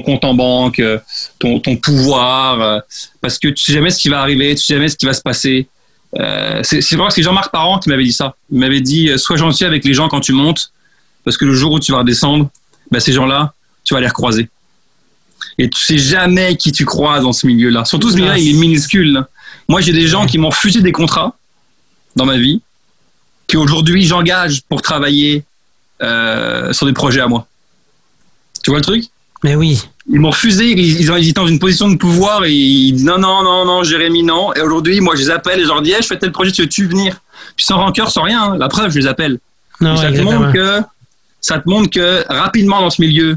compte 0.05 0.25
en 0.25 0.35
banque, 0.35 0.81
euh, 0.81 0.99
ton, 1.39 1.61
pouvoir, 1.77 2.61
euh, 2.61 2.81
parce 3.21 3.39
que 3.39 3.49
tu 3.49 3.63
sais 3.63 3.73
jamais 3.73 3.91
ce 3.91 4.01
qui 4.01 4.09
va 4.09 4.21
arriver, 4.21 4.55
tu 4.55 4.63
sais 4.63 4.75
jamais 4.75 4.89
ce 4.89 4.97
qui 4.97 5.07
va 5.07 5.13
se 5.13 5.23
passer. 5.23 5.69
Euh, 6.19 6.61
c'est 6.63 6.97
vrai 6.97 7.09
que 7.09 7.15
c'est 7.15 7.23
Jean-Marc 7.23 7.53
Parent 7.53 7.79
qui 7.79 7.89
m'avait 7.89 8.05
dit 8.05 8.13
ça. 8.13 8.35
Il 8.51 8.59
m'avait 8.59 8.81
dit 8.81 9.11
sois 9.17 9.37
gentil 9.37 9.65
avec 9.65 9.85
les 9.85 9.95
gens 9.95 10.09
quand 10.09 10.21
tu 10.21 10.33
montes, 10.33 10.73
parce 11.25 11.37
que 11.37 11.45
le 11.45 11.55
jour 11.55 11.73
où 11.73 11.81
tu 11.81 11.93
vas 11.93 11.99
redescendre, 11.99 12.51
ben, 12.91 13.01
ces 13.01 13.13
gens-là, 13.13 13.55
tu 13.85 13.95
vas 13.95 14.01
les 14.01 14.09
recroiser. 14.09 14.49
Et 15.59 15.71
tu 15.71 15.81
sais 15.81 15.99
jamais 15.99 16.57
qui 16.57 16.73
tu 16.73 16.85
croises 16.85 17.23
dans 17.23 17.33
ce 17.33 17.47
milieu-là. 17.47 17.85
Surtout 17.85 18.11
ce 18.11 18.17
milieu-là, 18.17 18.39
il 18.39 18.57
est 18.57 18.59
minuscule. 18.59 19.25
Moi, 19.69 19.81
j'ai 19.81 19.93
des 19.93 20.07
gens 20.07 20.27
qui 20.27 20.39
m'ont 20.39 20.51
refusé 20.51 20.81
des 20.81 20.93
contrats 20.93 21.37
dans 22.17 22.27
ma 22.27 22.37
vie, 22.37 22.61
qui 23.47 23.57
aujourd'hui 23.57 24.05
j'engage 24.05 24.63
pour 24.69 24.83
travailler 24.83 25.45
sur 26.01 26.87
des 26.87 26.93
projets 26.93 27.21
à 27.21 27.29
moi. 27.29 27.47
Tu 28.63 28.71
vois 28.71 28.79
le 28.79 28.85
truc? 28.85 29.05
Mais 29.45 29.55
oui. 29.55 29.81
Ils 30.11 30.21
m'ont 30.21 30.31
refusé, 30.31 30.71
ils, 30.71 31.11
ont, 31.13 31.17
étaient 31.17 31.33
dans 31.33 31.47
une 31.47 31.59
position 31.59 31.89
de 31.89 31.97
pouvoir 31.97 32.45
et 32.45 32.53
ils 32.53 32.93
disent 32.93 33.05
non, 33.05 33.19
non, 33.19 33.43
non, 33.43 33.65
non, 33.65 33.83
Jérémy, 33.83 34.23
non. 34.23 34.55
Et 34.55 34.61
aujourd'hui, 34.61 35.01
moi, 35.01 35.15
je 35.17 35.21
les 35.21 35.31
appelle 35.31 35.61
et 35.61 35.63
je 35.63 35.69
leur 35.69 35.83
dis, 35.83 35.93
je 35.99 36.07
fais 36.07 36.19
tel 36.19 36.33
projet, 36.33 36.51
tu 36.51 36.63
veux-tu 36.63 36.87
venir? 36.87 37.21
Puis 37.57 37.67
sans 37.67 37.77
rancœur, 37.77 38.11
sans 38.11 38.23
rien, 38.23 38.43
hein. 38.43 38.57
la 38.59 38.69
preuve, 38.69 38.91
je 38.91 38.99
les 38.99 39.07
appelle. 39.07 39.39
Non, 39.81 39.97
ça, 39.97 40.11
te 40.11 40.21
montre 40.21 40.53
que, 40.53 40.81
ça 41.41 41.59
te 41.59 41.69
montre 41.69 41.91
que 41.91 42.25
rapidement 42.29 42.81
dans 42.81 42.91
ce 42.91 43.03
milieu, 43.03 43.37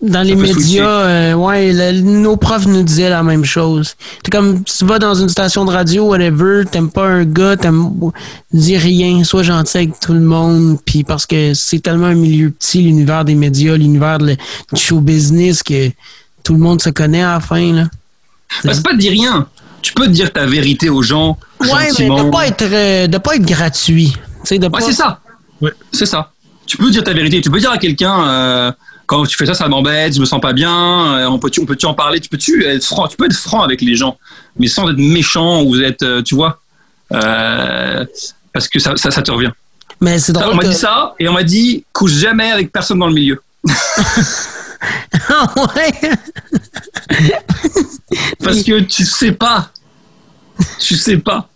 dans 0.00 0.22
les 0.22 0.34
médias, 0.34 0.88
euh, 0.88 1.34
ouais, 1.34 1.92
nos 2.02 2.36
profs 2.36 2.66
nous 2.66 2.82
disaient 2.82 3.08
la 3.08 3.22
même 3.22 3.44
chose. 3.44 3.94
C'est 4.24 4.30
comme 4.30 4.62
tu 4.64 4.84
vas 4.84 4.98
dans 4.98 5.14
une 5.14 5.28
station 5.28 5.64
de 5.64 5.70
radio, 5.70 6.08
whatever, 6.08 6.64
t'aimes 6.70 6.90
pas 6.90 7.06
un 7.06 7.24
gars, 7.24 7.56
t'aimes 7.56 7.92
dis 8.52 8.76
rien, 8.76 9.24
sois 9.24 9.42
gentil 9.42 9.78
avec 9.78 10.00
tout 10.00 10.12
le 10.12 10.20
monde, 10.20 10.78
puis 10.84 11.04
parce 11.04 11.26
que 11.26 11.54
c'est 11.54 11.80
tellement 11.80 12.06
un 12.06 12.14
milieu 12.14 12.50
petit, 12.50 12.82
l'univers 12.82 13.24
des 13.24 13.34
médias, 13.34 13.76
l'univers 13.76 14.18
du 14.18 14.36
show 14.74 15.00
business 15.00 15.62
que 15.62 15.90
tout 16.42 16.52
le 16.52 16.60
monde 16.60 16.80
se 16.80 16.90
connaît 16.90 17.22
à 17.22 17.34
la 17.34 17.40
fin 17.40 17.72
là. 17.72 17.84
Bah, 18.64 18.72
c'est 18.72 18.84
pas 18.84 18.92
de 18.92 18.98
dire 18.98 19.12
rien. 19.12 19.48
Tu 19.82 19.92
peux 19.92 20.08
dire 20.08 20.32
ta 20.32 20.46
vérité 20.46 20.88
aux 20.88 21.02
gens. 21.02 21.38
Ouais, 21.60 21.90
mais 21.98 22.08
de 22.08 22.30
pas 22.30 22.46
être 22.46 22.62
euh, 22.62 23.06
de 23.06 23.18
pas 23.18 23.36
être 23.36 23.44
gratuit. 23.46 24.16
De 24.50 24.66
ouais, 24.66 24.80
c'est 24.80 24.92
ça. 24.92 25.20
Ouais. 25.60 25.72
C'est 25.92 26.06
ça. 26.06 26.32
Tu 26.66 26.76
peux 26.76 26.90
dire 26.90 27.04
ta 27.04 27.12
vérité. 27.12 27.40
Tu 27.40 27.50
peux 27.50 27.58
dire 27.58 27.70
à 27.70 27.78
quelqu'un. 27.78 28.28
Euh, 28.28 28.72
quand 29.06 29.24
tu 29.24 29.36
fais 29.36 29.46
ça, 29.46 29.54
ça 29.54 29.68
m'embête, 29.68 30.14
je 30.14 30.20
me 30.20 30.24
sens 30.24 30.40
pas 30.40 30.52
bien, 30.52 31.18
euh, 31.18 31.26
on 31.26 31.38
peut-tu 31.38 31.60
on 31.60 31.66
peut 31.66 31.78
en 31.84 31.94
parler, 31.94 32.20
tu 32.20 32.28
peux-tu 32.28 32.64
être 32.64 32.84
franc, 32.84 33.06
tu 33.08 33.16
peux 33.16 33.26
être 33.26 33.36
franc 33.36 33.62
avec 33.62 33.80
les 33.80 33.94
gens, 33.94 34.18
mais 34.58 34.66
sans 34.66 34.90
être 34.90 34.98
méchant 34.98 35.62
ou 35.62 35.76
être, 35.80 36.02
euh, 36.02 36.22
tu 36.22 36.34
vois, 36.34 36.60
euh, 37.12 38.04
parce 38.52 38.68
que 38.68 38.78
ça, 38.78 38.96
ça, 38.96 39.22
te 39.22 39.30
revient. 39.30 39.52
Mais 40.00 40.18
c'est 40.18 40.32
drôle. 40.32 40.48
On 40.52 40.56
m'a 40.56 40.64
dit 40.64 40.74
ça 40.74 41.14
et 41.18 41.28
on 41.28 41.32
m'a 41.32 41.44
dit 41.44 41.84
couche 41.92 42.12
jamais 42.12 42.50
avec 42.50 42.72
personne 42.72 42.98
dans 42.98 43.06
le 43.06 43.14
milieu. 43.14 43.40
ah 45.28 45.54
ouais. 45.76 45.92
parce 48.42 48.62
que 48.62 48.80
tu 48.80 49.04
sais 49.04 49.32
pas, 49.32 49.70
tu 50.80 50.96
sais 50.96 51.18
pas. 51.18 51.48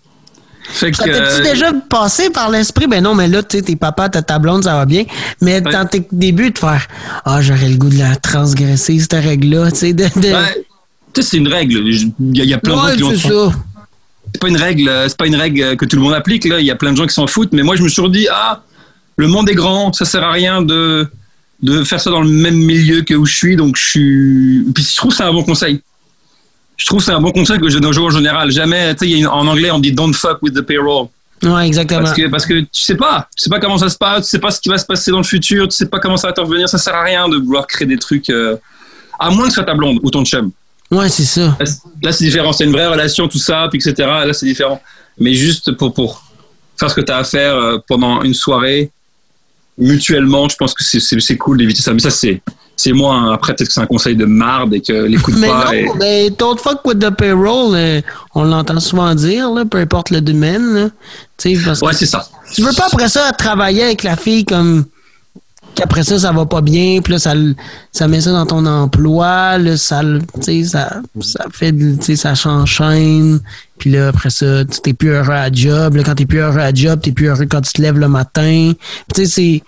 Fait 0.73 0.91
que, 0.91 1.37
tu 1.37 1.43
déjà 1.43 1.73
passé 1.89 2.31
par 2.31 2.51
l'esprit? 2.51 2.87
Ben 2.87 3.03
non, 3.03 3.15
mais 3.15 3.29
là, 3.29 3.43
tu 3.43 3.59
sais, 3.59 3.63
tes 3.63 3.77
papas, 3.77 4.09
ta, 4.09 4.23
ta 4.23 4.39
blonde, 4.39 4.65
ça 4.65 4.75
va 4.75 4.87
bien. 4.87 5.05
Mais 5.41 5.61
dans 5.61 5.87
tes 5.87 6.07
débuts, 6.13 6.51
de 6.51 6.59
faire 6.59 6.87
Ah, 7.25 7.43
j'aurais 7.43 7.69
le 7.69 7.77
goût 7.77 7.89
de 7.89 7.99
la 7.99 8.17
transgresser, 8.17 8.99
cette 8.99 9.13
règle-là, 9.13 9.71
tu 9.73 9.79
sais. 9.79 9.93
De, 9.93 10.05
Tu 10.05 10.21
sais, 10.21 11.23
c'est 11.23 11.37
une 11.37 11.49
règle. 11.49 11.83
Il 11.87 12.45
y, 12.45 12.55
a 12.55 12.59
plein 12.59 12.95
de 12.95 12.99
gens 12.99 13.13
qui 13.13 13.29
l'ont. 13.29 13.53
C'est 14.33 14.41
pas 14.41 14.49
une 14.49 14.57
règle, 14.57 14.91
c'est 15.09 15.17
pas 15.17 15.27
une 15.27 15.35
règle 15.35 15.77
que 15.77 15.85
tout 15.85 15.97
le 15.97 16.03
monde 16.03 16.15
applique, 16.15 16.45
là. 16.45 16.61
Il 16.61 16.67
y 16.67 16.71
a 16.71 16.77
plein 16.77 16.93
de 16.93 16.97
gens 16.97 17.07
qui 17.07 17.15
s'en 17.15 17.27
foutent. 17.27 17.53
Mais 17.53 17.63
moi, 17.63 17.75
je 17.77 17.83
me 17.83 17.89
suis 17.89 18.11
dit, 18.11 18.29
ah, 18.31 18.63
le 19.17 19.27
monde 19.27 19.51
est 19.51 19.55
grand, 19.55 19.93
ça 19.93 20.05
sert 20.05 20.23
à 20.23 20.31
rien 20.31 20.63
de, 20.63 21.11
de 21.63 21.83
faire 21.85 22.01
ça 22.01 22.11
dans 22.11 22.21
le 22.21 22.29
même 22.29 22.57
milieu 22.57 23.03
que 23.03 23.15
où 23.15 23.27
je 23.27 23.35
suis. 23.35 23.57
Donc, 23.57 23.77
je 23.77 23.87
suis. 23.87 24.65
Puis, 24.73 24.85
je 24.85 24.97
trouve 24.97 25.11
que 25.11 25.17
c'est 25.17 25.25
un 25.25 25.33
bon 25.33 25.43
conseil 25.43 25.83
je 26.81 26.87
trouve 26.87 27.01
que 27.01 27.05
c'est 27.05 27.13
un 27.13 27.21
bon 27.21 27.31
conseil 27.31 27.59
que 27.59 27.69
je 27.69 27.79
donne 27.79 27.99
aux 27.99 28.07
en 28.07 28.11
général. 28.11 28.51
Jamais, 28.51 28.95
tu 28.95 29.07
sais, 29.07 29.27
en 29.27 29.47
anglais, 29.47 29.71
on 29.71 29.79
dit 29.79 29.93
don't 29.93 30.15
fuck 30.15 30.41
with 30.41 30.55
the 30.55 30.63
payroll. 30.63 31.09
Ouais, 31.43 31.67
exactement. 31.67 32.01
Parce 32.01 32.17
que, 32.17 32.29
parce 32.29 32.47
que 32.47 32.61
tu 32.61 32.69
sais 32.73 32.95
pas, 32.95 33.29
tu 33.37 33.43
sais 33.43 33.51
pas 33.51 33.61
comment 33.61 33.77
ça 33.77 33.91
se 33.91 33.99
passe, 33.99 34.25
tu 34.25 34.31
sais 34.31 34.39
pas 34.39 34.51
ce 34.51 34.61
qui 34.61 34.71
va 34.71 34.79
se 34.79 34.87
passer 34.87 35.11
dans 35.11 35.19
le 35.19 35.25
futur, 35.25 35.69
tu 35.69 35.77
sais 35.77 35.87
pas 35.87 35.99
comment 35.99 36.17
ça 36.17 36.29
va 36.29 36.33
te 36.33 36.41
revenir, 36.41 36.71
ça 36.71 36.79
sert 36.79 36.95
à 36.95 37.03
rien 37.03 37.29
de 37.29 37.37
vouloir 37.37 37.67
créer 37.67 37.87
des 37.87 37.99
trucs, 37.99 38.31
euh, 38.31 38.57
à 39.19 39.29
moins 39.29 39.45
que 39.45 39.51
ce 39.51 39.57
soit 39.57 39.65
ta 39.65 39.75
blonde 39.75 40.01
ou 40.03 40.11
ton 40.11 40.25
chum. 40.25 40.51
Ouais, 40.91 41.11
c'est 41.11 41.25
ça. 41.25 41.57
Là, 42.03 42.13
c'est 42.13 42.25
différent, 42.25 42.53
c'est 42.53 42.65
une 42.65 42.73
vraie 42.73 42.87
relation, 42.87 43.29
tout 43.29 43.39
ça, 43.39 43.69
puis 43.71 43.79
etc. 43.79 44.09
Là, 44.09 44.33
c'est 44.33 44.47
différent. 44.47 44.81
Mais 45.19 45.35
juste 45.35 45.73
pour, 45.73 45.93
pour 45.93 46.25
faire 46.79 46.91
ce 46.91 46.95
que 46.95 47.03
tu 47.03 47.13
as 47.13 47.19
à 47.19 47.25
faire 47.25 47.57
euh, 47.57 47.79
pendant 47.87 48.23
une 48.23 48.35
soirée, 48.35 48.91
mutuellement, 49.77 50.49
je 50.49 50.57
pense 50.57 50.73
que 50.73 50.83
c'est 50.83 51.37
cool 51.37 51.59
d'éviter 51.59 51.83
ça. 51.83 51.93
Mais 51.93 52.01
ça, 52.01 52.11
c'est 52.11 52.41
c'est 52.81 52.93
moi. 52.93 53.15
Hein. 53.15 53.33
Après, 53.33 53.55
peut-être 53.55 53.69
que 53.69 53.75
c'est 53.75 53.81
un 53.81 53.87
conseil 53.87 54.17
de 54.17 54.25
marde 54.25 54.75
et 54.75 54.81
que 54.81 54.93
l'écoute 54.93 55.41
pas. 55.41 55.73
Non, 55.73 55.95
mais 55.99 56.31
don't 56.31 56.59
fuck 56.59 56.85
with 56.85 56.99
the 56.99 57.11
payroll, 57.11 57.75
euh, 57.75 58.01
on 58.35 58.45
l'entend 58.45 58.81
souvent 58.81 59.15
dire, 59.15 59.51
là, 59.51 59.65
peu 59.65 59.79
importe 59.79 60.11
le 60.11 60.21
domaine. 60.21 60.75
Là. 60.75 60.89
Parce 61.65 61.83
ouais, 61.83 61.93
c'est 61.93 62.07
ça. 62.07 62.27
Tu 62.53 62.63
veux 62.63 62.73
pas 62.73 62.87
après 62.91 63.09
ça 63.09 63.33
travailler 63.33 63.85
avec 63.85 64.03
la 64.03 64.17
fille 64.17 64.45
comme 64.45 64.85
qu'après 65.75 66.03
ça, 66.03 66.19
ça 66.19 66.33
va 66.33 66.47
pas 66.47 66.63
bien, 66.63 67.01
puis 67.03 67.13
là, 67.13 67.19
ça, 67.19 67.35
ça 67.93 68.09
met 68.09 68.21
ça 68.21 68.33
dans 68.33 68.47
ton 68.47 68.67
emploi, 68.67 69.57
là, 69.59 69.77
ça, 69.77 70.03
ça, 70.41 71.01
ça 71.21 71.47
fait, 71.53 71.75
ça 72.17 72.35
s'enchaîne, 72.35 73.41
puis 73.79 73.91
là, 73.91 74.09
après 74.09 74.31
ça, 74.31 74.65
tu 74.65 74.81
t'es 74.81 74.93
plus 74.93 75.11
heureux 75.11 75.33
à 75.33 75.51
job, 75.53 75.95
là, 75.95 76.03
quand 76.03 76.17
t'es 76.17 76.27
plus 76.27 76.41
heureux 76.41 76.59
à 76.59 76.75
job, 76.75 77.01
t'es 77.01 77.13
plus 77.13 77.29
heureux 77.29 77.47
quand 77.49 77.61
tu 77.61 77.73
te 77.73 77.81
lèves 77.81 77.99
le 77.99 78.09
matin, 78.09 78.73
tu 79.15 79.25
sais, 79.25 79.27
c'est 79.27 79.63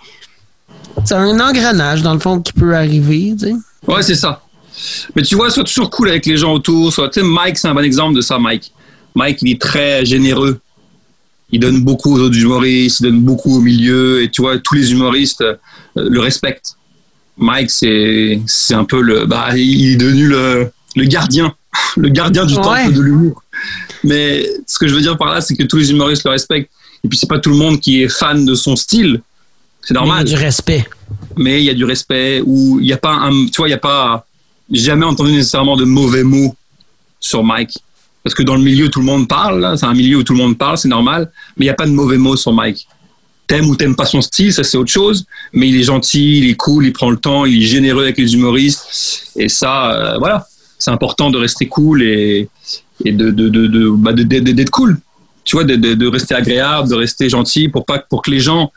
c'est 1.05 1.15
un 1.15 1.39
engrenage, 1.39 2.01
dans 2.01 2.13
le 2.13 2.19
fond, 2.19 2.39
qui 2.41 2.53
peut 2.53 2.75
arriver. 2.75 3.33
Tu 3.37 3.47
sais. 3.47 3.53
Ouais, 3.87 4.01
c'est 4.01 4.15
ça. 4.15 4.43
Mais 5.15 5.21
tu 5.21 5.35
vois, 5.35 5.49
sois 5.49 5.63
toujours 5.63 5.89
cool 5.89 6.09
avec 6.09 6.25
les 6.25 6.37
gens 6.37 6.53
autour. 6.53 6.91
Soit, 6.91 7.09
tu 7.09 7.19
sais, 7.19 7.25
Mike, 7.25 7.57
c'est 7.57 7.67
un 7.67 7.73
bon 7.73 7.83
exemple 7.83 8.15
de 8.15 8.21
ça, 8.21 8.39
Mike. 8.39 8.71
Mike, 9.15 9.39
il 9.41 9.51
est 9.51 9.61
très 9.61 10.05
généreux. 10.05 10.59
Il 11.51 11.59
donne 11.59 11.81
beaucoup 11.81 12.15
aux 12.15 12.19
autres 12.19 12.37
humoristes, 12.37 13.01
il 13.01 13.03
donne 13.03 13.21
beaucoup 13.21 13.57
au 13.57 13.59
milieu. 13.59 14.23
Et 14.23 14.29
tu 14.29 14.41
vois, 14.41 14.57
tous 14.57 14.73
les 14.73 14.91
humoristes 14.91 15.41
euh, 15.41 15.55
le 15.95 16.19
respectent. 16.19 16.77
Mike, 17.37 17.69
c'est, 17.69 18.41
c'est 18.47 18.73
un 18.73 18.85
peu 18.85 19.01
le. 19.01 19.25
Bah, 19.25 19.49
il 19.55 19.93
est 19.93 19.95
devenu 19.95 20.27
le, 20.27 20.71
le 20.95 21.05
gardien. 21.05 21.53
Le 21.97 22.09
gardien 22.09 22.45
du 22.45 22.53
temple 22.53 22.93
de 22.93 23.01
l'humour. 23.01 23.43
Mais 24.03 24.47
ce 24.67 24.77
que 24.77 24.87
je 24.87 24.93
veux 24.93 25.01
dire 25.01 25.17
par 25.17 25.33
là, 25.33 25.41
c'est 25.41 25.55
que 25.55 25.63
tous 25.63 25.77
les 25.77 25.89
humoristes 25.89 26.23
le 26.23 26.29
respectent. 26.29 26.69
Et 27.03 27.07
puis, 27.07 27.17
c'est 27.17 27.29
pas 27.29 27.39
tout 27.39 27.49
le 27.49 27.55
monde 27.55 27.79
qui 27.79 28.03
est 28.03 28.09
fan 28.09 28.45
de 28.45 28.53
son 28.53 28.75
style. 28.75 29.21
C'est 29.83 29.93
normal. 29.93 30.23
il 30.25 30.31
y 30.31 30.33
a 30.33 30.37
du 30.37 30.43
respect. 30.43 30.85
Mais 31.37 31.61
il 31.61 31.65
y 31.65 31.69
a 31.69 31.73
du 31.73 31.85
respect 31.85 32.41
où 32.45 32.79
il 32.79 32.85
n'y 32.85 32.93
a 32.93 32.97
pas 32.97 33.13
un, 33.13 33.45
tu 33.45 33.57
vois, 33.57 33.67
il 33.67 33.71
n'y 33.71 33.75
a 33.75 33.79
pas, 33.79 34.25
jamais 34.71 35.05
entendu 35.05 35.31
nécessairement 35.31 35.75
de 35.75 35.85
mauvais 35.85 36.23
mots 36.23 36.55
sur 37.19 37.43
Mike. 37.43 37.77
Parce 38.23 38.33
que 38.33 38.43
dans 38.43 38.55
le 38.55 38.61
milieu, 38.61 38.89
tout 38.89 38.99
le 38.99 39.05
monde 39.05 39.27
parle, 39.27 39.77
c'est 39.77 39.85
un 39.85 39.93
milieu 39.93 40.17
où 40.17 40.23
tout 40.23 40.33
le 40.33 40.39
monde 40.39 40.57
parle, 40.57 40.77
c'est 40.77 40.87
normal, 40.87 41.31
mais 41.57 41.65
il 41.65 41.67
n'y 41.67 41.71
a 41.71 41.75
pas 41.75 41.85
de 41.85 41.91
mauvais 41.91 42.17
mots 42.17 42.37
sur 42.37 42.53
Mike. 42.53 42.87
T'aimes 43.47 43.67
ou 43.67 43.75
t'aimes 43.75 43.95
pas 43.95 44.05
son 44.05 44.21
style, 44.21 44.53
ça 44.53 44.63
c'est 44.63 44.77
autre 44.77 44.91
chose, 44.91 45.25
mais 45.51 45.67
il 45.67 45.75
est 45.75 45.83
gentil, 45.83 46.37
il 46.37 46.49
est 46.49 46.55
cool, 46.55 46.85
il 46.85 46.93
prend 46.93 47.09
le 47.09 47.17
temps, 47.17 47.45
il 47.45 47.61
est 47.61 47.65
généreux 47.65 48.03
avec 48.03 48.17
les 48.17 48.33
humoristes, 48.33 49.33
et 49.35 49.49
ça, 49.49 49.91
euh, 49.91 50.17
voilà, 50.17 50.47
c'est 50.79 50.91
important 50.91 51.29
de 51.29 51.37
rester 51.37 51.67
cool 51.67 52.03
et, 52.03 52.47
et 53.03 53.11
de, 53.11 53.31
de, 53.31 53.49
de, 53.49 53.67
de 53.67 53.89
bah, 53.89 54.13
d'être 54.13 54.69
cool, 54.69 54.97
tu 55.43 55.57
vois, 55.57 55.65
de, 55.65 55.75
de, 55.75 56.07
rester 56.07 56.33
agréable, 56.35 56.87
de 56.87 56.95
rester 56.95 57.29
gentil 57.29 57.67
pour 57.67 57.85
pas 57.85 57.99
pour 57.99 58.21
que 58.21 58.31
les 58.31 58.39
gens 58.39 58.71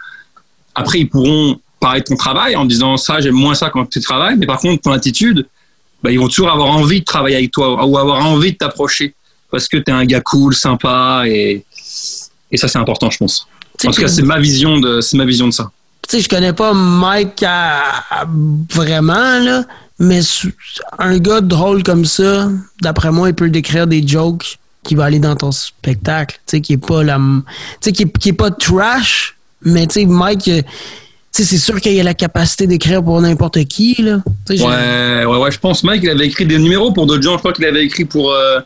après, 0.77 1.01
ils 1.01 1.09
pourront 1.09 1.59
parler 1.81 2.01
de 2.01 2.05
ton 2.05 2.17
travail 2.17 2.55
en 2.55 2.67
disant 2.67 2.97
ça, 2.99 3.21
j'aime 3.21 3.35
moins 3.35 3.55
ça 3.55 3.71
quand 3.71 3.87
tu 3.87 4.01
travailles, 4.01 4.37
mais 4.37 4.47
par 4.47 4.59
contre, 4.59 4.83
ton 4.83 4.93
attitude, 4.93 5.47
bah, 6.03 6.11
ils 6.13 6.19
vont 6.19 6.29
toujours 6.29 6.51
avoir 6.51 6.69
envie 6.69 7.01
de 7.01 7.05
travailler 7.05 7.37
avec 7.37 7.51
toi 7.51 7.85
ou 7.87 7.99
avoir 7.99 8.25
envie 8.25 8.53
de 8.53 8.59
t'approcher 8.59 9.15
parce 9.51 9.69
que 9.69 9.79
tu 9.79 9.85
es 9.89 9.93
un 9.93 10.05
gars 10.05 10.21
cool, 10.21 10.55
sympa 10.55 11.25
et, 11.27 11.65
et 12.53 12.57
ça, 12.57 12.69
c'est 12.69 12.79
important, 12.79 13.11
je 13.11 13.17
pense. 13.17 13.49
En 13.85 13.91
tout 13.91 14.01
cas, 14.01 14.09
c'est 14.09 14.23
ma 14.23 14.39
vision 14.39 14.79
de, 14.79 15.01
c'est 15.01 15.17
ma 15.17 15.25
vision 15.25 15.47
de 15.47 15.53
ça. 15.53 15.71
Tu 16.07 16.17
sais, 16.17 16.23
je 16.23 16.29
connais 16.29 16.53
pas 16.53 16.73
Mike 16.75 17.45
vraiment, 18.73 19.39
là, 19.41 19.65
Mais 19.99 20.21
un 20.99 21.19
gars 21.19 21.41
drôle 21.41 21.83
comme 21.83 22.05
ça, 22.05 22.51
d'après 22.83 23.11
moi, 23.11 23.31
il 23.31 23.35
peut 23.35 23.49
décrire 23.49 23.87
des 23.87 24.07
jokes 24.07 24.59
qui 24.83 24.95
vont 24.95 25.03
aller 25.03 25.19
dans 25.19 25.37
ton 25.37 25.53
spectacle. 25.53 26.37
Tu 26.47 26.57
sais, 26.57 26.61
qui 26.61 26.75
est 26.75 26.87
pas 26.87 27.03
la. 27.03 27.17
Tu 27.17 27.43
sais, 27.81 27.93
qui, 27.93 28.11
qui 28.11 28.29
est 28.29 28.35
pas 28.35 28.51
trash, 28.51 29.36
mais 29.63 29.87
tu 29.87 30.01
sais, 30.01 30.07
Mike. 30.07 30.49
Euh, 30.49 30.63
c'est 31.33 31.59
sûr 31.59 31.79
qu'il 31.83 32.01
a 32.01 32.03
la 32.03 32.15
capacité 32.15 32.67
d'écrire 32.67 33.05
pour 33.05 33.21
n'importe 33.21 33.63
qui. 33.65 33.95
Là. 34.01 34.23
Ouais, 34.49 35.27
ouais, 35.27 35.37
ouais, 35.37 35.51
je 35.51 35.59
pense. 35.59 35.85
Mike, 35.85 36.01
il 36.03 36.09
avait 36.09 36.27
écrit 36.27 36.47
des 36.47 36.59
numéros 36.59 36.93
pour 36.93 37.05
d'autres 37.05 37.23
gens. 37.23 37.35
Je 37.35 37.41
crois 37.41 37.53
qu'il 37.53 37.67
avait 37.67 37.85
écrit 37.85 38.07
pour, 38.07 38.33
euh, 38.33 38.61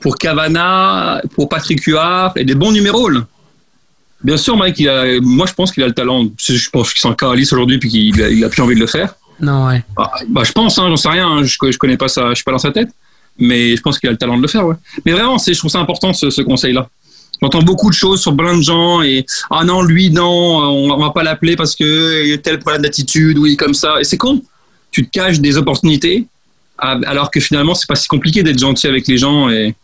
pour 0.00 0.16
Cavana, 0.16 1.20
pour 1.34 1.50
Patrick 1.50 1.82
Huard, 1.82 2.32
et 2.36 2.44
des 2.44 2.54
bons 2.54 2.72
numéros. 2.72 3.10
Là. 3.10 3.20
Bien 4.24 4.38
sûr, 4.38 4.56
Mike, 4.56 4.80
il 4.80 4.88
a, 4.88 5.20
moi, 5.20 5.44
je 5.46 5.52
pense 5.52 5.72
qu'il 5.72 5.82
a 5.82 5.86
le 5.86 5.92
talent. 5.92 6.24
Je 6.38 6.70
pense 6.70 6.90
qu'il 6.92 7.00
s'en 7.00 7.12
calisse 7.12 7.52
aujourd'hui 7.52 7.78
puis 7.78 7.90
qu'il 7.90 8.22
a, 8.22 8.30
il 8.30 8.42
a 8.44 8.48
plus 8.48 8.62
envie 8.62 8.76
de 8.76 8.80
le 8.80 8.86
faire. 8.86 9.14
Non, 9.38 9.66
ouais. 9.66 9.84
Bah, 9.94 10.10
bah 10.28 10.42
je 10.42 10.52
pense, 10.52 10.78
hein, 10.78 10.86
j'en 10.88 10.96
sais 10.96 11.10
rien. 11.10 11.28
Hein, 11.28 11.44
je, 11.44 11.54
je 11.70 11.76
connais 11.76 11.98
pas 11.98 12.08
ça, 12.08 12.30
je 12.30 12.36
suis 12.36 12.44
pas 12.44 12.52
dans 12.52 12.58
sa 12.58 12.72
tête. 12.72 12.88
Mais 13.38 13.76
je 13.76 13.82
pense 13.82 13.98
qu'il 13.98 14.08
a 14.08 14.12
le 14.12 14.16
talent 14.16 14.38
de 14.38 14.42
le 14.42 14.48
faire, 14.48 14.66
ouais. 14.66 14.76
Mais 15.04 15.12
vraiment, 15.12 15.36
je 15.36 15.52
trouve 15.58 15.70
ça 15.70 15.80
important, 15.80 16.14
ce, 16.14 16.30
ce 16.30 16.40
conseil-là. 16.40 16.88
J'entends 17.42 17.62
beaucoup 17.62 17.90
de 17.90 17.94
choses 17.94 18.20
sur 18.20 18.36
plein 18.36 18.56
de 18.56 18.62
gens 18.62 19.02
et 19.02 19.26
ah 19.50 19.64
non 19.64 19.82
lui 19.82 20.10
non 20.10 20.58
on 20.58 20.96
va 20.96 21.10
pas 21.10 21.22
l'appeler 21.22 21.56
parce 21.56 21.76
que 21.76 22.24
il 22.24 22.30
y 22.30 22.32
a 22.32 22.38
tel 22.38 22.58
problème 22.58 22.82
d'attitude 22.82 23.38
oui 23.38 23.56
comme 23.56 23.74
ça 23.74 24.00
et 24.00 24.04
c'est 24.04 24.16
con 24.16 24.42
tu 24.90 25.06
te 25.06 25.10
caches 25.10 25.40
des 25.40 25.58
opportunités 25.58 26.26
alors 26.78 27.30
que 27.30 27.40
finalement 27.40 27.74
c'est 27.74 27.88
pas 27.88 27.94
si 27.94 28.08
compliqué 28.08 28.42
d'être 28.42 28.58
gentil 28.58 28.86
avec 28.86 29.06
les 29.06 29.18
gens 29.18 29.50
et 29.50 29.74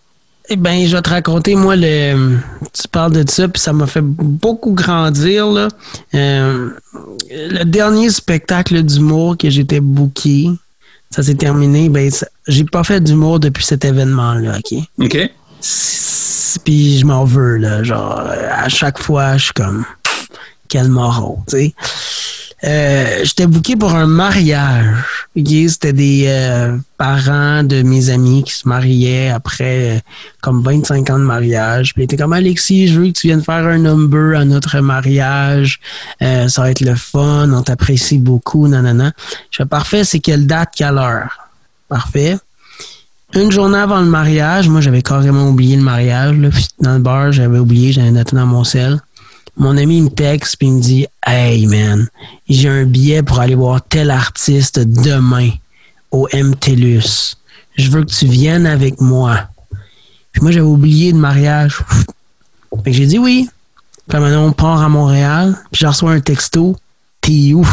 eh 0.48 0.56
ben, 0.56 0.86
je 0.86 0.96
vais 0.96 1.02
te 1.02 1.10
raconter, 1.10 1.54
moi, 1.54 1.76
le, 1.76 2.36
tu 2.72 2.88
parles 2.90 3.12
de 3.12 3.24
ça, 3.30 3.48
puis 3.48 3.60
ça 3.60 3.72
m'a 3.72 3.86
fait 3.86 4.02
beaucoup 4.02 4.72
grandir. 4.72 5.46
Là. 5.46 5.68
Euh, 6.14 6.70
le 7.30 7.64
dernier 7.64 8.10
spectacle 8.10 8.82
d'humour 8.82 9.38
que 9.38 9.48
j'étais 9.50 9.80
booké, 9.80 10.50
ça 11.10 11.22
s'est 11.22 11.36
terminé. 11.36 11.88
Ben, 11.88 12.10
j'ai 12.48 12.64
pas 12.64 12.82
fait 12.82 13.00
d'humour 13.00 13.38
depuis 13.38 13.64
cet 13.64 13.84
événement-là, 13.84 14.58
OK? 14.58 14.78
OK. 14.98 15.30
Puis 16.64 16.98
je 16.98 17.06
m'en 17.06 17.24
veux, 17.24 17.56
là. 17.56 17.82
Genre, 17.82 18.20
à 18.50 18.68
chaque 18.68 18.98
fois, 18.98 19.36
je 19.36 19.44
suis 19.44 19.52
comme, 19.52 19.84
quel 20.68 20.88
moraux, 20.88 21.42
tu 21.48 21.56
sais. 21.56 21.74
Euh, 22.64 23.20
j'étais 23.24 23.46
booké 23.46 23.74
pour 23.74 23.92
un 23.94 24.06
mariage. 24.06 24.86
C'était 25.34 25.92
des 25.92 26.26
euh, 26.28 26.76
parents 26.96 27.64
de 27.64 27.82
mes 27.82 28.10
amis 28.10 28.44
qui 28.44 28.52
se 28.52 28.68
mariaient 28.68 29.30
après 29.30 29.96
euh, 29.96 30.00
comme 30.40 30.62
25 30.62 31.10
ans 31.10 31.18
de 31.18 31.24
mariage. 31.24 31.92
Puis 31.94 32.06
ils 32.08 32.16
comme 32.16 32.32
Alexis, 32.32 32.88
je 32.88 33.00
veux 33.00 33.06
que 33.08 33.12
tu 33.18 33.26
viennes 33.26 33.42
faire 33.42 33.66
un 33.66 33.78
number 33.78 34.38
à 34.38 34.44
notre 34.44 34.78
mariage. 34.80 35.80
ça 36.20 36.62
va 36.62 36.70
être 36.70 36.82
le 36.82 36.94
fun, 36.94 37.50
on 37.52 37.62
t'apprécie 37.62 38.18
beaucoup, 38.18 38.68
nanana. 38.68 39.12
Je 39.50 39.58
fais 39.58 39.66
parfait, 39.66 40.04
c'est 40.04 40.20
quelle 40.20 40.46
date, 40.46 40.70
quelle 40.76 40.98
heure? 40.98 41.48
Parfait. 41.88 42.36
Une 43.34 43.50
journée 43.50 43.78
avant 43.78 44.00
le 44.00 44.06
mariage, 44.06 44.68
moi 44.68 44.80
j'avais 44.80 45.02
carrément 45.02 45.48
oublié 45.48 45.76
le 45.76 45.82
mariage. 45.82 46.36
Là, 46.36 46.48
dans 46.80 46.94
le 46.94 47.00
bar, 47.00 47.32
j'avais 47.32 47.58
oublié, 47.58 47.92
j'avais 47.92 48.10
noté 48.10 48.36
dans 48.36 48.46
mon 48.46 48.64
sel 48.64 49.00
mon 49.56 49.76
ami 49.76 50.00
me 50.00 50.08
texte 50.08 50.56
puis 50.56 50.68
il 50.68 50.74
me 50.74 50.80
dit 50.80 51.06
Hey 51.26 51.66
man, 51.66 52.08
j'ai 52.48 52.68
un 52.68 52.84
billet 52.84 53.22
pour 53.22 53.40
aller 53.40 53.54
voir 53.54 53.82
tel 53.82 54.10
artiste 54.10 54.80
demain 54.80 55.50
au 56.10 56.28
MTLUS. 56.32 57.36
Je 57.76 57.90
veux 57.90 58.04
que 58.04 58.10
tu 58.10 58.26
viennes 58.26 58.66
avec 58.66 59.00
moi. 59.00 59.48
Puis 60.32 60.42
moi, 60.42 60.50
j'avais 60.50 60.66
oublié 60.66 61.12
le 61.12 61.18
mariage. 61.18 61.78
Fait 62.84 62.90
que 62.90 62.96
j'ai 62.96 63.06
dit 63.06 63.18
oui. 63.18 63.48
Puis 64.08 64.18
maintenant, 64.18 64.46
on 64.46 64.52
part 64.52 64.82
à 64.82 64.88
Montréal. 64.88 65.56
Puis 65.70 65.80
je 65.80 65.86
reçois 65.86 66.12
un 66.12 66.20
texto. 66.20 66.76
T'es 67.20 67.52
où? 67.54 67.66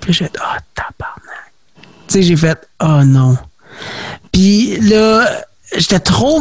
Puis 0.00 0.12
j'ai 0.12 0.24
dit, 0.24 0.30
oh, 0.36 0.58
tabarnak. 0.74 1.52
Tu 2.08 2.14
sais, 2.14 2.22
j'ai 2.22 2.36
fait, 2.36 2.66
oh 2.80 3.04
non. 3.04 3.36
Puis 4.38 4.78
là, 4.82 5.28
j'étais 5.76 5.98
trop. 5.98 6.40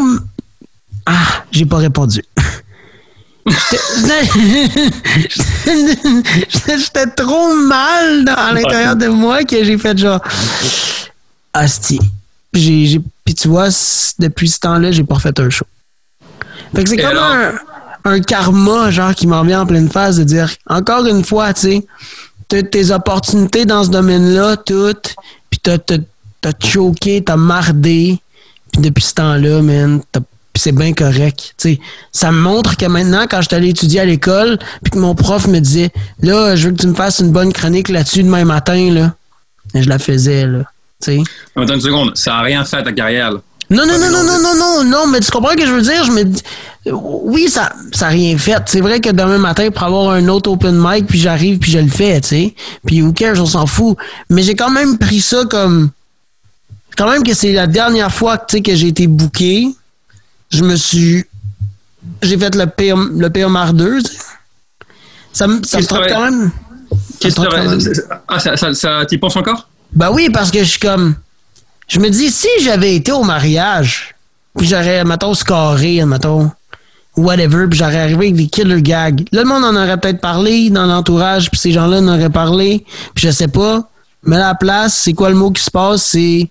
Ah, 1.07 1.43
j'ai 1.49 1.65
pas 1.65 1.77
répondu. 1.77 2.23
J'étais 6.77 7.07
trop 7.15 7.55
mal 7.55 8.23
dans, 8.23 8.35
à 8.35 8.53
l'intérieur 8.53 8.95
de 8.95 9.07
moi 9.07 9.43
que 9.45 9.63
j'ai 9.63 9.79
fait 9.79 9.97
genre. 9.97 10.21
Asti. 11.53 11.99
Puis 12.51 13.01
tu 13.35 13.47
vois, 13.47 13.69
depuis 14.19 14.49
ce 14.49 14.59
temps-là, 14.59 14.91
j'ai 14.91 15.03
pas 15.03 15.15
refait 15.15 15.39
un 15.39 15.49
show. 15.49 15.65
Fait 16.75 16.83
que 16.83 16.89
c'est 16.91 16.97
comme 16.97 17.17
un, 18.03 18.19
karma, 18.19 18.91
genre, 18.91 19.15
qui 19.15 19.25
m'en 19.25 19.41
vient 19.41 19.61
en 19.61 19.65
pleine 19.65 19.89
phase 19.89 20.19
de 20.19 20.23
dire, 20.23 20.53
encore 20.67 21.07
une 21.07 21.25
fois, 21.25 21.51
tu 21.51 21.61
sais, 21.61 21.87
t'as 22.47 22.61
tes 22.61 22.91
opportunités 22.91 23.65
dans 23.65 23.83
ce 23.83 23.89
domaine-là, 23.89 24.57
toutes, 24.57 25.15
puis 25.49 25.59
t'as, 25.63 25.79
t'as 26.41 26.51
choqué, 26.59 27.23
t'as 27.23 27.35
mardé, 27.35 28.19
puis 28.71 28.81
depuis 28.81 29.03
ce 29.03 29.13
temps-là, 29.15 29.61
man, 29.61 30.01
c'est 30.57 30.71
bien 30.71 30.93
correct. 30.93 31.55
ça 32.11 32.31
me 32.31 32.39
montre 32.39 32.77
que 32.77 32.85
maintenant, 32.85 33.25
quand 33.29 33.41
je 33.41 33.47
suis 33.47 33.55
allé 33.55 33.69
étudier 33.69 34.01
à 34.01 34.05
l'école, 34.05 34.57
puis 34.83 34.91
que 34.91 34.97
mon 34.97 35.15
prof 35.15 35.47
me 35.47 35.59
disait 35.59 35.91
Là, 36.21 36.55
je 36.55 36.67
veux 36.67 36.75
que 36.75 36.81
tu 36.81 36.88
me 36.88 36.95
fasses 36.95 37.19
une 37.19 37.31
bonne 37.31 37.53
chronique 37.53 37.89
là-dessus 37.89 38.23
demain 38.23 38.45
matin, 38.45 38.91
là. 38.91 39.13
Et 39.73 39.83
je 39.83 39.89
la 39.89 39.99
faisais, 39.99 40.47
là. 40.47 40.63
Attends 41.55 41.75
une 41.75 41.81
seconde, 41.81 42.17
ça 42.17 42.31
n'a 42.31 42.41
rien 42.41 42.65
fait 42.65 42.77
à 42.77 42.83
ta 42.83 42.91
carrière, 42.91 43.31
Non, 43.69 43.85
non, 43.85 43.99
non, 43.99 44.09
non, 44.09 44.23
non, 44.23 44.39
non, 44.41 44.55
non, 44.55 44.83
non, 44.83 45.07
mais 45.07 45.19
tu 45.19 45.29
comprends 45.29 45.51
ce 45.51 45.57
que 45.57 45.65
je 45.65 45.71
veux 45.71 45.81
dire? 45.81 46.03
Je 46.03 46.11
me 46.11 46.23
dis, 46.23 46.41
oui, 46.91 47.49
ça 47.49 47.71
n'a 48.01 48.07
rien 48.07 48.38
fait. 48.38 48.61
C'est 48.65 48.81
vrai 48.81 48.99
que 48.99 49.09
demain 49.09 49.38
matin, 49.38 49.69
pour 49.69 49.83
avoir 49.83 50.11
un 50.11 50.27
autre 50.27 50.49
open 50.49 50.75
mic, 50.75 51.05
puis 51.05 51.19
j'arrive, 51.19 51.59
puis 51.59 51.71
je 51.71 51.79
le 51.79 51.89
fais, 51.89 52.19
tu 52.21 52.27
sais. 52.29 52.55
Puis 52.85 53.03
cares, 53.13 53.39
on 53.39 53.45
s'en 53.45 53.67
fout. 53.67 53.97
Mais 54.29 54.41
j'ai 54.41 54.55
quand 54.55 54.71
même 54.71 54.97
pris 54.97 55.21
ça 55.21 55.45
comme. 55.45 55.91
Quand 56.97 57.09
même 57.09 57.23
que 57.23 57.33
c'est 57.33 57.53
la 57.53 57.67
dernière 57.67 58.11
fois 58.11 58.37
que 58.37 58.75
j'ai 58.75 58.87
été 58.87 59.07
booké 59.07 59.75
je 60.49 60.63
me 60.63 60.75
suis. 60.75 61.25
J'ai 62.21 62.37
fait 62.37 62.55
le 62.55 62.67
pire, 62.67 62.97
le 62.97 63.29
pire 63.29 63.49
mardeuse. 63.49 64.05
Ça, 65.33 65.47
me 65.47 65.61
ça 65.63 65.79
me 65.79 65.85
quand 65.85 66.21
même. 66.21 66.51
Ah, 68.27 68.39
ça, 68.39 68.55
ça, 68.57 68.73
ça 68.73 69.05
t'y 69.05 69.17
penses 69.17 69.35
encore? 69.35 69.67
Ben 69.93 70.11
oui, 70.11 70.29
parce 70.31 70.51
que 70.51 70.59
je 70.59 70.69
suis 70.69 70.79
comme. 70.79 71.15
Je 71.87 71.99
me 71.99 72.09
dis, 72.09 72.29
si 72.29 72.47
j'avais 72.61 72.95
été 72.95 73.11
au 73.11 73.23
mariage, 73.23 74.15
puis 74.57 74.67
j'aurais, 74.67 75.05
mettons, 75.05 75.33
scoré, 75.33 76.03
mettons, 76.05 76.51
whatever, 77.15 77.67
puis 77.69 77.79
j'aurais 77.79 77.99
arrivé 77.99 78.27
avec 78.27 78.35
des 78.35 78.47
killer 78.47 78.81
gags. 78.81 79.25
Là, 79.31 79.43
le 79.43 79.47
monde 79.47 79.63
en 79.63 79.75
aurait 79.75 79.97
peut-être 79.97 80.19
parlé 80.19 80.69
dans 80.69 80.85
l'entourage, 80.85 81.49
puis 81.49 81.59
ces 81.59 81.71
gens-là 81.71 81.99
en 81.99 82.07
auraient 82.07 82.29
parlé, 82.29 82.85
puis 83.15 83.27
je 83.27 83.31
sais 83.31 83.47
pas. 83.47 83.89
Mais 84.23 84.35
à 84.35 84.39
la 84.39 84.55
place, 84.55 84.95
c'est 84.95 85.13
quoi 85.13 85.29
le 85.29 85.35
mot 85.35 85.51
qui 85.51 85.63
se 85.63 85.71
passe? 85.71 86.03
C'est 86.03 86.49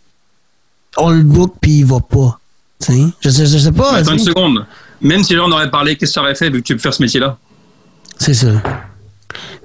on 0.97 1.11
le 1.11 1.23
book, 1.23 1.55
puis 1.61 1.79
il 1.79 1.87
va 1.87 2.01
pas. 2.01 2.39
Je 2.81 3.31
sais, 3.31 3.47
je 3.47 3.59
sais 3.59 3.73
pas. 3.73 3.97
Attends 3.97 4.13
une 4.13 4.19
seconde. 4.19 4.67
Même 5.01 5.23
si 5.23 5.37
on 5.37 5.51
aurait 5.51 5.71
parlé, 5.71 5.97
qu'est-ce 5.97 6.11
que 6.11 6.15
ça 6.15 6.23
aurait 6.23 6.35
fait 6.35 6.51
vu 6.51 6.63
que 6.63 6.67
tu 6.67 6.75
peux 6.75 6.81
faire 6.81 6.95
ce 6.95 7.03
métier-là? 7.03 7.39
C'est 8.19 8.35
ça. 8.35 8.53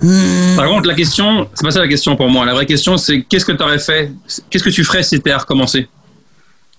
Hmm. 0.01 0.55
Par 0.55 0.67
contre, 0.67 0.88
la 0.88 0.95
question, 0.95 1.47
c'est 1.53 1.63
pas 1.63 1.71
ça 1.71 1.79
la 1.79 1.88
question 1.88 2.15
pour 2.15 2.29
moi. 2.29 2.45
La 2.45 2.53
vraie 2.53 2.65
question, 2.65 2.97
c'est 2.97 3.23
qu'est-ce 3.23 3.45
que 3.45 3.51
tu 3.51 3.63
aurais 3.63 3.79
fait 3.79 4.11
Qu'est-ce 4.49 4.63
que 4.63 4.69
tu 4.69 4.84
ferais 4.84 5.03
si 5.03 5.21
t'es 5.21 5.32
à 5.32 5.38
recommencer? 5.38 5.88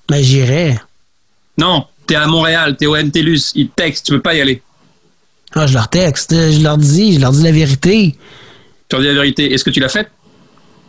Ben, 0.09 0.23
j'irais. 0.23 0.79
Non, 1.57 1.87
t'es 2.07 2.17
à 2.17 2.27
Montréal, 2.27 2.77
t'es 2.77 2.87
au 2.87 2.97
MTLUS, 2.97 3.53
ils 3.55 3.69
te 3.69 3.75
textent, 3.75 4.07
tu 4.07 4.13
peux 4.13 4.21
pas 4.21 4.35
y 4.35 4.41
aller. 4.41 4.63
Ah, 5.55 5.67
je 5.67 5.75
leur 5.75 5.89
texte, 5.89 6.35
je 6.35 6.63
leur 6.63 6.79
dis, 6.79 7.15
je 7.15 7.21
leur 7.21 7.31
dis 7.31 7.43
la 7.43 7.53
vérité. 7.53 8.17
Tu 8.89 8.97
leur 8.97 9.03
dis 9.03 9.09
la 9.09 9.15
vérité. 9.15 9.53
Est-ce 9.53 9.65
que 9.65 9.71
tu 9.71 9.81
l'as 9.81 9.89
fait? 9.89 10.11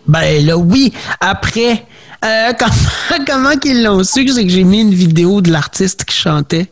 Ben 0.07 0.45
là, 0.45 0.57
oui. 0.57 0.93
Après, 1.19 1.85
euh, 2.23 2.53
comment, 2.59 3.25
comment 3.25 3.57
qu'ils 3.57 3.83
l'ont 3.83 4.03
su? 4.03 4.27
C'est 4.27 4.43
que 4.43 4.49
j'ai 4.49 4.63
mis 4.63 4.81
une 4.81 4.93
vidéo 4.93 5.41
de 5.41 5.51
l'artiste 5.51 6.05
qui 6.05 6.15
chantait? 6.15 6.67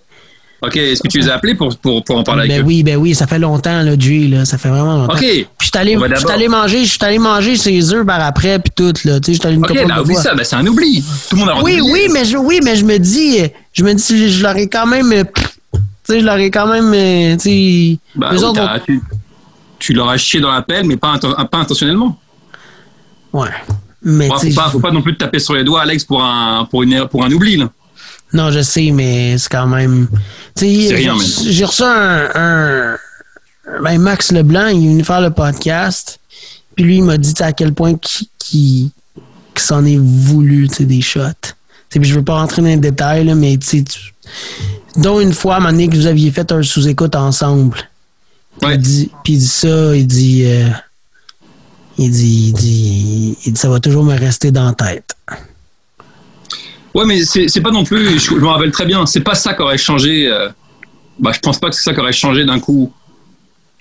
OK. 0.61 0.75
Est-ce 0.75 1.01
que 1.01 1.07
tu 1.07 1.17
les 1.17 1.29
as 1.29 1.35
appelés 1.35 1.55
pour, 1.55 1.75
pour, 1.77 2.03
pour 2.03 2.17
en 2.17 2.23
parler 2.23 2.47
ben 2.47 2.53
avec 2.55 2.67
oui, 2.67 2.83
Ben 2.83 2.95
oui, 2.95 3.15
ça 3.15 3.25
fait 3.25 3.39
longtemps, 3.39 3.81
là, 3.81 3.93
Jay, 3.97 4.27
là. 4.27 4.45
Ça 4.45 4.59
fait 4.59 4.69
vraiment 4.69 4.97
longtemps. 4.97 5.13
OK. 5.15 5.19
Puis 5.19 5.47
je 5.59 5.65
suis 5.65 5.71
allé, 5.75 5.97
allé, 6.29 6.47
manger, 6.47 6.85
je 6.85 6.89
suis 6.89 6.99
allé 7.01 7.17
manger 7.17 7.55
ses 7.55 7.93
œufs 7.93 8.05
par 8.05 8.21
après, 8.21 8.59
puis 8.59 8.71
tout, 8.75 8.93
là. 9.05 9.19
Tu 9.19 9.33
sais, 9.33 9.41
je 9.41 9.47
allé 9.47 9.55
une 9.55 9.65
OK, 9.65 9.73
ben 9.73 9.99
oublie 9.99 10.15
ça. 10.15 10.35
Ben 10.35 10.43
c'est 10.43 10.55
un 10.55 10.67
oubli. 10.67 11.03
Tout 11.29 11.35
le 11.35 11.39
monde 11.39 11.49
a 11.49 11.63
Oui, 11.63 11.81
oui, 11.81 12.07
mais 12.13 12.25
je, 12.25 12.37
oui, 12.37 12.59
mais 12.63 12.75
je 12.75 12.85
me 12.85 12.97
dis, 12.99 13.39
je 13.73 13.83
me 13.83 13.93
dis, 13.93 14.31
je 14.31 14.43
l'aurais 14.43 14.67
quand 14.67 14.85
même, 14.85 15.11
tu 15.11 15.81
sais, 16.03 16.19
je 16.19 16.25
l'aurais 16.25 16.51
quand 16.51 16.67
même, 16.67 16.91
tu 17.39 17.49
sais. 17.49 17.97
Ben, 18.15 18.29
tu, 19.79 19.95
chié 20.17 20.39
dans 20.39 20.51
la 20.51 20.61
pelle, 20.61 20.85
mais 20.85 20.97
pas, 20.97 21.17
pas 21.17 21.57
intentionnellement. 21.57 22.19
Ouais. 23.33 23.49
Mais 24.03 24.27
faut, 24.27 24.55
pas, 24.55 24.69
faut 24.69 24.79
pas 24.79 24.91
non 24.91 25.01
plus 25.01 25.13
te 25.13 25.19
taper 25.19 25.39
sur 25.39 25.53
les 25.53 25.63
doigts, 25.63 25.81
Alex, 25.81 26.03
pour 26.05 26.23
un, 26.23 26.65
pour 26.65 26.83
une, 26.83 27.07
pour 27.07 27.23
un 27.23 27.31
oubli. 27.31 27.57
Là. 27.57 27.69
Non, 28.33 28.49
je 28.49 28.61
sais, 28.61 28.91
mais 28.91 29.37
c'est 29.37 29.49
quand 29.49 29.67
même. 29.67 30.07
C'est 30.55 30.65
rien, 30.65 31.15
J'ai 31.47 31.65
reçu 31.65 31.83
un, 31.83 32.29
un, 32.33 32.97
ben 33.83 33.99
Max 33.99 34.31
Leblanc, 34.31 34.67
il 34.67 34.85
est 34.85 34.89
venu 34.89 35.03
faire 35.03 35.21
le 35.21 35.31
podcast. 35.31 36.19
Puis 36.75 36.85
lui, 36.85 36.97
il 36.97 37.03
m'a 37.03 37.17
dit 37.17 37.33
à 37.39 37.51
quel 37.51 37.73
point 37.73 37.95
qui, 37.95 38.29
qui, 38.39 38.91
s'en 39.55 39.85
est 39.85 39.99
voulu 39.99 40.67
des 40.67 41.01
shots. 41.01 41.53
Puis 41.89 42.03
je 42.05 42.15
veux 42.15 42.23
pas 42.23 42.39
rentrer 42.39 42.61
dans 42.61 42.69
les 42.69 42.77
détails, 42.77 43.25
là, 43.25 43.35
mais 43.35 43.57
tu 43.57 43.83
dont 44.97 45.19
une 45.19 45.33
fois, 45.33 45.55
à 45.55 45.57
un 45.57 45.59
moment 45.59 45.71
donné, 45.71 45.87
que 45.87 45.95
vous 45.95 46.07
aviez 46.07 46.31
fait 46.31 46.51
un 46.51 46.63
sous-écoute 46.63 47.15
ensemble. 47.15 47.77
Ouais. 48.61 48.75
Il 48.75 48.81
dit, 48.81 49.11
puis 49.23 49.33
il 49.33 49.39
dit 49.39 49.47
ça, 49.47 49.95
il 49.95 50.07
dit. 50.07 50.43
Euh, 50.45 50.69
Il 51.97 52.11
dit, 52.11 52.47
il 52.47 52.53
dit, 52.53 53.37
il 53.45 53.53
dit, 53.53 53.59
ça 53.59 53.69
va 53.69 53.79
toujours 53.79 54.03
me 54.03 54.17
rester 54.17 54.51
dans 54.51 54.65
la 54.65 54.73
tête. 54.73 55.15
Ouais, 56.93 57.05
mais 57.05 57.21
c'est 57.23 57.61
pas 57.61 57.71
non 57.71 57.83
plus, 57.83 58.19
je, 58.19 58.33
me 58.33 58.47
rappelle 58.47 58.71
très 58.71 58.85
bien, 58.85 59.05
c'est 59.05 59.21
pas 59.21 59.35
ça 59.35 59.53
qui 59.53 59.61
aurait 59.61 59.77
changé. 59.77 60.27
Euh, 60.27 60.49
bah, 61.19 61.31
je 61.33 61.39
pense 61.39 61.59
pas 61.59 61.69
que 61.69 61.75
c'est 61.75 61.83
ça 61.83 61.93
qui 61.93 61.99
aurait 61.99 62.11
changé 62.11 62.43
d'un 62.43 62.59
coup 62.59 62.91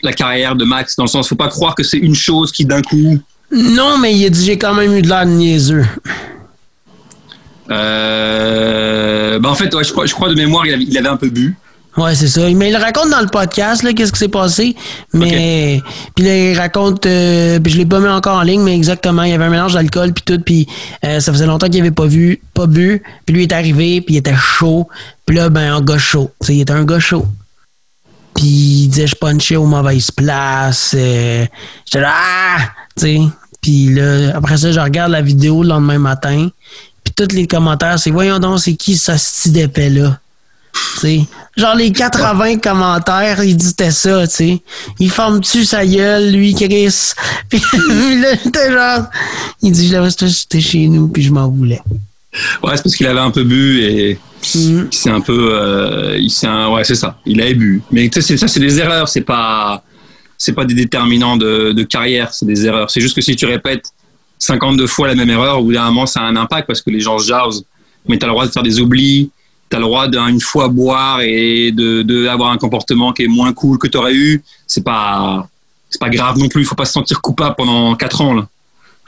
la 0.02 0.12
carrière 0.12 0.56
de 0.56 0.64
Max, 0.64 0.96
dans 0.96 1.04
le 1.04 1.08
sens, 1.08 1.28
faut 1.28 1.34
pas 1.34 1.48
croire 1.48 1.74
que 1.74 1.82
c'est 1.82 1.98
une 1.98 2.14
chose 2.14 2.52
qui 2.52 2.64
d'un 2.64 2.82
coup. 2.82 3.18
Non, 3.52 3.98
mais 3.98 4.14
il 4.14 4.24
a 4.24 4.30
dit, 4.30 4.44
j'ai 4.44 4.58
quand 4.58 4.74
même 4.74 4.94
eu 4.94 5.02
de 5.02 5.08
l'air 5.08 5.26
niaiseux. 5.26 5.84
Euh, 7.70 9.38
bah 9.38 9.48
en 9.50 9.54
fait, 9.54 9.74
ouais, 9.74 9.84
je, 9.84 9.92
crois, 9.92 10.06
je 10.06 10.14
crois 10.14 10.28
de 10.28 10.34
mémoire, 10.34 10.66
il 10.66 10.74
avait, 10.74 10.84
il 10.84 10.98
avait 10.98 11.08
un 11.08 11.16
peu 11.16 11.28
bu. 11.28 11.56
Ouais, 11.96 12.14
c'est 12.14 12.28
ça. 12.28 12.48
Mais 12.50 12.70
il 12.70 12.76
raconte 12.76 13.10
dans 13.10 13.20
le 13.20 13.26
podcast, 13.26 13.82
là, 13.82 13.92
qu'est-ce 13.92 14.12
qui 14.12 14.18
s'est 14.20 14.28
passé. 14.28 14.76
Mais, 15.12 15.82
puis 16.14 16.24
là, 16.24 16.36
il 16.36 16.58
raconte, 16.58 17.04
euh, 17.06 17.58
puis 17.58 17.72
je 17.72 17.78
l'ai 17.78 17.86
pas 17.86 17.98
mis 17.98 18.08
encore 18.08 18.38
en 18.38 18.42
ligne, 18.42 18.62
mais 18.62 18.74
exactement, 18.74 19.24
il 19.24 19.30
y 19.30 19.32
avait 19.32 19.44
un 19.44 19.50
mélange 19.50 19.74
d'alcool 19.74 20.12
puis 20.12 20.22
tout, 20.24 20.40
puis 20.40 20.68
euh, 21.04 21.18
ça 21.20 21.32
faisait 21.32 21.46
longtemps 21.46 21.68
qu'il 21.68 21.80
avait 21.80 21.90
pas 21.90 22.06
vu, 22.06 22.40
pas 22.54 22.66
bu, 22.66 23.02
puis 23.26 23.34
lui 23.34 23.42
il 23.42 23.50
est 23.50 23.54
arrivé, 23.54 24.00
puis 24.00 24.14
il 24.14 24.18
était 24.18 24.36
chaud, 24.36 24.88
puis 25.26 25.36
là, 25.36 25.48
ben, 25.48 25.72
un 25.72 25.80
gars 25.80 25.98
chaud. 25.98 26.30
Tu 26.40 26.46
sais, 26.46 26.54
il 26.54 26.60
était 26.60 26.72
un 26.72 26.84
gars 26.84 27.00
chaud. 27.00 27.26
Puis 28.36 28.46
il 28.46 28.88
disait, 28.88 29.08
je 29.08 29.16
punchais 29.16 29.56
aux 29.56 29.66
mauvaises 29.66 30.12
places. 30.12 30.94
Euh, 30.96 31.44
J'étais 31.84 32.00
là, 32.00 32.12
ah! 32.14 32.58
Tu 32.96 33.02
sais. 33.02 33.20
Puis 33.60 33.94
là, 33.94 34.36
après 34.36 34.56
ça, 34.56 34.70
je 34.70 34.80
regarde 34.80 35.10
la 35.10 35.22
vidéo 35.22 35.62
le 35.62 35.70
lendemain 35.70 35.98
matin, 35.98 36.48
puis 37.04 37.12
tous 37.14 37.34
les 37.34 37.46
commentaires, 37.48 37.98
c'est, 37.98 38.10
voyons 38.10 38.38
donc, 38.38 38.60
c'est 38.60 38.74
qui 38.74 38.96
ce 38.96 39.16
style 39.16 39.52
d'épais-là? 39.52 40.18
Sais. 41.00 41.20
Genre 41.56 41.74
les 41.74 41.92
80 41.92 42.58
commentaires, 42.58 43.42
il 43.42 43.56
disait 43.56 43.90
ça, 43.90 44.26
tu 44.26 44.34
sais. 44.34 44.62
Il 44.98 45.10
forme-tu 45.10 45.64
sa 45.64 45.84
gueule, 45.84 46.32
lui, 46.32 46.54
Chris? 46.54 47.12
Puis 47.48 47.60
là, 48.20 48.34
j'étais 48.42 48.72
genre... 48.72 49.04
Il 49.62 49.72
dit, 49.72 49.88
j'étais 49.88 50.60
chez 50.60 50.86
nous, 50.86 51.08
puis 51.08 51.22
je 51.22 51.32
m'en 51.32 51.48
voulais. 51.48 51.80
Ouais, 52.62 52.76
c'est 52.76 52.82
parce 52.82 52.96
qu'il 52.96 53.06
avait 53.06 53.20
un 53.20 53.30
peu 53.30 53.44
bu 53.44 53.80
et 53.82 54.18
mm. 54.54 54.86
c'est 54.90 55.10
un 55.10 55.20
peu... 55.20 55.50
Euh, 55.52 56.18
il 56.18 56.30
ouais, 56.72 56.84
c'est 56.84 56.94
ça. 56.94 57.18
Il 57.26 57.40
avait 57.40 57.54
bu. 57.54 57.82
Mais 57.90 58.08
tu 58.08 58.22
sais, 58.22 58.36
ça, 58.36 58.48
c'est 58.48 58.60
des 58.60 58.78
erreurs. 58.78 59.08
C'est 59.08 59.22
pas... 59.22 59.82
C'est 60.38 60.54
pas 60.54 60.64
des 60.64 60.72
déterminants 60.72 61.36
de, 61.36 61.72
de 61.72 61.82
carrière, 61.82 62.32
c'est 62.32 62.46
des 62.46 62.64
erreurs. 62.64 62.90
C'est 62.90 63.02
juste 63.02 63.14
que 63.14 63.20
si 63.20 63.36
tu 63.36 63.44
répètes 63.44 63.92
52 64.38 64.86
fois 64.86 65.08
la 65.08 65.14
même 65.14 65.28
erreur, 65.28 65.60
au 65.60 65.64
bout 65.64 65.74
d'un 65.74 65.84
moment, 65.84 66.06
ça 66.06 66.20
a 66.20 66.24
un 66.24 66.36
impact 66.36 66.66
parce 66.66 66.80
que 66.80 66.88
les 66.88 67.00
gens 67.00 67.18
se 67.18 67.28
jasent. 67.28 67.62
Mais 68.08 68.16
tu 68.16 68.24
as 68.24 68.28
le 68.28 68.32
droit 68.32 68.46
de 68.46 68.50
faire 68.50 68.62
des 68.62 68.80
oublis, 68.80 69.30
tu 69.70 69.76
as 69.76 69.78
le 69.78 69.84
droit 69.84 70.08
d'une 70.08 70.40
fois 70.40 70.68
boire 70.68 71.20
et 71.22 71.70
de, 71.72 72.02
de, 72.02 72.26
avoir 72.26 72.50
un 72.50 72.58
comportement 72.58 73.12
qui 73.12 73.22
est 73.22 73.28
moins 73.28 73.52
cool 73.52 73.78
que 73.78 73.86
tu 73.86 73.96
aurais 73.96 74.14
eu. 74.14 74.42
C'est 74.66 74.82
pas, 74.84 75.48
c'est 75.88 76.00
pas 76.00 76.10
grave 76.10 76.38
non 76.38 76.48
plus. 76.48 76.62
Il 76.62 76.66
faut 76.66 76.74
pas 76.74 76.84
se 76.84 76.92
sentir 76.92 77.20
coupable 77.20 77.54
pendant 77.56 77.94
4 77.94 78.20
ans. 78.20 78.34
Là. 78.34 78.48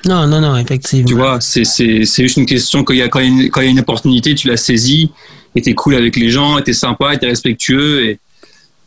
Non, 0.04 0.26
non, 0.26 0.40
non, 0.40 0.56
effectivement. 0.56 1.06
Tu 1.06 1.14
vois, 1.14 1.40
c'est, 1.40 1.64
c'est, 1.64 2.04
c'est 2.04 2.22
juste 2.22 2.36
une 2.36 2.46
question 2.46 2.84
qu'il 2.84 2.96
y 2.96 3.02
a, 3.02 3.08
quand, 3.08 3.20
il 3.20 3.48
y 3.48 3.50
a 3.54 3.62
une, 3.64 3.80
opportunité, 3.80 4.34
tu 4.34 4.48
la 4.48 4.56
saisis 4.56 5.10
et 5.54 5.68
es 5.68 5.74
cool 5.74 5.96
avec 5.96 6.16
les 6.16 6.30
gens, 6.30 6.58
et 6.58 6.62
es 6.66 6.72
sympa, 6.72 7.14
et 7.14 7.18
es 7.20 7.26
respectueux 7.26 8.06
et, 8.06 8.18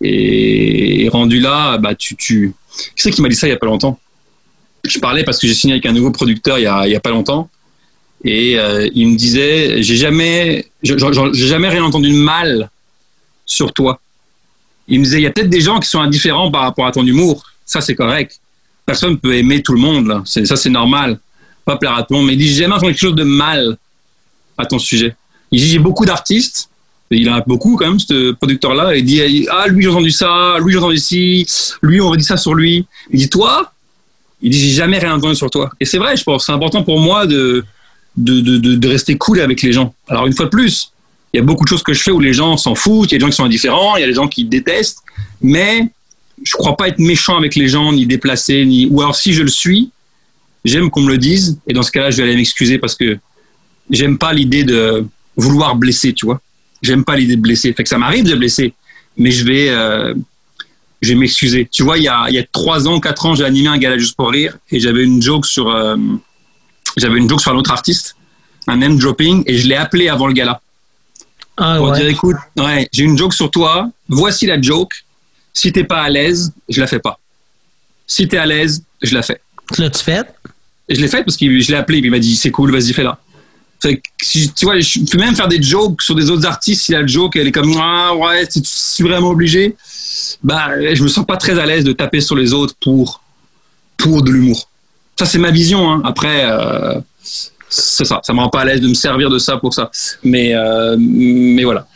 et, 0.02 1.10
rendu 1.10 1.40
là, 1.40 1.78
bah, 1.78 1.94
tu, 1.96 2.16
tu... 2.16 2.54
Qui 2.78 3.04
c'est 3.04 3.12
qui 3.12 3.22
m'a 3.22 3.30
dit 3.30 3.36
ça 3.36 3.48
il 3.48 3.52
y 3.52 3.54
a 3.54 3.58
pas 3.58 3.68
longtemps? 3.68 4.00
Je 4.84 5.00
parlais 5.00 5.24
parce 5.24 5.40
que 5.40 5.48
j'ai 5.48 5.54
signé 5.54 5.74
avec 5.74 5.86
un 5.86 5.94
nouveau 5.94 6.12
producteur 6.12 6.60
il 6.60 6.64
y 6.64 6.68
a, 6.68 6.86
il 6.86 6.92
y 6.92 6.96
a 6.96 7.00
pas 7.00 7.12
longtemps 7.12 7.50
et 8.24 8.58
euh, 8.58 8.88
il 8.94 9.10
me 9.10 9.16
disait, 9.16 9.84
j'ai 9.84 9.96
jamais, 9.96 10.66
j'ai 10.82 11.34
jamais 11.34 11.70
rien 11.70 11.84
entendu 11.84 12.10
de 12.10 12.16
mal 12.16 12.70
sur 13.46 13.74
toi. 13.74 14.00
Il 14.88 15.00
me 15.00 15.06
disait, 15.06 15.20
il 15.20 15.24
y 15.24 15.28
a 15.28 15.32
peut-être 15.32 15.50
des 15.50 15.62
gens 15.62 15.80
qui 15.80 15.90
sont 15.90 16.00
indifférents 16.00 16.52
par 16.52 16.62
rapport 16.62 16.86
à 16.86 16.92
ton 16.92 17.06
humour. 17.06 17.46
Ça, 17.66 17.82
c'est 17.82 17.96
correct. 17.96 18.40
Personne 18.86 19.18
peut 19.18 19.36
aimer 19.36 19.62
tout 19.62 19.74
le 19.74 19.80
monde. 19.80 20.22
Ça, 20.26 20.56
c'est 20.56 20.70
normal. 20.70 21.20
Pas 21.66 21.78
plaire 21.78 21.94
à 21.94 22.04
tout 22.04 22.14
le 22.14 22.20
monde. 22.20 22.28
Mais 22.28 22.34
il 22.34 22.38
dit, 22.38 22.48
j'ai 22.48 22.64
jamais 22.64 22.76
entendu 22.76 22.94
quelque 22.94 23.02
chose 23.02 23.16
de 23.16 23.24
mal 23.24 23.78
à 24.58 24.66
ton 24.66 24.80
sujet. 24.80 25.16
Il 25.52 25.60
dit, 25.60 25.68
j'ai 25.68 25.80
beaucoup 25.80 26.06
d'artistes. 26.06 26.70
Il 27.12 27.30
en 27.30 27.36
a 27.36 27.42
beaucoup 27.42 27.76
quand 27.76 27.88
même, 27.88 28.00
ce 28.00 28.32
producteur-là. 28.32 28.96
Il 28.96 29.06
dit, 29.06 29.48
ah, 29.52 29.68
lui, 29.68 29.84
j'ai 29.84 29.90
entendu 29.90 30.12
ça. 30.12 30.58
Lui, 30.60 30.74
j'ai 30.74 30.80
entendu 30.80 30.98
ci. 30.98 31.48
Lui, 31.82 32.02
on 32.02 32.16
dire 32.16 32.26
ça 32.26 32.38
sur 32.38 32.54
lui. 32.54 32.86
Il 33.12 33.20
dit, 33.20 33.30
toi, 33.30 33.72
il 34.42 34.52
dit, 34.52 34.60
j'ai 34.60 34.76
jamais 34.76 35.00
rien 35.00 35.16
entendu 35.16 35.36
sur 35.36 35.50
toi. 35.50 35.72
Et 35.80 35.86
c'est 35.86 35.98
vrai, 35.98 36.16
je 36.16 36.24
pense. 36.24 36.46
C'est 36.46 36.52
important 36.52 36.84
pour 36.84 37.00
moi 37.00 37.26
de, 37.26 37.64
de, 38.18 38.40
de, 38.40 38.76
de, 38.76 38.88
rester 38.88 39.18
cool 39.18 39.40
avec 39.42 39.62
les 39.62 39.74
gens. 39.74 39.94
Alors 40.08 40.26
une 40.28 40.34
fois 40.34 40.46
de 40.46 40.52
plus, 40.52 40.92
il 41.34 41.38
y 41.38 41.40
a 41.40 41.44
beaucoup 41.44 41.66
de 41.66 41.70
choses 41.70 41.84
que 41.84 41.94
je 41.94 42.02
fais 42.02 42.12
où 42.12 42.20
les 42.20 42.34
gens 42.34 42.56
s'en 42.58 42.76
foutent, 42.76 43.12
il 43.12 43.16
y 43.16 43.16
a 43.16 43.20
des 43.20 43.26
gens 43.26 43.30
qui 43.30 43.36
sont 43.36 43.44
indifférents, 43.44 43.98
il 43.98 44.02
y 44.02 44.04
a 44.04 44.08
des 44.08 44.14
gens 44.14 44.28
qui 44.28 44.46
détestent, 44.46 45.00
mais 45.42 45.90
je 46.44 46.54
crois 46.54 46.78
pas 46.78 46.88
être 46.88 47.00
méchant 47.00 47.38
avec 47.38 47.56
les 47.56 47.68
gens, 47.68 47.92
ni 47.92 48.06
déplacé, 48.06 48.66
ni 48.66 48.88
ou 48.88 49.02
alors 49.02 49.16
si 49.16 49.34
je 49.34 49.42
le 49.42 49.50
suis, 49.50 49.90
j'aime 50.64 50.90
qu'on 50.90 51.02
me 51.02 51.12
le 51.12 51.18
dise, 51.18 51.60
et 51.68 51.74
dans 51.74 51.84
ce 51.84 51.92
cas-là, 51.92 52.12
je 52.12 52.18
vais 52.18 52.24
aller 52.24 52.36
m'excuser 52.36 52.78
parce 52.78 52.96
que 52.96 53.18
j'aime 53.90 54.18
pas 54.18 54.34
l'idée 54.34 54.64
de 54.64 55.06
vouloir 55.38 55.76
blesser, 55.76 56.14
tu 56.14 56.26
vois. 56.26 56.42
J'aime 56.82 57.04
pas 57.04 57.16
l'idée 57.16 57.36
de 57.36 57.42
blesser. 57.42 57.74
Fait 57.74 57.84
que 57.84 57.90
ça 57.90 57.98
m'arrive 57.98 58.26
de 58.26 58.36
blesser, 58.36 58.74
mais 59.18 59.32
je 59.32 59.46
vais, 59.46 59.70
euh, 59.70 60.14
vais 61.02 61.16
m'excuser. 61.16 61.68
Tu 61.72 61.84
vois, 61.84 61.98
il 61.98 62.04
y 62.04 62.08
a, 62.08 62.30
y 62.30 62.38
a 62.38 62.44
3 62.52 62.88
ans, 62.88 63.00
4 63.00 63.26
ans, 63.26 63.36
j'ai 63.36 63.46
animé 63.46 63.68
un 63.68 63.78
gala 63.78 63.98
juste 63.98 64.16
pour 64.16 64.30
rire, 64.30 64.58
et 64.72 64.80
j'avais 64.80 65.04
une 65.04 65.22
joke 65.22 65.46
sur 65.46 65.70
euh, 65.70 65.96
j'avais 66.98 67.18
une 67.18 67.30
joke 67.30 67.42
sur 67.42 67.52
un 67.52 67.56
autre 67.56 67.72
artiste, 67.72 68.16
un 68.68 68.78
name 68.78 68.98
dropping, 68.98 69.44
et 69.46 69.58
je 69.58 69.68
l'ai 69.68 69.76
appelé 69.76 70.10
avant 70.10 70.28
le 70.28 70.34
gala. 70.34 70.62
Ah, 71.58 71.76
pour 71.78 71.92
dire, 71.92 72.08
écoute, 72.08 72.36
ouais, 72.58 72.88
j'ai 72.92 73.04
une 73.04 73.18
joke 73.18 73.34
sur 73.34 73.50
toi, 73.50 73.90
voici 74.10 74.46
la 74.46 74.62
joke. 74.62 74.92
Si 75.54 75.72
t'es 75.72 75.86
pas 75.86 76.02
à 76.02 76.10
l'aise, 76.10 76.52
je 76.68 76.82
la 76.82 76.88
fais 76.88 77.00
pas. 77.00 77.18
Si 78.06 78.28
t'es 78.28 78.38
à 78.38 78.46
l'aise, 78.46 78.84
je 79.02 79.14
la 79.14 79.22
fais. 79.22 79.40
Tu 79.74 79.82
l'as-tu 79.82 80.04
fait? 80.04 80.28
Je 80.90 81.00
l'ai 81.00 81.08
fait 81.08 81.24
parce 81.24 81.38
que 81.38 81.60
je 81.60 81.72
l'ai 81.72 81.78
appelé, 81.78 82.00
il 82.00 82.12
m'a 82.12 82.20
dit, 82.20 82.36
c'est 82.36 82.52
cool, 82.52 82.72
vas-y, 82.72 82.94
fais-la. 82.94 83.18
tu 83.82 84.66
vois, 84.66 84.80
je 84.80 85.00
peux 85.10 85.18
même 85.18 85.36
faire 85.36 85.48
des 85.48 85.62
jokes 85.62 86.02
sur 86.02 86.14
des 86.14 86.30
autres 86.30 86.46
artistes 86.46 86.84
si 86.84 86.92
la 86.92 87.06
joke, 87.08 87.38
elle 87.38 87.48
est 87.48 87.52
comme, 87.52 87.74
ah 87.80 88.14
ouais, 88.16 88.46
tu 88.48 88.60
es 88.60 89.04
vraiment 89.04 89.30
obligé. 89.30 89.76
Bah, 90.44 90.72
je 90.94 91.02
me 91.02 91.08
sens 91.08 91.26
pas 91.26 91.38
très 91.38 91.58
à 91.58 91.66
l'aise 91.66 91.84
de 91.84 91.94
taper 91.94 92.22
sur 92.22 92.36
les 92.36 92.54
autres 92.54 92.76
pour, 92.82 93.22
pour 93.98 94.22
de 94.22 94.32
l'humour. 94.32 94.70
Ça, 95.18 95.26
c'est 95.26 95.38
ma 95.38 95.52
vision. 95.52 95.90
Hein. 95.92 96.02
Après, 96.04 96.46
euh, 96.46 97.00
c'est 97.70 98.06
ça. 98.06 98.20
Ça 98.24 98.34
me 98.34 98.40
rend 98.40 98.50
pas 98.50 98.62
à 98.62 98.66
l'aise 98.66 98.82
de 98.82 98.88
me 98.88 98.94
servir 98.94 99.30
de 99.30 99.40
ça 99.40 99.58
pour 99.58 99.74
ça. 99.74 99.90
Mais, 100.24 100.54
euh, 100.54 100.96
mais 101.00 101.64
voilà. 101.64 101.88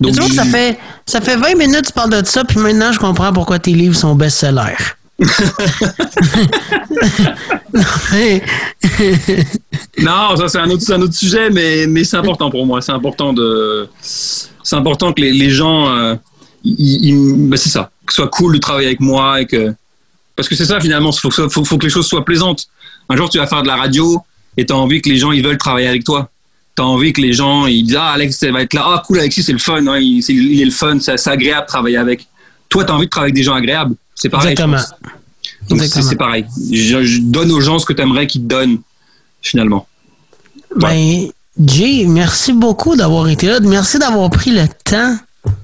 Donc, 0.00 0.14
tu 0.14 0.20
vois, 0.20 0.30
ça 0.30 0.44
fait, 0.44 0.78
ça 1.06 1.20
fait 1.20 1.36
20 1.36 1.54
minutes 1.56 1.82
que 1.82 1.86
tu 1.88 1.92
parles 1.92 2.10
de 2.10 2.26
ça, 2.26 2.44
puis 2.44 2.58
maintenant, 2.58 2.92
je 2.92 2.98
comprends 2.98 3.32
pourquoi 3.32 3.58
tes 3.58 3.72
livres 3.72 3.96
sont 3.96 4.14
best-sellers. 4.14 4.74
non, 9.98 10.36
ça 10.36 10.48
c'est 10.48 10.58
un 10.58 10.70
autre, 10.70 10.92
un 10.92 11.02
autre 11.02 11.14
sujet, 11.14 11.50
mais, 11.50 11.88
mais 11.88 12.04
c'est 12.04 12.16
important 12.16 12.50
pour 12.50 12.64
moi. 12.64 12.80
C'est 12.80 12.92
important 12.92 13.32
de, 13.32 13.88
c'est 14.00 14.76
important 14.76 15.12
que 15.12 15.20
les, 15.20 15.32
les 15.32 15.50
gens, 15.50 15.88
euh, 15.88 16.14
ben, 16.64 17.56
c'est 17.56 17.68
ça, 17.68 17.90
que 18.06 18.12
ce 18.12 18.22
soit 18.22 18.28
cool 18.28 18.54
de 18.54 18.58
travailler 18.58 18.86
avec 18.86 19.00
moi 19.00 19.40
et 19.40 19.46
que 19.46 19.74
parce 20.38 20.48
que 20.48 20.54
c'est 20.54 20.66
ça 20.66 20.78
finalement, 20.78 21.10
il 21.10 21.18
faut, 21.18 21.64
faut, 21.64 21.78
que 21.78 21.84
les 21.84 21.90
choses 21.90 22.06
soient 22.06 22.24
plaisantes. 22.24 22.68
Un 23.08 23.16
jour, 23.16 23.28
tu 23.28 23.38
vas 23.38 23.48
faire 23.48 23.62
de 23.62 23.66
la 23.66 23.74
radio 23.74 24.22
et 24.56 24.64
tu 24.64 24.72
as 24.72 24.76
envie 24.76 25.02
que 25.02 25.08
les 25.08 25.16
gens 25.16 25.32
ils 25.32 25.42
veulent 25.42 25.58
travailler 25.58 25.88
avec 25.88 26.04
toi. 26.04 26.30
Tu 26.76 26.82
as 26.82 26.86
envie 26.86 27.12
que 27.12 27.20
les 27.20 27.32
gens 27.32 27.66
ils 27.66 27.82
disent 27.82 27.96
Ah, 27.96 28.12
Alex, 28.12 28.38
ça 28.38 28.52
va 28.52 28.62
être 28.62 28.72
là. 28.72 28.84
Ah, 28.86 29.02
cool, 29.04 29.18
Alexis, 29.18 29.42
c'est 29.42 29.52
le 29.52 29.58
fun. 29.58 29.80
il, 29.98 30.60
est, 30.60 30.64
le 30.64 30.70
fun, 30.70 31.00
c'est 31.00 31.26
agréable 31.26 31.62
de 31.62 31.66
travailler 31.66 31.96
avec. 31.96 32.28
Toi, 32.68 32.84
tu 32.84 32.92
as 32.92 32.94
envie 32.94 33.06
de 33.06 33.10
travailler 33.10 33.32
avec 33.32 33.34
des 33.34 33.42
gens 33.42 33.54
agréables. 33.54 33.96
C'est 34.14 34.28
pareil. 34.28 34.52
Exactement. 34.52 34.78
C'est 35.68 36.16
pareil. 36.16 36.46
Je, 36.70 37.18
donne 37.18 37.50
aux 37.50 37.60
gens 37.60 37.80
ce 37.80 37.84
que 37.84 37.92
tu 37.92 38.02
aimerais 38.02 38.28
qu'ils 38.28 38.42
te 38.42 38.46
donnent, 38.46 38.78
finalement. 39.42 39.88
Ben, 40.76 41.26
Jay, 41.60 42.04
merci 42.06 42.52
beaucoup 42.52 42.94
d'avoir 42.94 43.28
été 43.28 43.48
là. 43.48 43.58
Merci 43.58 43.98
d'avoir 43.98 44.30
pris 44.30 44.52
le 44.52 44.68
temps 44.84 45.18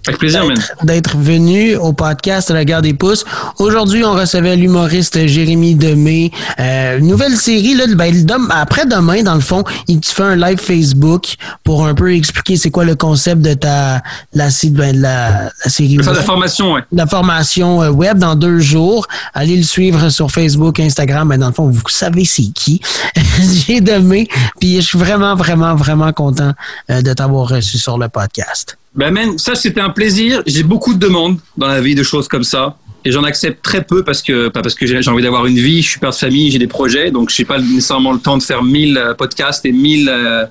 avec 0.07 0.19
plaisir, 0.19 0.45
D'être 0.83 1.17
venu 1.17 1.77
au 1.77 1.93
podcast 1.93 2.51
La 2.51 2.65
Guerre 2.65 2.83
des 2.83 2.93
Pouces. 2.95 3.25
Aujourd'hui, 3.59 4.05
on 4.05 4.13
recevait 4.13 4.57
l'humoriste 4.57 5.27
Jérémy 5.27 5.75
Demé. 5.75 6.31
Euh, 6.61 7.01
nouvelle 7.01 7.37
série, 7.37 7.75
là, 7.75 7.85
ben, 7.89 8.13
après 8.51 8.87
demain, 8.87 9.23
dans 9.23 9.35
le 9.35 9.41
fond, 9.41 9.65
il 9.89 10.01
te 10.01 10.09
fait 10.09 10.23
un 10.23 10.37
live 10.37 10.59
Facebook 10.59 11.37
pour 11.63 11.87
un 11.87 11.95
peu 11.95 12.15
expliquer 12.15 12.57
c'est 12.57 12.71
quoi 12.71 12.85
le 12.85 12.97
concept 12.97 13.41
de 13.41 13.55
ta 13.55 14.03
la, 14.35 14.49
ben, 14.71 15.01
la, 15.01 15.51
la 15.65 15.71
série. 15.71 15.97
web. 15.97 16.07
la 16.07 16.23
formation, 16.23 16.73
ouais. 16.75 16.83
La 16.93 17.07
formation 17.07 17.83
euh, 17.83 17.91
web 17.91 18.19
dans 18.19 18.35
deux 18.35 18.59
jours. 18.59 19.07
Allez 19.33 19.57
le 19.57 19.63
suivre 19.63 20.11
sur 20.11 20.31
Facebook, 20.31 20.81
Instagram. 20.81 21.29
Ben, 21.29 21.41
dans 21.41 21.49
le 21.49 21.55
fond, 21.55 21.69
vous 21.69 21.81
savez 21.89 22.25
c'est 22.25 22.53
qui. 22.55 22.81
J'ai 23.67 23.81
Demé. 23.81 24.29
Puis 24.61 24.77
je 24.77 24.81
suis 24.87 24.99
vraiment, 24.99 25.35
vraiment, 25.35 25.75
vraiment 25.75 26.13
content 26.13 26.53
euh, 26.91 27.03
de 27.03 27.13
t'avoir 27.13 27.49
reçu 27.49 27.79
sur 27.79 27.99
le 27.99 28.09
podcast. 28.09 28.77
Ben, 28.95 29.11
man, 29.11 29.39
ça, 29.39 29.55
c'était 29.55 29.81
un 29.81 29.91
plaisir. 29.91 30.43
J'ai 30.47 30.63
beaucoup 30.63 30.95
de 30.95 30.99
demandes 30.99 31.39
dans 31.57 31.67
la 31.67 31.81
vie 31.81 31.95
de 31.95 32.03
choses 32.03 32.29
comme 32.29 32.45
ça. 32.45 32.77
Et 33.05 33.13
j'en 33.13 33.25
accepte 33.25 33.63
très 33.63 33.85
peu 33.85 34.03
parce 34.03 34.23
que, 34.23 34.49
pas 34.49 34.63
parce 34.63 34.75
que 34.75 34.87
j'ai 34.87 35.11
envie 35.11 35.23
d'avoir 35.23 35.45
une 35.45 35.59
vie, 35.59 35.83
je 35.83 35.91
suis 35.91 36.01
père 36.01 36.11
de 36.11 36.15
famille, 36.15 36.51
j'ai 36.51 36.59
des 36.59 36.67
projets, 36.67 37.11
donc 37.11 37.29
je 37.29 37.43
n'ai 37.43 37.45
pas 37.45 37.59
nécessairement 37.59 38.13
le 38.13 38.19
temps 38.19 38.39
de 38.39 38.43
faire 38.43 38.63
mille 38.63 38.97
euh, 38.97 39.13
podcasts 39.13 39.67
et 39.67 39.73
mille 39.73 40.09
euh, 40.09 40.47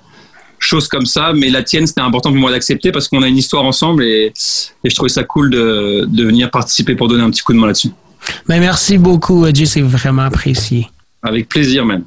choses 0.59 0.87
comme 0.87 1.07
ça. 1.07 1.33
Mais 1.33 1.49
la 1.49 1.63
tienne, 1.63 1.87
c'était 1.87 2.01
important 2.01 2.29
pour 2.29 2.39
moi 2.39 2.51
d'accepter 2.51 2.91
parce 2.91 3.07
qu'on 3.07 3.23
a 3.23 3.27
une 3.27 3.37
histoire 3.37 3.63
ensemble 3.63 4.03
et, 4.03 4.31
et, 4.83 4.89
je 4.89 4.93
trouvais 4.93 5.09
ça 5.09 5.23
cool 5.23 5.49
de, 5.49 6.05
de 6.07 6.25
venir 6.25 6.51
participer 6.51 6.93
pour 6.95 7.07
donner 7.07 7.23
un 7.23 7.31
petit 7.31 7.41
coup 7.41 7.53
de 7.53 7.57
main 7.57 7.67
là-dessus. 7.67 7.89
Ben, 8.47 8.59
merci 8.59 8.99
beaucoup, 8.99 9.45
Jay, 9.51 9.65
c'est 9.65 9.81
vraiment 9.81 10.23
apprécié. 10.23 10.87
Avec 11.23 11.49
plaisir, 11.49 11.85
même. 11.85 12.03